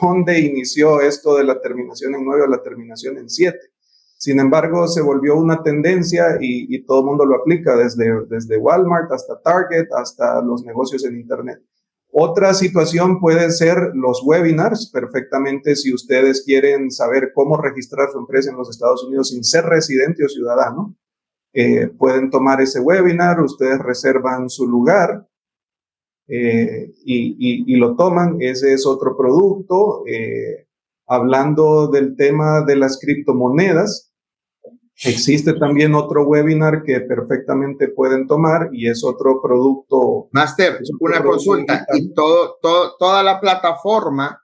dónde 0.00 0.40
inició 0.40 1.00
esto 1.00 1.36
de 1.36 1.44
la 1.44 1.60
terminación 1.60 2.14
en 2.14 2.24
9 2.24 2.42
o 2.42 2.46
la 2.46 2.62
terminación 2.62 3.18
en 3.18 3.28
7. 3.28 3.58
Sin 4.18 4.40
embargo, 4.40 4.88
se 4.88 5.02
volvió 5.02 5.36
una 5.36 5.62
tendencia 5.62 6.38
y, 6.40 6.82
todo 6.84 7.00
el 7.00 7.06
mundo 7.06 7.26
lo 7.26 7.36
aplica, 7.36 7.76
desde, 7.76 8.24
desde 8.28 8.56
Walmart 8.56 9.12
hasta 9.12 9.40
Target, 9.42 9.88
hasta 9.92 10.40
los 10.40 10.64
negocios 10.64 11.04
en 11.04 11.16
Internet. 11.16 11.60
Otra 12.10 12.54
situación 12.54 13.20
puede 13.20 13.50
ser 13.50 13.76
los 13.94 14.22
webinars, 14.24 14.90
perfectamente 14.90 15.76
si 15.76 15.92
ustedes 15.92 16.42
quieren 16.46 16.90
saber 16.90 17.32
cómo 17.34 17.60
registrar 17.60 18.08
su 18.10 18.18
empresa 18.18 18.50
en 18.50 18.56
los 18.56 18.70
Estados 18.70 19.04
Unidos 19.04 19.28
sin 19.28 19.44
ser 19.44 19.64
residente 19.64 20.24
o 20.24 20.28
ciudadano. 20.28 20.96
Eh, 21.52 21.88
pueden 21.88 22.30
tomar 22.30 22.62
ese 22.62 22.80
webinar, 22.80 23.42
ustedes 23.42 23.78
reservan 23.80 24.48
su 24.48 24.66
lugar 24.66 25.26
eh, 26.28 26.92
y, 27.04 27.76
lo 27.76 27.96
toman. 27.96 28.36
Ese 28.40 28.72
es 28.72 28.86
otro 28.86 29.16
producto. 29.16 30.04
Eh, 30.06 30.66
hablando 31.06 31.88
del 31.88 32.16
tema 32.16 32.64
de 32.64 32.76
las 32.76 32.98
criptomonedas, 32.98 34.12
existe 35.04 35.52
también 35.54 35.94
otro 35.94 36.26
webinar 36.26 36.82
que 36.82 37.00
perfectamente 37.00 37.88
pueden 37.88 38.26
tomar 38.26 38.70
y 38.72 38.88
es 38.88 39.04
otro 39.04 39.40
producto. 39.42 40.28
Master, 40.32 40.80
una 41.00 41.22
consulta. 41.22 41.86
Y 41.94 42.12
todo, 42.12 42.56
todo, 42.60 42.96
toda 42.98 43.22
la 43.22 43.40
plataforma, 43.40 44.42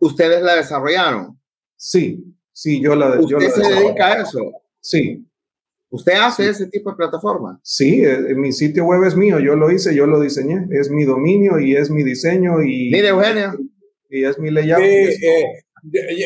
¿ustedes 0.00 0.42
la 0.42 0.54
desarrollaron? 0.54 1.38
Sí, 1.76 2.24
sí, 2.52 2.80
yo 2.80 2.94
la 2.94 3.20
¿Usted 3.20 3.26
yo 3.26 3.40
se 3.40 3.68
dedica 3.68 4.06
a 4.06 4.22
eso? 4.22 4.40
Sí, 4.80 5.26
¿Usted 5.92 6.14
hace 6.14 6.48
ese 6.48 6.68
tipo 6.68 6.90
de 6.90 6.96
plataforma? 6.96 7.60
Sí, 7.62 8.02
eh, 8.02 8.34
mi 8.34 8.50
sitio 8.52 8.86
web 8.86 9.04
es 9.04 9.14
mío, 9.14 9.38
yo 9.40 9.56
lo 9.56 9.70
hice, 9.70 9.94
yo 9.94 10.06
lo 10.06 10.20
diseñé, 10.20 10.66
es 10.70 10.88
mi 10.88 11.04
dominio 11.04 11.58
y 11.58 11.76
es 11.76 11.90
mi 11.90 12.02
diseño 12.02 12.62
y... 12.62 12.90
Mire, 12.90 13.08
Eugenio. 13.08 13.52
Y 14.08 14.24
es 14.24 14.38
mi 14.38 14.50
layout. 14.50 14.82
Sí, 14.82 14.86
eh, 14.86 15.44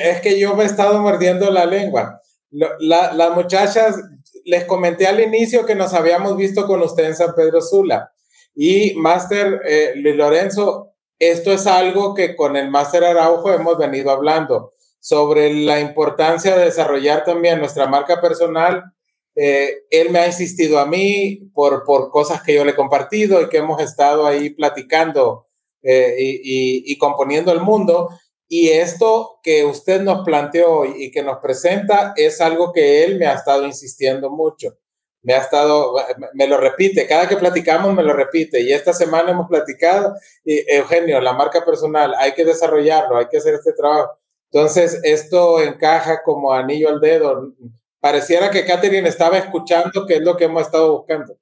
es 0.05 0.21
que 0.21 0.39
yo 0.39 0.55
me 0.55 0.63
he 0.63 0.67
estado 0.67 1.03
mordiendo 1.03 1.51
la 1.51 1.67
lengua. 1.67 2.21
las 2.53 3.35
muchachas, 3.35 4.01
les 4.45 4.65
comenté 4.67 5.09
al 5.09 5.19
inicio 5.19 5.67
que 5.67 5.75
nos 5.75 5.95
habíamos 5.95 6.37
visto 6.37 6.65
con 6.69 6.81
usted 6.83 7.05
en 7.05 7.17
San 7.17 7.35
Pedro 7.35 7.61
Sula. 7.61 8.13
Y 8.55 8.95
Máster 8.95 9.63
eh, 9.67 9.95
Lorenzo, 9.97 10.93
esto 11.19 11.53
es 11.53 11.67
algo 11.67 12.15
que 12.15 12.37
con 12.37 12.57
el 12.57 12.71
Máster 12.71 13.03
Araujo 13.03 13.53
hemos 13.53 13.77
venido 13.79 14.13
hablando 14.13 14.75
sobre 15.01 15.53
la 15.53 15.81
importancia 15.81 16.57
de 16.57 16.67
desarrollar 16.67 17.25
también 17.25 17.59
nuestra 17.59 17.89
marca 17.89 18.21
personal 18.21 18.93
eh, 19.37 19.85
él 19.91 20.11
me 20.11 20.21
ha 20.21 20.27
insistido 20.27 20.79
a 20.79 20.87
mí 20.87 21.51
por, 21.53 21.85
por 21.85 22.11
cosas 22.11 22.43
que 22.43 22.55
yo 22.55 22.65
le 22.65 22.71
he 22.71 22.77
compartido 22.77 23.43
y 23.43 23.51
que 23.51 23.59
hemos 23.59 23.83
estado 23.83 24.27
ahí 24.27 24.51
platicando 24.51 25.47
eh, 25.83 26.17
y, 26.19 26.91
y, 26.91 26.99
componiendo 26.99 27.53
el 27.53 27.61
mundo. 27.61 28.09
Y 28.49 28.71
esto 28.71 29.39
que 29.43 29.65
usted 29.65 30.01
nos 30.01 30.25
planteó 30.25 30.87
y 30.87 31.11
que 31.11 31.23
nos 31.23 31.39
presenta 31.39 32.15
es 32.17 32.41
algo 32.41 32.73
que 32.73 33.05
él 33.05 33.19
me 33.19 33.27
ha 33.27 33.35
estado 33.35 33.67
insistiendo 33.67 34.31
mucho. 34.31 34.79
Me 35.23 35.35
ha 35.35 35.39
estado, 35.39 35.95
me 36.35 36.47
lo 36.47 36.57
repite, 36.57 37.07
cada 37.07 37.29
que 37.29 37.37
platicamos 37.37 37.93
me 37.93 38.05
lo 38.05 38.15
repite. 38.15 38.61
Y 38.63 38.73
esta 38.73 38.95
semana 38.95 39.33
hemos 39.33 39.49
platicado, 39.49 40.15
y, 40.45 40.65
Eugenio, 40.73 41.21
la 41.21 41.35
marca 41.35 41.65
personal, 41.65 42.15
hay 42.19 42.33
que 42.33 42.45
desarrollarlo, 42.45 43.19
hay 43.19 43.27
que 43.29 43.37
hacer 43.37 43.55
este 43.55 43.75
trabajo. 43.75 44.19
Entonces, 44.51 45.01
esto 45.03 45.61
encaja 45.61 46.23
como 46.23 46.53
anillo 46.53 46.89
al 46.89 47.01
dedo 47.01 47.53
pareciera 48.01 48.51
que 48.51 48.65
Catherine 48.65 49.09
estaba 49.09 49.39
escuchando, 49.39 50.07
que 50.07 50.17
es 50.17 50.23
lo 50.23 50.37
que 50.37 50.45
hemos 50.45 50.63
estado 50.63 50.99
buscando. 50.99 51.37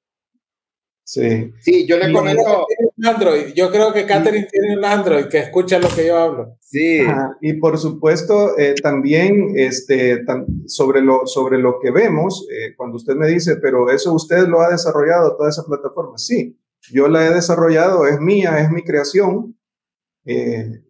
Sí. 1.05 1.53
Sí, 1.61 1.87
yo 1.87 1.99
le 1.99 2.11
comento. 2.13 2.67
Android. 3.05 3.53
Yo 3.55 3.71
creo 3.71 3.93
que 3.93 4.07
Catherine 4.07 4.49
tiene 4.51 4.79
un 4.79 4.85
Android 4.85 5.27
que 5.27 5.39
escucha 5.39 5.79
lo 5.79 5.89
que 5.89 6.07
yo 6.07 6.17
hablo. 6.17 6.57
Sí. 6.61 7.01
Y 7.43 7.53
por 7.55 7.79
supuesto, 7.79 8.59
eh, 8.59 8.75
también 8.83 9.53
este, 9.57 10.25
sobre, 10.67 11.03
lo, 11.03 11.27
sobre 11.27 11.59
lo 11.59 11.79
que 11.79 11.91
vemos, 11.91 12.47
eh, 12.51 12.75
cuando 12.75 12.97
usted 12.97 13.15
me 13.15 13.29
dice, 13.29 13.57
pero 13.57 13.91
eso 13.91 14.15
usted 14.15 14.49
lo 14.49 14.63
ha 14.63 14.71
desarrollado, 14.71 15.37
toda 15.37 15.51
esa 15.51 15.65
plataforma. 15.65 16.17
Sí, 16.17 16.59
yo 16.91 17.09
la 17.09 17.27
he 17.27 17.35
desarrollado, 17.35 18.07
es 18.07 18.19
mía, 18.21 18.59
es 18.61 18.71
mi 18.71 18.83
creación. 18.83 19.59
Eh, 20.25 20.84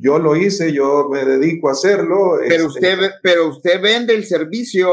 yo 0.00 0.18
lo 0.18 0.36
hice, 0.36 0.72
yo 0.72 1.08
me 1.10 1.24
dedico 1.24 1.68
a 1.68 1.72
hacerlo. 1.72 2.38
Pero, 2.48 2.66
este, 2.66 2.66
usted, 2.66 3.10
pero 3.22 3.48
usted 3.48 3.80
vende 3.80 4.14
el 4.14 4.24
servicio. 4.24 4.88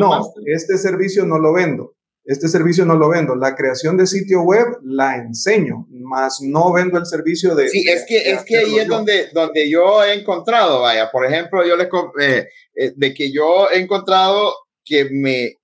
No, 0.00 0.32
este 0.46 0.78
servicio 0.78 1.24
no 1.24 1.38
lo 1.38 1.52
vendo. 1.52 1.94
Este 2.24 2.48
servicio 2.48 2.86
no 2.86 2.94
lo 2.94 3.10
vendo. 3.10 3.34
La 3.36 3.54
creación 3.54 3.98
de 3.98 4.06
sitio 4.06 4.42
web 4.42 4.66
la 4.82 5.16
enseño, 5.16 5.86
más 5.90 6.40
no 6.40 6.72
vendo 6.72 6.98
el 6.98 7.04
servicio 7.04 7.54
de. 7.54 7.68
Sí, 7.68 7.84
es 7.86 8.04
que, 8.08 8.30
es 8.30 8.44
que 8.44 8.58
ahí 8.58 8.78
es 8.78 8.88
donde, 8.88 9.28
donde 9.32 9.70
yo 9.70 10.02
he 10.02 10.14
encontrado, 10.14 10.80
vaya, 10.80 11.10
por 11.10 11.26
ejemplo, 11.26 11.64
yo 11.66 11.76
le. 11.76 11.88
Eh, 12.20 12.48
eh, 12.76 12.92
de 12.96 13.14
que 13.14 13.30
yo 13.30 13.68
he 13.70 13.78
encontrado 13.78 14.54
que 14.84 15.08
me 15.10 15.58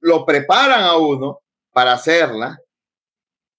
lo 0.00 0.24
preparan 0.24 0.84
a 0.84 0.96
uno 0.96 1.40
para 1.72 1.94
hacerla, 1.94 2.58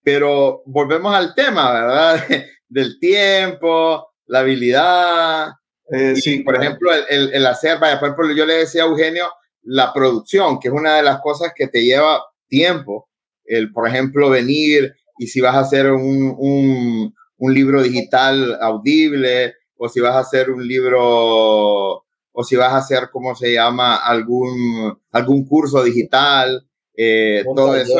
pero 0.01 0.63
volvemos 0.65 1.13
al 1.13 1.35
tema, 1.35 1.71
¿verdad? 1.71 2.23
Del 2.69 2.97
tiempo, 2.99 4.06
la 4.27 4.39
habilidad. 4.39 5.51
Eh, 5.91 6.15
sí, 6.15 6.39
por 6.39 6.55
ejemplo, 6.55 6.91
el, 6.93 7.33
el, 7.33 7.45
hacer, 7.45 7.79
vaya, 7.79 7.99
por 7.99 8.09
ejemplo, 8.09 8.35
yo 8.35 8.45
le 8.45 8.55
decía 8.55 8.83
a 8.83 8.87
Eugenio, 8.87 9.29
la 9.63 9.93
producción, 9.93 10.59
que 10.59 10.67
es 10.67 10.73
una 10.73 10.95
de 10.97 11.03
las 11.03 11.19
cosas 11.21 11.53
que 11.55 11.67
te 11.67 11.83
lleva 11.83 12.23
tiempo, 12.47 13.09
el, 13.45 13.71
por 13.71 13.87
ejemplo, 13.87 14.29
venir 14.29 14.93
y 15.17 15.27
si 15.27 15.41
vas 15.41 15.55
a 15.55 15.61
hacer 15.61 15.91
un, 15.91 16.35
un, 16.37 17.13
un 17.37 17.53
libro 17.53 17.81
digital 17.81 18.57
audible 18.61 19.55
o 19.77 19.89
si 19.89 19.99
vas 19.99 20.15
a 20.15 20.19
hacer 20.19 20.49
un 20.49 20.67
libro 20.67 22.03
o 22.39 22.43
si 22.43 22.55
vas 22.55 22.71
a 22.71 22.77
hacer, 22.77 23.09
¿cómo 23.11 23.35
se 23.35 23.51
llama? 23.51 23.95
Algún, 23.95 24.95
algún 25.11 25.47
curso 25.47 25.83
digital, 25.83 26.67
eh, 26.95 27.43
todo 27.55 27.75
eso, 27.75 27.99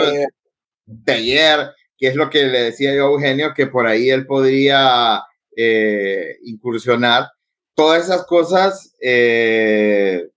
taller, 1.04 1.72
que 1.98 2.08
es 2.08 2.16
lo 2.16 2.30
que 2.30 2.44
le 2.46 2.66
decía 2.66 2.94
yo 2.94 3.08
a 3.08 3.12
Eugenio, 3.14 3.54
que 3.56 3.66
por 3.66 3.88
ahí 3.88 4.12
él 4.12 4.28
podría 4.28 5.24
eh, 5.58 6.38
incursionar. 6.44 7.28
Todas 7.76 8.06
esas 8.06 8.26
cosas 8.26 8.96
eh, 9.02 10.30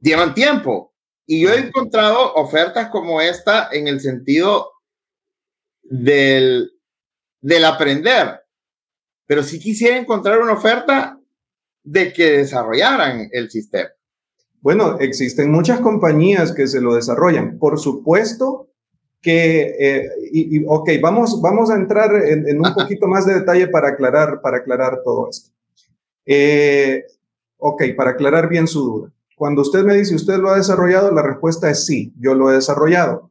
llevan 0.00 0.32
tiempo. 0.32 0.94
Y 1.26 1.42
yo 1.42 1.52
he 1.52 1.58
encontrado 1.58 2.34
ofertas 2.34 2.88
como 2.88 3.20
esta 3.20 3.68
en 3.72 3.88
el 3.88 4.00
sentido 4.00 4.70
del, 5.82 6.70
del 7.40 7.64
aprender. 7.64 8.40
Pero 9.26 9.42
si 9.42 9.58
quisiera 9.58 9.96
encontrar 9.96 10.38
una 10.38 10.52
oferta 10.52 11.20
de 11.82 12.12
que 12.12 12.30
desarrollaran 12.38 13.28
el 13.32 13.50
sistema. 13.50 13.90
Bueno, 14.60 14.98
existen 15.00 15.50
muchas 15.50 15.80
compañías 15.80 16.52
que 16.52 16.66
se 16.66 16.80
lo 16.80 16.94
desarrollan. 16.94 17.58
Por 17.58 17.78
supuesto 17.78 18.70
que, 19.28 19.76
eh, 19.78 20.10
y, 20.32 20.64
ok, 20.66 20.88
vamos, 21.02 21.42
vamos 21.42 21.70
a 21.70 21.74
entrar 21.74 22.10
en, 22.16 22.56
un 22.56 22.72
poquito 22.72 23.06
más 23.06 23.26
de 23.26 23.34
detalle 23.34 23.68
para 23.68 23.88
aclarar, 23.88 24.40
para 24.40 24.56
aclarar 24.56 25.02
todo 25.04 25.28
esto. 25.28 25.50
Eh, 26.24 27.04
ok, 27.58 27.82
para 27.94 28.12
aclarar 28.12 28.48
bien 28.48 28.66
su 28.66 28.80
duda. 28.80 29.12
Cuando 29.36 29.60
usted 29.60 29.84
me 29.84 29.96
dice, 29.96 30.14
¿usted 30.14 30.38
lo 30.38 30.48
ha 30.48 30.56
desarrollado? 30.56 31.12
La 31.12 31.20
respuesta 31.20 31.68
es 31.68 31.84
sí, 31.84 32.14
yo 32.18 32.34
lo 32.34 32.50
he 32.50 32.54
desarrollado. 32.54 33.30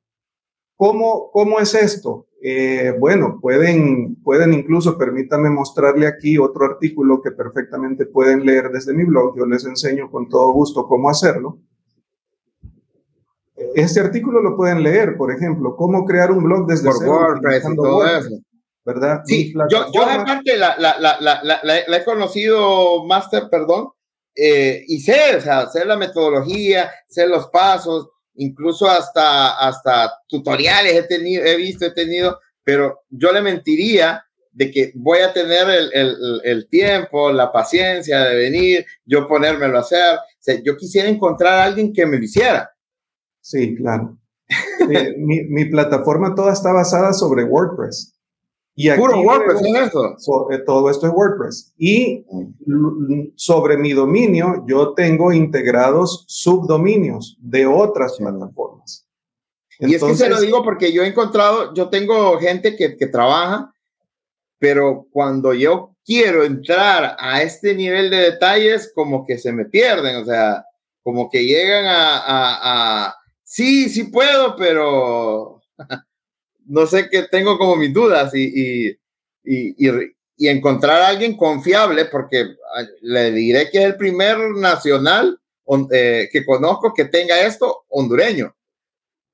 ¿Cómo, 0.75 1.31
cómo 1.31 1.59
es 1.59 1.73
esto? 1.73 2.27
Eh, 2.43 2.93
bueno, 2.99 3.39
pueden, 3.41 4.17
pueden 4.17 4.53
incluso, 4.53 4.99
permítame 4.99 5.49
mostrarle 5.49 6.05
aquí 6.05 6.37
otro 6.37 6.65
artículo 6.65 7.23
que 7.23 7.31
perfectamente 7.31 8.05
pueden 8.05 8.45
leer 8.45 8.69
desde 8.69 8.93
mi 8.93 9.03
blog. 9.03 9.35
Yo 9.35 9.47
les 9.47 9.65
enseño 9.65 10.11
con 10.11 10.29
todo 10.29 10.51
gusto 10.51 10.87
cómo 10.87 11.09
hacerlo. 11.09 11.57
Este 13.77 13.99
artículo 13.99 14.41
lo 14.41 14.57
pueden 14.57 14.81
leer, 14.81 15.17
por 15.17 15.31
ejemplo, 15.31 15.75
cómo 15.75 16.03
crear 16.03 16.31
un 16.31 16.43
blog 16.43 16.65
desde 16.65 16.89
por 16.89 17.07
WordPress 17.07 17.63
y 17.71 17.75
todo 17.75 18.07
eso. 18.07 18.39
¿Verdad? 18.83 19.21
Sí, 19.23 19.53
yo, 19.69 19.85
yo 19.93 20.01
aparte 20.01 20.57
la, 20.57 20.75
la, 20.79 20.97
la, 20.99 21.41
la, 21.43 21.97
he 21.97 22.03
conocido, 22.03 23.05
Master, 23.05 23.43
perdón, 23.51 23.89
eh, 24.33 24.83
y 24.87 24.99
sé, 25.01 25.35
o 25.35 25.41
sea, 25.41 25.67
sé 25.67 25.85
la 25.85 25.95
metodología, 25.95 26.89
sé 27.07 27.27
los 27.27 27.49
pasos, 27.49 28.09
incluso 28.33 28.89
hasta, 28.89 29.59
hasta 29.59 30.11
tutoriales 30.27 30.95
he 30.95 31.03
tenido, 31.03 31.45
he 31.45 31.55
visto, 31.55 31.85
he 31.85 31.91
tenido, 31.91 32.39
pero 32.63 33.01
yo 33.09 33.31
le 33.31 33.43
mentiría 33.43 34.25
de 34.53 34.71
que 34.71 34.91
voy 34.95 35.19
a 35.19 35.33
tener 35.33 35.69
el, 35.69 35.91
el, 35.93 36.41
el 36.43 36.67
tiempo, 36.67 37.31
la 37.31 37.51
paciencia 37.51 38.21
de 38.23 38.35
venir, 38.35 38.85
yo 39.05 39.27
ponérmelo 39.27 39.77
a 39.77 39.81
hacer. 39.81 40.15
O 40.15 40.39
sea, 40.39 40.55
yo 40.63 40.75
quisiera 40.75 41.07
encontrar 41.07 41.59
a 41.59 41.63
alguien 41.65 41.93
que 41.93 42.07
me 42.07 42.17
lo 42.17 42.23
hiciera. 42.23 42.71
Sí, 43.47 43.77
claro. 43.77 44.17
Eh, 44.89 45.15
mi, 45.17 45.43
mi, 45.45 45.65
plataforma 45.65 46.35
toda 46.35 46.51
está 46.51 46.73
basada 46.73 47.13
sobre 47.13 47.45
WordPress. 47.45 48.13
Y 48.75 48.89
aquí 48.89 48.99
Puro 48.99 49.21
WordPress 49.21 49.61
eh, 49.61 50.59
todo 50.65 50.89
esto 50.89 51.07
es 51.07 51.13
WordPress. 51.13 51.73
Y 51.77 52.25
sobre 53.35 53.77
mi 53.77 53.93
dominio, 53.93 54.65
yo 54.67 54.93
tengo 54.93 55.31
integrados 55.31 56.25
subdominios 56.27 57.37
de 57.39 57.65
otras 57.65 58.17
plataformas. 58.17 59.07
y 59.79 59.95
es 59.95 60.03
que 60.03 60.15
se 60.15 60.29
lo 60.29 60.41
digo 60.41 60.61
porque 60.61 60.91
yo 60.91 61.03
he 61.03 61.07
encontrado, 61.07 61.73
yo 61.73 61.87
tengo 61.87 62.37
gente 62.39 62.75
que, 62.75 62.97
que 62.97 63.07
trabaja, 63.07 63.73
pero 64.59 65.07
cuando 65.11 65.53
yo 65.53 65.95
quiero 66.05 66.43
entrar 66.43 67.15
a 67.17 67.41
este 67.41 67.75
nivel 67.75 68.09
de 68.09 68.17
detalles, 68.17 68.91
como 68.93 69.25
que 69.25 69.37
se 69.37 69.53
me 69.53 69.63
pierden, 69.63 70.17
o 70.17 70.25
sea, 70.25 70.65
como 71.01 71.29
que 71.29 71.45
llegan 71.45 71.85
a, 71.85 72.17
a, 72.17 73.05
a 73.05 73.16
sí, 73.47 73.89
sí 73.89 74.03
puedo, 74.05 74.55
pero 74.55 75.61
no 76.65 76.85
sé 76.85 77.09
qué 77.09 77.23
tengo 77.23 77.57
como 77.57 77.77
mis 77.77 77.93
dudas 77.93 78.35
y, 78.35 78.43
y, 78.43 78.99
y, 79.43 79.75
y, 80.37 80.47
encontrar 80.49 81.01
a 81.01 81.07
alguien 81.07 81.37
confiable, 81.37 82.05
porque 82.05 82.55
le 83.01 83.31
diré 83.31 83.69
que 83.71 83.79
es 83.79 83.85
el 83.85 83.95
primer 83.95 84.37
nacional 84.55 85.39
eh, 85.91 86.29
que 86.31 86.45
conozco 86.45 86.93
que 86.93 87.05
tenga 87.05 87.41
esto 87.41 87.85
hondureño. 87.89 88.53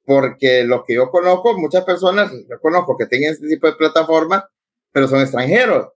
Porque 0.06 0.64
lo 0.64 0.84
que 0.84 0.96
yo 0.96 1.10
conozco, 1.10 1.58
muchas 1.58 1.86
personas, 1.86 2.32
yo 2.32 2.60
conozco 2.60 2.98
que 2.98 3.06
tengan 3.06 3.34
este 3.34 3.48
tipo 3.48 3.68
de 3.68 3.74
plataforma, 3.74 4.48
pero 4.92 5.08
son 5.08 5.22
extranjeros. 5.22 5.90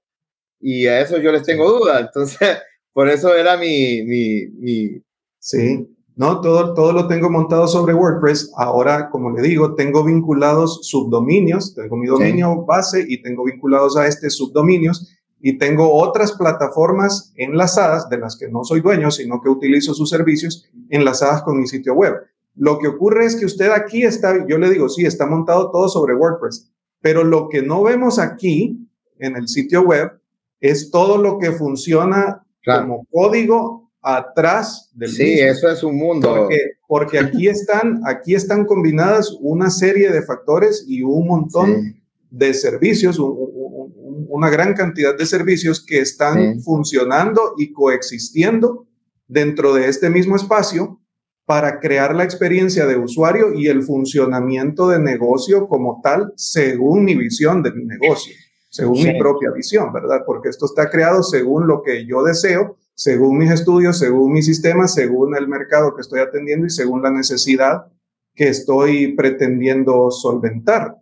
Y 0.60 0.88
a 0.88 1.02
eso 1.02 1.18
yo 1.18 1.32
les 1.32 1.44
tengo 1.44 1.70
dudas. 1.70 2.02
Entonces, 2.02 2.58
por 2.94 3.10
eso 3.10 3.36
era 3.36 3.58
mi, 3.58 4.04
mi, 4.04 4.48
mi, 4.48 5.02
sí. 5.40 5.97
No, 6.18 6.42
todo, 6.42 6.74
todo 6.74 6.94
lo 6.94 7.08
tengo 7.08 7.30
montado 7.30 7.68
sobre 7.68 7.94
WordPress. 7.94 8.52
Ahora, 8.58 9.12
como 9.12 9.30
le 9.30 9.44
digo, 9.44 9.76
tengo 9.76 10.04
vinculados 10.04 10.80
subdominios. 10.82 11.76
Tengo 11.76 11.96
mi 11.96 12.08
dominio 12.08 12.66
base 12.66 13.06
y 13.08 13.22
tengo 13.22 13.46
vinculados 13.46 13.96
a 13.98 14.08
este 14.08 14.32
subdominios. 14.32 15.16
Y 15.40 15.60
tengo 15.60 15.94
otras 15.94 16.32
plataformas 16.32 17.32
enlazadas, 17.36 18.10
de 18.10 18.18
las 18.18 18.36
que 18.36 18.50
no 18.50 18.64
soy 18.64 18.82
dueño, 18.82 19.12
sino 19.12 19.40
que 19.42 19.50
utilizo 19.50 19.94
sus 19.94 20.10
servicios, 20.10 20.68
enlazadas 20.90 21.44
con 21.44 21.60
mi 21.60 21.68
sitio 21.68 21.94
web. 21.94 22.16
Lo 22.56 22.80
que 22.80 22.88
ocurre 22.88 23.26
es 23.26 23.36
que 23.36 23.46
usted 23.46 23.70
aquí 23.70 24.02
está, 24.02 24.44
yo 24.48 24.58
le 24.58 24.72
digo, 24.72 24.90
sí, 24.90 25.06
está 25.06 25.28
montado 25.28 25.70
todo 25.70 25.88
sobre 25.88 26.16
WordPress, 26.16 26.72
pero 27.00 27.24
lo 27.24 27.48
que 27.50 27.62
no 27.62 27.84
vemos 27.84 28.18
aquí 28.18 28.90
en 29.20 29.36
el 29.36 29.48
sitio 29.48 29.84
web 29.84 30.20
es 30.60 30.90
todo 30.90 31.20
lo 31.20 31.38
que 31.38 31.52
funciona 31.52 32.44
como 32.66 33.06
código 33.12 33.87
atrás 34.02 34.90
del 34.94 35.12
Sí, 35.12 35.40
eso 35.40 35.70
es 35.70 35.84
un 35.84 35.98
mundo. 35.98 36.34
Porque, 36.36 36.60
porque, 36.88 37.20
aquí, 37.20 37.48
están, 37.48 38.02
aquí 38.06 38.36
están 38.36 38.66
combinadas 38.66 39.36
una 39.42 39.70
serie 39.70 40.12
de 40.12 40.22
factores 40.22 40.86
y 40.88 41.04
un 41.04 41.28
montón 41.28 41.96
de 42.30 42.54
servicios, 42.54 43.20
una 43.20 44.50
gran 44.50 44.74
cantidad 44.74 45.18
de 45.18 45.26
servicios 45.26 45.84
que 45.86 46.00
están 46.00 46.62
funcionando 46.62 47.54
y 47.58 47.72
coexistiendo 47.72 48.86
dentro 49.28 49.74
de 49.74 49.88
este 49.88 50.10
mismo 50.10 50.36
espacio 50.36 51.00
para 51.46 51.80
crear 51.80 52.14
la 52.14 52.26
experiencia 52.26 52.86
de 52.86 52.98
usuario 52.98 53.54
y 53.54 53.68
el 53.68 53.82
funcionamiento 53.82 54.90
de 54.90 55.00
negocio 55.00 55.68
como 55.68 56.02
tal, 56.04 56.34
según 56.36 57.06
mi 57.06 57.16
visión 57.16 57.64
de 57.64 57.72
mi 57.72 57.86
negocio, 57.86 58.34
según 58.70 59.02
mi 59.02 59.18
propia 59.18 59.52
visión, 59.52 59.94
¿verdad? 59.94 60.24
Porque 60.26 60.50
esto 60.50 60.66
está 60.66 60.90
creado 60.90 61.24
según 61.24 61.66
lo 61.66 61.82
que 61.84 62.06
yo 62.06 62.22
deseo 62.24 62.78
según 62.98 63.38
mis 63.38 63.52
estudios, 63.52 64.00
según 64.00 64.34
mi 64.34 64.42
sistema, 64.42 64.88
según 64.88 65.36
el 65.38 65.48
mercado 65.48 65.94
que 65.96 66.02
estoy 66.02 66.20
atendiendo 66.20 66.66
y 66.66 66.72
según 66.72 67.04
la 67.04 67.12
necesidad 67.12 67.86
que 68.34 68.50
estoy 68.50 69.16
pretendiendo 69.16 70.10
solventar. 70.10 70.96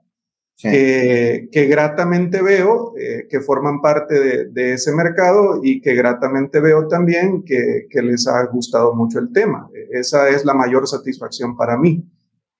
Que, 0.57 1.49
gratamente 1.69 2.41
veo 2.41 2.93
eh, 2.97 3.27
que 3.29 3.41
forman 3.41 3.81
parte 3.81 4.49
de, 4.49 4.73
ese 4.73 4.93
mercado 4.93 5.59
y 5.61 5.81
que 5.81 5.95
gratamente 5.95 6.59
veo 6.59 6.87
también 6.87 7.43
que, 7.43 7.87
que 7.89 8.01
les 8.01 8.27
ha 8.27 8.45
gustado 8.45 8.93
mucho 8.93 9.19
el 9.19 9.31
tema. 9.31 9.69
Esa 9.91 10.29
es 10.29 10.43
la 10.43 10.53
mayor 10.53 10.87
satisfacción 10.87 11.55
para 11.55 11.77
mí. 11.77 12.09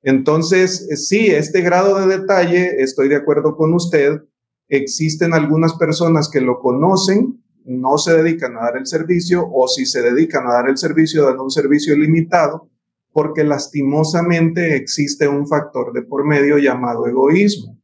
Entonces, 0.02 0.88
sí, 1.08 1.28
este 1.28 1.62
grado 1.62 2.00
de 2.00 2.20
detalle, 2.20 2.82
estoy 2.82 3.10
de 3.10 3.16
acuerdo 3.16 3.58
con 3.58 3.74
usted, 3.74 4.22
existen 4.70 5.34
algunas 5.34 5.74
personas 5.74 6.30
que 6.30 6.42
lo 6.42 6.60
conocen, 6.60 7.45
no 7.66 7.98
se 7.98 8.14
dedican 8.14 8.56
a 8.58 8.62
dar 8.62 8.78
el 8.78 8.86
servicio 8.86 9.48
o 9.52 9.68
si 9.68 9.86
se 9.86 10.02
dedican 10.02 10.48
a 10.48 10.54
dar 10.54 10.70
el 10.70 10.78
servicio, 10.78 11.26
dan 11.26 11.40
un 11.40 11.52
servicio 11.52 11.96
limitado, 11.96 12.70
porque 13.12 13.44
lastimosamente 13.44 14.76
existe 14.76 15.28
un 15.28 15.48
factor 15.48 15.94
de 15.94 16.04
por 16.04 16.26
medio 16.26 16.58
llamado 16.58 17.08
egoísmo. 17.08 17.80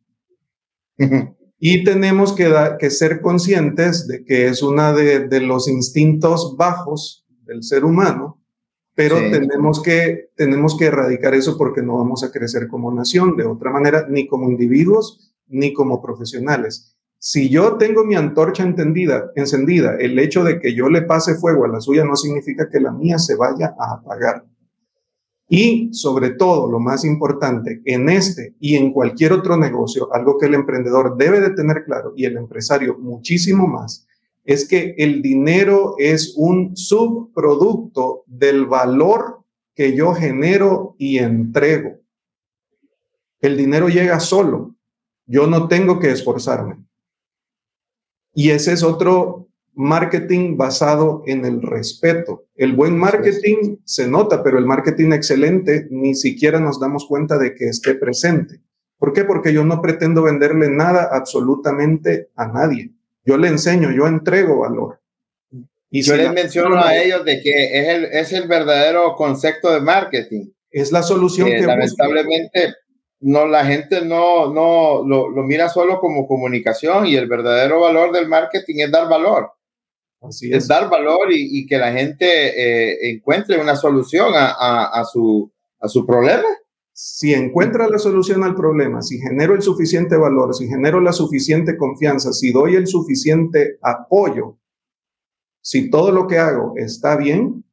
y 1.58 1.84
tenemos 1.84 2.34
que, 2.34 2.54
que, 2.80 2.90
ser 2.90 3.22
conscientes 3.22 4.08
de 4.08 4.24
que 4.24 4.48
es 4.48 4.62
uno 4.62 4.94
de, 4.94 5.40
los 5.42 5.68
instintos 5.68 6.56
bajos 6.58 7.26
del 7.44 7.64
ser 7.64 7.86
humano, 7.86 8.40
pero 8.94 9.16
tenemos, 9.16 9.82
que, 9.82 10.32
tenemos 10.36 10.78
que 10.78 10.86
erradicar 10.86 11.34
eso 11.34 11.58
porque 11.58 11.82
no 11.82 11.98
vamos 11.98 12.24
a 12.24 12.32
crecer 12.32 12.68
como 12.68 12.94
nación 12.94 13.36
de 13.36 13.46
otra 13.46 13.72
manera, 13.72 14.06
ni 14.10 14.28
como 14.28 14.50
individuos, 14.50 15.34
ni 15.48 15.74
como 15.74 16.02
profesionales. 16.02 16.96
Si 17.24 17.50
yo 17.50 17.78
tengo 17.78 18.04
mi 18.04 18.16
antorcha 18.16 18.64
entendida, 18.64 19.32
encendida, 19.36 19.96
el 20.00 20.18
hecho 20.18 20.44
de 20.44 20.60
que 20.60 20.74
yo 20.74 20.90
le 20.90 21.04
pase 21.04 21.36
fuego 21.36 21.66
a 21.66 21.68
la 21.68 21.80
suya 21.80 22.04
no 22.04 22.16
significa 22.16 22.68
que 22.68 22.80
la 22.80 22.92
mía 22.92 23.20
se 23.20 23.36
vaya 23.36 23.76
a 23.78 23.94
apagar. 23.94 24.44
Y 25.48 25.94
sobre 25.94 26.32
todo, 26.32 26.72
lo 26.72 26.80
más 26.80 27.06
importante, 27.06 27.84
en 27.86 28.10
este 28.10 28.56
y 28.60 28.76
en 28.76 28.92
cualquier 28.92 29.34
otro 29.34 29.56
negocio, 29.56 30.12
algo 30.12 30.40
que 30.40 30.48
el 30.48 30.56
emprendedor 30.56 31.16
debe 31.16 31.42
de 31.42 31.52
tener 31.52 31.84
claro 31.84 32.12
y 32.16 32.26
el 32.26 32.38
empresario 32.38 32.98
muchísimo 32.98 33.68
más, 33.68 34.08
es 34.44 34.68
que 34.68 34.96
el 34.98 35.22
dinero 35.22 35.94
es 36.00 36.34
un 36.36 36.76
subproducto 36.76 38.24
del 38.26 38.66
valor 38.66 39.44
que 39.76 39.96
yo 39.96 40.16
genero 40.16 40.96
y 40.98 41.20
entrego. 41.20 42.00
El 43.42 43.58
dinero 43.58 43.90
llega 43.90 44.20
solo. 44.20 44.74
Yo 45.28 45.46
no 45.46 45.68
tengo 45.68 46.00
que 46.00 46.10
esforzarme. 46.10 46.78
Y 48.34 48.52
ese 48.52 48.74
es 48.74 48.84
otro 48.84 49.48
marketing 49.74 50.58
basado 50.58 51.24
en 51.26 51.46
el 51.46 51.62
respeto. 51.62 52.46
El 52.56 52.74
buen 52.74 52.98
marketing 52.98 53.78
se 53.86 54.08
nota, 54.08 54.44
pero 54.44 54.58
el 54.58 54.66
marketing 54.66 55.12
excelente 55.12 55.88
ni 55.90 56.16
siquiera 56.16 56.60
nos 56.60 56.80
damos 56.80 57.06
cuenta 57.08 57.38
de 57.38 57.56
que 57.56 57.66
esté 57.66 57.96
presente. 57.96 58.62
¿Por 58.98 59.14
qué? 59.14 59.24
Porque 59.24 59.54
yo 59.54 59.64
no 59.64 59.82
pretendo 59.82 60.24
venderle 60.24 60.70
nada 60.70 61.10
absolutamente 61.12 62.30
a 62.36 62.48
nadie. 62.48 62.92
Yo 63.26 63.38
le 63.38 63.48
enseño, 63.48 63.92
yo 63.92 64.08
entrego 64.08 64.60
valor. 64.60 65.00
Y 65.90 66.04
yo 66.04 66.16
les 66.16 66.32
menciono 66.32 66.80
a 66.80 66.96
ellos 66.96 67.26
de 67.26 67.42
que 67.42 67.80
es 67.80 67.90
el, 67.90 68.06
es 68.06 68.32
el 68.32 68.48
verdadero 68.48 69.16
concepto 69.16 69.72
de 69.72 69.82
marketing. 69.82 70.52
Es 70.70 70.92
la 70.92 71.04
solución 71.04 71.50
que, 71.50 71.62
lamentablemente 71.62 72.76
no 73.22 73.46
la 73.46 73.66
gente 73.66 74.04
no 74.06 74.52
no 74.52 75.04
lo, 75.06 75.30
lo, 75.30 75.44
mira 75.44 75.70
solo 75.70 76.00
como 76.00 76.28
comunicación 76.28 77.06
y 77.06 77.16
el 77.16 77.28
verdadero 77.28 77.80
valor 77.82 78.12
del 78.12 78.28
marketing 78.28 78.76
es 78.80 78.92
dar 78.92 79.10
valor. 79.10 79.52
Así 80.22 80.54
es. 80.54 80.68
dar 80.68 80.90
valor 80.90 81.30
y, 81.32 81.66
que 81.66 81.78
la 81.80 81.92
gente 81.92 82.26
eh, 82.26 83.12
encuentre 83.12 83.60
una 83.60 83.76
solución 83.76 84.34
a, 84.36 85.04
su, 85.12 85.52
a 85.80 85.88
su 85.88 86.06
problema. 86.06 86.48
Si 86.94 87.34
encuentra 87.34 87.88
la 87.88 87.98
solución 87.98 88.44
al 88.44 88.54
problema, 88.54 89.02
si 89.02 89.18
genero 89.18 89.56
el 89.56 89.64
suficiente 89.64 90.16
valor, 90.18 90.54
si 90.54 90.68
genero 90.68 91.02
la 91.02 91.12
suficiente 91.12 91.76
confianza, 91.76 92.34
si 92.34 92.52
doy 92.52 92.76
el 92.76 92.86
suficiente 92.86 93.80
apoyo, 93.82 94.60
si 95.62 95.90
todo 95.90 96.12
lo 96.12 96.28
que 96.28 96.38
hago 96.38 96.74
está 96.76 97.16
bien, 97.16 97.64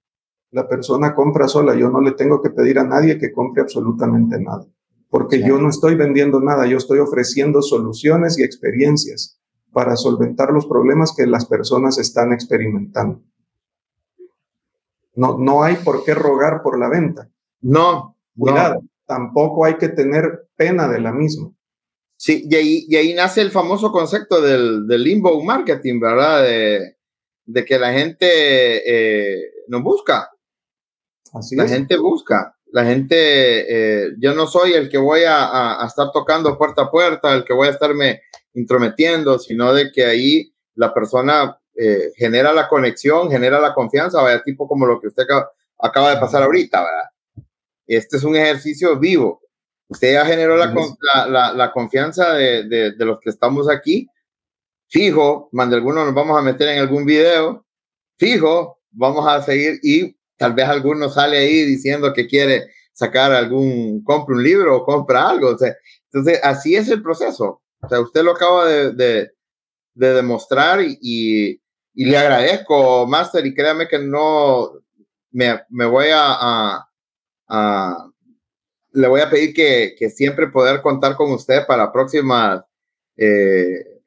la 0.51 0.67
persona 0.67 1.15
compra 1.15 1.49
sola. 1.49 1.75
Yo 1.75 1.91
no 1.91 2.01
le 2.01 2.13
tengo 2.13 2.41
que 2.41 2.51
pedir 2.51 2.79
a 2.79 2.85
nadie 2.85 3.19
que 3.19 3.33
compre 3.33 3.61
absolutamente 3.61 4.41
nada, 4.41 4.67
porque 5.11 5.43
yo 5.43 5.59
no 5.59 5.69
estoy 5.71 5.95
vendiendo 5.95 6.41
nada, 6.41 6.67
yo 6.67 6.77
estoy 6.77 6.99
ofreciendo 6.99 7.63
soluciones 7.63 8.39
y 8.39 8.43
experiencias 8.43 9.39
para 9.73 9.97
solventar 9.97 10.51
los 10.51 10.67
problemas 10.67 11.15
que 11.17 11.27
las 11.27 11.47
personas 11.47 11.99
están 11.99 12.33
experimentando. 12.33 13.23
No, 15.15 15.39
no 15.39 15.63
hay 15.63 15.77
por 15.77 16.05
qué 16.05 16.15
rogar 16.15 16.63
por 16.63 16.79
la 16.79 16.89
venta. 16.89 17.29
No, 17.61 18.17
Cuidado, 18.39 18.83
tampoco 19.05 19.65
hay 19.65 19.77
que 19.77 19.89
tener 19.89 20.49
pena 20.57 20.89
de 20.89 21.01
la 21.01 21.13
misma. 21.13 21.51
Sí, 22.17 22.47
y 22.49 22.55
ahí, 22.55 22.87
y 22.89 22.97
ahí 22.97 23.15
nace 23.15 23.41
el 23.41 23.51
famoso 23.51 23.91
concepto 23.91 24.41
del, 24.41 24.87
del 24.87 25.03
limbo 25.03 25.43
marketing, 25.43 26.01
¿verdad? 26.01 26.43
De, 26.43 26.99
de 27.47 27.65
que 27.65 27.79
la 27.79 27.93
gente 27.93 28.27
eh, 28.27 29.51
no 29.69 29.83
busca. 29.83 30.31
Así 31.33 31.57
la 31.57 31.67
gente 31.67 31.97
busca. 31.97 32.58
La 32.71 32.85
gente, 32.85 33.17
eh, 33.17 34.13
yo 34.19 34.35
no 34.35 34.47
soy 34.47 34.75
el 34.75 34.89
que 34.89 34.99
voy 34.99 35.23
a, 35.25 35.83
a, 35.83 35.87
estar 35.87 36.11
tocando 36.13 36.59
puerta 36.59 36.83
a 36.83 36.91
puerta, 36.91 37.35
el 37.35 37.45
que 37.45 37.55
voy 37.55 37.69
a 37.69 37.73
estarme 37.73 38.23
intrometiendo, 38.55 39.39
sino 39.39 39.73
de 39.73 39.91
que 39.91 40.05
ahí 40.05 40.53
la 40.75 40.93
persona 40.93 41.59
eh, 41.81 42.13
genera 42.17 42.53
la 42.53 42.69
conexión, 42.69 43.31
genera 43.31 43.61
la 43.61 43.73
confianza, 43.73 44.21
vaya 44.21 44.43
tipo 44.43 44.67
como 44.67 44.85
lo 44.85 45.01
que 45.01 45.07
usted 45.07 45.23
acaba, 45.79 46.11
de 46.11 46.21
pasar 46.21 46.43
ahorita, 46.43 46.83
¿verdad? 46.83 47.47
Este 47.87 48.17
es 48.17 48.25
un 48.25 48.35
ejercicio 48.35 48.99
vivo. 48.99 49.41
Usted 49.87 50.15
ya 50.15 50.27
generó 50.27 50.57
la, 50.57 50.75
la, 51.29 51.53
la, 51.53 51.71
confianza 51.71 52.35
de, 52.35 52.65
de, 52.65 52.93
de, 52.93 53.05
los 53.05 53.21
que 53.21 53.31
estamos 53.31 53.71
aquí. 53.71 54.09
Fijo, 54.89 55.49
más 55.53 55.71
de 55.71 55.77
algunos 55.77 56.05
nos 56.05 56.15
vamos 56.15 56.37
a 56.37 56.43
meter 56.43 56.69
en 56.69 56.81
algún 56.81 57.05
video. 57.05 57.65
Fijo, 58.19 58.81
vamos 58.91 59.27
a 59.29 59.41
seguir 59.43 59.79
y 59.83 60.18
tal 60.39 60.55
vez 60.55 60.67
alguno 60.67 61.11
sale 61.11 61.39
ahí 61.39 61.65
diciendo 61.65 62.13
que 62.15 62.27
quiere 62.27 62.69
sacar 62.93 63.33
algún, 63.33 64.03
compra 64.03 64.35
un 64.35 64.43
libro 64.43 64.77
o 64.77 64.85
compra 64.85 65.29
algo. 65.29 65.51
O 65.51 65.57
entonces, 66.13 66.41
así 66.43 66.75
es 66.75 66.89
el 66.89 67.03
proceso. 67.03 67.63
O 67.81 67.89
sea, 67.89 68.01
usted 68.01 68.23
lo 68.23 68.33
acaba 68.33 68.67
de, 68.67 68.93
de, 68.93 69.29
demostrar 69.95 70.81
y, 70.81 71.61
y, 71.95 72.05
le 72.05 72.17
agradezco, 72.17 73.07
Master, 73.07 73.45
y 73.45 73.55
créame 73.55 73.87
que 73.87 73.99
no 73.99 74.73
me, 75.33 75.61
me 75.69 75.87
voy 75.87 76.07
a, 76.13 76.87
a, 77.49 78.11
le 78.93 79.09
voy 79.09 79.21
a 79.21 79.31
pedir 79.31 79.53
que, 79.55 79.95
que, 79.99 80.11
siempre 80.11 80.49
poder 80.49 80.83
contar 80.83 81.17
con 81.17 81.31
usted 81.33 81.67
para 81.67 81.93
próximas 81.93 82.63
eh, 83.17 83.98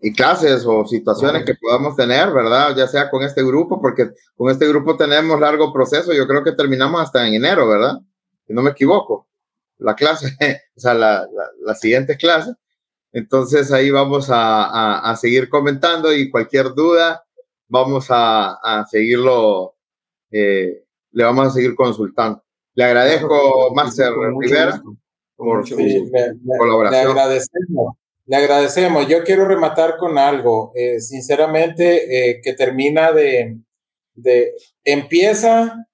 y 0.00 0.12
clases 0.12 0.64
o 0.66 0.86
situaciones 0.86 1.44
que 1.44 1.54
podamos 1.54 1.96
tener, 1.96 2.30
¿verdad? 2.32 2.74
Ya 2.76 2.86
sea 2.86 3.10
con 3.10 3.22
este 3.22 3.42
grupo, 3.42 3.80
porque 3.80 4.10
con 4.36 4.50
este 4.50 4.68
grupo 4.68 4.96
tenemos 4.96 5.40
largo 5.40 5.72
proceso, 5.72 6.12
yo 6.12 6.26
creo 6.26 6.44
que 6.44 6.52
terminamos 6.52 7.02
hasta 7.02 7.26
en 7.26 7.34
enero, 7.34 7.68
¿verdad? 7.68 7.98
Si 8.46 8.52
no 8.52 8.62
me 8.62 8.70
equivoco 8.70 9.28
la 9.78 9.94
clase, 9.94 10.36
o 10.76 10.80
sea, 10.80 10.94
la, 10.94 11.26
la, 11.60 11.74
siguiente 11.74 12.16
clase. 12.16 12.52
Entonces 13.12 13.72
ahí 13.72 13.90
vamos 13.90 14.28
a, 14.30 15.10
a, 15.10 15.16
seguir 15.16 15.48
comentando 15.48 16.12
y 16.12 16.30
cualquier 16.30 16.74
duda 16.74 17.24
vamos 17.66 18.06
a, 18.10 18.54
a 18.54 18.86
seguirlo, 18.86 19.76
eh, 20.30 20.84
le 21.12 21.24
vamos 21.24 21.48
a 21.48 21.50
seguir 21.50 21.74
consultando. 21.74 22.42
Le 22.74 22.84
agradezco, 22.84 23.72
Master 23.74 24.12
Rivera, 24.38 24.80
por 25.36 25.66
su 25.66 25.76
colaboración. 26.58 27.04
Le 27.04 27.10
agradecemos. 27.10 27.96
Le 28.28 28.36
agradecemos. 28.36 29.08
Yo 29.08 29.24
quiero 29.24 29.48
rematar 29.48 29.96
con 29.96 30.18
algo. 30.18 30.70
Eh, 30.74 31.00
sinceramente, 31.00 32.30
eh, 32.30 32.40
que 32.42 32.52
termina 32.52 33.10
de, 33.10 33.56
de, 34.14 34.52
empieza 34.84 35.86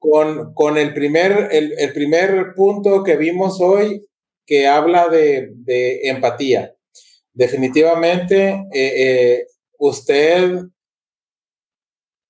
con, 0.00 0.52
con 0.52 0.78
el, 0.78 0.92
primer, 0.92 1.48
el, 1.52 1.74
el, 1.78 1.92
primer 1.92 2.54
punto 2.56 3.04
que 3.04 3.16
vimos 3.16 3.60
hoy 3.60 4.04
que 4.44 4.66
habla 4.66 5.08
de, 5.08 5.52
de 5.54 6.08
empatía. 6.08 6.74
Definitivamente, 7.32 8.64
eh, 8.74 9.46
usted 9.78 10.62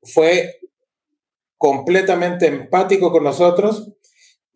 fue 0.02 0.58
completamente 1.56 2.46
empático 2.46 3.10
con 3.10 3.24
nosotros 3.24 3.95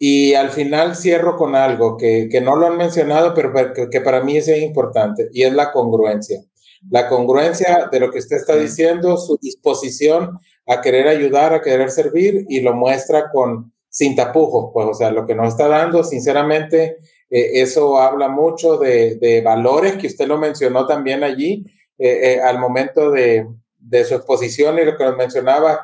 y 0.02 0.32
al 0.32 0.48
final 0.48 0.96
cierro 0.96 1.36
con 1.36 1.54
algo 1.54 1.98
que, 1.98 2.30
que 2.32 2.40
no 2.40 2.56
lo 2.56 2.66
han 2.66 2.78
mencionado, 2.78 3.34
pero 3.34 3.52
que, 3.74 3.90
que 3.90 4.00
para 4.00 4.24
mí 4.24 4.38
es 4.38 4.48
importante 4.48 5.28
y 5.30 5.42
es 5.42 5.52
la 5.52 5.72
congruencia. 5.72 6.40
La 6.88 7.06
congruencia 7.06 7.86
de 7.92 8.00
lo 8.00 8.10
que 8.10 8.20
usted 8.20 8.36
está 8.36 8.56
diciendo, 8.56 9.18
su 9.18 9.36
disposición 9.42 10.38
a 10.66 10.80
querer 10.80 11.06
ayudar, 11.06 11.52
a 11.52 11.60
querer 11.60 11.90
servir 11.90 12.46
y 12.48 12.60
lo 12.62 12.72
muestra 12.72 13.30
con 13.30 13.74
sin 13.90 14.16
tapujos, 14.16 14.70
pues, 14.72 14.86
o 14.86 14.94
sea, 14.94 15.10
lo 15.10 15.26
que 15.26 15.34
nos 15.34 15.48
está 15.48 15.68
dando, 15.68 16.02
sinceramente, 16.02 16.96
eh, 17.28 17.60
eso 17.60 17.98
habla 17.98 18.28
mucho 18.28 18.78
de, 18.78 19.16
de, 19.16 19.42
valores 19.42 19.96
que 19.96 20.06
usted 20.06 20.26
lo 20.26 20.38
mencionó 20.38 20.86
también 20.86 21.24
allí 21.24 21.66
eh, 21.98 22.36
eh, 22.36 22.40
al 22.40 22.58
momento 22.58 23.10
de, 23.10 23.46
de, 23.78 24.04
su 24.04 24.14
exposición 24.14 24.78
y 24.78 24.84
lo 24.84 24.96
que 24.96 25.04
nos 25.04 25.16
mencionaba, 25.16 25.80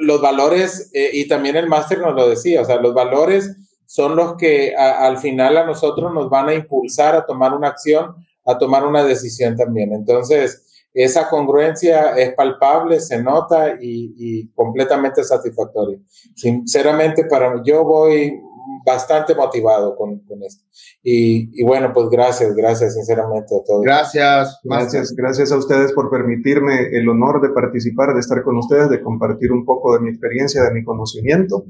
los 0.00 0.20
valores, 0.20 0.90
y 0.92 1.28
también 1.28 1.56
el 1.56 1.68
máster 1.68 1.98
nos 1.98 2.14
lo 2.14 2.28
decía, 2.28 2.62
o 2.62 2.64
sea, 2.64 2.76
los 2.76 2.94
valores 2.94 3.56
son 3.86 4.16
los 4.16 4.36
que 4.36 4.74
al 4.74 5.18
final 5.18 5.58
a 5.58 5.66
nosotros 5.66 6.12
nos 6.14 6.30
van 6.30 6.48
a 6.48 6.54
impulsar 6.54 7.14
a 7.14 7.26
tomar 7.26 7.52
una 7.52 7.68
acción, 7.68 8.14
a 8.46 8.56
tomar 8.56 8.86
una 8.86 9.04
decisión 9.04 9.54
también. 9.56 9.92
Entonces, 9.92 10.88
esa 10.94 11.28
congruencia 11.28 12.16
es 12.16 12.34
palpable, 12.34 13.00
se 13.00 13.22
nota 13.22 13.76
y, 13.80 14.48
completamente 14.54 15.24
satisfactoria. 15.24 15.98
Sinceramente, 16.34 17.24
para 17.24 17.62
yo 17.62 17.84
voy 17.84 18.40
bastante 18.84 19.34
motivado 19.34 19.96
con, 19.96 20.20
con 20.20 20.42
esto. 20.42 20.64
Y, 21.02 21.60
y, 21.60 21.64
bueno, 21.64 21.92
pues 21.92 22.08
gracias, 22.08 22.54
gracias 22.54 22.94
sinceramente 22.94 23.56
a 23.56 23.64
todos. 23.64 23.82
Gracias, 23.82 24.60
gracias, 24.64 25.12
gracias 25.16 25.52
a 25.52 25.56
ustedes 25.56 25.92
por 25.92 26.10
permitirme 26.10 26.88
el 26.92 27.08
honor 27.08 27.40
de 27.40 27.50
participar, 27.50 28.14
de 28.14 28.20
estar 28.20 28.42
con 28.42 28.56
ustedes, 28.56 28.90
de 28.90 29.02
compartir 29.02 29.52
un 29.52 29.64
poco 29.64 29.94
de 29.94 30.00
mi 30.00 30.10
experiencia, 30.10 30.62
de 30.62 30.72
mi 30.72 30.84
conocimiento. 30.84 31.64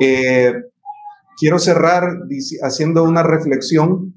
Eh, 0.00 0.54
quiero 1.38 1.58
cerrar 1.58 2.18
haciendo 2.62 3.04
una 3.04 3.22
reflexión. 3.22 4.14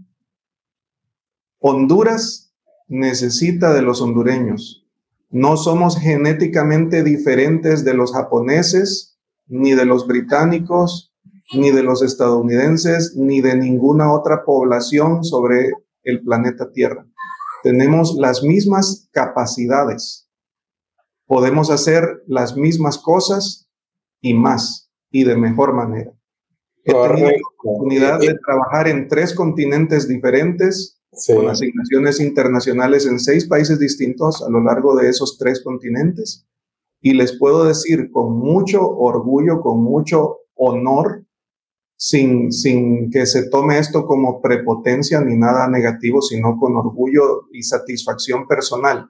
Honduras 1.59 2.53
necesita 2.87 3.73
de 3.73 3.81
los 3.81 4.01
hondureños. 4.01 4.85
No 5.29 5.57
somos 5.57 5.99
genéticamente 5.99 7.03
diferentes 7.03 7.83
de 7.83 7.93
los 7.93 8.13
japoneses, 8.13 9.19
ni 9.47 9.73
de 9.73 9.85
los 9.85 10.07
británicos, 10.07 11.13
ni 11.53 11.71
de 11.71 11.83
los 11.83 12.01
estadounidenses, 12.01 13.15
ni 13.15 13.41
de 13.41 13.55
ninguna 13.55 14.13
otra 14.13 14.43
población 14.43 15.23
sobre 15.23 15.71
el 16.03 16.21
planeta 16.23 16.71
Tierra. 16.71 17.05
Tenemos 17.63 18.15
las 18.15 18.43
mismas 18.43 19.09
capacidades. 19.11 20.29
Podemos 21.25 21.69
hacer 21.69 22.23
las 22.27 22.55
mismas 22.55 22.97
cosas 22.97 23.69
y 24.21 24.33
más 24.33 24.89
y 25.11 25.23
de 25.23 25.35
mejor 25.35 25.73
manera. 25.73 26.13
He 26.83 26.93
tenido 26.93 27.29
la 27.29 27.37
oportunidad 27.59 28.19
de 28.19 28.37
trabajar 28.45 28.87
en 28.87 29.09
tres 29.09 29.33
continentes 29.33 30.07
diferentes, 30.07 31.01
con 31.27 31.49
asignaciones 31.49 32.21
internacionales 32.21 33.05
en 33.05 33.19
seis 33.19 33.45
países 33.47 33.79
distintos 33.79 34.41
a 34.41 34.49
lo 34.49 34.61
largo 34.61 34.95
de 34.95 35.09
esos 35.09 35.37
tres 35.37 35.61
continentes. 35.63 36.47
Y 37.01 37.13
les 37.13 37.37
puedo 37.37 37.65
decir 37.65 38.09
con 38.11 38.37
mucho 38.37 38.87
orgullo, 38.87 39.61
con 39.61 39.83
mucho 39.83 40.37
honor, 40.55 41.26
sin, 41.97 42.51
sin 42.51 43.09
que 43.09 43.25
se 43.25 43.49
tome 43.49 43.79
esto 43.79 44.05
como 44.05 44.39
prepotencia 44.41 45.19
ni 45.19 45.35
nada 45.35 45.67
negativo, 45.67 46.21
sino 46.21 46.57
con 46.57 46.77
orgullo 46.77 47.47
y 47.51 47.63
satisfacción 47.63 48.47
personal 48.47 49.09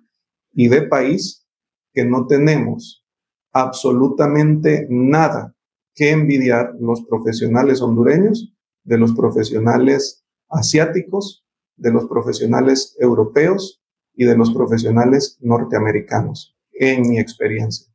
y 0.54 0.70
de 0.70 0.84
país, 0.84 1.46
que 1.94 2.06
no 2.06 2.26
tenemos 2.28 3.06
absolutamente 3.52 4.88
nada 4.90 5.54
que 5.94 6.12
envidiar 6.12 6.74
los 6.80 7.04
profesionales 7.04 7.82
hondureños 7.82 8.54
de 8.84 8.98
los 8.98 9.14
profesionales 9.14 10.24
asiáticos, 10.50 11.46
de 11.76 11.92
los 11.92 12.06
profesionales 12.08 12.96
europeos 13.00 13.84
y 14.16 14.26
de 14.26 14.38
los 14.38 14.54
profesionales 14.54 15.38
norteamericanos, 15.42 16.56
en 16.72 17.02
mi 17.02 17.20
experiencia. 17.20 17.88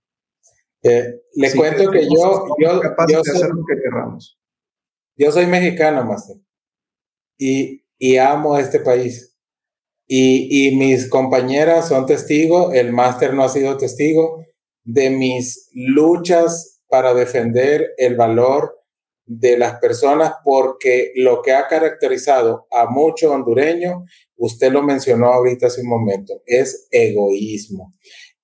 Eh, 0.83 1.23
le 1.35 1.55
cuento 1.55 1.91
que 1.91 2.05
yo, 2.05 2.47
yo, 2.59 2.83
yo, 3.09 3.23
soy, 3.25 3.51
yo 5.23 5.31
soy 5.31 5.47
mexicano, 5.47 6.05
Master, 6.05 6.37
y, 7.39 7.85
y 7.99 8.17
amo 8.17 8.59
este 8.59 8.81
país. 8.81 9.37
Y, 10.09 10.75
mis 10.77 11.09
compañeras 11.09 11.89
son 11.89 12.07
testigos, 12.07 12.75
el 12.75 12.93
máster 12.93 13.33
no 13.33 13.45
ha 13.45 13.49
sido 13.49 13.77
testigo 13.77 14.45
de 14.85 15.11
mis 15.11 15.71
luchas 15.73 16.83
para 16.89 17.15
defender 17.15 17.93
el 17.97 18.17
valor 18.17 18.79
de 19.25 19.57
las 19.57 19.79
personas 19.79 20.35
porque 20.45 21.13
lo 21.15 21.41
que 21.41 21.53
ha 21.53 21.69
caracterizado 21.69 22.67
a 22.73 22.91
muchos 22.91 23.31
hondureños, 23.31 24.03
usted 24.37 24.73
lo 24.73 24.83
mencionó 24.83 25.29
ahorita 25.29 25.69
hace 25.69 25.81
un 25.81 25.89
momento, 25.89 26.43
es 26.45 26.89
egoísmo 26.91 27.95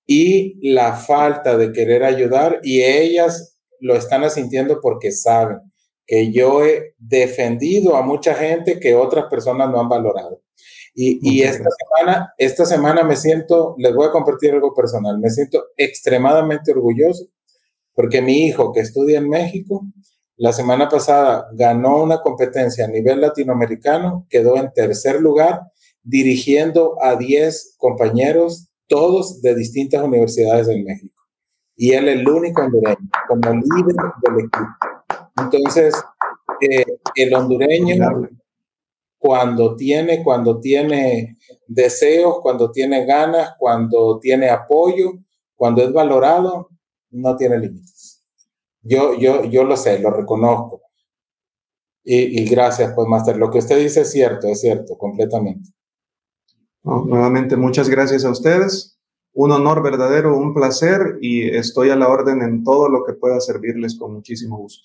y 0.07 0.73
la 0.73 0.95
falta 0.95 1.59
de 1.59 1.73
querer 1.73 2.05
ayudar 2.05 2.61
y 2.63 2.83
ellas 2.83 3.59
lo 3.81 3.95
están 3.95 4.25
asintiendo 4.25 4.81
porque 4.81 5.13
saben 5.13 5.68
que 6.09 6.33
yo 6.33 6.65
he 6.65 6.95
defendido 6.99 7.95
a 7.95 8.03
mucha 8.03 8.35
gente 8.35 8.81
que 8.81 8.97
otras 8.97 9.27
personas 9.27 9.71
no 9.71 9.79
han 9.79 9.89
valorado. 9.89 10.43
Y, 10.95 11.21
y 11.23 11.43
esta, 11.43 11.69
semana, 11.71 12.33
esta 12.39 12.65
semana 12.67 13.05
me 13.05 13.15
siento, 13.15 13.77
les 13.79 13.95
voy 13.95 14.09
a 14.09 14.11
compartir 14.11 14.53
algo 14.53 14.75
personal, 14.75 15.19
me 15.21 15.31
siento 15.31 15.67
extremadamente 15.77 16.73
orgulloso 16.73 17.27
porque 17.99 18.23
mi 18.23 18.47
hijo 18.47 18.73
que 18.73 18.79
estudia 18.79 19.19
en 19.19 19.29
México, 19.29 19.85
la 20.37 20.53
semana 20.53 20.89
pasada 20.89 21.49
ganó 21.53 22.01
una 22.01 22.21
competencia 22.21 22.85
a 22.85 22.89
nivel 22.89 23.21
latinoamericano, 23.21 24.25
quedó 24.31 24.57
en 24.57 24.73
tercer 24.73 25.21
lugar, 25.21 25.63
dirigiendo 26.05 26.95
a 27.03 27.17
10 27.17 27.75
compañeros, 27.77 28.69
todos 28.87 29.43
de 29.43 29.57
distintas 29.57 30.01
universidades 30.05 30.69
en 30.69 30.85
México. 30.85 31.25
Y 31.75 31.91
él 31.91 32.09
es 32.09 32.21
el 32.21 32.29
único 32.29 32.63
hondureño, 32.63 33.11
como 33.27 33.51
líder 33.51 33.97
del 34.23 34.45
equipo. 34.45 34.98
Entonces, 35.41 35.95
eh, 36.61 36.85
el 37.15 37.35
hondureño, 37.35 38.29
cuando 39.19 39.77
tiene, 39.77 40.23
cuando 40.23 40.61
tiene 40.61 41.37
deseos, 41.67 42.39
cuando 42.41 42.71
tiene 42.71 43.05
ganas, 43.05 43.55
cuando 43.59 44.19
tiene 44.21 44.49
apoyo, 44.49 45.13
cuando 45.55 45.83
es 45.83 45.93
valorado, 45.93 46.71
no 47.11 47.37
tiene 47.37 47.59
límites. 47.59 48.25
Yo, 48.83 49.15
yo, 49.19 49.45
yo 49.45 49.65
lo 49.65 49.77
sé, 49.77 49.99
lo 49.99 50.11
reconozco. 50.11 50.83
Y, 52.11 52.49
gracias, 52.49 52.95
pues, 52.95 53.07
Master. 53.07 53.37
Lo 53.37 53.51
que 53.51 53.59
usted 53.59 53.79
dice 53.79 54.01
es 54.01 54.11
cierto, 54.11 54.47
es 54.47 54.63
cierto, 54.63 54.97
completamente. 54.97 55.69
nuevamente, 56.83 57.55
muchas 57.55 57.91
gracias 57.91 58.25
a 58.25 58.31
ustedes. 58.31 58.99
Un 59.35 59.53
honor 59.53 59.83
verdadero, 59.83 60.35
un 60.35 60.55
placer 60.55 61.19
y 61.21 61.55
estoy 61.55 61.91
a 61.91 61.97
la 61.97 62.09
orden 62.09 62.41
en 62.41 62.65
todo 62.65 62.89
lo 62.89 63.05
que 63.05 63.13
pueda 63.13 63.41
servirles 63.41 63.99
con 63.99 64.15
muchísimo 64.15 64.57
gusto. 64.57 64.85